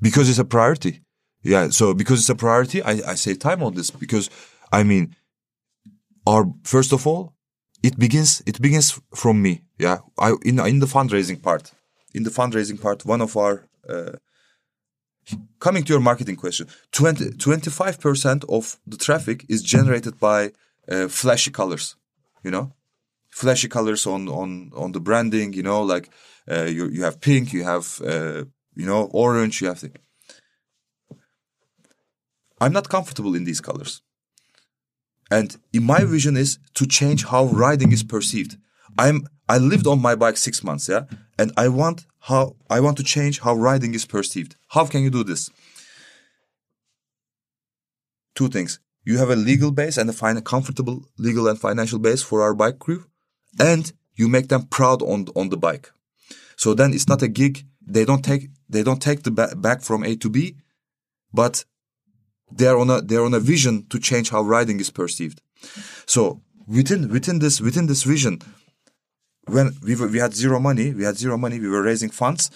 because 0.00 0.28
it's 0.28 0.38
a 0.38 0.44
priority. 0.44 1.00
Yeah, 1.42 1.68
so 1.70 1.94
because 1.94 2.20
it's 2.20 2.30
a 2.30 2.34
priority, 2.34 2.82
I, 2.82 2.92
I 3.12 3.14
save 3.14 3.38
time 3.38 3.62
on 3.62 3.74
this 3.74 3.90
because 3.90 4.28
I 4.72 4.82
mean 4.82 5.16
our 6.26 6.44
first 6.64 6.92
of 6.92 7.06
all, 7.06 7.34
it 7.82 7.98
begins 7.98 8.42
it 8.46 8.60
begins 8.60 9.00
from 9.14 9.40
me. 9.40 9.62
Yeah. 9.78 9.98
I 10.18 10.34
in 10.42 10.58
in 10.60 10.80
the 10.80 10.86
fundraising 10.86 11.40
part. 11.42 11.72
In 12.12 12.22
the 12.22 12.30
fundraising 12.30 12.80
part, 12.80 13.04
one 13.04 13.20
of 13.20 13.36
our 13.36 13.66
uh, 13.88 14.12
coming 15.58 15.84
to 15.84 15.92
your 15.92 16.00
marketing 16.00 16.36
question, 16.36 16.68
20, 16.92 17.30
25% 17.30 18.44
of 18.48 18.78
the 18.86 18.96
traffic 18.96 19.44
is 19.48 19.62
generated 19.62 20.18
by 20.20 20.52
uh, 20.88 21.08
flashy 21.08 21.50
colors, 21.50 21.96
you 22.42 22.50
know? 22.50 22.72
Flashy 23.34 23.68
colors 23.68 24.06
on 24.06 24.28
on 24.28 24.70
on 24.82 24.92
the 24.92 25.00
branding 25.00 25.52
you 25.52 25.62
know 25.68 25.82
like 25.82 26.08
uh, 26.54 26.68
you 26.76 26.84
you 26.96 27.02
have 27.02 27.20
pink 27.20 27.52
you 27.52 27.64
have 27.64 28.00
uh, 28.12 28.44
you 28.80 28.86
know 28.90 29.00
orange 29.12 29.60
you 29.60 29.66
have 29.66 29.80
the 29.80 29.90
i'm 32.60 32.72
not 32.72 32.88
comfortable 32.88 33.34
in 33.34 33.44
these 33.44 33.60
colors. 33.60 34.02
And 35.30 35.48
in 35.72 35.82
my 35.94 36.02
vision 36.04 36.36
is 36.36 36.58
to 36.74 36.84
change 36.86 37.20
how 37.32 37.44
riding 37.46 37.90
is 37.96 38.04
perceived. 38.14 38.52
I'm 39.04 39.18
i 39.54 39.56
lived 39.72 39.86
on 39.92 39.98
my 40.08 40.14
bike 40.22 40.36
6 40.36 40.62
months 40.68 40.88
yeah? 40.88 41.04
And 41.40 41.48
i 41.64 41.66
want 41.80 41.98
how 42.28 42.42
i 42.76 42.78
want 42.84 42.96
to 42.98 43.04
change 43.14 43.34
how 43.46 43.54
riding 43.68 43.92
is 43.94 44.06
perceived. 44.06 44.52
How 44.74 44.84
can 44.92 45.00
you 45.04 45.10
do 45.18 45.24
this? 45.30 45.50
Two 48.38 48.48
things. 48.48 48.72
You 49.08 49.18
have 49.22 49.30
a 49.30 49.42
legal 49.50 49.72
base 49.80 49.96
and 50.00 50.08
a 50.10 50.16
fin- 50.20 50.44
comfortable 50.54 50.98
legal 51.26 51.48
and 51.50 51.58
financial 51.66 52.00
base 52.06 52.22
for 52.28 52.38
our 52.44 52.54
bike 52.62 52.78
crew 52.84 53.02
and 53.58 53.92
you 54.14 54.28
make 54.28 54.48
them 54.48 54.66
proud 54.66 55.02
on 55.02 55.26
on 55.34 55.48
the 55.48 55.56
bike. 55.56 55.90
So 56.56 56.74
then 56.74 56.92
it's 56.92 57.08
not 57.08 57.22
a 57.22 57.28
gig. 57.28 57.64
They 57.86 58.04
don't 58.04 58.24
take 58.24 58.50
they 58.68 58.82
don't 58.82 59.02
take 59.02 59.22
the 59.22 59.30
ba- 59.30 59.54
back 59.56 59.82
from 59.82 60.04
A 60.04 60.16
to 60.16 60.30
B, 60.30 60.56
but 61.32 61.64
they're 62.50 62.78
on 62.78 62.90
a 62.90 63.00
they're 63.00 63.24
on 63.24 63.34
a 63.34 63.40
vision 63.40 63.86
to 63.88 63.98
change 63.98 64.30
how 64.30 64.42
riding 64.42 64.80
is 64.80 64.90
perceived. 64.90 65.40
So 66.06 66.42
within 66.66 67.08
within 67.08 67.38
this 67.38 67.60
within 67.60 67.86
this 67.86 68.04
vision, 68.04 68.40
when 69.46 69.76
we 69.82 69.96
were, 69.96 70.08
we 70.08 70.18
had 70.18 70.34
zero 70.34 70.58
money, 70.60 70.92
we 70.92 71.04
had 71.04 71.16
zero 71.16 71.36
money. 71.36 71.58
We 71.58 71.68
were 71.68 71.82
raising 71.82 72.10
funds, 72.10 72.50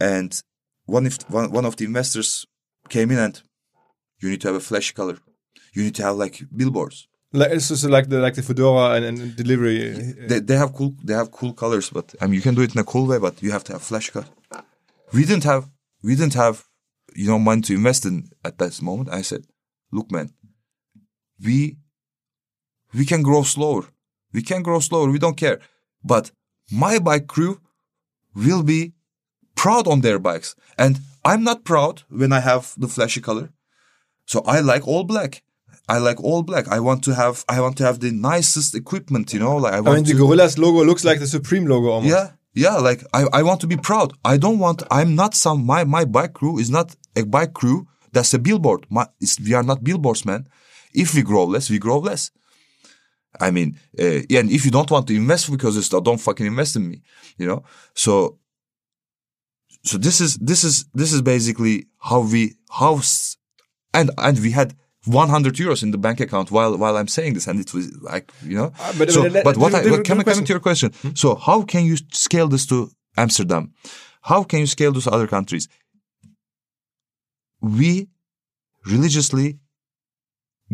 and 0.00 0.40
one 0.86 1.06
if 1.06 1.18
one, 1.30 1.50
one 1.50 1.64
of 1.64 1.76
the 1.76 1.84
investors 1.84 2.46
came 2.88 3.10
in 3.10 3.18
and 3.18 3.42
you 4.20 4.30
need 4.30 4.40
to 4.42 4.48
have 4.48 4.56
a 4.56 4.60
flashy 4.60 4.92
color. 4.92 5.18
You 5.72 5.82
need 5.84 5.94
to 5.96 6.02
have 6.02 6.16
like 6.16 6.42
billboards. 6.54 7.08
Like 7.34 7.50
it's 7.50 7.68
just 7.68 7.84
like 7.96 8.08
the 8.08 8.18
like 8.20 8.34
the 8.34 8.42
Foodora 8.42 8.96
and, 8.96 9.04
and 9.04 9.34
delivery. 9.34 9.78
Uh, 9.92 10.28
they, 10.28 10.38
they 10.38 10.56
have 10.56 10.72
cool 10.72 10.94
they 11.02 11.14
have 11.14 11.30
cool 11.38 11.52
colors 11.52 11.90
but 11.90 12.14
i 12.20 12.26
mean 12.26 12.34
you 12.34 12.40
can 12.48 12.54
do 12.54 12.62
it 12.62 12.72
in 12.74 12.80
a 12.80 12.84
cool 12.92 13.06
way 13.10 13.18
but 13.18 13.42
you 13.42 13.50
have 13.50 13.64
to 13.64 13.72
have 13.72 13.82
flash 13.82 14.08
color 14.10 14.28
we 15.12 15.22
didn't 15.24 15.44
have 15.52 15.68
we 16.06 16.14
didn't 16.14 16.34
have 16.34 16.56
you 17.14 17.26
know 17.26 17.38
money 17.38 17.62
to 17.62 17.74
invest 17.74 18.06
in 18.06 18.30
at 18.44 18.58
this 18.58 18.80
moment. 18.80 19.08
I 19.10 19.22
said 19.22 19.42
look 19.90 20.12
man 20.12 20.30
we 21.44 21.76
we 22.98 23.04
can 23.04 23.22
grow 23.22 23.42
slower. 23.42 23.84
We 24.32 24.42
can 24.42 24.62
grow 24.62 24.78
slower. 24.80 25.10
We 25.10 25.18
don't 25.18 25.36
care. 25.36 25.58
But 26.04 26.30
my 26.70 27.00
bike 27.00 27.26
crew 27.26 27.60
will 28.34 28.62
be 28.62 28.92
proud 29.56 29.88
on 29.88 30.00
their 30.02 30.20
bikes. 30.20 30.54
And 30.78 31.00
i'm 31.24 31.42
not 31.42 31.64
proud 31.64 31.96
when 32.20 32.32
i 32.32 32.40
have 32.40 32.74
the 32.76 32.88
flashy 32.94 33.20
color. 33.20 33.46
So 34.24 34.36
i 34.46 34.60
like 34.60 34.86
all 34.86 35.04
black 35.04 35.42
I 35.88 35.98
like 35.98 36.22
all 36.22 36.42
black. 36.42 36.68
I 36.68 36.80
want 36.80 37.04
to 37.04 37.14
have 37.14 37.44
I 37.48 37.60
want 37.60 37.76
to 37.78 37.84
have 37.84 38.00
the 38.00 38.10
nicest 38.10 38.74
equipment, 38.74 39.32
you 39.34 39.40
know. 39.40 39.56
Like 39.56 39.74
I 39.74 39.76
I 39.76 39.80
want 39.80 39.96
mean, 39.96 40.04
the 40.04 40.14
Gorillas 40.14 40.58
logo 40.58 40.82
looks 40.84 41.04
like 41.04 41.18
the 41.20 41.26
Supreme 41.26 41.66
logo 41.66 41.88
almost. 41.88 42.10
yeah, 42.10 42.30
yeah. 42.54 42.76
Like 42.76 43.04
I, 43.12 43.26
I 43.32 43.42
want 43.42 43.60
to 43.60 43.66
be 43.66 43.76
proud. 43.76 44.12
I 44.24 44.36
don't 44.38 44.58
want. 44.58 44.82
I'm 44.90 45.14
not 45.14 45.34
some. 45.34 45.64
My 45.66 45.84
my 45.84 46.04
bike 46.04 46.32
crew 46.32 46.58
is 46.58 46.70
not 46.70 46.96
a 47.16 47.24
bike 47.24 47.52
crew. 47.52 47.86
That's 48.12 48.32
a 48.32 48.38
billboard. 48.38 48.86
My, 48.90 49.06
it's, 49.20 49.40
we 49.40 49.54
are 49.54 49.64
not 49.64 49.82
billboards, 49.82 50.24
man. 50.24 50.46
If 50.94 51.14
we 51.14 51.22
grow 51.22 51.44
less, 51.44 51.68
we 51.68 51.78
grow 51.78 51.98
less. 51.98 52.30
I 53.40 53.50
mean, 53.50 53.76
uh, 53.98 54.20
yeah, 54.28 54.40
and 54.40 54.50
if 54.50 54.64
you 54.64 54.70
don't 54.70 54.90
want 54.90 55.08
to 55.08 55.14
invest 55.16 55.50
because 55.50 55.76
it's 55.76 55.88
don't 55.88 56.20
fucking 56.20 56.46
invest 56.46 56.76
in 56.76 56.88
me, 56.88 57.02
you 57.36 57.46
know. 57.46 57.64
So, 57.94 58.38
so 59.82 59.98
this 59.98 60.20
is 60.20 60.36
this 60.36 60.62
is 60.62 60.86
this 60.94 61.12
is 61.12 61.20
basically 61.20 61.86
how 61.98 62.20
we 62.20 62.54
how 62.70 63.00
and 63.92 64.10
and 64.18 64.38
we 64.38 64.52
had 64.52 64.74
100 65.06 65.54
euros 65.56 65.82
in 65.82 65.90
the 65.90 65.98
bank 65.98 66.20
account 66.20 66.50
while 66.50 66.76
while 66.78 66.96
I'm 66.96 67.08
saying 67.08 67.34
this, 67.34 67.46
and 67.48 67.60
it 67.60 67.72
was 67.74 67.86
like 68.00 68.32
you 68.42 68.56
know. 68.56 68.72
Ah, 68.78 68.92
but- 68.98 69.10
so, 69.10 69.22
but 69.30 69.44
but 69.44 69.56
what 69.56 69.74
I 69.74 69.82
different- 69.82 70.08
what, 70.08 70.24
coming, 70.26 70.44
to 70.46 70.52
your 70.52 70.60
question, 70.60 70.92
so 71.14 71.34
how 71.34 71.62
can 71.62 71.84
you 71.84 71.96
scale 72.12 72.48
this 72.48 72.66
to 72.66 72.90
Amsterdam? 73.16 73.72
How 74.22 74.42
can 74.44 74.58
you 74.60 74.66
scale 74.66 74.92
this 74.92 75.04
to 75.04 75.10
other 75.10 75.26
countries? 75.26 75.68
We 77.60 78.08
religiously 78.86 79.58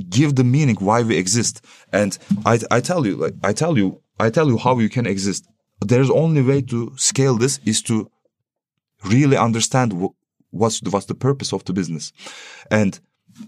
give 0.08 0.34
the 0.34 0.44
meaning 0.44 0.76
why 0.80 1.02
we 1.02 1.16
exist, 1.16 1.60
and 1.92 2.16
I 2.46 2.54
I 2.70 2.80
tell 2.80 3.06
you 3.06 3.16
like 3.16 3.34
I 3.42 3.52
tell 3.52 3.76
you 3.78 4.00
I 4.18 4.30
tell 4.30 4.48
you 4.48 4.58
how 4.58 4.78
you 4.78 4.88
can 4.88 5.06
exist. 5.06 5.42
There 5.80 6.00
is 6.02 6.10
only 6.10 6.42
way 6.42 6.62
to 6.62 6.92
scale 6.96 7.36
this 7.38 7.58
is 7.64 7.82
to 7.82 8.10
really 9.04 9.36
understand 9.36 9.92
wh- 9.92 10.14
what's 10.50 10.80
the, 10.80 10.90
what's 10.90 11.06
the 11.06 11.14
purpose 11.14 11.52
of 11.54 11.64
the 11.64 11.72
business, 11.72 12.12
and 12.70 13.00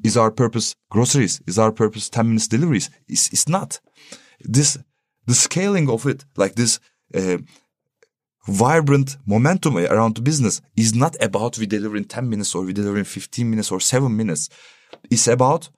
is 0.05 0.17
our 0.17 0.31
purpose 0.31 0.75
groceries? 0.91 1.41
Is 1.47 1.59
our 1.59 1.73
purpose 1.73 2.09
ten 2.09 2.29
minutes 2.29 2.49
deliveries? 2.49 2.91
It's, 3.09 3.33
it's 3.33 3.49
not. 3.49 3.81
This 4.41 4.79
the 5.27 5.35
scaling 5.35 5.89
of 5.89 6.07
it, 6.07 6.25
like 6.37 6.55
this. 6.55 6.81
Uh, 7.15 7.39
vibrant 8.49 9.19
momentum 9.25 9.79
around 9.79 10.25
business 10.25 10.61
is 10.77 10.95
not 10.95 11.15
about 11.23 11.59
we 11.59 11.67
deliver 11.67 11.97
in 11.97 12.05
10 12.05 12.29
minutes 12.29 12.55
or 12.57 12.65
we 12.65 12.73
deliver 12.73 12.99
in 12.99 13.05
15 13.05 13.49
minutes 13.49 13.71
or 13.71 13.79
7 13.79 14.17
minutes. 14.17 14.49
It's 15.11 15.29
about 15.29 15.69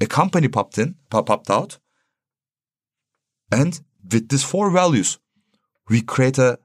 a 0.00 0.06
company 0.06 0.46
popped 0.46 0.78
in, 0.78 0.94
pop- 1.10 1.26
popped 1.26 1.50
out, 1.50 1.78
and 3.50 3.80
with 4.10 4.28
these 4.28 4.44
four 4.44 4.70
values, 4.70 5.18
we 5.88 6.02
create 6.02 6.38
a 6.38 6.58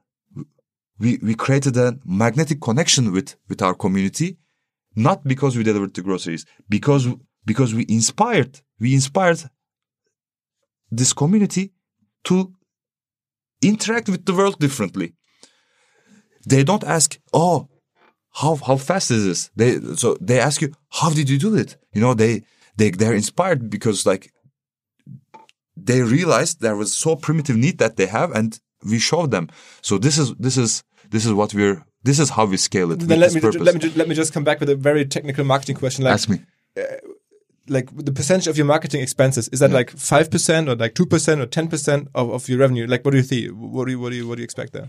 we, 0.98 1.18
we 1.22 1.34
created 1.34 1.76
a 1.76 1.98
magnetic 2.04 2.60
connection 2.60 3.12
with 3.12 3.36
with 3.48 3.62
our 3.62 3.74
community, 3.74 4.36
not 4.94 5.24
because 5.24 5.56
we 5.56 5.64
delivered 5.64 5.94
the 5.94 6.02
groceries, 6.02 6.44
because 6.68 7.08
because 7.44 7.74
we 7.74 7.84
inspired 7.88 8.60
we 8.78 8.94
inspired 8.94 9.40
this 10.90 11.12
community 11.12 11.72
to 12.24 12.52
interact 13.62 14.08
with 14.08 14.24
the 14.26 14.34
world 14.34 14.58
differently. 14.58 15.14
They 16.46 16.64
don't 16.64 16.84
ask, 16.84 17.18
oh, 17.32 17.68
how 18.32 18.56
how 18.56 18.76
fast 18.76 19.10
is 19.10 19.24
this? 19.24 19.50
They 19.56 19.80
so 19.96 20.16
they 20.20 20.40
ask 20.40 20.60
you, 20.60 20.72
how 20.90 21.10
did 21.10 21.28
you 21.30 21.38
do 21.38 21.54
it? 21.54 21.76
You 21.94 22.00
know, 22.00 22.14
they 22.14 22.42
they 22.76 22.90
they're 22.90 23.14
inspired 23.14 23.70
because 23.70 24.04
like 24.04 24.32
they 25.76 26.02
realized 26.02 26.60
there 26.60 26.76
was 26.76 26.92
so 26.94 27.16
primitive 27.16 27.56
need 27.56 27.78
that 27.78 27.96
they 27.96 28.06
have, 28.06 28.32
and 28.32 28.58
we 28.84 28.98
showed 28.98 29.30
them. 29.30 29.48
So 29.80 29.98
this 29.98 30.18
is 30.18 30.34
this 30.34 30.56
is 30.56 30.82
this 31.10 31.24
is 31.24 31.32
what 31.32 31.54
we're 31.54 31.84
this 32.04 32.18
is 32.18 32.30
how 32.30 32.44
we 32.46 32.56
scale 32.56 32.90
it. 32.92 33.00
Then 33.00 33.20
let 33.20 33.32
me 33.34 33.40
purpose. 33.40 33.60
let 33.62 33.74
me 33.74 33.80
ju- 33.80 33.92
let 33.96 34.08
me 34.08 34.14
just 34.14 34.32
come 34.32 34.44
back 34.44 34.60
with 34.60 34.68
a 34.70 34.76
very 34.76 35.04
technical 35.04 35.44
marketing 35.44 35.76
question. 35.76 36.04
Like 36.04 36.14
ask 36.14 36.28
me. 36.28 36.38
like 37.68 37.88
the 37.96 38.12
percentage 38.12 38.48
of 38.48 38.56
your 38.56 38.66
marketing 38.66 39.00
expenses 39.02 39.48
is 39.48 39.60
that 39.60 39.70
like 39.70 39.90
five 39.90 40.30
percent 40.30 40.68
or 40.68 40.74
like 40.76 40.94
two 40.94 41.06
percent 41.06 41.40
or 41.40 41.46
ten 41.46 41.68
percent 41.68 42.08
of, 42.14 42.30
of 42.30 42.48
your 42.48 42.58
revenue? 42.58 42.86
Like 42.86 43.04
what 43.04 43.12
do 43.12 43.18
you 43.18 43.22
think? 43.22 43.50
What 43.52 43.84
do 43.86 43.92
you 43.92 44.00
what 44.00 44.10
do 44.10 44.16
you 44.16 44.26
what 44.28 44.36
do 44.36 44.40
you 44.42 44.44
expect 44.44 44.72
there? 44.72 44.88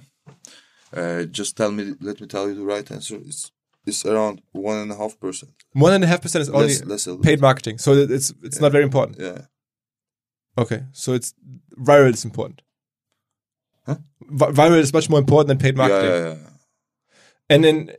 Uh, 0.95 1.23
just 1.25 1.55
tell 1.57 1.71
me. 1.71 1.93
Let 2.01 2.19
me 2.21 2.27
tell 2.27 2.47
you 2.47 2.55
the 2.55 2.63
right 2.65 2.89
answer. 2.91 3.15
It's 3.17 3.51
it's 3.85 4.05
around 4.05 4.41
one 4.51 4.77
and 4.77 4.91
a 4.91 4.95
half 4.95 5.19
percent. 5.19 5.51
One 5.73 5.93
and 5.93 6.03
a 6.03 6.07
half 6.07 6.21
percent 6.21 6.41
is 6.43 6.49
only 6.49 6.67
Less- 6.67 6.85
less 7.07 7.17
paid 7.21 7.41
marketing, 7.41 7.77
so 7.79 7.95
that 7.95 8.11
it's 8.11 8.33
it's 8.43 8.59
not 8.61 8.71
very 8.71 8.83
important. 8.83 9.19
Yeah. 9.19 9.41
Okay, 10.57 10.83
so 10.91 11.13
it's 11.13 11.33
viral 11.79 12.13
is 12.13 12.23
important. 12.25 12.61
Huh? 13.87 13.95
Vi- 14.21 14.51
Viral 14.51 14.77
is 14.79 14.93
much 14.93 15.09
more 15.09 15.19
important 15.19 15.47
than 15.47 15.57
paid 15.57 15.75
Yeah, 15.75 15.87
marketing. 15.87 16.11
yeah, 16.11 16.27
yeah. 16.33 16.49
And 17.49 17.63
then 17.63 17.89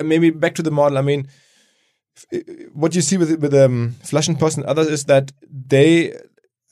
uh, 0.00 0.04
maybe 0.04 0.30
back 0.30 0.54
to 0.56 0.62
the 0.62 0.70
model. 0.70 0.98
I 0.98 1.02
mean, 1.02 1.28
uh, 2.32 2.38
what 2.72 2.94
you 2.94 3.00
see 3.02 3.16
with 3.16 3.40
with 3.40 3.54
um, 3.54 3.96
Flaschenpost 4.04 4.56
and 4.56 4.66
others 4.66 4.88
is 4.88 5.04
that 5.04 5.32
they, 5.68 6.14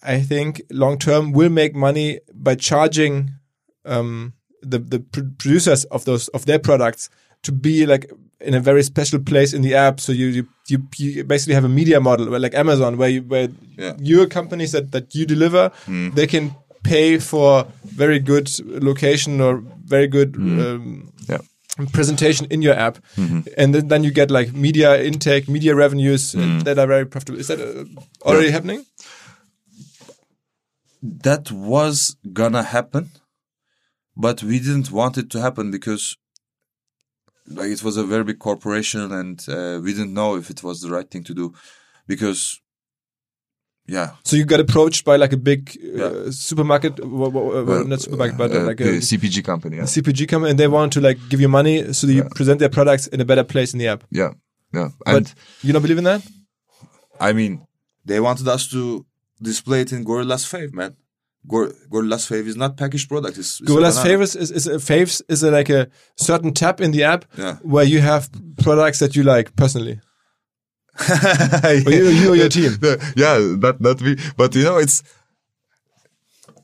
I 0.03 0.21
think, 0.21 0.63
long 0.71 0.99
term 0.99 1.33
will 1.33 1.51
make 1.51 1.75
money 1.75 2.21
by 2.35 2.55
charging 2.57 3.31
um, 3.85 4.33
the 4.63 4.79
the 4.79 5.01
producers 5.01 5.85
of 5.87 6.05
those 6.05 6.29
of 6.29 6.45
their 6.45 6.59
products 6.59 7.11
to 7.43 7.53
be 7.53 7.87
like 7.87 8.11
in 8.41 8.55
a 8.55 8.61
very 8.61 8.83
special 8.83 9.19
place 9.21 9.53
in 9.57 9.63
the 9.63 9.75
app. 9.75 10.01
So 10.01 10.13
you 10.13 10.27
you 10.27 10.47
you, 10.69 10.79
you 10.99 11.25
basically 11.25 11.55
have 11.55 11.65
a 11.65 11.69
media 11.69 12.01
model 12.01 12.29
where 12.31 12.41
like 12.41 12.55
Amazon, 12.55 12.97
where 12.99 13.09
you, 13.09 13.23
where 13.23 13.49
Yeah. 13.79 13.95
your 13.99 14.27
companies 14.29 14.73
that 14.73 14.93
that 14.93 15.15
you 15.15 15.27
deliver, 15.27 15.71
they 16.15 16.27
can 16.27 16.51
pay 16.83 17.19
for 17.19 17.67
very 17.85 18.21
good 18.21 18.49
location 18.67 19.41
or 19.41 19.63
very 19.85 20.07
good. 20.09 20.37
Um, 20.37 21.13
Yeah. 21.18 21.18
Presentation 21.87 22.47
in 22.51 22.63
your 22.63 22.75
app, 22.75 22.99
and 23.57 23.75
then, 23.75 23.89
then 23.89 24.05
you 24.05 24.11
get 24.11 24.31
like 24.31 24.53
media 24.53 25.01
intake, 25.03 25.49
media 25.49 25.75
revenues 25.75 26.35
uh, 26.35 26.61
that 26.65 26.79
are 26.79 26.87
very 26.87 27.07
profitable. 27.07 27.39
Is 27.41 27.47
that 27.49 27.61
uh, 27.61 27.85
already 28.29 28.47
Yeah. 28.47 28.53
happening? 28.53 28.85
that 31.01 31.53
was 31.53 32.17
gonna 32.33 32.63
happen, 32.63 33.11
but 34.17 34.43
we 34.43 34.59
didn't 34.59 34.91
want 34.91 35.17
it 35.17 35.31
to 35.31 35.41
happen 35.41 35.71
because 35.71 36.17
like 37.47 37.71
it 37.71 37.83
was 37.83 37.97
a 37.97 38.05
very 38.05 38.25
big 38.25 38.39
corporation 38.39 39.13
and 39.13 39.45
uh, 39.49 39.81
we 39.83 39.93
didn't 39.93 40.13
know 40.13 40.37
if 40.37 40.51
it 40.51 40.63
was 40.63 40.81
the 40.81 40.91
right 40.91 41.09
thing 41.11 41.25
to 41.25 41.35
do 41.35 41.55
because 42.07 42.61
yeah 43.97 44.09
So 44.25 44.37
you 44.37 44.45
got 44.45 44.61
approached 44.61 45.05
by 45.05 45.17
like 45.23 45.33
a 45.33 45.37
big 45.51 45.61
uh, 45.83 45.99
Yeah. 46.01 46.31
supermarket, 46.31 46.97
w- 46.97 47.33
w- 47.33 47.65
w- 47.67 47.89
not 47.89 48.01
supermarket, 48.01 48.37
but 48.43 48.51
uh, 48.53 48.59
uh, 48.61 48.67
like 48.71 48.81
a 48.81 49.01
CPG 49.09 49.43
company 49.51 49.77
yeah 49.79 49.87
CPG 49.95 50.27
company, 50.29 50.51
and 50.51 50.59
they 50.61 50.69
want 50.69 50.93
to 50.93 51.01
like 51.09 51.19
give 51.31 51.41
you 51.45 51.49
money 51.49 51.77
so 51.93 52.07
that 52.07 52.13
you 52.19 52.25
present 52.39 52.59
their 52.59 52.69
products 52.79 53.07
in 53.15 53.21
a 53.21 53.25
better 53.25 53.45
place 53.45 53.71
in 53.75 53.79
the 53.83 53.89
app. 53.95 54.05
yeah 54.21 54.31
yeah 54.75 54.89
and 55.07 55.25
But 55.25 55.35
you 55.65 55.73
don't 55.73 55.83
believe 55.87 55.99
in 55.99 56.05
that? 56.13 56.23
I 57.29 57.33
mean 57.33 57.53
they 58.05 58.21
wanted 58.21 58.47
us 58.57 58.69
to 58.75 58.81
display 59.51 59.81
it 59.85 59.91
in 59.93 60.05
Gorilla's 60.05 60.45
Fave 60.53 60.73
man 60.81 60.93
Gor- 61.53 61.73
Gorilla's 61.93 62.25
Fave 62.29 62.47
is 62.53 62.57
not 62.57 62.77
packaged 62.77 63.09
product 63.09 63.39
it's, 63.39 63.61
it's 63.61 63.61
a 63.61 63.65
Gorilla's 63.73 63.97
banana. 63.97 64.09
favorites 64.11 64.35
is, 64.43 64.51
is 64.59 64.67
a 64.67 64.79
faves 64.91 65.23
is 65.35 65.43
a, 65.43 65.51
like 65.59 65.71
a 65.71 65.83
certain 66.17 66.53
tab 66.53 66.81
in 66.81 66.91
the 66.97 67.03
app 67.13 67.25
Yeah. 67.39 67.55
where 67.73 67.87
you 67.95 68.01
have 68.01 68.23
products 68.67 68.99
that 69.03 69.13
you 69.17 69.23
like 69.35 69.49
personally. 69.57 69.97
You, 71.87 72.09
you 72.09 72.33
or 72.33 72.37
your 72.37 72.49
team. 72.49 72.73
yeah, 73.17 73.39
not 73.59 73.81
not 73.81 74.01
we, 74.03 74.17
but 74.37 74.55
you 74.55 74.65
know, 74.65 74.79
it's. 74.79 75.03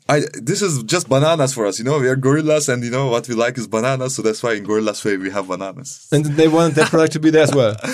I 0.07 0.21
this 0.35 0.61
is 0.61 0.83
just 0.83 1.09
bananas 1.09 1.55
for 1.55 1.65
us, 1.67 1.79
you 1.79 1.85
know. 1.85 1.99
We 1.99 2.09
are 2.09 2.17
gorillas, 2.17 2.69
and 2.69 2.85
you 2.85 2.91
know 2.91 3.09
what 3.09 3.27
we 3.29 3.35
like 3.35 3.57
is 3.57 3.67
bananas, 3.67 4.17
so 4.17 4.23
that's 4.23 4.43
why 4.43 4.53
in 4.55 4.65
Gorillas 4.65 5.03
Way 5.05 5.17
we 5.17 5.31
have 5.31 5.49
bananas. 5.49 6.09
And 6.13 6.27
they 6.27 6.49
want 6.49 6.75
that 6.75 6.89
product 6.91 7.15
to 7.15 7.21
be 7.21 7.31
there 7.31 7.45
as 7.45 7.55
well. 7.55 7.77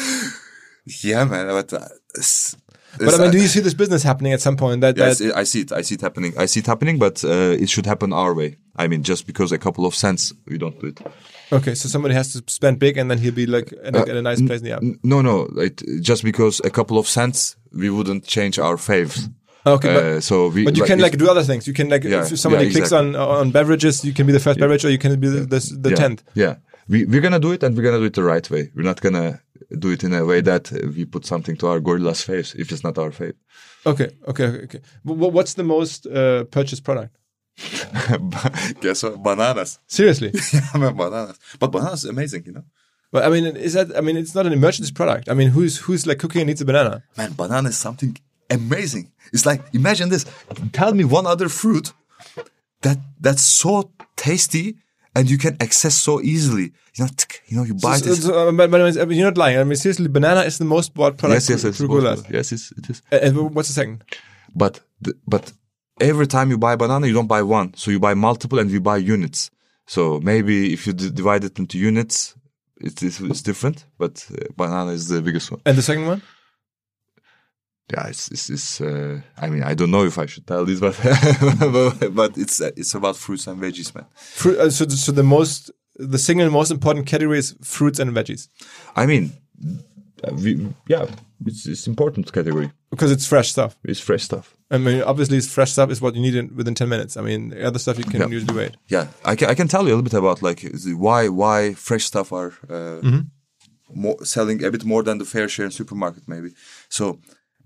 Yeah, 1.04 1.24
man. 1.24 1.46
But 1.46 1.72
uh, 1.74 1.88
But 2.98 3.14
I 3.14 3.18
mean, 3.18 3.30
do 3.30 3.38
you 3.38 3.46
see 3.48 3.60
this 3.60 3.74
business 3.74 4.02
happening 4.02 4.32
at 4.32 4.40
some 4.40 4.56
point? 4.56 4.80
That, 4.80 4.96
Yes, 4.96 5.18
that 5.18 5.36
I 5.36 5.44
see 5.44 5.60
it. 5.60 5.72
I 5.72 5.82
see 5.82 5.94
it 5.94 6.00
happening. 6.00 6.32
I 6.36 6.46
see 6.46 6.60
it 6.60 6.66
happening, 6.66 6.98
but 6.98 7.24
uh, 7.24 7.28
it 7.62 7.68
should 7.68 7.86
happen 7.86 8.12
our 8.12 8.34
way. 8.34 8.56
I 8.76 8.88
mean, 8.88 9.02
just 9.02 9.26
because 9.26 9.52
a 9.52 9.58
couple 9.58 9.84
of 9.86 9.94
cents, 9.94 10.32
we 10.46 10.58
don't 10.58 10.78
do 10.80 10.88
it. 10.88 11.00
okay, 11.52 11.74
so 11.74 11.88
somebody 11.88 12.14
has 12.14 12.32
to 12.32 12.42
spend 12.46 12.78
big, 12.78 12.96
and 12.98 13.10
then 13.10 13.18
he'll 13.18 13.34
be 13.34 13.46
like 13.46 13.72
at, 13.84 13.94
a- 13.94 14.00
at 14.00 14.16
a 14.16 14.22
nice 14.22 14.40
place 14.42 14.60
in 14.60 14.64
the 14.66 14.72
app. 14.72 14.82
No, 15.02 15.20
no. 15.22 15.48
It, 15.56 15.82
just 16.00 16.24
because 16.24 16.60
a 16.64 16.70
couple 16.70 16.98
of 16.98 17.06
cents, 17.06 17.56
we 17.72 17.90
wouldn't 17.90 18.24
change 18.26 18.58
our 18.58 18.76
faves. 18.76 19.28
Okay, 19.66 19.94
but, 19.94 20.04
Uh, 20.04 20.20
so 20.20 20.48
we. 20.48 20.64
but 20.64 20.76
you 20.76 20.84
can 20.84 20.98
like 21.00 21.16
do 21.18 21.28
other 21.30 21.42
things. 21.44 21.66
You 21.66 21.74
can 21.74 21.88
like 21.90 22.02
Yeah, 22.04 22.22
if 22.26 22.38
somebody 22.38 22.64
yeah, 22.66 22.72
clicks 22.72 22.88
exactly. 22.92 23.14
on 23.16 23.40
on 23.40 23.50
beverages, 23.52 24.04
you 24.04 24.12
can 24.14 24.26
be 24.26 24.32
the 24.32 24.40
first 24.40 24.58
beverage, 24.58 24.84
or 24.86 24.90
you 24.90 24.98
can 24.98 25.20
be 25.20 25.28
the 25.28 25.40
the, 25.40 25.60
the 25.82 25.90
yeah, 25.90 25.96
tenth. 25.96 26.22
Yeah, 26.34 26.54
we 26.88 27.04
we're 27.04 27.20
gonna 27.20 27.38
do 27.40 27.52
it, 27.52 27.62
and 27.62 27.76
we're 27.76 27.82
gonna 27.84 27.98
do 27.98 28.06
it 28.06 28.14
the 28.14 28.24
right 28.24 28.48
way. 28.50 28.70
We're 28.74 28.84
not 28.88 29.00
gonna 29.02 29.40
do 29.78 29.90
it 29.90 30.04
in 30.04 30.12
a 30.14 30.24
way 30.24 30.40
that 30.40 30.70
we 30.96 31.04
put 31.04 31.24
something 31.26 31.56
to 31.56 31.68
our 31.68 31.80
gorilla's 31.80 32.24
fave 32.24 32.54
if 32.56 32.72
it's 32.72 32.84
not 32.84 32.98
our 32.98 33.10
fave. 33.10 33.34
Okay, 33.86 34.10
okay, 34.26 34.44
okay. 34.44 34.62
okay. 34.64 34.80
What's 35.04 35.54
the 35.54 35.64
most 35.64 36.06
uh, 36.06 36.44
purchased 36.44 36.84
product? 36.84 37.16
Guess 38.80 39.02
what? 39.02 39.22
Bananas. 39.22 39.78
Seriously, 39.86 40.32
yeah, 40.52 40.90
bananas. 40.92 41.38
But 41.58 41.68
bananas 41.68 42.04
is 42.04 42.10
amazing, 42.10 42.44
you 42.46 42.52
know. 42.52 42.64
but 43.12 43.24
I 43.24 43.28
mean, 43.28 43.44
is 43.56 43.74
that? 43.74 43.96
I 43.96 44.00
mean, 44.00 44.16
it's 44.16 44.34
not 44.34 44.46
an 44.46 44.52
emergency 44.52 44.92
product. 44.92 45.28
I 45.28 45.34
mean, 45.34 45.50
who's 45.50 45.78
who's 45.78 46.06
like 46.06 46.18
cooking 46.18 46.42
and 46.42 46.50
eats 46.50 46.60
a 46.60 46.64
banana? 46.64 47.02
Man, 47.16 47.32
banana 47.32 47.68
is 47.68 47.78
something 47.78 48.16
amazing. 48.48 49.12
It's 49.32 49.44
like 49.44 49.62
imagine 49.74 50.08
this. 50.08 50.24
Tell 50.72 50.94
me 50.94 51.04
one 51.04 51.26
other 51.26 51.48
fruit 51.48 51.92
that 52.82 52.98
that's 53.20 53.42
so 53.42 53.90
tasty 54.16 54.76
and 55.14 55.28
you 55.30 55.38
can 55.38 55.56
access 55.60 55.94
so 56.00 56.20
easily. 56.20 56.72
You 56.94 57.04
know, 57.04 57.10
tsk, 57.16 57.40
you 57.46 57.56
know, 57.56 57.64
you 57.64 57.74
buy 57.74 57.96
So- 57.98 58.06
this. 58.06 58.22
so, 58.24 58.48
uh, 58.48 58.52
but, 58.52 58.70
but 58.70 59.10
you're 59.10 59.24
not 59.26 59.38
lying. 59.38 59.58
I 59.58 59.64
mean, 59.64 59.76
seriously, 59.76 60.08
banana 60.08 60.40
is 60.42 60.58
the 60.58 60.64
most 60.64 60.94
bought 60.94 61.16
product. 61.18 61.40
yes, 61.42 61.50
yes, 61.50 61.64
yes. 61.64 61.76
through 61.76 61.88
both 61.88 62.00
Gorillas. 62.02 62.20
of 62.20 62.26
them. 62.26 62.34
Yes, 62.36 62.52
it's, 62.52 62.72
it 62.72 62.90
is. 62.90 63.02
And 63.12 63.38
and 63.38 63.54
what's 63.54 63.68
the 63.68 63.74
second? 63.74 64.04
But 64.54 64.80
the, 65.00 65.14
but 65.26 65.52
every 66.00 66.26
time 66.26 66.50
you 66.50 66.58
buy 66.58 66.76
banana, 66.76 67.06
you 67.06 67.12
don't 67.14 67.26
buy 67.28 67.42
one. 67.42 67.74
So 67.74 67.90
you 67.90 68.00
buy 68.00 68.14
multiple 68.14 68.58
and 68.58 68.70
you 68.70 68.80
buy 68.80 68.96
units. 68.98 69.50
So 69.86 70.20
maybe 70.20 70.72
if 70.72 70.86
you 70.86 70.92
d- 70.92 71.10
divide 71.10 71.44
it 71.44 71.58
into 71.58 71.76
units, 71.78 72.34
it's, 72.80 73.02
it's, 73.02 73.20
it's 73.20 73.42
different. 73.42 73.84
But 73.98 74.26
uh, 74.32 74.44
banana 74.56 74.92
is 74.92 75.08
the 75.08 75.20
biggest 75.20 75.50
one. 75.50 75.60
And 75.66 75.76
the 75.76 75.82
second 75.82 76.06
one? 76.06 76.22
Yeah, 77.92 78.06
it's 78.08 78.30
it's, 78.30 78.48
it's 78.50 78.80
uh, 78.80 79.20
I 79.36 79.48
mean, 79.48 79.62
I 79.62 79.74
don't 79.74 79.90
know 79.90 80.04
if 80.04 80.18
I 80.18 80.26
should 80.26 80.46
tell 80.46 80.64
this, 80.64 80.80
but 80.86 82.14
but 82.14 82.38
it's 82.38 82.60
it's 82.60 82.94
about 82.94 83.16
fruits 83.16 83.46
and 83.46 83.60
veggies, 83.60 83.94
man. 83.94 84.06
Fruit, 84.14 84.58
uh, 84.58 84.70
so, 84.70 84.86
so 84.88 85.12
the 85.12 85.22
most, 85.24 85.70
the 85.96 86.18
single 86.18 86.50
most 86.50 86.70
important 86.70 87.06
category 87.06 87.38
is 87.38 87.56
fruits 87.62 87.98
and 87.98 88.10
veggies 88.14 88.48
I 88.96 89.06
mean, 89.06 89.32
we, 90.32 90.68
yeah, 90.88 91.06
it's 91.46 91.66
it's 91.66 91.86
important 91.86 92.32
category. 92.32 92.70
because 92.90 93.10
it's 93.12 93.26
fresh 93.26 93.50
stuff. 93.50 93.76
It's 93.84 94.00
fresh 94.00 94.22
stuff. 94.22 94.54
I 94.70 94.78
mean, 94.78 95.02
obviously, 95.02 95.36
it's 95.38 95.52
fresh 95.52 95.72
stuff 95.72 95.90
is 95.90 96.00
what 96.00 96.14
you 96.14 96.20
need 96.22 96.34
in, 96.36 96.54
within 96.56 96.74
ten 96.74 96.88
minutes. 96.88 97.16
I 97.16 97.22
mean, 97.22 97.48
the 97.50 97.66
other 97.66 97.78
stuff 97.78 97.98
you 97.98 98.04
can 98.04 98.20
Yeah. 98.20 98.28
usually 98.28 98.56
wait. 98.56 98.76
Yeah, 98.88 99.06
I 99.24 99.34
can 99.36 99.48
I 99.50 99.54
can 99.54 99.68
tell 99.68 99.82
you 99.82 99.88
a 99.94 99.96
little 99.96 100.02
bit 100.10 100.14
about 100.14 100.42
like 100.42 100.60
why 100.96 101.28
why 101.28 101.74
fresh 101.74 102.04
stuff 102.04 102.32
are 102.32 102.52
uh, 102.68 103.00
more, 103.92 104.24
selling 104.24 104.62
a 104.64 104.70
bit 104.70 104.84
more 104.84 105.02
than 105.02 105.18
the 105.18 105.24
fair 105.24 105.48
share 105.48 105.64
in 105.66 105.72
supermarket 105.72 106.28
maybe. 106.28 106.50
So 106.88 107.18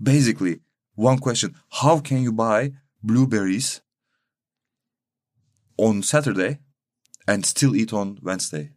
basically, 0.04 0.60
one 0.94 1.18
question: 1.18 1.54
How 1.70 1.98
can 2.00 2.22
you 2.22 2.32
buy 2.32 2.72
blueberries 3.02 3.80
on 5.76 6.02
Saturday 6.02 6.60
and 7.26 7.44
still 7.44 7.74
eat 7.74 7.92
on 7.92 8.18
Wednesday? 8.22 8.74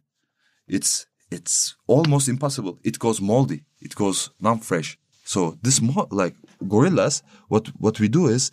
it's 0.68 1.06
it's 1.30 1.76
almost 1.86 2.28
impossible. 2.28 2.78
It 2.84 2.98
goes 2.98 3.20
moldy. 3.20 3.64
It 3.80 3.94
goes 3.94 4.30
non-fresh. 4.40 4.98
So 5.24 5.58
this 5.62 5.80
mo- 5.80 6.08
like 6.10 6.34
gorillas, 6.66 7.22
what 7.48 7.68
what 7.78 8.00
we 8.00 8.08
do 8.08 8.28
is 8.28 8.50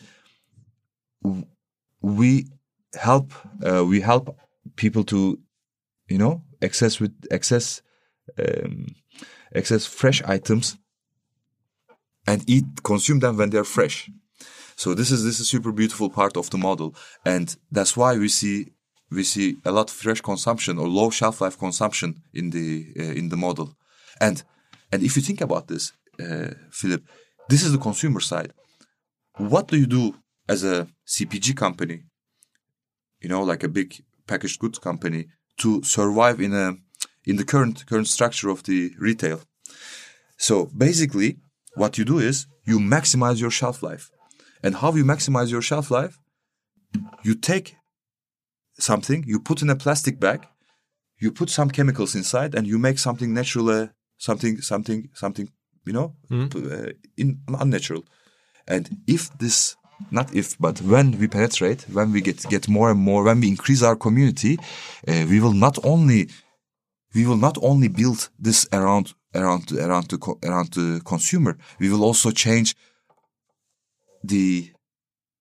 we 2.02 2.48
help 2.94 3.34
uh, 3.66 3.86
we 3.86 4.02
help 4.02 4.36
people 4.76 5.04
to 5.06 5.40
you 6.08 6.18
know 6.18 6.44
access 6.62 7.00
with 7.00 7.14
access 7.32 7.82
um, 8.40 8.88
access 9.56 9.86
fresh 9.86 10.22
items 10.24 10.78
and 12.28 12.44
eat 12.48 12.66
consume 12.84 13.20
them 13.20 13.38
when 13.38 13.50
they're 13.50 13.64
fresh. 13.64 14.10
So 14.76 14.94
this 14.94 15.12
is 15.12 15.24
this 15.24 15.40
is 15.40 15.48
super 15.48 15.72
beautiful 15.72 16.10
part 16.10 16.36
of 16.38 16.50
the 16.50 16.58
model, 16.58 16.96
and 17.26 17.56
that's 17.72 17.96
why 17.96 18.18
we 18.18 18.28
see 18.28 18.74
we 19.10 19.24
see 19.24 19.58
a 19.64 19.72
lot 19.72 19.90
of 19.90 19.96
fresh 19.96 20.22
consumption 20.22 20.78
or 20.78 20.88
low 20.88 21.10
shelf 21.10 21.42
life 21.42 21.58
consumption 21.58 22.22
in 22.34 22.50
the 22.50 22.88
uh, 23.00 23.04
in 23.04 23.30
the 23.30 23.38
model, 23.38 23.78
and 24.20 24.44
and 24.92 25.04
if 25.04 25.16
you 25.16 25.22
think 25.22 25.42
about 25.42 25.68
this, 25.68 25.94
uh, 26.20 26.54
Philip, 26.72 27.04
this 27.48 27.64
is 27.64 27.72
the 27.72 27.78
consumer 27.78 28.20
side. 28.20 28.54
What 29.38 29.68
do 29.68 29.78
you 29.78 29.86
do 29.86 30.16
as 30.48 30.64
a 30.64 30.88
CPG 31.08 31.56
company? 31.56 32.04
You 33.22 33.30
know, 33.30 33.44
like 33.44 33.64
a 33.64 33.70
big 33.70 34.04
packaged 34.28 34.60
goods 34.60 34.80
company 34.80 35.28
to 35.58 35.84
survive 35.84 36.42
in 36.42 36.54
a 36.54 36.78
in 37.26 37.38
the 37.38 37.46
current 37.46 37.86
current 37.86 38.08
structure 38.08 38.50
of 38.50 38.64
the 38.64 38.94
retail. 39.00 39.42
So 40.38 40.66
basically, 40.78 41.38
what 41.76 41.98
you 41.98 42.06
do 42.06 42.20
is 42.20 42.48
you 42.66 42.80
maximize 42.80 43.40
your 43.40 43.52
shelf 43.52 43.84
life. 43.84 44.10
And 44.64 44.76
how 44.76 44.94
you 44.94 45.04
maximize 45.04 45.52
your 45.52 45.62
shelf 45.62 45.92
life? 45.92 46.18
You 47.24 47.36
take 47.36 47.76
something, 48.80 49.24
you 49.28 49.40
put 49.40 49.62
in 49.62 49.70
a 49.70 49.76
plastic 49.76 50.20
bag, 50.20 50.48
you 51.20 51.32
put 51.32 51.50
some 51.50 51.70
chemicals 51.70 52.16
inside, 52.16 52.56
and 52.56 52.66
you 52.68 52.78
make 52.78 53.00
something 53.00 53.34
natural, 53.34 53.70
uh, 53.70 53.88
something, 54.18 54.62
something, 54.62 55.10
something, 55.14 55.50
you 55.86 55.94
know, 55.94 56.16
uh, 56.32 56.92
in 57.18 57.40
unnatural. 57.48 58.04
And 58.68 58.90
if 59.08 59.38
this, 59.38 59.76
not 60.12 60.34
if, 60.34 60.58
but 60.60 60.82
when 60.82 61.18
we 61.20 61.28
penetrate, 61.28 61.86
when 61.92 62.12
we 62.12 62.22
get 62.22 62.44
get 62.50 62.68
more 62.68 62.90
and 62.92 63.00
more, 63.00 63.24
when 63.24 63.40
we 63.40 63.48
increase 63.48 63.84
our 63.84 63.96
community, 63.96 64.58
uh, 65.08 65.26
we 65.30 65.40
will 65.40 65.54
not 65.54 65.78
only 65.84 66.30
we 67.14 67.26
will 67.26 67.38
not 67.38 67.58
only 67.62 67.88
build 67.88 68.30
this 68.38 68.68
around 68.74 69.14
around 69.36 69.72
around 69.72 70.08
the 70.10 70.18
around 70.44 70.72
the 70.72 71.02
consumer. 71.06 71.58
We 71.80 71.90
will 71.90 72.04
also 72.04 72.32
change 72.32 72.76
the 74.24 74.72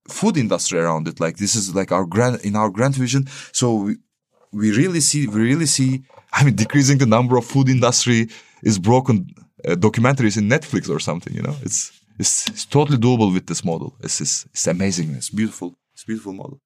food 0.09 0.37
industry 0.37 0.79
around 0.79 1.09
it. 1.09 1.21
Like 1.21 1.37
this 1.37 1.55
is 1.55 1.75
like 1.75 1.93
our 1.93 2.05
grand 2.05 2.41
in 2.45 2.57
our 2.57 2.71
grand 2.71 2.95
vision. 2.95 3.27
So 3.53 3.75
we, 3.75 3.97
we 4.53 4.77
really 4.77 5.01
see 5.01 5.27
we 5.27 5.41
really 5.41 5.67
see. 5.67 6.03
I 6.37 6.43
mean, 6.45 6.57
decreasing 6.57 6.99
the 6.99 7.07
number 7.07 7.37
of 7.37 7.45
food 7.45 7.69
industry 7.69 8.29
is 8.65 8.79
broken 8.81 9.31
uh, 9.65 9.77
documentaries 9.77 10.37
in 10.37 10.49
Netflix 10.49 10.91
or 10.91 10.99
something. 10.99 11.33
You 11.33 11.43
know, 11.43 11.57
it's 11.63 11.93
it's, 12.19 12.49
it's 12.49 12.67
totally 12.67 12.99
doable 12.99 13.33
with 13.33 13.47
this 13.47 13.65
model. 13.65 13.97
It's, 14.01 14.21
it's 14.21 14.45
it's 14.47 14.67
amazing. 14.67 15.15
It's 15.15 15.31
beautiful. 15.31 15.77
It's 15.93 16.03
a 16.03 16.07
beautiful 16.07 16.33
model. 16.33 16.61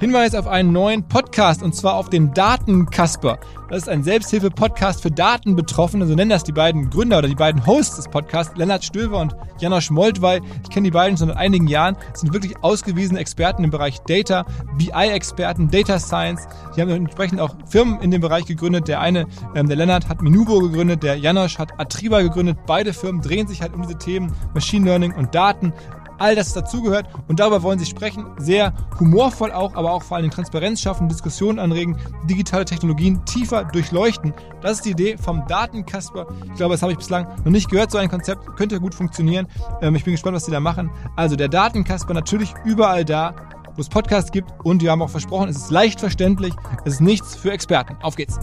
Hinweis 0.00 0.34
auf 0.34 0.48
einen 0.48 0.72
neuen 0.72 1.06
Podcast 1.06 1.62
und 1.62 1.74
zwar 1.74 1.94
auf 1.94 2.10
den 2.10 2.34
Datenkasper. 2.34 3.38
Das 3.68 3.82
ist 3.82 3.88
ein 3.88 4.02
Selbsthilfe-Podcast 4.02 5.00
für 5.00 5.10
Datenbetroffene, 5.10 6.06
so 6.06 6.14
nennen 6.14 6.30
das 6.30 6.42
die 6.42 6.52
beiden 6.52 6.90
Gründer 6.90 7.18
oder 7.18 7.28
die 7.28 7.36
beiden 7.36 7.64
Hosts 7.64 7.96
des 7.96 8.08
Podcasts, 8.08 8.56
Lennart 8.56 8.84
Stöver 8.84 9.20
und 9.20 9.36
Janosch 9.60 9.90
Moltwey. 9.90 10.40
Ich 10.64 10.70
kenne 10.70 10.84
die 10.84 10.90
beiden 10.90 11.16
schon 11.16 11.28
seit 11.28 11.36
einigen 11.36 11.68
Jahren, 11.68 11.96
sind 12.12 12.32
wirklich 12.32 12.56
ausgewiesene 12.62 13.20
Experten 13.20 13.62
im 13.62 13.70
Bereich 13.70 14.00
Data, 14.00 14.44
BI-Experten, 14.76 15.70
Data 15.70 16.00
Science. 16.00 16.48
Die 16.76 16.80
haben 16.80 16.90
entsprechend 16.90 17.40
auch 17.40 17.54
Firmen 17.66 18.00
in 18.00 18.10
dem 18.10 18.20
Bereich 18.20 18.46
gegründet. 18.46 18.88
Der 18.88 19.00
eine, 19.00 19.26
ähm, 19.54 19.68
der 19.68 19.76
Lennart, 19.76 20.08
hat 20.08 20.22
Minubo 20.22 20.58
gegründet, 20.58 21.04
der 21.04 21.16
Janosch 21.16 21.58
hat 21.58 21.78
Atriba 21.78 22.20
gegründet. 22.20 22.58
Beide 22.66 22.92
Firmen 22.92 23.22
drehen 23.22 23.46
sich 23.46 23.62
halt 23.62 23.72
um 23.72 23.82
diese 23.82 23.96
Themen 23.96 24.32
Machine 24.54 24.84
Learning 24.86 25.14
und 25.14 25.34
Daten 25.34 25.72
all 26.18 26.34
das 26.34 26.52
dazugehört 26.52 27.08
und 27.28 27.40
darüber 27.40 27.62
wollen 27.62 27.78
sie 27.78 27.86
sprechen. 27.86 28.26
Sehr 28.38 28.72
humorvoll 28.98 29.52
auch, 29.52 29.74
aber 29.74 29.92
auch 29.92 30.02
vor 30.02 30.16
allem 30.16 30.30
Transparenz 30.30 30.80
schaffen, 30.80 31.08
Diskussionen 31.08 31.58
anregen, 31.58 31.98
digitale 32.28 32.64
Technologien 32.64 33.24
tiefer 33.24 33.64
durchleuchten. 33.64 34.32
Das 34.60 34.72
ist 34.78 34.84
die 34.84 34.90
Idee 34.90 35.16
vom 35.16 35.46
Datenkasper. 35.46 36.26
Ich 36.46 36.54
glaube, 36.54 36.74
das 36.74 36.82
habe 36.82 36.92
ich 36.92 36.98
bislang 36.98 37.26
noch 37.44 37.52
nicht 37.52 37.70
gehört, 37.70 37.90
so 37.90 37.98
ein 37.98 38.08
Konzept. 38.08 38.56
Könnte 38.56 38.80
gut 38.80 38.94
funktionieren. 38.94 39.46
Ähm, 39.82 39.94
ich 39.94 40.04
bin 40.04 40.14
gespannt, 40.14 40.36
was 40.36 40.44
sie 40.44 40.52
da 40.52 40.60
machen. 40.60 40.90
Also 41.16 41.36
der 41.36 41.48
Datenkasper 41.48 42.14
natürlich 42.14 42.54
überall 42.64 43.04
da, 43.04 43.34
wo 43.74 43.80
es 43.80 43.88
Podcasts 43.88 44.30
gibt 44.30 44.52
und 44.62 44.82
wir 44.82 44.90
haben 44.90 45.02
auch 45.02 45.10
versprochen, 45.10 45.48
es 45.48 45.56
ist 45.56 45.70
leicht 45.70 46.00
verständlich, 46.00 46.54
es 46.84 46.94
ist 46.94 47.00
nichts 47.00 47.34
für 47.34 47.50
Experten. 47.50 47.96
Auf 48.02 48.16
geht's. 48.16 48.38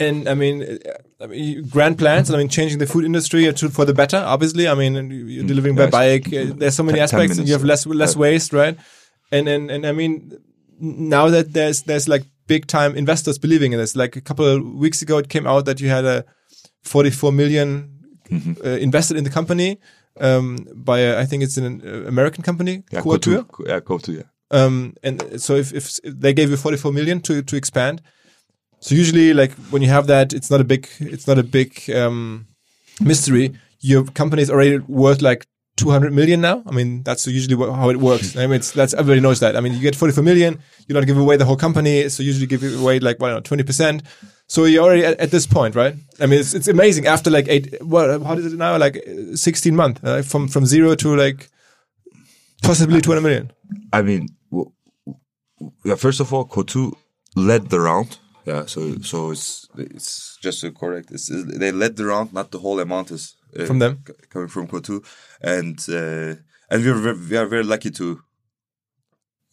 And 0.00 0.28
I 0.28 0.34
mean, 0.34 0.62
uh, 0.62 1.24
I 1.24 1.26
mean, 1.26 1.66
grand 1.68 1.98
plans. 1.98 2.30
I 2.30 2.36
mean, 2.36 2.48
changing 2.48 2.78
the 2.78 2.86
food 2.86 3.04
industry 3.04 3.52
to, 3.52 3.68
for 3.68 3.84
the 3.84 3.92
better. 3.94 4.18
Obviously, 4.18 4.68
I 4.68 4.74
mean, 4.74 4.94
you're 5.10 5.44
delivering 5.46 5.74
by 5.74 5.86
bike. 5.90 6.26
Uh, 6.32 6.52
there's 6.56 6.76
so 6.76 6.82
many 6.84 7.00
aspects. 7.00 7.38
and 7.38 7.46
You 7.48 7.54
have 7.54 7.64
less 7.64 7.84
minutes. 7.86 7.98
less 8.00 8.16
waste, 8.16 8.52
right? 8.52 8.76
And 9.32 9.48
and 9.48 9.70
and 9.70 9.84
I 9.86 9.92
mean, 9.92 10.38
now 10.80 11.28
that 11.30 11.52
there's 11.52 11.82
there's 11.82 12.08
like 12.08 12.24
big 12.46 12.66
time 12.66 12.94
investors 12.96 13.38
believing 13.38 13.72
in 13.72 13.78
this. 13.78 13.96
Like 13.96 14.14
a 14.16 14.20
couple 14.20 14.44
of 14.46 14.62
weeks 14.64 15.02
ago, 15.02 15.18
it 15.18 15.28
came 15.28 15.46
out 15.46 15.64
that 15.64 15.80
you 15.80 15.88
had 15.88 16.04
a 16.04 16.24
44 16.84 17.32
million 17.32 17.94
Mm-hmm. 18.30 18.60
uh, 18.62 18.76
invested 18.76 19.16
in 19.16 19.24
the 19.24 19.30
company 19.30 19.78
um, 20.20 20.58
by 20.74 20.98
a, 20.98 21.18
I 21.18 21.24
think 21.24 21.42
it's 21.42 21.56
an 21.56 21.80
uh, 21.82 22.06
American 22.06 22.42
company, 22.44 22.82
Yeah, 22.92 23.00
Coatue. 23.00 23.42
to 23.42 23.64
yeah, 23.66 23.80
to 23.80 24.12
yeah. 24.12 24.22
Um, 24.50 24.92
and 25.02 25.40
so 25.40 25.54
if, 25.56 25.72
if 25.72 25.98
they 26.04 26.34
gave 26.34 26.50
you 26.50 26.58
44 26.58 26.92
million 26.92 27.20
to, 27.22 27.40
to 27.40 27.56
expand, 27.56 28.02
so 28.80 28.94
usually 28.94 29.34
like 29.34 29.52
when 29.70 29.82
you 29.82 29.88
have 29.88 30.06
that, 30.06 30.32
it's 30.32 30.50
not 30.50 30.60
a 30.60 30.64
big, 30.64 30.88
it's 31.00 31.26
not 31.26 31.38
a 31.38 31.42
big, 31.42 31.90
um, 31.90 32.46
mystery. 33.00 33.54
Your 33.80 34.04
company 34.04 34.42
is 34.42 34.50
already 34.50 34.78
worth 34.78 35.22
like 35.22 35.46
200 35.76 36.12
million 36.12 36.40
now. 36.40 36.62
I 36.66 36.72
mean, 36.72 37.02
that's 37.04 37.26
usually 37.26 37.56
how 37.56 37.88
it 37.88 37.98
works. 37.98 38.36
I 38.36 38.46
mean, 38.46 38.56
it's, 38.56 38.72
that's, 38.72 38.92
everybody 38.94 39.20
knows 39.20 39.40
that. 39.40 39.56
I 39.56 39.60
mean, 39.60 39.72
you 39.72 39.80
get 39.80 39.94
44 39.94 40.22
million, 40.24 40.60
you 40.86 40.94
don't 40.94 41.06
give 41.06 41.16
away 41.16 41.36
the 41.36 41.44
whole 41.44 41.56
company. 41.56 42.08
So 42.08 42.22
usually 42.22 42.46
give 42.46 42.62
away 42.80 42.98
like, 42.98 43.20
know, 43.20 43.40
20%. 43.40 44.02
So 44.48 44.64
you're 44.64 44.82
already 44.82 45.04
at, 45.04 45.18
at 45.20 45.30
this 45.30 45.46
point, 45.46 45.74
right? 45.74 45.94
I 46.20 46.26
mean, 46.26 46.40
it's, 46.40 46.54
it's 46.54 46.68
amazing 46.68 47.06
after 47.06 47.30
like 47.30 47.46
eight, 47.48 47.82
what, 47.82 48.22
how 48.22 48.34
is 48.34 48.52
it 48.52 48.56
now? 48.56 48.76
Like 48.76 48.96
uh, 48.96 49.36
16 49.36 49.76
months, 49.76 50.00
uh, 50.02 50.22
from, 50.22 50.48
from 50.48 50.66
zero 50.66 50.94
to 50.96 51.16
like 51.16 51.48
possibly 52.62 53.00
200 53.00 53.20
million. 53.20 53.52
I 53.92 54.02
mean, 54.02 54.28
w- 54.50 54.72
w- 55.06 55.72
yeah. 55.84 55.94
First 55.94 56.20
of 56.20 56.32
all, 56.32 56.44
Coatue 56.44 56.92
led 57.36 57.70
the 57.70 57.80
round. 57.80 58.18
Yeah, 58.48 58.66
so 58.66 58.80
so 59.02 59.30
it's 59.30 59.68
it's 59.76 60.38
just 60.40 60.60
to 60.62 60.72
correct. 60.72 61.10
It's, 61.10 61.28
they 61.60 61.72
led 61.72 61.96
the 61.96 62.06
round, 62.06 62.32
not 62.32 62.50
the 62.50 62.58
whole 62.58 62.80
amount 62.80 63.10
is 63.10 63.36
uh, 63.58 63.66
From 63.66 63.78
them? 63.78 64.04
coming 64.30 64.48
from 64.48 64.66
Coatue, 64.66 65.02
and 65.42 65.78
uh, 65.88 66.34
and 66.70 66.84
we're 66.84 67.02
very, 67.06 67.18
we 67.30 67.36
are 67.36 67.46
very 67.46 67.64
lucky 67.64 67.90
to, 67.90 68.22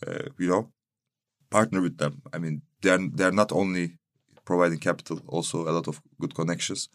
uh, 0.08 0.30
you 0.40 0.48
know, 0.48 0.72
partner 1.50 1.82
with 1.82 1.98
them. 1.98 2.22
I 2.34 2.38
mean, 2.40 2.62
they 2.82 2.92
are 2.92 3.10
they 3.18 3.26
are 3.26 3.36
not 3.36 3.52
only 3.52 3.98
providing 4.46 4.80
capital, 4.80 5.20
also 5.28 5.68
a 5.68 5.72
lot 5.72 5.88
of 5.88 6.02
good 6.22 6.34
connections, 6.34 6.90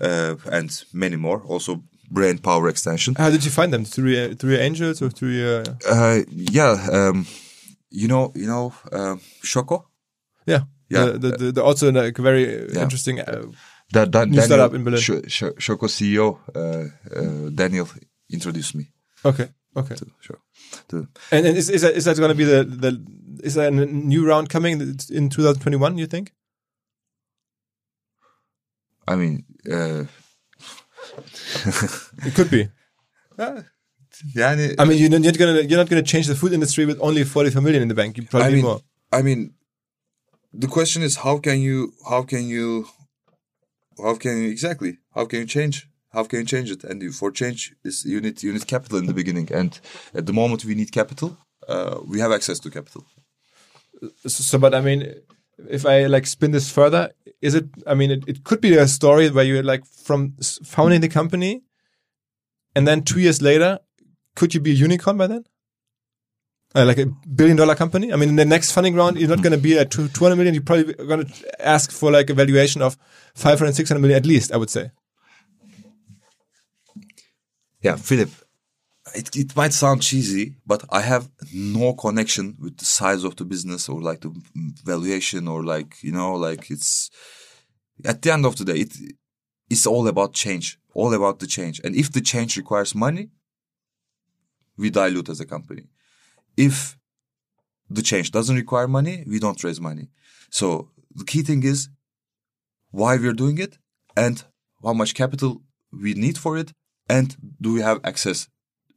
uh, 0.00 0.36
and 0.50 0.84
many 0.94 1.16
more. 1.16 1.42
Also, 1.42 1.82
brain 2.10 2.38
power 2.38 2.68
extension. 2.68 3.14
How 3.16 3.30
did 3.30 3.44
you 3.44 3.50
find 3.50 3.70
them? 3.70 3.84
Through 3.84 4.12
your, 4.12 4.34
through 4.34 4.56
angels 4.56 5.02
or 5.02 5.10
through? 5.10 5.64
Uh, 5.86 6.20
yeah, 6.30 6.88
um, 6.90 7.26
you 7.90 8.08
know, 8.08 8.32
you 8.34 8.46
know, 8.46 8.72
um, 8.92 9.20
Choco. 9.42 9.88
Yeah, 10.46 10.64
Yeah. 10.92 11.12
The, 11.12 11.18
the, 11.18 11.30
the, 11.38 11.52
the 11.52 11.62
also 11.62 11.90
like 11.92 12.18
very 12.22 12.44
uh, 12.46 12.66
Yeah. 12.74 12.82
interesting. 12.82 13.20
Uh, 13.20 13.42
Da, 13.92 14.06
da, 14.06 14.24
New 14.24 14.40
startup 14.40 14.72
in 14.74 14.84
Berlin. 14.84 15.00
Sh- 15.00 15.28
Sh- 15.28 15.54
Choco 15.58 15.86
CEO 15.86 16.38
uh, 16.54 16.86
uh, 17.14 17.50
Daniel 17.54 17.86
introduced 18.30 18.74
me 18.74 18.84
okay, 19.24 19.48
okay. 19.76 19.94
to 19.96 20.06
Choco. 20.24 20.40
To, 20.88 21.06
And, 21.30 21.46
and 21.46 21.56
is 21.58 21.68
is 21.68 21.82
that 21.82 21.94
is 21.94 22.04
that 22.04 22.16
going 22.16 22.30
to 22.30 22.34
be 22.34 22.44
the 22.44 22.64
the 22.64 22.98
is 23.44 23.52
there 23.54 23.68
a 23.68 23.70
new 23.70 24.24
round 24.26 24.48
coming 24.48 24.80
in 24.80 25.28
2021? 25.28 25.98
You 25.98 26.06
think? 26.06 26.32
I 29.06 29.16
mean, 29.16 29.44
uh, 29.70 30.04
It 32.26 32.34
could 32.34 32.50
be. 32.50 32.68
Yeah, 34.34 34.50
I 34.78 34.84
mean, 34.84 34.98
you're 34.98 35.10
not 35.10 35.38
gonna 35.38 35.60
you're 35.62 35.78
not 35.78 35.88
gonna 35.88 36.02
change 36.02 36.26
the 36.28 36.34
food 36.34 36.52
industry 36.52 36.86
with 36.86 36.98
only 37.00 37.24
44 37.24 37.60
million 37.62 37.82
in 37.82 37.88
the 37.88 37.94
bank. 37.94 38.16
You 38.16 38.24
probably 38.24 38.48
I 38.48 38.52
mean, 38.54 38.64
more. 38.64 38.80
I 39.12 39.22
mean, 39.22 39.54
the 40.52 40.68
question 40.68 41.02
is 41.02 41.16
how 41.16 41.38
can 41.38 41.60
you, 41.60 41.92
how 42.08 42.22
can 42.22 42.46
you, 42.46 42.88
how 44.02 44.16
can 44.16 44.42
you 44.42 44.50
exactly, 44.50 44.98
how 45.14 45.24
can 45.24 45.40
you 45.40 45.46
change, 45.46 45.88
how 46.12 46.24
can 46.24 46.40
you 46.40 46.44
change 46.44 46.70
it? 46.70 46.84
And 46.84 47.14
for 47.14 47.30
change, 47.30 47.74
is 47.84 48.04
you 48.04 48.20
need 48.20 48.42
you 48.42 48.52
need 48.52 48.66
capital 48.66 48.98
in 48.98 49.06
the 49.06 49.14
beginning, 49.14 49.50
and 49.52 49.78
at 50.14 50.26
the 50.26 50.32
moment 50.32 50.64
we 50.64 50.74
need 50.74 50.92
capital. 50.92 51.38
Uh, 51.66 52.00
we 52.06 52.20
have 52.20 52.32
access 52.32 52.58
to 52.58 52.70
capital. 52.70 53.04
So, 54.26 54.58
but 54.58 54.74
I 54.74 54.80
mean, 54.80 55.14
if 55.70 55.86
I 55.86 56.06
like 56.06 56.26
spin 56.26 56.50
this 56.50 56.70
further, 56.70 57.12
is 57.40 57.54
it? 57.54 57.66
I 57.86 57.94
mean, 57.94 58.10
it, 58.10 58.24
it 58.26 58.44
could 58.44 58.60
be 58.60 58.76
a 58.76 58.86
story 58.88 59.30
where 59.30 59.44
you're 59.44 59.62
like 59.62 59.86
from 59.86 60.36
founding 60.64 61.00
the 61.00 61.08
company, 61.08 61.62
and 62.74 62.86
then 62.86 63.02
two 63.02 63.20
years 63.20 63.40
later, 63.40 63.78
could 64.34 64.54
you 64.54 64.60
be 64.60 64.72
a 64.72 64.74
unicorn 64.74 65.16
by 65.16 65.28
then? 65.28 65.44
Uh, 66.74 66.86
like 66.86 66.98
a 66.98 67.06
billion 67.34 67.56
dollar 67.56 67.74
company. 67.74 68.12
I 68.12 68.16
mean, 68.16 68.30
in 68.30 68.36
the 68.36 68.46
next 68.46 68.72
funding 68.72 68.94
round, 68.94 69.18
you're 69.18 69.28
not 69.28 69.42
going 69.42 69.52
to 69.52 69.58
be 69.58 69.78
at 69.78 69.90
200 69.90 70.36
million. 70.36 70.54
You're 70.54 70.62
probably 70.62 70.94
going 70.94 71.26
to 71.26 71.68
ask 71.68 71.90
for 71.90 72.10
like 72.10 72.30
a 72.30 72.34
valuation 72.34 72.80
of 72.80 72.96
500, 73.34 73.74
600 73.74 74.00
million 74.00 74.16
at 74.16 74.24
least, 74.24 74.52
I 74.52 74.56
would 74.56 74.70
say. 74.70 74.90
Yeah, 77.82 77.96
Philip, 77.96 78.30
it, 79.14 79.36
it 79.36 79.56
might 79.56 79.72
sound 79.72 80.02
cheesy, 80.02 80.56
but 80.64 80.84
I 80.90 81.00
have 81.00 81.28
no 81.52 81.94
connection 81.94 82.56
with 82.58 82.78
the 82.78 82.84
size 82.84 83.24
of 83.24 83.36
the 83.36 83.44
business 83.44 83.88
or 83.88 84.00
like 84.00 84.20
the 84.20 84.32
valuation 84.84 85.48
or 85.48 85.64
like, 85.64 86.02
you 86.02 86.12
know, 86.12 86.34
like 86.34 86.70
it's 86.70 87.10
at 88.04 88.22
the 88.22 88.32
end 88.32 88.46
of 88.46 88.56
the 88.56 88.64
day, 88.64 88.78
it, 88.78 88.96
it's 89.68 89.86
all 89.86 90.06
about 90.08 90.32
change, 90.32 90.78
all 90.94 91.12
about 91.12 91.40
the 91.40 91.46
change. 91.46 91.80
And 91.84 91.94
if 91.96 92.12
the 92.12 92.20
change 92.20 92.56
requires 92.56 92.94
money, 92.94 93.30
we 94.76 94.90
dilute 94.90 95.28
as 95.28 95.40
a 95.40 95.46
company. 95.46 95.84
If 96.56 96.96
the 97.88 98.02
change 98.02 98.30
doesn't 98.30 98.56
require 98.56 98.88
money, 98.88 99.24
we 99.26 99.38
don't 99.38 99.62
raise 99.62 99.80
money. 99.80 100.08
So 100.50 100.90
the 101.14 101.24
key 101.24 101.42
thing 101.42 101.62
is 101.62 101.88
why 102.90 103.16
we're 103.16 103.32
doing 103.32 103.58
it 103.58 103.78
and 104.16 104.44
how 104.82 104.92
much 104.92 105.14
capital 105.14 105.62
we 105.92 106.14
need 106.14 106.38
for 106.38 106.56
it 106.56 106.72
and 107.08 107.36
do 107.60 107.74
we 107.74 107.80
have 107.80 108.00
access 108.04 108.48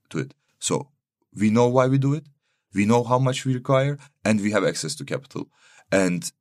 to 0.10 0.20
it. 0.20 0.34
So 0.60 0.90
we 1.38 1.50
know 1.50 1.68
why 1.68 1.88
we 1.88 1.98
do 1.98 2.14
it, 2.14 2.26
we 2.74 2.86
know 2.86 3.04
how 3.04 3.20
much 3.20 3.46
we 3.46 3.54
require, 3.54 3.98
and 4.24 4.42
we 4.42 4.52
have 4.52 4.66
access 4.66 4.96
to 4.96 5.06
capital. 5.06 5.50
And 5.92 6.32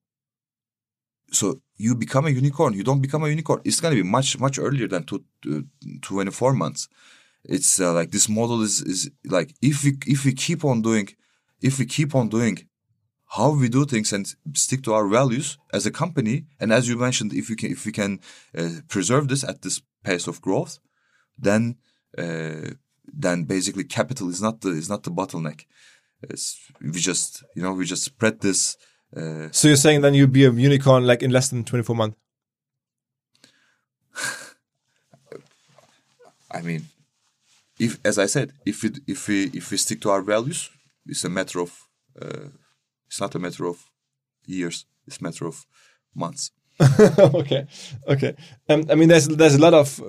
so 1.31 1.61
you 1.77 1.95
become 1.95 2.27
a 2.27 2.31
unicorn. 2.31 2.75
You 2.75 2.85
don't 2.85 3.01
become 3.01 3.25
a 3.25 3.29
unicorn. 3.29 3.61
It's 3.65 3.81
going 3.81 3.97
to 3.97 4.03
be 4.03 4.09
much 4.09 4.39
much 4.39 4.59
earlier 4.59 4.89
than 4.89 5.05
to, 5.05 5.25
to 5.43 5.59
uh, 5.59 5.99
24 6.03 6.53
months. 6.53 6.89
It's 7.45 7.79
uh, 7.79 7.93
like 7.93 8.11
this 8.11 8.29
model 8.29 8.63
is 8.63 8.81
is 8.83 9.11
like 9.25 9.55
if 9.61 9.85
we 9.85 9.97
if 10.07 10.25
we 10.25 10.33
keep 10.33 10.65
on 10.65 10.83
doing 10.83 11.09
if 11.61 11.79
we 11.79 11.87
keep 11.87 12.15
on 12.15 12.29
doing 12.29 12.59
how 13.37 13.51
we 13.51 13.69
do 13.69 13.85
things 13.85 14.13
and 14.13 14.27
stick 14.55 14.83
to 14.85 14.95
our 14.95 15.09
values 15.09 15.59
as 15.73 15.87
a 15.87 15.91
company, 15.91 16.47
and 16.61 16.73
as 16.73 16.89
you 16.89 16.97
mentioned, 16.97 17.33
if 17.33 17.49
we 17.49 17.57
can 17.57 17.71
if 17.71 17.85
we 17.85 17.93
can 17.93 18.21
uh, 18.57 18.81
preserve 18.89 19.29
this 19.29 19.45
at 19.45 19.63
this 19.63 19.83
pace 20.03 20.27
of 20.27 20.41
growth, 20.41 20.79
then 21.39 21.77
uh, 22.17 22.71
then 23.07 23.45
basically 23.45 23.85
capital 23.85 24.29
is 24.31 24.41
not 24.41 24.61
the 24.61 24.71
is 24.71 24.89
not 24.89 25.03
the 25.03 25.11
bottleneck. 25.11 25.67
It's, 26.23 26.59
we 26.81 27.01
just 27.01 27.45
you 27.55 27.63
know 27.63 27.73
we 27.73 27.85
just 27.85 28.05
spread 28.05 28.41
this. 28.41 28.77
Uh, 29.17 29.49
So 29.53 29.69
you're 29.69 29.77
saying 29.77 30.01
then 30.01 30.15
you'll 30.15 30.29
be 30.29 30.45
a 30.45 30.53
unicorn 30.53 31.07
like 31.07 31.23
in 31.23 31.31
less 31.31 31.49
than 31.49 31.65
24 31.65 31.97
months? 31.97 32.17
I 36.51 36.63
mean, 36.63 36.87
if 37.85 37.99
as 38.05 38.19
I 38.19 38.27
said, 38.27 38.53
if 38.65 38.83
we 38.83 38.91
if 39.07 39.29
we 39.29 39.45
if 39.61 39.71
we 39.71 39.77
stick 39.77 40.01
to 40.03 40.11
our 40.11 40.23
values, 40.23 40.71
it's 41.07 41.25
a 41.25 41.29
matter 41.29 41.61
of 41.61 41.71
uh, 42.21 42.49
it's 43.07 43.21
not 43.21 43.35
a 43.35 43.39
matter 43.39 43.67
of 43.67 43.77
years. 44.47 44.87
It's 45.07 45.19
a 45.21 45.23
matter 45.23 45.47
of 45.47 45.67
months. 46.15 46.51
okay, 47.41 47.67
okay. 48.09 48.35
Um, 48.69 48.85
I 48.91 48.95
mean, 48.95 49.09
there's 49.09 49.29
there's 49.29 49.55
a 49.55 49.61
lot 49.61 49.75
of 49.75 50.01
uh, 50.01 50.05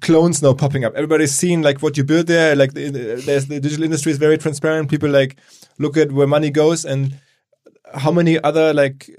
clones 0.00 0.42
now 0.42 0.54
popping 0.54 0.84
up. 0.84 0.94
Everybody's 0.94 1.34
seen 1.34 1.62
like 1.62 1.82
what 1.82 1.96
you 1.96 2.04
build 2.04 2.26
there. 2.26 2.56
Like 2.56 2.72
the, 2.72 2.90
there's 3.26 3.46
the 3.46 3.60
digital 3.60 3.84
industry 3.84 4.12
is 4.12 4.18
very 4.18 4.38
transparent. 4.38 4.90
People 4.90 5.10
like 5.10 5.36
look 5.78 5.96
at 5.96 6.12
where 6.12 6.26
money 6.26 6.50
goes 6.50 6.84
and 6.84 7.20
how 7.94 8.10
many 8.10 8.42
other 8.42 8.72
like 8.72 9.10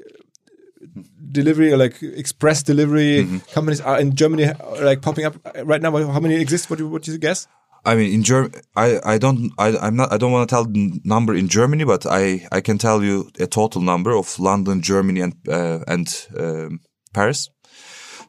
delivery 1.32 1.72
or 1.74 1.78
like 1.78 2.02
express 2.02 2.64
delivery 2.64 3.41
companies 3.53 3.82
are 3.82 3.99
in 3.99 4.15
Germany 4.15 4.45
uh, 4.45 4.56
like 4.82 5.02
popping 5.02 5.26
up 5.26 5.36
right 5.64 5.82
now. 5.82 5.91
How 5.91 6.20
many 6.20 6.36
exist? 6.36 6.70
What 6.70 6.80
do 6.80 6.88
what 6.88 7.03
do 7.03 7.11
you 7.11 7.20
guess? 7.20 7.48
I 7.86 7.96
mean, 7.96 8.14
in 8.14 8.24
Germ, 8.24 8.52
I, 8.76 9.00
I 9.04 9.18
don't, 9.18 9.52
I, 9.58 9.78
I'm 9.78 9.96
not, 9.96 10.14
I 10.14 10.18
don't 10.18 10.32
want 10.32 10.48
to 10.48 10.54
tell 10.54 10.64
the 10.64 11.02
number 11.04 11.34
in 11.36 11.50
Germany, 11.50 11.84
but 11.84 12.06
I, 12.06 12.48
I 12.52 12.62
can 12.62 12.78
tell 12.78 13.04
you 13.04 13.30
a 13.40 13.48
total 13.48 13.82
number 13.82 14.16
of 14.16 14.40
London, 14.40 14.82
Germany, 14.82 15.20
and 15.20 15.36
uh, 15.50 15.80
and 15.88 16.28
um, 16.38 16.80
Paris. 17.14 17.50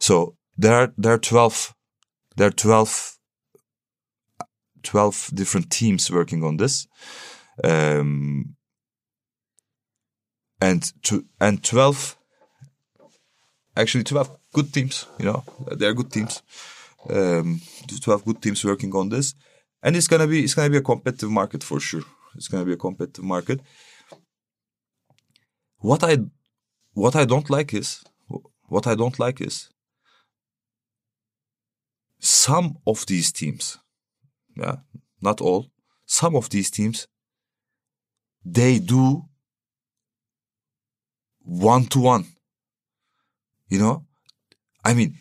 So 0.01 0.37
there 0.57 0.75
are 0.75 0.93
there 0.99 1.13
are 1.13 1.19
twelve, 1.19 1.73
there 2.37 2.49
are 2.49 2.51
12, 2.51 3.17
12 4.83 5.31
different 5.35 5.71
teams 5.71 6.11
working 6.11 6.43
on 6.43 6.57
this, 6.57 6.89
um, 7.63 8.57
and 10.61 10.93
to 11.05 11.25
and 11.41 11.63
twelve, 11.63 12.17
actually 13.77 14.03
twelve 14.03 14.37
good 14.53 14.73
teams. 14.75 15.07
You 15.21 15.27
know, 15.27 15.45
they're 15.77 15.95
good 15.95 16.11
teams 16.11 16.43
um, 17.11 17.61
12 18.01 18.25
good 18.25 18.43
teams 18.43 18.65
working 18.65 18.95
on 18.95 19.09
this. 19.09 19.35
And 19.83 19.97
it's 19.97 20.09
gonna 20.09 20.27
be 20.27 20.43
it's 20.43 20.55
gonna 20.55 20.71
be 20.71 20.79
a 20.79 20.83
competitive 20.83 21.31
market 21.31 21.63
for 21.63 21.79
sure. 21.81 22.05
It's 22.37 22.49
gonna 22.49 22.65
be 22.65 22.73
a 22.73 22.77
competitive 22.77 23.25
market. 23.25 23.61
What 25.79 26.03
i 26.03 26.19
what 26.95 27.15
i 27.17 27.25
don't 27.27 27.51
like 27.51 27.75
is 27.75 28.03
what 28.69 28.87
i 28.87 28.95
don't 28.95 29.19
like 29.19 29.41
is 29.41 29.69
some 32.21 32.79
of 32.87 33.05
these 33.05 33.31
teams 33.33 33.77
yeah 34.57 34.77
not 35.21 35.41
all 35.43 35.67
some 36.07 36.35
of 36.37 36.49
these 36.49 36.71
teams 36.71 37.07
they 38.45 38.79
do 38.79 39.25
one 41.45 41.87
to 41.87 42.01
one. 42.01 42.27
You 43.69 43.79
know? 43.79 44.07
I 44.85 44.95
mean 44.95 45.19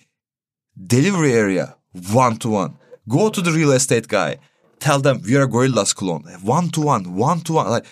delivery 0.75 1.33
area 1.33 1.75
one 2.11 2.37
to 2.37 2.49
one. 2.49 2.77
Go 3.07 3.29
to 3.29 3.41
the 3.41 3.51
real 3.51 3.71
estate 3.71 4.07
guy. 4.07 4.37
Tell 4.79 4.99
them 4.99 5.21
we 5.25 5.35
are 5.35 5.47
gorillas 5.47 5.93
clone. 5.93 6.23
One 6.41 6.69
to 6.69 6.81
one, 6.81 7.15
one 7.15 7.41
to 7.41 7.53
one. 7.53 7.69
Like, 7.69 7.85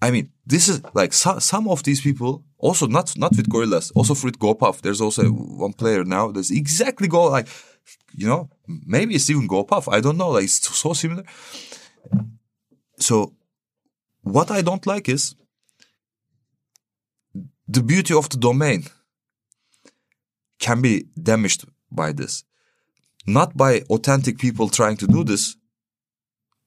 I 0.00 0.10
mean, 0.10 0.30
this 0.46 0.68
is 0.68 0.82
like 0.94 1.12
so, 1.12 1.38
some 1.38 1.68
of 1.68 1.82
these 1.82 2.00
people 2.00 2.44
also 2.58 2.86
not 2.86 3.16
not 3.16 3.36
with 3.36 3.48
gorillas, 3.48 3.90
also 3.92 4.14
with 4.24 4.38
GoPuff. 4.38 4.80
There's 4.80 5.00
also 5.00 5.28
one 5.28 5.72
player 5.72 6.04
now. 6.04 6.32
that's 6.32 6.50
exactly 6.50 7.08
go 7.08 7.24
like, 7.24 7.48
you 8.14 8.26
know, 8.26 8.48
maybe 8.66 9.14
it's 9.14 9.30
even 9.30 9.48
GoPuff. 9.48 9.92
I 9.92 10.00
don't 10.00 10.16
know. 10.16 10.30
Like 10.30 10.44
it's 10.44 10.66
so 10.76 10.92
similar. 10.92 11.24
So, 12.98 13.34
what 14.22 14.50
I 14.50 14.62
don't 14.62 14.86
like 14.86 15.08
is 15.08 15.34
the 17.68 17.82
beauty 17.82 18.14
of 18.14 18.28
the 18.28 18.36
domain 18.36 18.84
can 20.58 20.80
be 20.80 21.06
damaged 21.20 21.64
by 21.94 22.12
this. 22.12 22.44
Not 23.26 23.56
by 23.56 23.82
authentic 23.90 24.38
people 24.38 24.68
trying 24.68 24.96
to 24.98 25.06
do 25.06 25.24
this. 25.24 25.56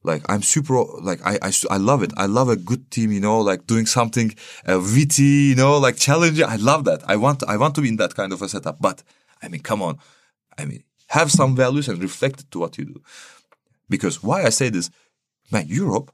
Like 0.02 0.22
I'm 0.28 0.42
super, 0.42 0.82
like 1.02 1.20
I, 1.24 1.38
I, 1.42 1.52
I 1.70 1.76
love 1.78 2.02
it. 2.02 2.12
I 2.16 2.26
love 2.26 2.48
a 2.48 2.56
good 2.56 2.90
team, 2.90 3.10
you 3.10 3.20
know, 3.20 3.40
like 3.40 3.66
doing 3.66 3.86
something 3.86 4.34
uh, 4.66 4.80
witty, 4.80 5.22
you 5.50 5.56
know, 5.56 5.78
like 5.78 5.96
challenging. 5.96 6.44
I 6.44 6.56
love 6.56 6.84
that. 6.84 7.02
I 7.08 7.16
want, 7.16 7.42
I 7.48 7.56
want 7.56 7.74
to 7.74 7.80
be 7.80 7.88
in 7.88 7.96
that 7.96 8.14
kind 8.14 8.32
of 8.32 8.40
a 8.40 8.48
setup. 8.48 8.80
But 8.80 9.02
I 9.42 9.48
mean, 9.48 9.62
come 9.62 9.82
on. 9.82 9.98
I 10.56 10.64
mean, 10.64 10.84
have 11.08 11.30
some 11.30 11.56
values 11.56 11.88
and 11.88 12.00
reflect 12.00 12.50
to 12.50 12.58
what 12.58 12.78
you 12.78 12.84
do. 12.84 13.02
Because 13.88 14.22
why 14.22 14.44
I 14.44 14.50
say 14.50 14.68
this, 14.68 14.90
man, 15.50 15.66
Europe 15.68 16.12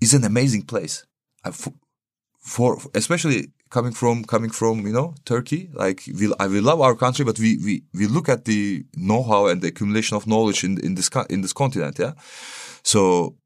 is 0.00 0.14
an 0.14 0.24
amazing 0.24 0.62
place. 0.62 1.04
I, 1.44 1.50
for, 1.50 1.72
for 2.38 2.78
especially 2.94 3.52
coming 3.70 3.92
from 3.92 4.24
coming 4.24 4.50
from 4.50 4.86
you 4.86 4.92
know 4.92 5.14
Turkey. 5.24 5.70
Like 5.72 6.02
we 6.18 6.32
I 6.38 6.46
we 6.46 6.60
love 6.60 6.80
our 6.80 6.94
country, 6.94 7.24
but 7.24 7.38
we 7.38 7.58
we 7.64 7.82
we 7.94 8.06
look 8.06 8.28
at 8.28 8.44
the 8.44 8.84
know-how 8.96 9.46
and 9.46 9.60
the 9.60 9.68
accumulation 9.68 10.16
of 10.16 10.26
knowledge 10.26 10.64
in 10.64 10.78
in 10.78 10.94
this 10.94 11.10
in 11.30 11.40
this 11.42 11.52
continent. 11.52 11.98
Yeah, 11.98 12.12
so 12.82 13.36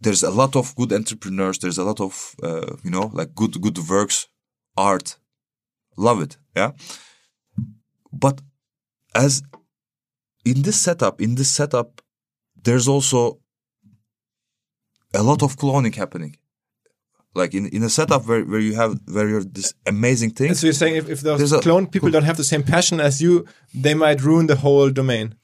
there's 0.00 0.22
a 0.22 0.30
lot 0.30 0.56
of 0.56 0.74
good 0.76 0.92
entrepreneurs. 0.92 1.58
There's 1.58 1.78
a 1.78 1.84
lot 1.84 2.00
of 2.00 2.34
uh, 2.42 2.76
you 2.82 2.90
know 2.90 3.10
like 3.12 3.34
good 3.34 3.60
good 3.60 3.78
works, 3.88 4.28
art. 4.76 5.18
Love 5.96 6.22
it. 6.22 6.36
Yeah, 6.56 6.72
but 8.12 8.40
as 9.14 9.42
in 10.44 10.62
this 10.62 10.80
setup, 10.80 11.20
in 11.20 11.34
this 11.34 11.50
setup, 11.50 12.00
there's 12.62 12.88
also 12.88 13.40
a 15.14 15.22
lot 15.22 15.42
of 15.42 15.56
cloning 15.56 15.94
happening 15.94 16.36
like 17.38 17.54
in, 17.54 17.68
in 17.68 17.82
a 17.82 17.88
setup 17.88 18.26
where, 18.26 18.44
where 18.44 18.60
you 18.60 18.74
have 18.74 19.00
where 19.06 19.28
you're 19.28 19.44
this 19.44 19.72
amazing 19.86 20.30
thing. 20.30 20.54
So 20.54 20.66
you're 20.66 20.74
saying 20.74 20.96
if, 20.96 21.08
if 21.08 21.20
those 21.20 21.52
clone 21.60 21.86
people 21.86 22.10
don't 22.10 22.24
have 22.24 22.36
the 22.36 22.44
same 22.44 22.62
passion 22.62 23.00
as 23.00 23.22
you, 23.22 23.46
they 23.74 23.94
might 23.94 24.20
ruin 24.22 24.46
the 24.46 24.56
whole 24.56 24.90
domain. 24.90 25.34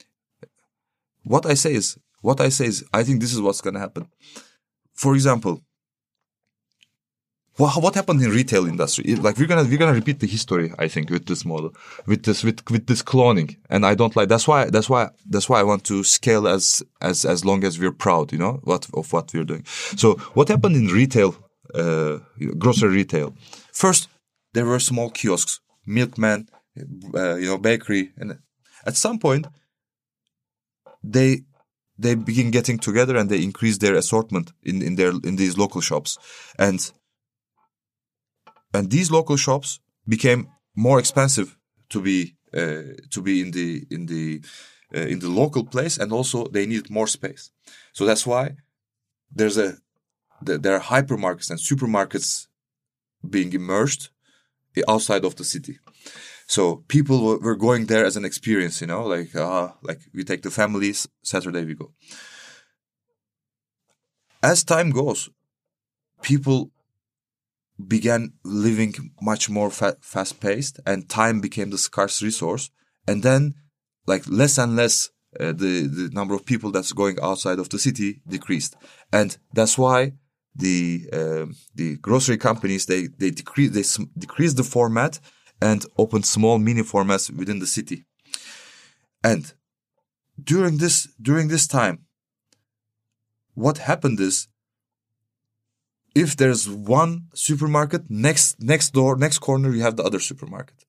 What 1.23 1.45
I 1.45 1.55
say 1.55 1.73
is 1.73 1.97
what 2.21 2.39
I 2.41 2.49
say 2.49 2.67
is 2.67 2.85
I 2.93 3.03
think 3.03 3.21
this 3.21 3.33
is 3.33 3.41
what's 3.41 3.61
gonna 3.61 3.79
happen. 3.79 4.07
For 4.93 5.15
example, 5.15 5.61
what, 7.57 7.81
what 7.81 7.95
happened 7.95 8.21
in 8.21 8.31
retail 8.31 8.65
industry? 8.65 9.15
Like 9.15 9.37
we're 9.37 9.47
gonna 9.47 9.63
we're 9.63 9.77
gonna 9.77 9.93
repeat 9.93 10.19
the 10.19 10.27
history, 10.27 10.73
I 10.77 10.87
think, 10.87 11.09
with 11.09 11.25
this 11.25 11.45
model, 11.45 11.73
with 12.05 12.23
this 12.23 12.43
with 12.43 12.69
with 12.69 12.87
this 12.87 13.01
cloning, 13.01 13.55
and 13.69 13.85
I 13.85 13.95
don't 13.95 14.15
like. 14.15 14.27
That's 14.27 14.47
why 14.47 14.65
that's 14.65 14.89
why 14.89 15.09
that's 15.29 15.47
why 15.47 15.61
I 15.61 15.63
want 15.63 15.85
to 15.85 16.03
scale 16.03 16.47
as 16.47 16.83
as 17.01 17.23
as 17.23 17.45
long 17.45 17.63
as 17.63 17.79
we're 17.79 17.93
proud, 17.93 18.33
you 18.33 18.39
know, 18.39 18.59
what 18.63 18.87
of 18.93 19.13
what 19.13 19.33
we're 19.33 19.45
doing. 19.45 19.63
So 19.95 20.15
what 20.33 20.49
happened 20.49 20.75
in 20.75 20.87
retail, 20.87 21.35
uh, 21.75 22.19
grocery 22.57 22.89
retail? 22.89 23.35
First, 23.71 24.09
there 24.53 24.65
were 24.65 24.79
small 24.79 25.09
kiosks, 25.09 25.59
milkman, 25.85 26.49
uh, 27.13 27.35
you 27.35 27.47
know, 27.47 27.57
bakery, 27.57 28.11
and 28.17 28.39
at 28.85 28.95
some 28.95 29.19
point, 29.19 29.47
they 31.03 31.45
they 31.97 32.15
begin 32.15 32.51
getting 32.51 32.77
together 32.77 33.15
and 33.15 33.29
they 33.29 33.41
increase 33.41 33.77
their 33.77 33.95
assortment 33.95 34.51
in, 34.63 34.81
in 34.81 34.95
their 34.95 35.11
in 35.23 35.35
these 35.35 35.57
local 35.57 35.81
shops 35.81 36.17
and 36.59 36.91
and 38.73 38.91
these 38.91 39.11
local 39.11 39.37
shops 39.37 39.79
became 40.07 40.49
more 40.75 40.99
expensive 40.99 41.57
to 41.89 42.01
be 42.01 42.35
uh, 42.53 42.95
to 43.09 43.21
be 43.21 43.41
in 43.41 43.51
the 43.51 43.85
in 43.89 44.05
the 44.07 44.41
uh, 44.95 45.07
in 45.07 45.19
the 45.19 45.29
local 45.29 45.63
place 45.63 45.97
and 45.97 46.11
also 46.11 46.47
they 46.47 46.65
needed 46.65 46.89
more 46.89 47.07
space 47.07 47.51
so 47.93 48.05
that's 48.05 48.25
why 48.25 48.55
there's 49.31 49.57
a 49.57 49.77
the, 50.41 50.57
there 50.57 50.75
are 50.75 50.81
hypermarkets 50.81 51.49
and 51.49 51.59
supermarkets 51.59 52.47
being 53.27 53.53
immersed 53.53 54.09
outside 54.87 55.23
of 55.23 55.35
the 55.35 55.43
city 55.43 55.79
so 56.47 56.83
people 56.87 57.23
were- 57.25 57.39
were 57.39 57.55
going 57.55 57.87
there 57.87 58.05
as 58.05 58.15
an 58.17 58.25
experience, 58.25 58.81
you 58.81 58.87
know, 58.87 59.03
like 59.05 59.35
uh, 59.35 59.69
like 59.81 60.01
we 60.13 60.23
take 60.23 60.43
the 60.43 60.51
families 60.51 61.07
Saturday 61.23 61.65
we 61.65 61.73
go. 61.73 61.93
As 64.43 64.63
time 64.63 64.91
goes, 64.91 65.29
people 66.21 66.71
began 67.87 68.33
living 68.43 68.93
much 69.21 69.49
more 69.49 69.69
fa- 69.71 69.97
fast 70.01 70.39
paced, 70.39 70.79
and 70.85 71.09
time 71.09 71.41
became 71.41 71.71
the 71.71 71.77
scarce 71.77 72.21
resource. 72.21 72.69
And 73.07 73.23
then, 73.23 73.55
like 74.05 74.23
less 74.27 74.57
and 74.57 74.75
less, 74.75 75.09
uh, 75.39 75.51
the 75.51 75.87
the 75.87 76.09
number 76.13 76.35
of 76.35 76.45
people 76.45 76.71
that's 76.71 76.93
going 76.93 77.17
outside 77.21 77.59
of 77.59 77.69
the 77.69 77.79
city 77.79 78.21
decreased, 78.27 78.75
and 79.11 79.37
that's 79.53 79.77
why 79.77 80.13
the 80.55 81.09
um 81.13 81.55
the 81.75 81.97
grocery 81.97 82.37
companies 82.37 82.85
they 82.85 83.07
they 83.19 83.31
decrease 83.31 83.71
they 83.71 83.81
s- 83.81 83.99
decreased 84.17 84.57
the 84.57 84.63
format 84.63 85.19
and 85.61 85.85
opened 85.97 86.25
small 86.25 86.57
mini 86.59 86.81
formats 86.81 87.29
within 87.31 87.59
the 87.59 87.67
city. 87.67 88.05
And 89.23 89.53
during 90.43 90.77
this 90.77 91.07
during 91.21 91.47
this 91.49 91.67
time, 91.67 92.05
what 93.53 93.77
happened 93.79 94.19
is 94.19 94.47
if 96.13 96.35
there's 96.37 96.69
one 96.69 97.27
supermarket 97.33 98.03
next 98.09 98.61
next 98.61 98.91
door 98.93 99.15
next 99.17 99.39
corner 99.39 99.69
you 99.73 99.81
have 99.81 99.97
the 99.97 100.03
other 100.03 100.19
supermarket. 100.19 100.85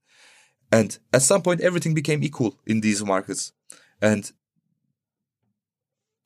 And 0.73 0.99
at 1.13 1.23
some 1.23 1.43
point 1.43 1.61
everything 1.61 1.95
became 1.95 2.23
equal 2.23 2.59
in 2.67 2.81
these 2.81 3.05
markets. 3.05 3.53
And 4.01 4.31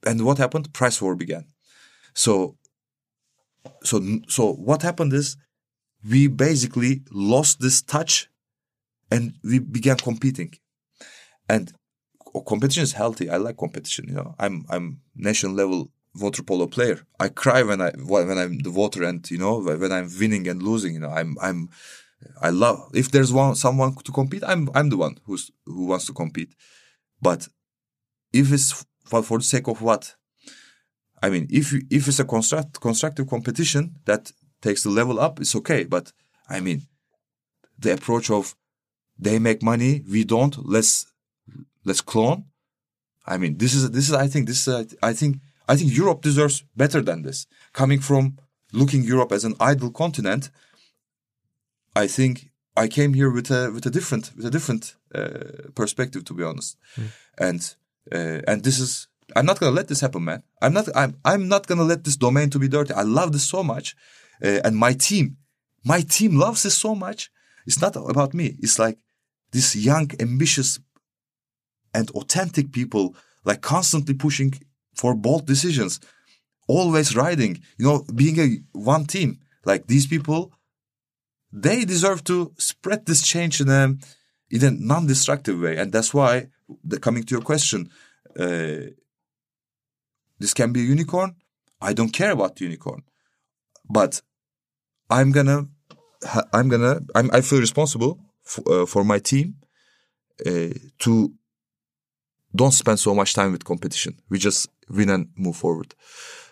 and 0.07 0.25
what 0.25 0.39
happened? 0.39 0.73
Price 0.73 1.01
war 1.03 1.15
began. 1.15 1.45
So 2.15 2.57
so 3.82 4.01
so 4.28 4.53
what 4.53 4.82
happened 4.82 5.12
is 5.12 5.37
we 6.09 6.28
basically 6.28 7.03
lost 7.11 7.61
this 7.61 7.82
touch 7.82 8.28
and 9.11 9.35
we 9.43 9.59
began 9.59 9.97
competing. 9.97 10.53
And 11.49 11.73
competition 12.47 12.85
is 12.85 12.93
healthy. 12.93 13.28
I 13.28 13.37
like 13.37 13.57
competition 13.57 14.07
you 14.09 14.15
know. 14.15 14.35
I'm 14.39 14.65
i'm 14.70 15.01
national 15.16 15.53
level 15.53 15.91
water 16.15 16.43
polo 16.43 16.66
player. 16.66 17.01
I 17.19 17.28
cry 17.28 17.62
when 17.62 17.81
i 17.81 17.91
when 17.91 18.39
i'm 18.39 18.59
the 18.59 18.70
water 18.70 19.03
and 19.03 19.28
you 19.31 19.39
know 19.39 19.61
when 19.61 19.93
i'm 19.93 20.09
winning 20.19 20.49
and 20.49 20.62
losing 20.62 20.95
you 20.95 21.01
know. 21.01 21.11
I'm 21.11 21.37
i'm 21.41 21.70
i 22.43 22.51
love 22.51 22.91
if 22.95 23.11
there's 23.11 23.32
one 23.32 23.55
someone 23.55 23.95
to 23.95 24.12
compete 24.12 24.45
i'm 24.47 24.69
i'm 24.74 24.91
the 24.91 24.97
one 24.99 25.16
who's 25.24 25.51
who 25.66 25.87
wants 25.87 26.07
to 26.07 26.12
compete. 26.12 26.55
But 27.20 27.49
if 28.32 28.53
it's 28.53 28.85
for, 29.05 29.23
for 29.23 29.39
the 29.39 29.45
sake 29.45 29.66
of 29.69 29.82
what 29.82 30.15
I 31.22 31.30
mean, 31.30 31.47
if 31.51 31.72
you, 31.72 31.82
if 31.90 32.09
it's 32.09 32.20
a 32.20 32.24
construct, 32.24 32.80
constructive 32.80 33.28
competition 33.28 33.97
that 34.06 34.32
takes 34.62 34.82
the 34.82 34.90
level 34.90 35.20
up, 35.20 35.40
it's 35.40 35.55
okay. 35.56 35.84
But 35.84 36.12
I 36.48 36.60
mean, 36.60 36.82
the 37.78 37.92
approach 37.92 38.30
of 38.30 38.55
they 39.18 39.38
make 39.38 39.62
money, 39.62 40.02
we 40.10 40.24
don't. 40.24 40.56
Let's 40.64 41.06
let's 41.84 42.01
clone. 42.01 42.44
I 43.26 43.36
mean, 43.36 43.59
this 43.59 43.74
is 43.74 43.90
this 43.90 44.09
is 44.09 44.14
I 44.14 44.28
think 44.28 44.47
this 44.47 44.66
is 44.66 44.97
I 45.02 45.12
think 45.12 45.40
I 45.68 45.76
think 45.76 45.97
Europe 45.97 46.22
deserves 46.22 46.64
better 46.74 47.02
than 47.02 47.22
this. 47.22 47.47
Coming 47.72 48.01
from 48.01 48.38
looking 48.72 49.02
Europe 49.05 49.32
as 49.32 49.44
an 49.44 49.55
idle 49.60 49.90
continent, 49.90 50.51
I 51.94 52.06
think 52.06 52.51
I 52.76 52.88
came 52.88 53.14
here 53.14 53.30
with 53.30 53.51
a 53.51 53.70
with 53.70 53.86
a 53.86 53.90
different 53.90 54.32
with 54.36 54.47
a 54.47 54.51
different 54.51 54.97
uh, 55.14 55.70
perspective, 55.74 56.24
to 56.24 56.34
be 56.34 56.44
honest. 56.44 56.76
And 57.38 57.76
uh, 58.12 58.40
and 58.48 58.62
this 58.62 58.78
is 58.78 59.09
I'm 59.36 59.47
not 59.47 59.59
gonna 59.61 59.74
let 59.74 59.89
this 59.89 60.01
happen, 60.01 60.24
man. 60.24 60.43
I'm 60.62 60.73
not 60.73 60.89
I'm 60.94 61.16
I'm 61.24 61.48
not 61.48 61.66
gonna 61.66 61.85
let 61.85 62.05
this 62.05 62.16
domain 62.16 62.51
to 62.51 62.59
be 62.59 62.69
dirty. 62.69 62.93
I 62.94 63.02
love 63.02 63.32
this 63.32 63.44
so 63.44 63.62
much, 63.62 63.97
uh, 64.44 64.61
and 64.65 64.77
my 64.77 64.93
team, 64.93 65.36
my 65.85 66.01
team 66.01 66.36
loves 66.36 66.62
this 66.62 66.77
so 66.77 66.94
much. 66.94 67.31
It's 67.66 67.81
not 67.81 67.97
about 67.97 68.35
me. 68.35 68.57
It's 68.61 68.78
like 68.78 68.98
this 69.52 69.77
young, 69.77 70.11
ambitious, 70.20 70.78
and 71.93 72.11
authentic 72.11 72.73
people, 72.73 73.15
like 73.44 73.61
constantly 73.61 74.15
pushing 74.15 74.55
for 74.94 75.15
bold 75.15 75.47
decisions, 75.47 76.01
always 76.66 77.16
riding. 77.16 77.62
You 77.78 77.86
know, 77.86 78.05
being 78.15 78.39
a 78.39 78.48
one 78.73 79.07
team. 79.07 79.39
Like 79.65 79.86
these 79.86 80.07
people, 80.07 80.52
they 81.52 81.85
deserve 81.85 82.24
to 82.24 82.52
spread 82.57 83.05
this 83.05 83.23
change 83.23 83.61
in 83.61 83.69
a 83.69 83.94
in 84.51 84.65
a 84.65 84.70
non-destructive 84.70 85.61
way, 85.61 85.77
and 85.77 85.93
that's 85.93 86.12
why 86.15 86.48
the, 86.82 86.98
coming 86.98 87.24
to 87.24 87.35
your 87.35 87.43
question. 87.43 87.90
Uh, 88.39 88.93
this 90.41 90.55
can 90.55 90.73
be 90.73 90.81
a 90.81 90.85
unicorn. 90.85 91.37
I 91.81 91.93
don't 91.93 92.12
care 92.12 92.33
about 92.33 92.57
the 92.57 92.65
unicorn, 92.65 93.03
but 93.89 94.21
I'm 95.09 95.31
gonna, 95.33 95.69
I'm 96.53 96.69
gonna, 96.69 97.01
I'm, 97.15 97.31
I 97.33 97.41
feel 97.41 97.61
responsible 97.61 98.19
f- 98.47 98.67
uh, 98.67 98.87
for 98.87 99.05
my 99.05 99.19
team 99.19 99.57
uh, 100.47 100.75
to 101.01 101.33
don't 102.55 102.73
spend 102.73 102.99
so 102.99 103.15
much 103.15 103.35
time 103.35 103.53
with 103.53 103.65
competition. 103.65 104.19
We 104.29 104.39
just 104.39 104.69
win 104.89 105.11
and 105.11 105.29
move 105.37 105.57
forward. 105.57 105.95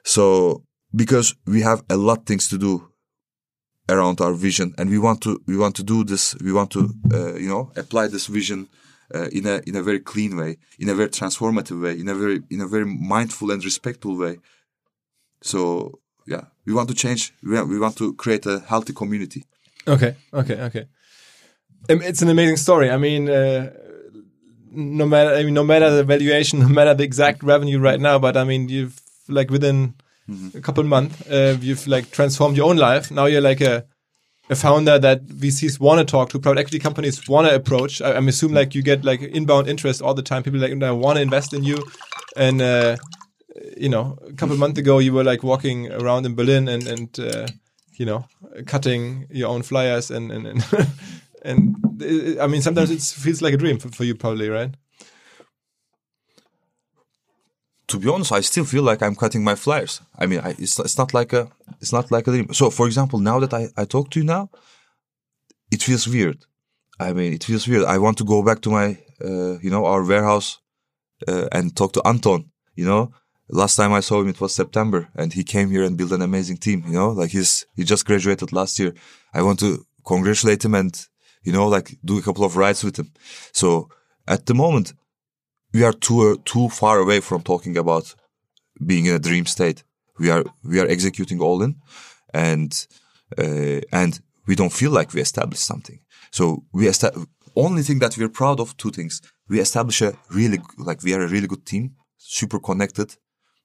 So 0.04 0.62
because 0.94 1.34
we 1.46 1.62
have 1.62 1.82
a 1.90 1.96
lot 1.96 2.26
things 2.26 2.48
to 2.48 2.58
do 2.58 2.88
around 3.88 4.20
our 4.20 4.34
vision, 4.34 4.74
and 4.78 4.90
we 4.90 4.98
want 4.98 5.22
to, 5.22 5.40
we 5.46 5.56
want 5.56 5.74
to 5.76 5.82
do 5.82 6.04
this. 6.04 6.34
We 6.36 6.52
want 6.52 6.70
to, 6.72 6.90
uh, 7.12 7.34
you 7.34 7.48
know, 7.48 7.72
apply 7.76 8.08
this 8.08 8.26
vision 8.26 8.68
uh, 9.14 9.28
in 9.32 9.46
a 9.46 9.60
in 9.66 9.76
a 9.76 9.82
very 9.82 10.00
clean 10.00 10.36
way, 10.36 10.56
in 10.78 10.88
a 10.88 10.94
very 10.94 11.08
transformative 11.08 11.82
way, 11.82 11.98
in 11.98 12.08
a 12.08 12.14
very 12.14 12.42
in 12.50 12.60
a 12.60 12.66
very 12.66 12.84
mindful 12.84 13.50
and 13.50 13.64
respectful 13.64 14.16
way. 14.16 14.38
So 15.42 16.00
yeah, 16.26 16.44
we 16.66 16.72
want 16.74 16.88
to 16.88 16.94
change. 16.94 17.32
We 17.42 17.54
want, 17.54 17.68
we 17.68 17.78
want 17.78 17.96
to 17.98 18.14
create 18.14 18.46
a 18.46 18.60
healthy 18.60 18.92
community. 18.92 19.44
Okay, 19.86 20.16
okay, 20.32 20.60
okay. 20.62 20.86
Um, 21.88 22.02
it's 22.02 22.22
an 22.22 22.28
amazing 22.28 22.56
story. 22.56 22.90
I 22.90 22.98
mean, 22.98 23.30
uh, 23.30 23.70
no 24.70 25.06
matter 25.06 25.34
I 25.34 25.42
mean, 25.44 25.54
no 25.54 25.64
matter 25.64 25.90
the 25.90 26.04
valuation, 26.04 26.58
no 26.66 26.68
matter 26.68 26.94
the 26.94 27.04
exact 27.04 27.42
revenue 27.42 27.78
right 27.78 28.00
now, 28.00 28.18
but 28.18 28.36
I 28.36 28.44
mean, 28.44 28.68
you've 28.68 29.00
like 29.28 29.50
within 29.50 29.94
a 30.54 30.60
couple 30.60 30.84
months, 30.84 31.26
uh, 31.28 31.56
you've 31.60 31.86
like 31.86 32.10
transformed 32.10 32.56
your 32.56 32.68
own 32.68 32.76
life. 32.76 33.10
Now 33.10 33.26
you're 33.26 33.40
like 33.40 33.60
a 33.60 33.86
a 34.50 34.56
founder 34.56 34.98
that 34.98 35.26
VCs 35.26 35.78
want 35.78 35.98
to 35.98 36.04
talk 36.04 36.30
to, 36.30 36.38
private 36.38 36.60
equity 36.60 36.78
companies 36.78 37.28
want 37.28 37.48
to 37.48 37.54
approach. 37.54 38.00
I, 38.00 38.14
I'm 38.14 38.28
assuming 38.28 38.54
like 38.54 38.74
you 38.74 38.82
get 38.82 39.04
like 39.04 39.20
inbound 39.20 39.68
interest 39.68 40.02
all 40.02 40.14
the 40.14 40.22
time. 40.22 40.42
People 40.42 40.60
like 40.60 40.82
I 40.82 40.90
want 40.90 41.16
to 41.16 41.22
invest 41.22 41.52
in 41.52 41.64
you, 41.64 41.78
and 42.36 42.62
uh, 42.62 42.96
you 43.76 43.88
know, 43.88 44.18
a 44.26 44.32
couple 44.32 44.56
months 44.56 44.78
ago 44.78 44.98
you 44.98 45.12
were 45.12 45.24
like 45.24 45.42
walking 45.42 45.92
around 45.92 46.26
in 46.26 46.34
Berlin 46.34 46.68
and 46.68 46.86
and 46.86 47.20
uh, 47.20 47.46
you 47.94 48.06
know, 48.06 48.26
cutting 48.66 49.26
your 49.30 49.48
own 49.48 49.62
flyers 49.62 50.10
and 50.10 50.32
and 50.32 50.46
and, 50.46 50.66
and 51.42 51.76
uh, 52.02 52.42
I 52.42 52.46
mean 52.46 52.62
sometimes 52.62 52.90
it 52.90 53.02
feels 53.02 53.42
like 53.42 53.54
a 53.54 53.58
dream 53.58 53.78
for, 53.78 53.88
for 53.90 54.04
you 54.04 54.14
probably, 54.14 54.48
right? 54.48 54.74
To 57.88 57.98
be 57.98 58.08
honest, 58.08 58.32
I 58.32 58.40
still 58.40 58.64
feel 58.64 58.82
like 58.82 59.02
I'm 59.02 59.16
cutting 59.16 59.42
my 59.42 59.54
flyers. 59.54 60.00
I 60.18 60.26
mean, 60.26 60.40
I, 60.40 60.50
it's 60.50 60.78
it's 60.78 60.98
not 60.98 61.14
like 61.14 61.32
a 61.32 61.48
it's 61.80 61.92
not 61.92 62.10
like 62.10 62.26
a 62.28 62.30
dream. 62.30 62.52
So, 62.52 62.70
for 62.70 62.86
example, 62.86 63.18
now 63.18 63.40
that 63.40 63.52
I 63.54 63.68
I 63.76 63.84
talk 63.86 64.10
to 64.10 64.20
you 64.20 64.26
now, 64.26 64.50
it 65.70 65.82
feels 65.82 66.06
weird. 66.06 66.44
I 67.00 67.12
mean, 67.12 67.32
it 67.32 67.44
feels 67.44 67.66
weird. 67.66 67.84
I 67.84 67.98
want 67.98 68.18
to 68.18 68.24
go 68.24 68.42
back 68.42 68.60
to 68.62 68.70
my 68.70 68.98
uh, 69.24 69.58
you 69.60 69.70
know 69.70 69.86
our 69.86 70.04
warehouse 70.04 70.58
uh, 71.26 71.48
and 71.50 71.74
talk 71.74 71.92
to 71.94 72.02
Anton. 72.06 72.50
You 72.74 72.84
know, 72.84 73.12
last 73.48 73.76
time 73.76 73.92
I 73.92 74.00
saw 74.00 74.20
him, 74.20 74.28
it 74.28 74.40
was 74.40 74.54
September, 74.54 75.08
and 75.14 75.32
he 75.32 75.42
came 75.42 75.70
here 75.70 75.82
and 75.82 75.96
built 75.96 76.12
an 76.12 76.22
amazing 76.22 76.58
team. 76.58 76.84
You 76.86 76.94
know, 76.94 77.10
like 77.10 77.30
he's 77.30 77.66
he 77.74 77.84
just 77.84 78.04
graduated 78.04 78.52
last 78.52 78.78
year. 78.78 78.92
I 79.32 79.42
want 79.42 79.60
to 79.60 79.86
congratulate 80.04 80.64
him 80.64 80.74
and 80.74 80.94
you 81.42 81.52
know 81.52 81.68
like 81.68 81.96
do 82.04 82.18
a 82.18 82.22
couple 82.22 82.44
of 82.44 82.56
rides 82.56 82.84
with 82.84 82.98
him. 82.98 83.12
So 83.52 83.88
at 84.26 84.44
the 84.44 84.54
moment, 84.54 84.92
we 85.78 85.84
are 85.84 85.92
too 85.92 86.38
too 86.44 86.68
far 86.68 86.98
away 86.98 87.20
from 87.20 87.42
talking 87.42 87.76
about 87.76 88.14
being 88.90 89.06
in 89.06 89.14
a 89.14 89.24
dream 89.28 89.46
state. 89.46 89.84
We 90.18 90.30
are 90.30 90.44
we 90.64 90.80
are 90.80 90.88
executing 90.96 91.40
all 91.40 91.62
in, 91.62 91.72
and 92.34 92.70
uh, 93.42 93.80
and 93.92 94.12
we 94.48 94.54
don't 94.56 94.72
feel 94.80 94.92
like 94.98 95.14
we 95.14 95.20
established 95.20 95.66
something. 95.72 95.98
So 96.30 96.64
we 96.72 96.90
only 97.54 97.82
thing 97.82 98.00
that 98.00 98.16
we're 98.18 98.36
proud 98.40 98.58
of 98.60 98.76
two 98.76 98.90
things. 98.90 99.22
We 99.48 99.60
establish 99.60 100.02
a 100.02 100.10
really 100.38 100.58
like 100.88 101.00
we 101.04 101.14
are 101.14 101.22
a 101.22 101.28
really 101.34 101.46
good 101.46 101.64
team, 101.64 101.84
super 102.16 102.58
connected, 102.58 103.16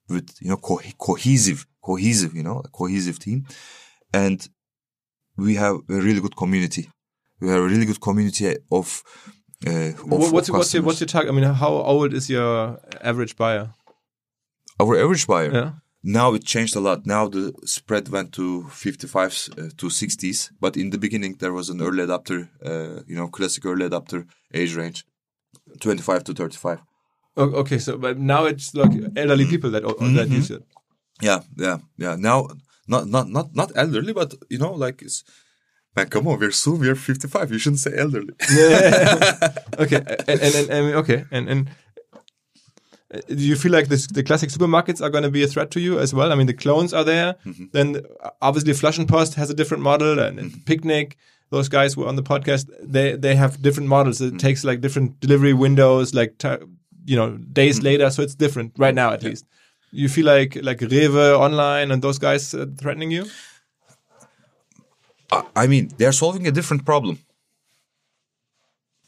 with 0.08 0.28
you 0.40 0.50
know 0.50 0.60
co- 0.68 0.90
cohesive 0.98 1.66
cohesive 1.88 2.32
you 2.38 2.44
know 2.44 2.58
a 2.64 2.68
cohesive 2.68 3.18
team, 3.18 3.46
and 4.12 4.48
we 5.36 5.56
have 5.56 5.76
a 5.96 5.98
really 6.06 6.20
good 6.20 6.36
community. 6.36 6.84
We 7.40 7.48
have 7.48 7.62
a 7.66 7.68
really 7.72 7.86
good 7.86 8.00
community 8.00 8.56
of. 8.70 9.02
Uh, 9.66 9.90
what's 10.04 10.48
of 10.48 10.54
what's 10.54 10.74
your 10.74 10.82
what's 10.82 11.00
your 11.00 11.06
target? 11.06 11.30
I 11.30 11.34
mean, 11.34 11.44
how 11.44 11.70
old 11.70 12.12
is 12.12 12.28
your 12.28 12.78
average 13.00 13.36
buyer? 13.36 13.70
our 14.80 14.98
average 14.98 15.26
buyer. 15.26 15.52
Yeah. 15.52 15.70
Now 16.02 16.34
it 16.34 16.44
changed 16.44 16.76
a 16.76 16.80
lot. 16.80 17.06
Now 17.06 17.28
the 17.28 17.54
spread 17.64 18.08
went 18.08 18.32
to 18.34 18.64
55s 18.64 19.50
uh, 19.52 19.70
to 19.78 19.86
60s. 19.86 20.50
But 20.60 20.76
in 20.76 20.90
the 20.90 20.98
beginning, 20.98 21.36
there 21.38 21.52
was 21.52 21.70
an 21.70 21.80
early 21.80 22.04
adopter, 22.04 22.48
uh, 22.64 23.02
you 23.06 23.16
know, 23.16 23.28
classic 23.28 23.64
early 23.64 23.88
adopter 23.88 24.26
age 24.52 24.74
range, 24.74 25.06
25 25.80 26.24
to 26.24 26.34
35. 26.34 26.80
Okay, 27.36 27.78
so 27.78 27.96
but 27.96 28.18
now 28.18 28.44
it's 28.44 28.74
like 28.74 28.92
elderly 29.16 29.46
people 29.46 29.70
that 29.70 29.82
that 29.82 30.28
use 30.28 30.50
it. 30.50 30.62
Yeah, 31.20 31.40
yeah, 31.56 31.78
yeah. 31.96 32.16
Now, 32.16 32.48
not 32.86 33.08
not 33.08 33.28
not 33.28 33.54
not 33.54 33.72
elderly, 33.74 34.12
but 34.12 34.34
you 34.48 34.58
know, 34.58 34.72
like 34.72 35.02
it's. 35.02 35.24
Man, 35.96 36.08
come 36.08 36.26
on, 36.26 36.40
we're 36.40 36.50
soon 36.50 36.80
we're 36.80 36.96
55. 36.96 37.52
You 37.52 37.58
shouldn't 37.58 37.80
say 37.80 37.92
elderly. 37.96 38.34
Okay, 39.78 39.96
and 40.28 40.40
and, 40.40 40.54
and, 40.54 40.70
and 40.70 40.94
okay, 40.96 41.24
and 41.30 41.48
and 41.48 41.68
uh, 43.12 43.20
do 43.28 43.34
you 43.42 43.56
feel 43.56 43.72
like 43.72 43.88
this, 43.88 44.06
the 44.06 44.22
classic 44.22 44.50
supermarkets 44.50 45.00
are 45.00 45.10
going 45.10 45.24
to 45.24 45.30
be 45.30 45.42
a 45.42 45.46
threat 45.46 45.70
to 45.72 45.80
you 45.80 45.98
as 45.98 46.14
well? 46.14 46.32
I 46.32 46.34
mean, 46.36 46.46
the 46.46 46.54
clones 46.54 46.92
are 46.94 47.04
there. 47.04 47.34
Then 47.72 48.00
uh, 48.22 48.52
and 48.98 49.08
Post 49.08 49.34
has 49.34 49.50
a 49.50 49.54
different 49.54 49.82
model, 49.82 50.18
and, 50.18 50.38
and 50.38 50.64
Picnic. 50.66 51.16
Those 51.50 51.68
guys 51.68 51.96
were 51.96 52.06
on 52.08 52.16
the 52.16 52.22
podcast. 52.22 52.70
They 52.82 53.16
they 53.16 53.36
have 53.36 53.60
different 53.62 53.88
models. 53.88 54.20
It 54.20 54.38
takes 54.38 54.64
like 54.64 54.80
different 54.80 55.20
delivery 55.20 55.52
windows, 55.52 56.14
like 56.14 56.42
you 57.04 57.16
know 57.16 57.36
days 57.52 57.82
later. 57.82 58.10
So 58.10 58.22
it's 58.22 58.34
different 58.34 58.72
right 58.78 58.94
now, 58.94 59.12
at 59.12 59.22
least. 59.22 59.44
You 59.92 60.08
feel 60.08 60.26
like 60.26 60.56
like 60.62 60.78
Rewe 60.78 61.38
online 61.38 61.90
and 61.92 62.02
those 62.02 62.18
guys 62.18 62.54
uh, 62.54 62.66
threatening 62.78 63.10
you? 63.12 63.26
I- 65.56 65.66
mean, 65.72 65.84
they're 65.98 66.18
solving 66.24 66.46
a 66.46 66.52
different 66.58 66.84
problem. 66.84 67.16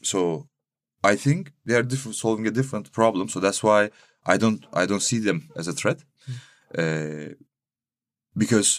So, 0.02 0.48
I 1.12 1.16
think 1.24 1.52
they 1.66 1.74
are 1.74 1.82
different, 1.92 2.16
solving 2.16 2.46
a 2.46 2.50
different 2.58 2.86
problem. 2.92 3.28
So 3.28 3.38
that's 3.40 3.62
why 3.62 3.90
I 4.32 4.36
don't 4.42 4.62
I 4.80 4.84
don't 4.90 5.06
see 5.10 5.20
them 5.28 5.38
as 5.60 5.66
a 5.68 5.72
threat, 5.80 5.98
uh, 6.82 7.28
because 8.42 8.70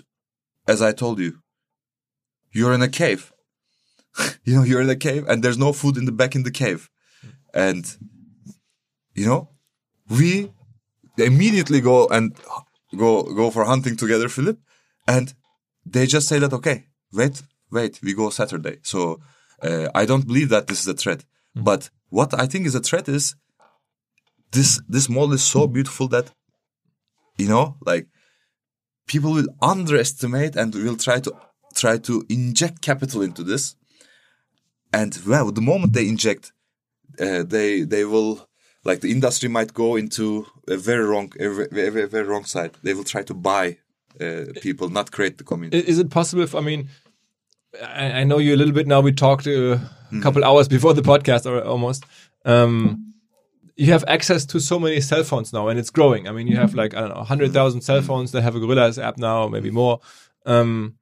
as 0.67 0.79
I 0.81 0.91
told 1.03 1.17
you, 1.19 1.31
you're 2.57 2.73
in 2.73 2.81
a 2.81 2.89
cave. 3.01 3.23
you 4.45 4.53
know, 4.55 4.63
you're 4.69 4.81
in 4.81 4.89
a 4.89 4.95
cave, 5.07 5.23
and 5.29 5.43
there's 5.43 5.57
no 5.65 5.71
food 5.73 5.95
in 5.97 6.05
the 6.05 6.11
back 6.21 6.35
in 6.35 6.43
the 6.43 6.51
cave, 6.63 6.81
and 7.53 7.83
you 9.19 9.25
know, 9.25 9.49
we 10.09 10.51
immediately 11.17 11.81
go 11.81 12.07
and 12.07 12.35
go 13.03 13.23
go 13.23 13.51
for 13.51 13.63
hunting 13.65 13.95
together, 13.95 14.29
Philipp, 14.29 14.59
and 15.07 15.33
they 15.85 16.05
just 16.05 16.27
say 16.27 16.39
that 16.39 16.53
okay, 16.53 16.77
wait, 17.17 17.43
wait, 17.71 17.99
we 18.01 18.13
go 18.13 18.29
Saturday. 18.29 18.77
So 18.83 19.19
uh, 19.61 19.87
I 19.93 20.05
don't 20.05 20.27
believe 20.27 20.49
that 20.49 20.67
this 20.67 20.81
is 20.81 20.87
a 20.87 20.93
threat. 20.93 21.25
But 21.55 21.89
what 22.09 22.39
I 22.39 22.45
think 22.45 22.65
is 22.65 22.75
a 22.75 22.79
threat 22.79 23.09
is 23.09 23.35
this 24.51 24.81
this 24.87 25.09
model 25.09 25.33
is 25.33 25.43
so 25.43 25.67
beautiful 25.67 26.07
that 26.09 26.31
you 27.37 27.47
know, 27.47 27.77
like 27.85 28.07
people 29.07 29.31
will 29.31 29.47
underestimate 29.61 30.55
and 30.55 30.73
will 30.73 30.97
try 30.97 31.19
to 31.19 31.31
try 31.75 31.97
to 31.97 32.25
inject 32.29 32.81
capital 32.81 33.21
into 33.21 33.43
this. 33.43 33.75
And 34.91 35.17
well, 35.27 35.51
the 35.51 35.61
moment 35.61 35.93
they 35.93 36.07
inject, 36.07 36.51
uh, 37.19 37.43
they 37.43 37.81
they 37.81 38.05
will 38.05 38.47
like 38.83 39.01
the 39.01 39.11
industry 39.11 39.49
might 39.49 39.73
go 39.73 39.95
into 39.95 40.47
a 40.67 40.77
very 40.77 41.05
wrong 41.05 41.31
a 41.39 41.49
very, 41.49 41.89
very, 41.89 42.07
very 42.07 42.23
wrong 42.23 42.45
side. 42.45 42.71
They 42.83 42.93
will 42.93 43.03
try 43.03 43.23
to 43.23 43.33
buy 43.33 43.77
uh, 44.19 44.45
people, 44.61 44.89
not 44.89 45.11
create 45.11 45.37
the 45.37 45.43
community. 45.43 45.87
Is 45.87 45.99
it 45.99 46.09
possible? 46.09 46.43
If, 46.43 46.55
I 46.55 46.61
mean, 46.61 46.89
I, 47.81 48.21
I 48.21 48.23
know 48.23 48.37
you 48.37 48.55
a 48.55 48.57
little 48.57 48.73
bit 48.73 48.87
now. 48.87 49.01
We 49.01 49.11
talked 49.11 49.47
uh, 49.47 49.77
a 50.11 50.21
couple 50.21 50.43
hours 50.43 50.67
before 50.67 50.93
the 50.93 51.01
podcast, 51.01 51.45
or 51.45 51.61
almost. 51.63 52.05
Um, 52.45 53.13
you 53.75 53.91
have 53.91 54.03
access 54.07 54.45
to 54.47 54.59
so 54.59 54.79
many 54.79 54.99
cell 55.01 55.23
phones 55.23 55.53
now, 55.53 55.67
and 55.67 55.79
it's 55.79 55.91
growing. 55.91 56.27
I 56.27 56.31
mean, 56.31 56.47
you 56.47 56.57
have 56.57 56.73
like 56.73 56.95
I 56.95 57.01
don't 57.01 57.15
know, 57.15 57.23
hundred 57.23 57.53
thousand 57.53 57.81
cell 57.81 58.01
phones 58.01 58.31
that 58.31 58.41
have 58.41 58.55
a 58.55 58.59
Gorillas 58.59 58.97
app 58.97 59.17
now, 59.17 59.47
maybe 59.47 59.69
more, 59.69 59.99
um, 60.45 60.95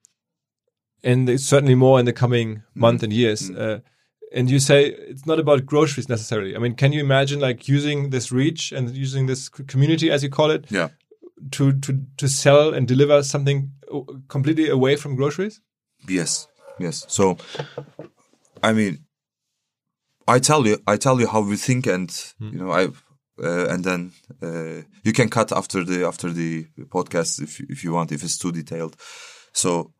and 1.03 1.29
it's 1.29 1.45
certainly 1.45 1.75
more 1.75 1.99
in 1.99 2.05
the 2.05 2.13
coming 2.13 2.63
month 2.73 3.01
and 3.01 3.13
years. 3.13 3.49
Uh, 3.49 3.79
and 4.33 4.49
you 4.51 4.59
say 4.59 4.87
it's 4.87 5.25
not 5.25 5.39
about 5.39 5.65
groceries 5.65 6.09
necessarily. 6.09 6.55
I 6.55 6.59
mean, 6.59 6.75
can 6.75 6.91
you 6.91 6.99
imagine 6.99 7.39
like 7.39 7.69
using 7.69 8.09
this 8.09 8.31
reach 8.31 8.73
and 8.73 8.89
using 8.89 9.27
this 9.27 9.47
community, 9.47 10.11
as 10.11 10.23
you 10.23 10.29
call 10.29 10.51
it, 10.51 10.65
yeah. 10.69 10.89
to 11.51 11.71
to 11.79 12.01
to 12.17 12.27
sell 12.27 12.73
and 12.73 12.87
deliver 12.87 13.23
something 13.23 13.71
completely 14.27 14.67
away 14.67 14.97
from 14.97 15.15
groceries? 15.15 15.61
Yes, 16.07 16.47
yes. 16.80 17.06
So, 17.07 17.38
I 18.64 18.73
mean, 18.73 19.06
I 20.27 20.39
tell 20.39 20.65
you, 20.68 20.77
I 20.88 20.97
tell 20.97 21.19
you 21.19 21.27
how 21.27 21.41
we 21.41 21.56
think, 21.57 21.85
and 21.88 22.10
you 22.39 22.57
know, 22.60 22.72
I, 22.72 22.88
uh, 23.43 23.68
and 23.69 23.84
then 23.84 24.11
uh, 24.41 24.81
you 25.03 25.14
can 25.14 25.30
cut 25.30 25.52
after 25.52 25.84
the 25.84 26.06
after 26.06 26.31
the 26.31 26.65
podcast 26.95 27.41
if 27.41 27.60
you- 27.60 27.68
if 27.69 27.84
you 27.84 27.93
want, 27.93 28.11
if 28.11 28.23
it's 28.23 28.38
too 28.38 28.52
detailed. 28.52 28.95
So, 29.53 29.93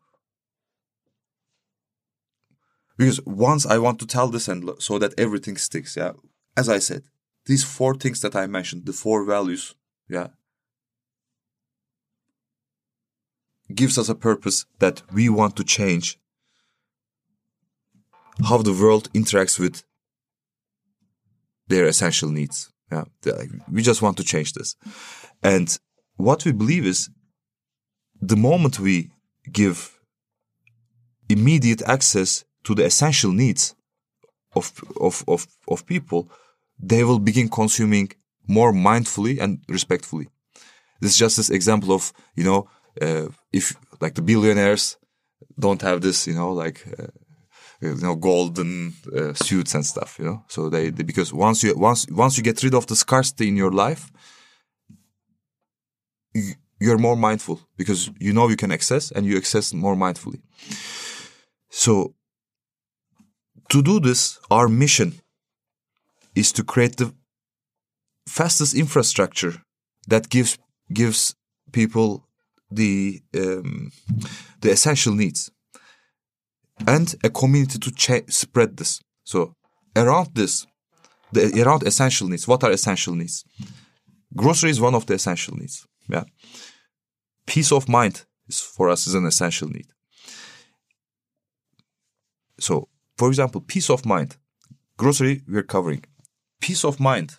because 2.98 3.20
once 3.26 3.66
I 3.66 3.78
want 3.78 3.98
to 4.00 4.06
tell 4.06 4.28
this, 4.28 4.48
and 4.48 4.70
so 4.78 4.98
that 4.98 5.14
everything 5.18 5.56
sticks. 5.58 5.96
Yeah, 5.96 6.12
as 6.56 6.68
I 6.68 6.78
said, 6.80 7.02
these 7.44 7.62
four 7.64 7.94
things 7.94 8.20
that 8.20 8.34
I 8.34 8.46
mentioned, 8.46 8.86
the 8.86 8.92
four 8.92 9.24
values. 9.24 9.74
Yeah. 10.08 10.28
Gives 13.74 13.98
us 13.98 14.08
a 14.08 14.14
purpose 14.14 14.64
that 14.78 15.02
we 15.12 15.28
want 15.28 15.56
to 15.56 15.64
change 15.64 16.18
how 18.44 18.58
the 18.58 18.72
world 18.72 19.10
interacts 19.12 19.58
with 19.58 19.82
their 21.68 21.86
essential 21.86 22.30
needs. 22.30 22.70
Yeah, 22.92 23.04
like, 23.24 23.50
we 23.70 23.82
just 23.82 24.02
want 24.02 24.16
to 24.18 24.24
change 24.24 24.52
this, 24.52 24.76
and 25.42 25.76
what 26.16 26.44
we 26.44 26.52
believe 26.52 26.86
is 26.86 27.10
the 28.20 28.36
moment 28.36 28.78
we 28.78 29.10
give 29.52 29.98
immediate 31.28 31.82
access 31.82 32.44
to 32.64 32.74
the 32.74 32.84
essential 32.84 33.32
needs 33.32 33.74
of 34.54 34.72
of 35.00 35.24
of, 35.26 35.46
of 35.68 35.86
people, 35.86 36.30
they 36.78 37.02
will 37.02 37.18
begin 37.18 37.48
consuming 37.48 38.12
more 38.46 38.72
mindfully 38.72 39.40
and 39.40 39.58
respectfully. 39.68 40.28
This 41.00 41.12
is 41.12 41.18
just 41.18 41.36
this 41.36 41.50
example 41.50 41.92
of 41.92 42.12
you 42.36 42.44
know 42.44 42.68
uh, 43.02 43.28
if 43.52 43.74
like 44.00 44.14
the 44.14 44.22
billionaires 44.22 44.96
don't 45.58 45.82
have 45.82 46.00
this 46.00 46.26
you 46.26 46.34
know 46.34 46.52
like. 46.52 46.86
Uh, 46.98 47.08
you 47.80 47.94
know 47.96 48.14
golden 48.14 48.94
uh, 49.14 49.34
suits 49.34 49.74
and 49.74 49.84
stuff 49.84 50.18
you 50.18 50.24
know? 50.24 50.44
So 50.48 50.68
they, 50.68 50.90
they 50.90 51.02
because 51.02 51.32
once 51.32 51.62
you 51.62 51.76
once 51.76 52.06
once 52.10 52.36
you 52.36 52.42
get 52.42 52.62
rid 52.62 52.74
of 52.74 52.86
the 52.86 52.96
scarcity 52.96 53.48
in 53.48 53.56
your 53.56 53.72
life 53.72 54.10
you, 56.34 56.54
you're 56.80 56.98
more 56.98 57.16
mindful 57.16 57.60
because 57.76 58.10
you 58.18 58.32
know 58.32 58.48
you 58.48 58.56
can 58.56 58.72
access 58.72 59.10
and 59.10 59.26
you 59.26 59.36
access 59.36 59.72
more 59.72 59.96
mindfully. 59.96 60.40
So 61.70 62.14
to 63.70 63.82
do 63.82 64.00
this 64.00 64.38
our 64.50 64.68
mission 64.68 65.20
is 66.34 66.52
to 66.52 66.62
create 66.62 66.96
the 66.96 67.12
fastest 68.28 68.74
infrastructure 68.74 69.62
that 70.08 70.28
gives 70.28 70.58
gives 70.92 71.34
people 71.72 72.26
the 72.70 73.20
um, 73.34 73.92
the 74.60 74.70
essential 74.70 75.14
needs 75.14 75.50
and 76.86 77.14
a 77.24 77.30
community 77.30 77.78
to 77.78 78.24
spread 78.28 78.76
this. 78.76 79.00
So 79.24 79.54
around 79.94 80.34
this, 80.34 80.66
the, 81.32 81.62
around 81.62 81.82
essential 81.84 82.28
needs. 82.28 82.46
What 82.46 82.64
are 82.64 82.70
essential 82.70 83.14
needs? 83.14 83.44
Grocery 84.34 84.70
is 84.70 84.80
one 84.80 84.94
of 84.94 85.06
the 85.06 85.14
essential 85.14 85.56
needs. 85.56 85.86
Yeah. 86.08 86.24
Peace 87.46 87.72
of 87.72 87.88
mind 87.88 88.24
is 88.48 88.60
for 88.60 88.88
us 88.88 89.06
is 89.06 89.14
an 89.14 89.26
essential 89.26 89.68
need. 89.68 89.86
So, 92.58 92.88
for 93.16 93.28
example, 93.28 93.60
peace 93.60 93.90
of 93.90 94.04
mind. 94.06 94.36
Grocery 94.96 95.42
we're 95.48 95.62
covering. 95.62 96.04
Peace 96.60 96.84
of 96.84 97.00
mind. 97.00 97.36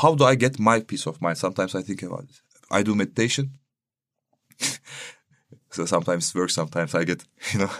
How 0.00 0.14
do 0.14 0.24
I 0.24 0.34
get 0.34 0.58
my 0.58 0.80
peace 0.80 1.06
of 1.06 1.20
mind? 1.20 1.38
Sometimes 1.38 1.74
I 1.74 1.82
think 1.82 2.02
about 2.02 2.24
it. 2.24 2.40
I 2.70 2.82
do 2.82 2.94
meditation. 2.94 3.58
So 5.70 5.86
sometimes 5.86 6.30
it 6.30 6.38
works, 6.38 6.54
sometimes 6.54 6.94
I 6.94 7.04
get, 7.04 7.24
you 7.52 7.60
know, 7.60 7.70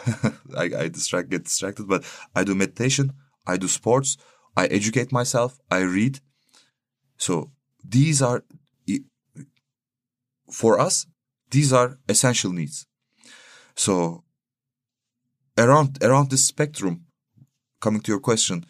I, 0.57 0.71
I 0.79 0.89
distract, 0.89 1.29
get 1.29 1.45
distracted, 1.45 1.89
but 1.89 2.05
I 2.35 2.45
do 2.45 2.55
meditation, 2.55 3.13
I 3.47 3.57
do 3.57 3.69
sports, 3.69 4.17
I 4.57 4.67
educate 4.67 5.13
myself, 5.13 5.59
I 5.71 5.81
read. 5.81 6.21
So 7.17 7.51
these 7.85 8.23
are, 8.23 8.45
for 10.51 10.79
us, 10.79 11.07
these 11.51 11.73
are 11.73 11.99
essential 12.09 12.53
needs. 12.53 12.87
So 13.77 14.25
around, 15.59 15.99
around 16.03 16.31
this 16.31 16.47
spectrum, 16.47 17.07
coming 17.81 18.01
to 18.03 18.13
your 18.13 18.21
question, 18.21 18.67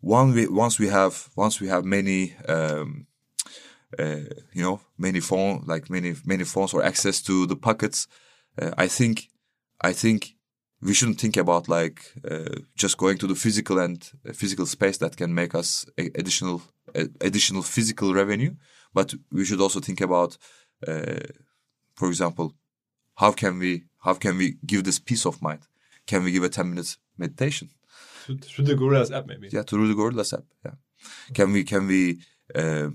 one 0.00 0.32
we, 0.32 0.46
once 0.46 0.78
we 0.78 0.88
have, 0.88 1.28
once 1.36 1.60
we 1.60 1.68
have 1.68 1.84
many, 1.84 2.34
um, 2.48 3.06
uh, 3.98 4.20
you 4.52 4.62
know, 4.62 4.80
many 4.96 5.20
phone, 5.20 5.64
like 5.66 5.90
many, 5.90 6.14
many 6.24 6.44
phones 6.44 6.72
or 6.72 6.82
access 6.82 7.20
to 7.22 7.46
the 7.46 7.56
pockets, 7.56 8.06
uh, 8.60 8.72
I 8.76 8.88
think, 8.88 9.28
I 9.80 9.92
think 9.92 10.34
we 10.82 10.94
shouldn't 10.94 11.20
think 11.20 11.36
about 11.36 11.68
like 11.68 12.12
uh, 12.30 12.60
just 12.74 12.96
going 12.98 13.18
to 13.18 13.26
the 13.26 13.34
physical 13.34 13.78
and 13.78 14.10
uh, 14.28 14.32
physical 14.32 14.66
space 14.66 14.98
that 14.98 15.16
can 15.16 15.34
make 15.34 15.54
us 15.54 15.86
a- 15.98 16.10
additional 16.14 16.62
a- 16.94 17.08
additional 17.20 17.62
physical 17.62 18.14
revenue, 18.14 18.54
but 18.92 19.14
we 19.32 19.44
should 19.44 19.60
also 19.60 19.80
think 19.80 20.00
about, 20.00 20.38
uh, 20.86 21.20
for 21.94 22.08
example, 22.08 22.54
how 23.16 23.32
can 23.32 23.58
we 23.58 23.84
how 24.04 24.14
can 24.14 24.36
we 24.36 24.56
give 24.66 24.84
this 24.84 24.98
peace 24.98 25.26
of 25.26 25.40
mind? 25.42 25.66
Can 26.06 26.24
we 26.24 26.30
give 26.30 26.44
a 26.44 26.48
ten 26.48 26.68
minutes 26.68 26.98
meditation? 27.16 27.70
Through, 28.24 28.38
through 28.38 28.64
the 28.66 28.74
Gorillas 28.74 29.10
app, 29.10 29.26
maybe. 29.26 29.48
Yeah, 29.50 29.62
through 29.62 29.88
the 29.88 29.94
Gorillas 29.94 30.32
app. 30.32 30.44
Yeah, 30.64 30.74
can 31.34 31.52
we 31.52 31.64
can 31.64 31.86
we? 31.86 32.20
Uh, 32.54 32.90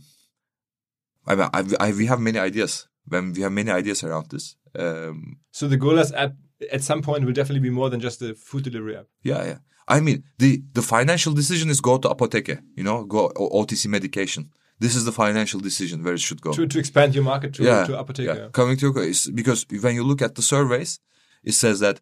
I 1.28 1.36
mean, 1.36 1.50
I, 1.54 1.64
I, 1.80 1.92
we 1.92 2.06
have 2.08 2.20
many 2.20 2.40
ideas. 2.40 2.88
When 3.06 3.34
we 3.34 3.42
have 3.42 3.52
many 3.52 3.72
ideas 3.72 4.04
around 4.04 4.30
this. 4.30 4.56
Um, 4.78 5.38
So 5.52 5.68
the 5.68 5.78
Gorillas 5.78 6.12
app 6.14 6.34
at 6.72 6.82
some 6.84 7.02
point 7.02 7.26
will 7.26 7.34
definitely 7.34 7.62
be 7.70 7.70
more 7.70 7.90
than 7.90 8.00
just 8.00 8.22
a 8.22 8.34
food 8.36 8.64
delivery 8.64 8.96
app. 8.98 9.08
Yeah, 9.24 9.44
yeah. 9.46 9.58
I 9.88 10.00
mean, 10.00 10.24
the 10.38 10.64
the 10.74 10.82
financial 10.82 11.34
decision 11.34 11.70
is 11.70 11.82
go 11.82 11.98
to 11.98 12.10
apotheke, 12.10 12.62
you 12.76 12.84
know, 12.84 13.04
go 13.06 13.30
OTC 13.36 13.88
medication. 13.88 14.50
This 14.80 14.96
is 14.96 15.04
the 15.06 15.12
financial 15.12 15.60
decision 15.60 16.04
where 16.04 16.16
it 16.16 16.22
should 16.22 16.42
go. 16.42 16.54
To, 16.54 16.66
to 16.66 16.80
expand 16.80 17.14
your 17.14 17.24
market 17.24 17.54
to, 17.56 17.64
yeah, 17.64 17.86
to 17.86 17.94
Apotheke. 18.04 18.36
yeah. 18.36 18.48
Coming 18.52 18.78
to 18.78 18.92
because 19.36 19.68
when 19.70 19.94
you 19.96 20.04
look 20.04 20.22
at 20.24 20.34
the 20.36 20.42
surveys, 20.42 21.00
it 21.44 21.54
says 21.54 21.80
that 21.82 22.02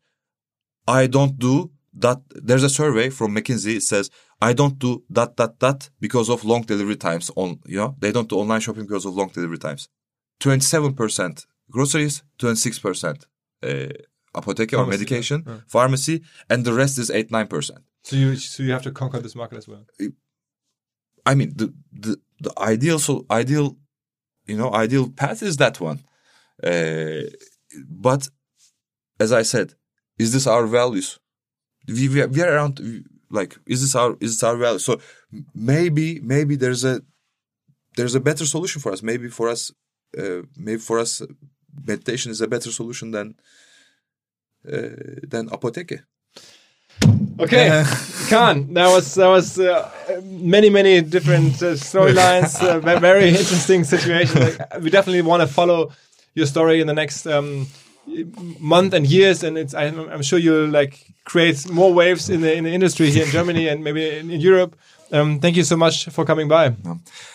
I 0.87 1.07
don't 1.07 1.37
do 1.37 1.71
that. 1.93 2.19
There's 2.47 2.63
a 2.63 2.69
survey 2.69 3.09
from 3.09 3.35
McKinsey. 3.35 3.75
It 3.75 3.83
says 3.83 4.09
I 4.41 4.53
don't 4.53 4.79
do 4.79 5.03
that 5.09 5.35
that 5.37 5.59
that 5.59 5.89
because 5.99 6.29
of 6.29 6.45
long 6.45 6.61
delivery 6.61 6.95
times. 6.95 7.29
On 7.35 7.59
you 7.65 7.77
know, 7.77 7.95
they 7.99 8.11
don't 8.13 8.29
do 8.29 8.37
online 8.37 8.61
shopping 8.61 8.85
because 8.85 9.05
of 9.05 9.13
long 9.13 9.29
delivery 9.29 9.57
times. 9.57 9.89
Twenty 10.39 10.63
seven 10.63 10.93
percent 10.93 11.45
groceries, 11.69 12.23
twenty 12.37 12.55
six 12.55 12.79
percent 12.79 13.25
uh, 13.63 13.89
apotheke 14.35 14.77
or 14.77 14.85
medication, 14.85 15.43
yeah, 15.45 15.53
yeah. 15.53 15.59
pharmacy, 15.67 16.23
and 16.49 16.65
the 16.65 16.73
rest 16.73 16.97
is 16.97 17.09
eight 17.09 17.31
nine 17.31 17.47
percent. 17.47 17.81
So 18.03 18.15
you 18.15 18.35
so 18.35 18.63
you 18.63 18.71
have 18.71 18.83
to 18.83 18.91
conquer 18.91 19.19
this 19.19 19.35
market 19.35 19.57
as 19.57 19.67
well. 19.67 19.85
I 21.25 21.35
mean, 21.35 21.53
the 21.55 21.73
the 21.91 22.19
the 22.39 22.53
ideal 22.57 22.99
so 22.99 23.25
ideal, 23.29 23.77
you 24.47 24.57
know, 24.57 24.73
ideal 24.73 25.09
path 25.09 25.43
is 25.43 25.57
that 25.57 25.79
one. 25.79 25.99
Uh, 26.63 27.29
but 27.87 28.29
as 29.19 29.31
I 29.31 29.43
said, 29.43 29.73
is 30.17 30.33
this 30.33 30.47
our 30.47 30.65
values? 30.65 31.19
We 31.87 32.09
we 32.09 32.21
are, 32.21 32.27
we 32.27 32.41
are 32.41 32.53
around 32.53 32.79
like 33.29 33.57
is 33.67 33.81
this 33.81 33.95
our 33.95 34.17
is 34.19 34.35
this 34.35 34.43
our 34.43 34.57
value? 34.57 34.79
So 34.79 34.99
maybe 35.53 36.19
maybe 36.21 36.55
there's 36.55 36.83
a 36.83 37.01
there's 37.95 38.15
a 38.15 38.19
better 38.19 38.45
solution 38.45 38.81
for 38.81 38.91
us. 38.91 39.01
Maybe 39.03 39.27
for 39.29 39.49
us, 39.49 39.71
uh, 40.17 40.41
maybe 40.57 40.79
for 40.79 40.99
us, 40.99 41.21
meditation 41.85 42.31
is 42.31 42.41
a 42.41 42.47
better 42.47 42.71
solution 42.71 43.11
than 43.11 43.35
uh, 44.67 44.89
than 45.27 45.49
apotheke. 45.49 46.03
Okay, 47.39 47.69
Kağan, 48.29 48.73
that 48.73 48.87
was 48.87 49.15
that 49.15 49.27
was 49.27 49.59
uh, 49.59 49.89
many 50.23 50.69
many 50.69 51.01
different 51.01 51.53
uh, 51.63 51.75
storylines. 51.75 52.61
uh, 52.61 52.99
very 52.99 53.29
interesting 53.41 53.83
situation. 53.83 54.41
Like, 54.41 54.81
we 54.81 54.89
definitely 54.89 55.21
want 55.21 55.41
to 55.41 55.47
follow 55.47 55.91
your 56.35 56.45
story 56.45 56.81
in 56.81 56.87
the 56.87 56.93
next 56.93 57.25
um, 57.25 57.67
month 58.59 58.93
and 58.93 59.07
years, 59.07 59.43
and 59.43 59.57
it's 59.57 59.73
I'm, 59.73 60.09
I'm 60.09 60.21
sure 60.21 60.39
you'll 60.39 60.69
like 60.69 61.05
create 61.23 61.69
more 61.69 61.93
waves 61.93 62.29
in 62.29 62.41
the 62.41 62.53
in 62.53 62.63
the 62.63 62.73
industry 62.73 63.09
here 63.09 63.25
in 63.25 63.31
Germany 63.31 63.67
and 63.67 63.83
maybe 63.83 64.17
in, 64.17 64.29
in 64.31 64.41
Europe. 64.41 64.75
Um, 65.11 65.39
thank 65.39 65.55
you 65.57 65.63
so 65.63 65.75
much 65.75 66.05
for 66.05 66.25
coming 66.25 66.47
by. 66.47 66.75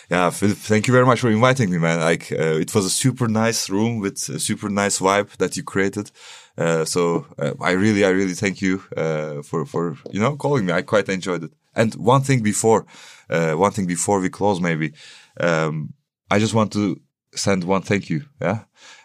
Yeah, 0.09 0.29
Philipp, 0.29 0.57
thank 0.57 0.87
you 0.87 0.93
very 0.93 1.05
much 1.05 1.19
for 1.19 1.29
inviting 1.29 1.69
me, 1.69 1.77
man. 1.77 1.99
Like, 1.99 2.31
uh, 2.31 2.59
it 2.59 2.73
was 2.73 2.85
a 2.85 2.89
super 2.89 3.27
nice 3.27 3.69
room 3.69 3.99
with 3.99 4.17
a 4.29 4.39
super 4.39 4.69
nice 4.69 4.99
vibe 4.99 5.35
that 5.37 5.57
you 5.57 5.63
created. 5.63 6.11
Uh, 6.57 6.85
so 6.85 7.25
uh, 7.37 7.53
I 7.61 7.71
really, 7.71 8.05
I 8.05 8.09
really 8.09 8.33
thank 8.33 8.61
you 8.61 8.81
uh, 8.95 9.41
for 9.41 9.65
for 9.65 9.97
you 10.11 10.21
know 10.21 10.37
calling 10.37 10.65
me. 10.65 10.71
I 10.71 10.83
quite 10.83 11.09
enjoyed 11.09 11.43
it. 11.43 11.51
And 11.75 11.93
one 11.95 12.21
thing 12.21 12.41
before, 12.41 12.85
uh, 13.29 13.53
one 13.53 13.71
thing 13.71 13.85
before 13.85 14.21
we 14.21 14.29
close, 14.29 14.61
maybe, 14.61 14.93
um, 15.41 15.93
I 16.31 16.39
just 16.39 16.53
want 16.53 16.71
to 16.73 17.01
send 17.35 17.65
one 17.65 17.81
thank 17.81 18.09
you. 18.09 18.23
Yeah. 18.41 18.63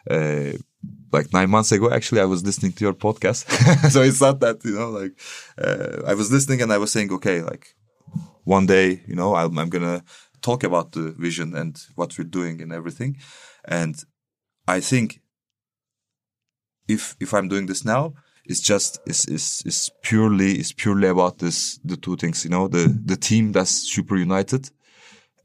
Uh, 0.09 0.53
like 1.13 1.33
nine 1.33 1.51
months 1.51 1.73
ago, 1.73 1.91
actually, 1.91 2.21
I 2.21 2.25
was 2.27 2.45
listening 2.45 2.73
to 2.73 2.85
your 2.85 2.95
podcast. 2.95 3.91
so 3.91 4.03
it's 4.03 4.21
not 4.21 4.41
that, 4.41 4.65
you 4.65 4.73
know, 4.79 4.91
like, 4.91 5.13
uh, 5.59 6.03
I 6.07 6.15
was 6.15 6.31
listening 6.31 6.63
and 6.63 6.73
I 6.73 6.79
was 6.79 6.93
saying, 6.93 7.13
okay, 7.13 7.43
like, 7.43 7.75
one 8.51 8.67
day, 8.67 9.01
you 9.07 9.15
know, 9.15 9.37
I'm, 9.37 9.57
I'm 9.59 9.71
gonna 9.71 10.03
talk 10.43 10.65
about 10.65 10.91
the 10.93 11.13
vision 11.13 11.55
and 11.55 11.81
what 11.95 12.19
we're 12.19 12.25
doing 12.25 12.61
and 12.61 12.73
everything. 12.73 13.17
And 13.65 13.95
I 14.67 14.81
think 14.81 15.21
if 16.89 17.17
if 17.21 17.33
I'm 17.33 17.49
doing 17.49 17.67
this 17.67 17.85
now, 17.85 18.15
it's 18.45 18.61
just 18.61 18.99
it's 19.07 19.29
it's, 19.29 19.65
it's 19.65 19.91
purely 20.03 20.55
it's 20.59 20.73
purely 20.73 21.09
about 21.09 21.39
this 21.39 21.79
the 21.85 21.97
two 21.97 22.17
things, 22.17 22.45
you 22.45 22.51
know, 22.51 22.67
the 22.69 22.89
the 23.07 23.17
team 23.17 23.53
that's 23.53 23.71
super 23.71 24.17
united 24.17 24.69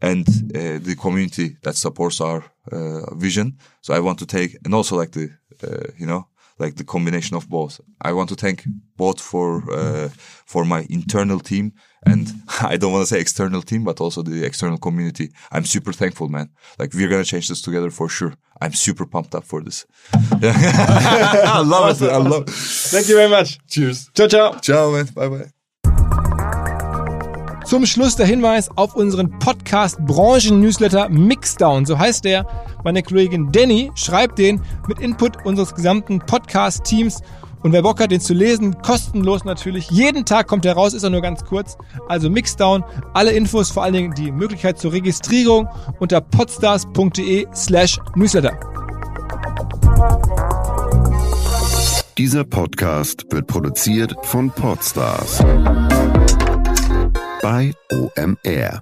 and 0.02 0.28
uh, 0.56 0.80
the 0.82 0.96
community 1.00 1.58
that 1.62 1.76
supports 1.76 2.20
our 2.22 2.44
uh, 2.72 3.16
vision. 3.16 3.58
So 3.82 3.94
I 3.94 4.00
want 4.00 4.18
to 4.20 4.26
take 4.26 4.58
and 4.66 4.74
also 4.74 4.98
like 4.98 5.12
the 5.12 5.30
uh, 5.64 5.92
you 6.00 6.08
know 6.08 6.28
like 6.58 6.76
the 6.76 6.84
combination 6.84 7.36
of 7.36 7.50
both. 7.50 7.82
I 8.02 8.14
want 8.14 8.30
to 8.30 8.36
thank 8.36 8.64
both 8.98 9.20
for 9.20 9.64
uh, 9.72 10.10
for 10.46 10.66
my 10.66 10.86
internal 10.90 11.40
team 11.40 11.74
and 12.06 12.32
I 12.62 12.78
don't 12.78 12.92
want 12.92 13.08
to 13.08 13.14
say 13.14 13.20
external 13.20 13.62
team, 13.62 13.84
but 13.84 14.00
also 14.00 14.22
the 14.22 14.46
external 14.46 14.78
community. 14.78 15.32
I'm 15.52 15.66
super 15.66 15.92
thankful, 15.92 16.30
man. 16.30 16.50
Like 16.80 16.94
we're 16.94 17.10
gonna 17.10 17.26
change 17.26 17.48
this 17.50 17.62
together 17.62 17.90
for 17.90 18.08
sure. 18.10 18.34
I'm 18.62 18.74
super 18.74 19.06
pumped 19.06 19.36
up 19.36 19.44
for 19.44 19.62
this. 19.62 19.86
I 20.14 21.64
love 21.66 22.02
it. 22.02 22.10
I 22.10 22.18
love. 22.18 22.44
It. 22.48 22.52
Thank 22.52 23.10
you 23.10 23.16
very 23.16 23.30
much. 23.30 23.60
Cheers. 23.68 24.10
Ciao 24.14 24.28
ciao. 24.28 24.54
Ciao, 24.60 24.92
man. 24.92 25.06
Bye 25.14 25.30
bye. 25.30 25.55
Zum 27.66 27.88
Schluss 27.88 28.16
der 28.16 28.28
Hinweis 28.28 28.70
auf 28.76 28.96
unseren 28.96 29.40
Podcast-Branchen-Newsletter 29.40 31.10
Mixdown. 31.10 31.88
So 31.88 31.98
heißt 31.98 32.24
der. 32.24 32.46
Meine 32.84 33.02
Kollegin 33.02 33.52
Danny 33.52 33.92
schreibt 33.96 34.38
den 34.38 34.62
mit 34.88 35.00
Input 35.00 35.44
unseres 35.46 35.74
gesamten 35.74 36.20
Podcast-Teams. 36.20 37.22
Und 37.64 37.72
wer 37.72 37.82
Bock 37.82 38.00
hat, 38.00 38.12
den 38.12 38.22
zu 38.22 38.36
lesen, 38.36 38.80
kostenlos 38.84 39.46
natürlich. 39.46 39.90
Jeden 39.90 40.26
Tag 40.26 40.46
kommt 40.46 40.66
er 40.68 40.74
raus, 40.74 40.94
ist 40.94 41.02
er 41.02 41.10
nur 41.10 41.22
ganz 41.22 41.44
kurz. 41.44 41.76
Also 42.08 42.30
Mixdown. 42.30 42.84
Alle 43.16 43.32
Infos, 43.32 43.72
vor 43.72 43.82
allen 43.84 43.94
Dingen 43.96 44.14
die 44.14 44.32
Möglichkeit 44.32 44.78
zur 44.78 44.94
Registrierung 44.94 45.68
unter 46.00 46.22
podstars.de 46.22 47.48
slash 47.56 48.00
Newsletter. 48.16 48.60
Dieser 52.16 52.44
Podcast 52.44 53.26
wird 53.32 53.48
produziert 53.48 54.16
von 54.22 54.52
Podstars 54.52 55.44
bei 57.46 57.72
OMR. 57.92 58.82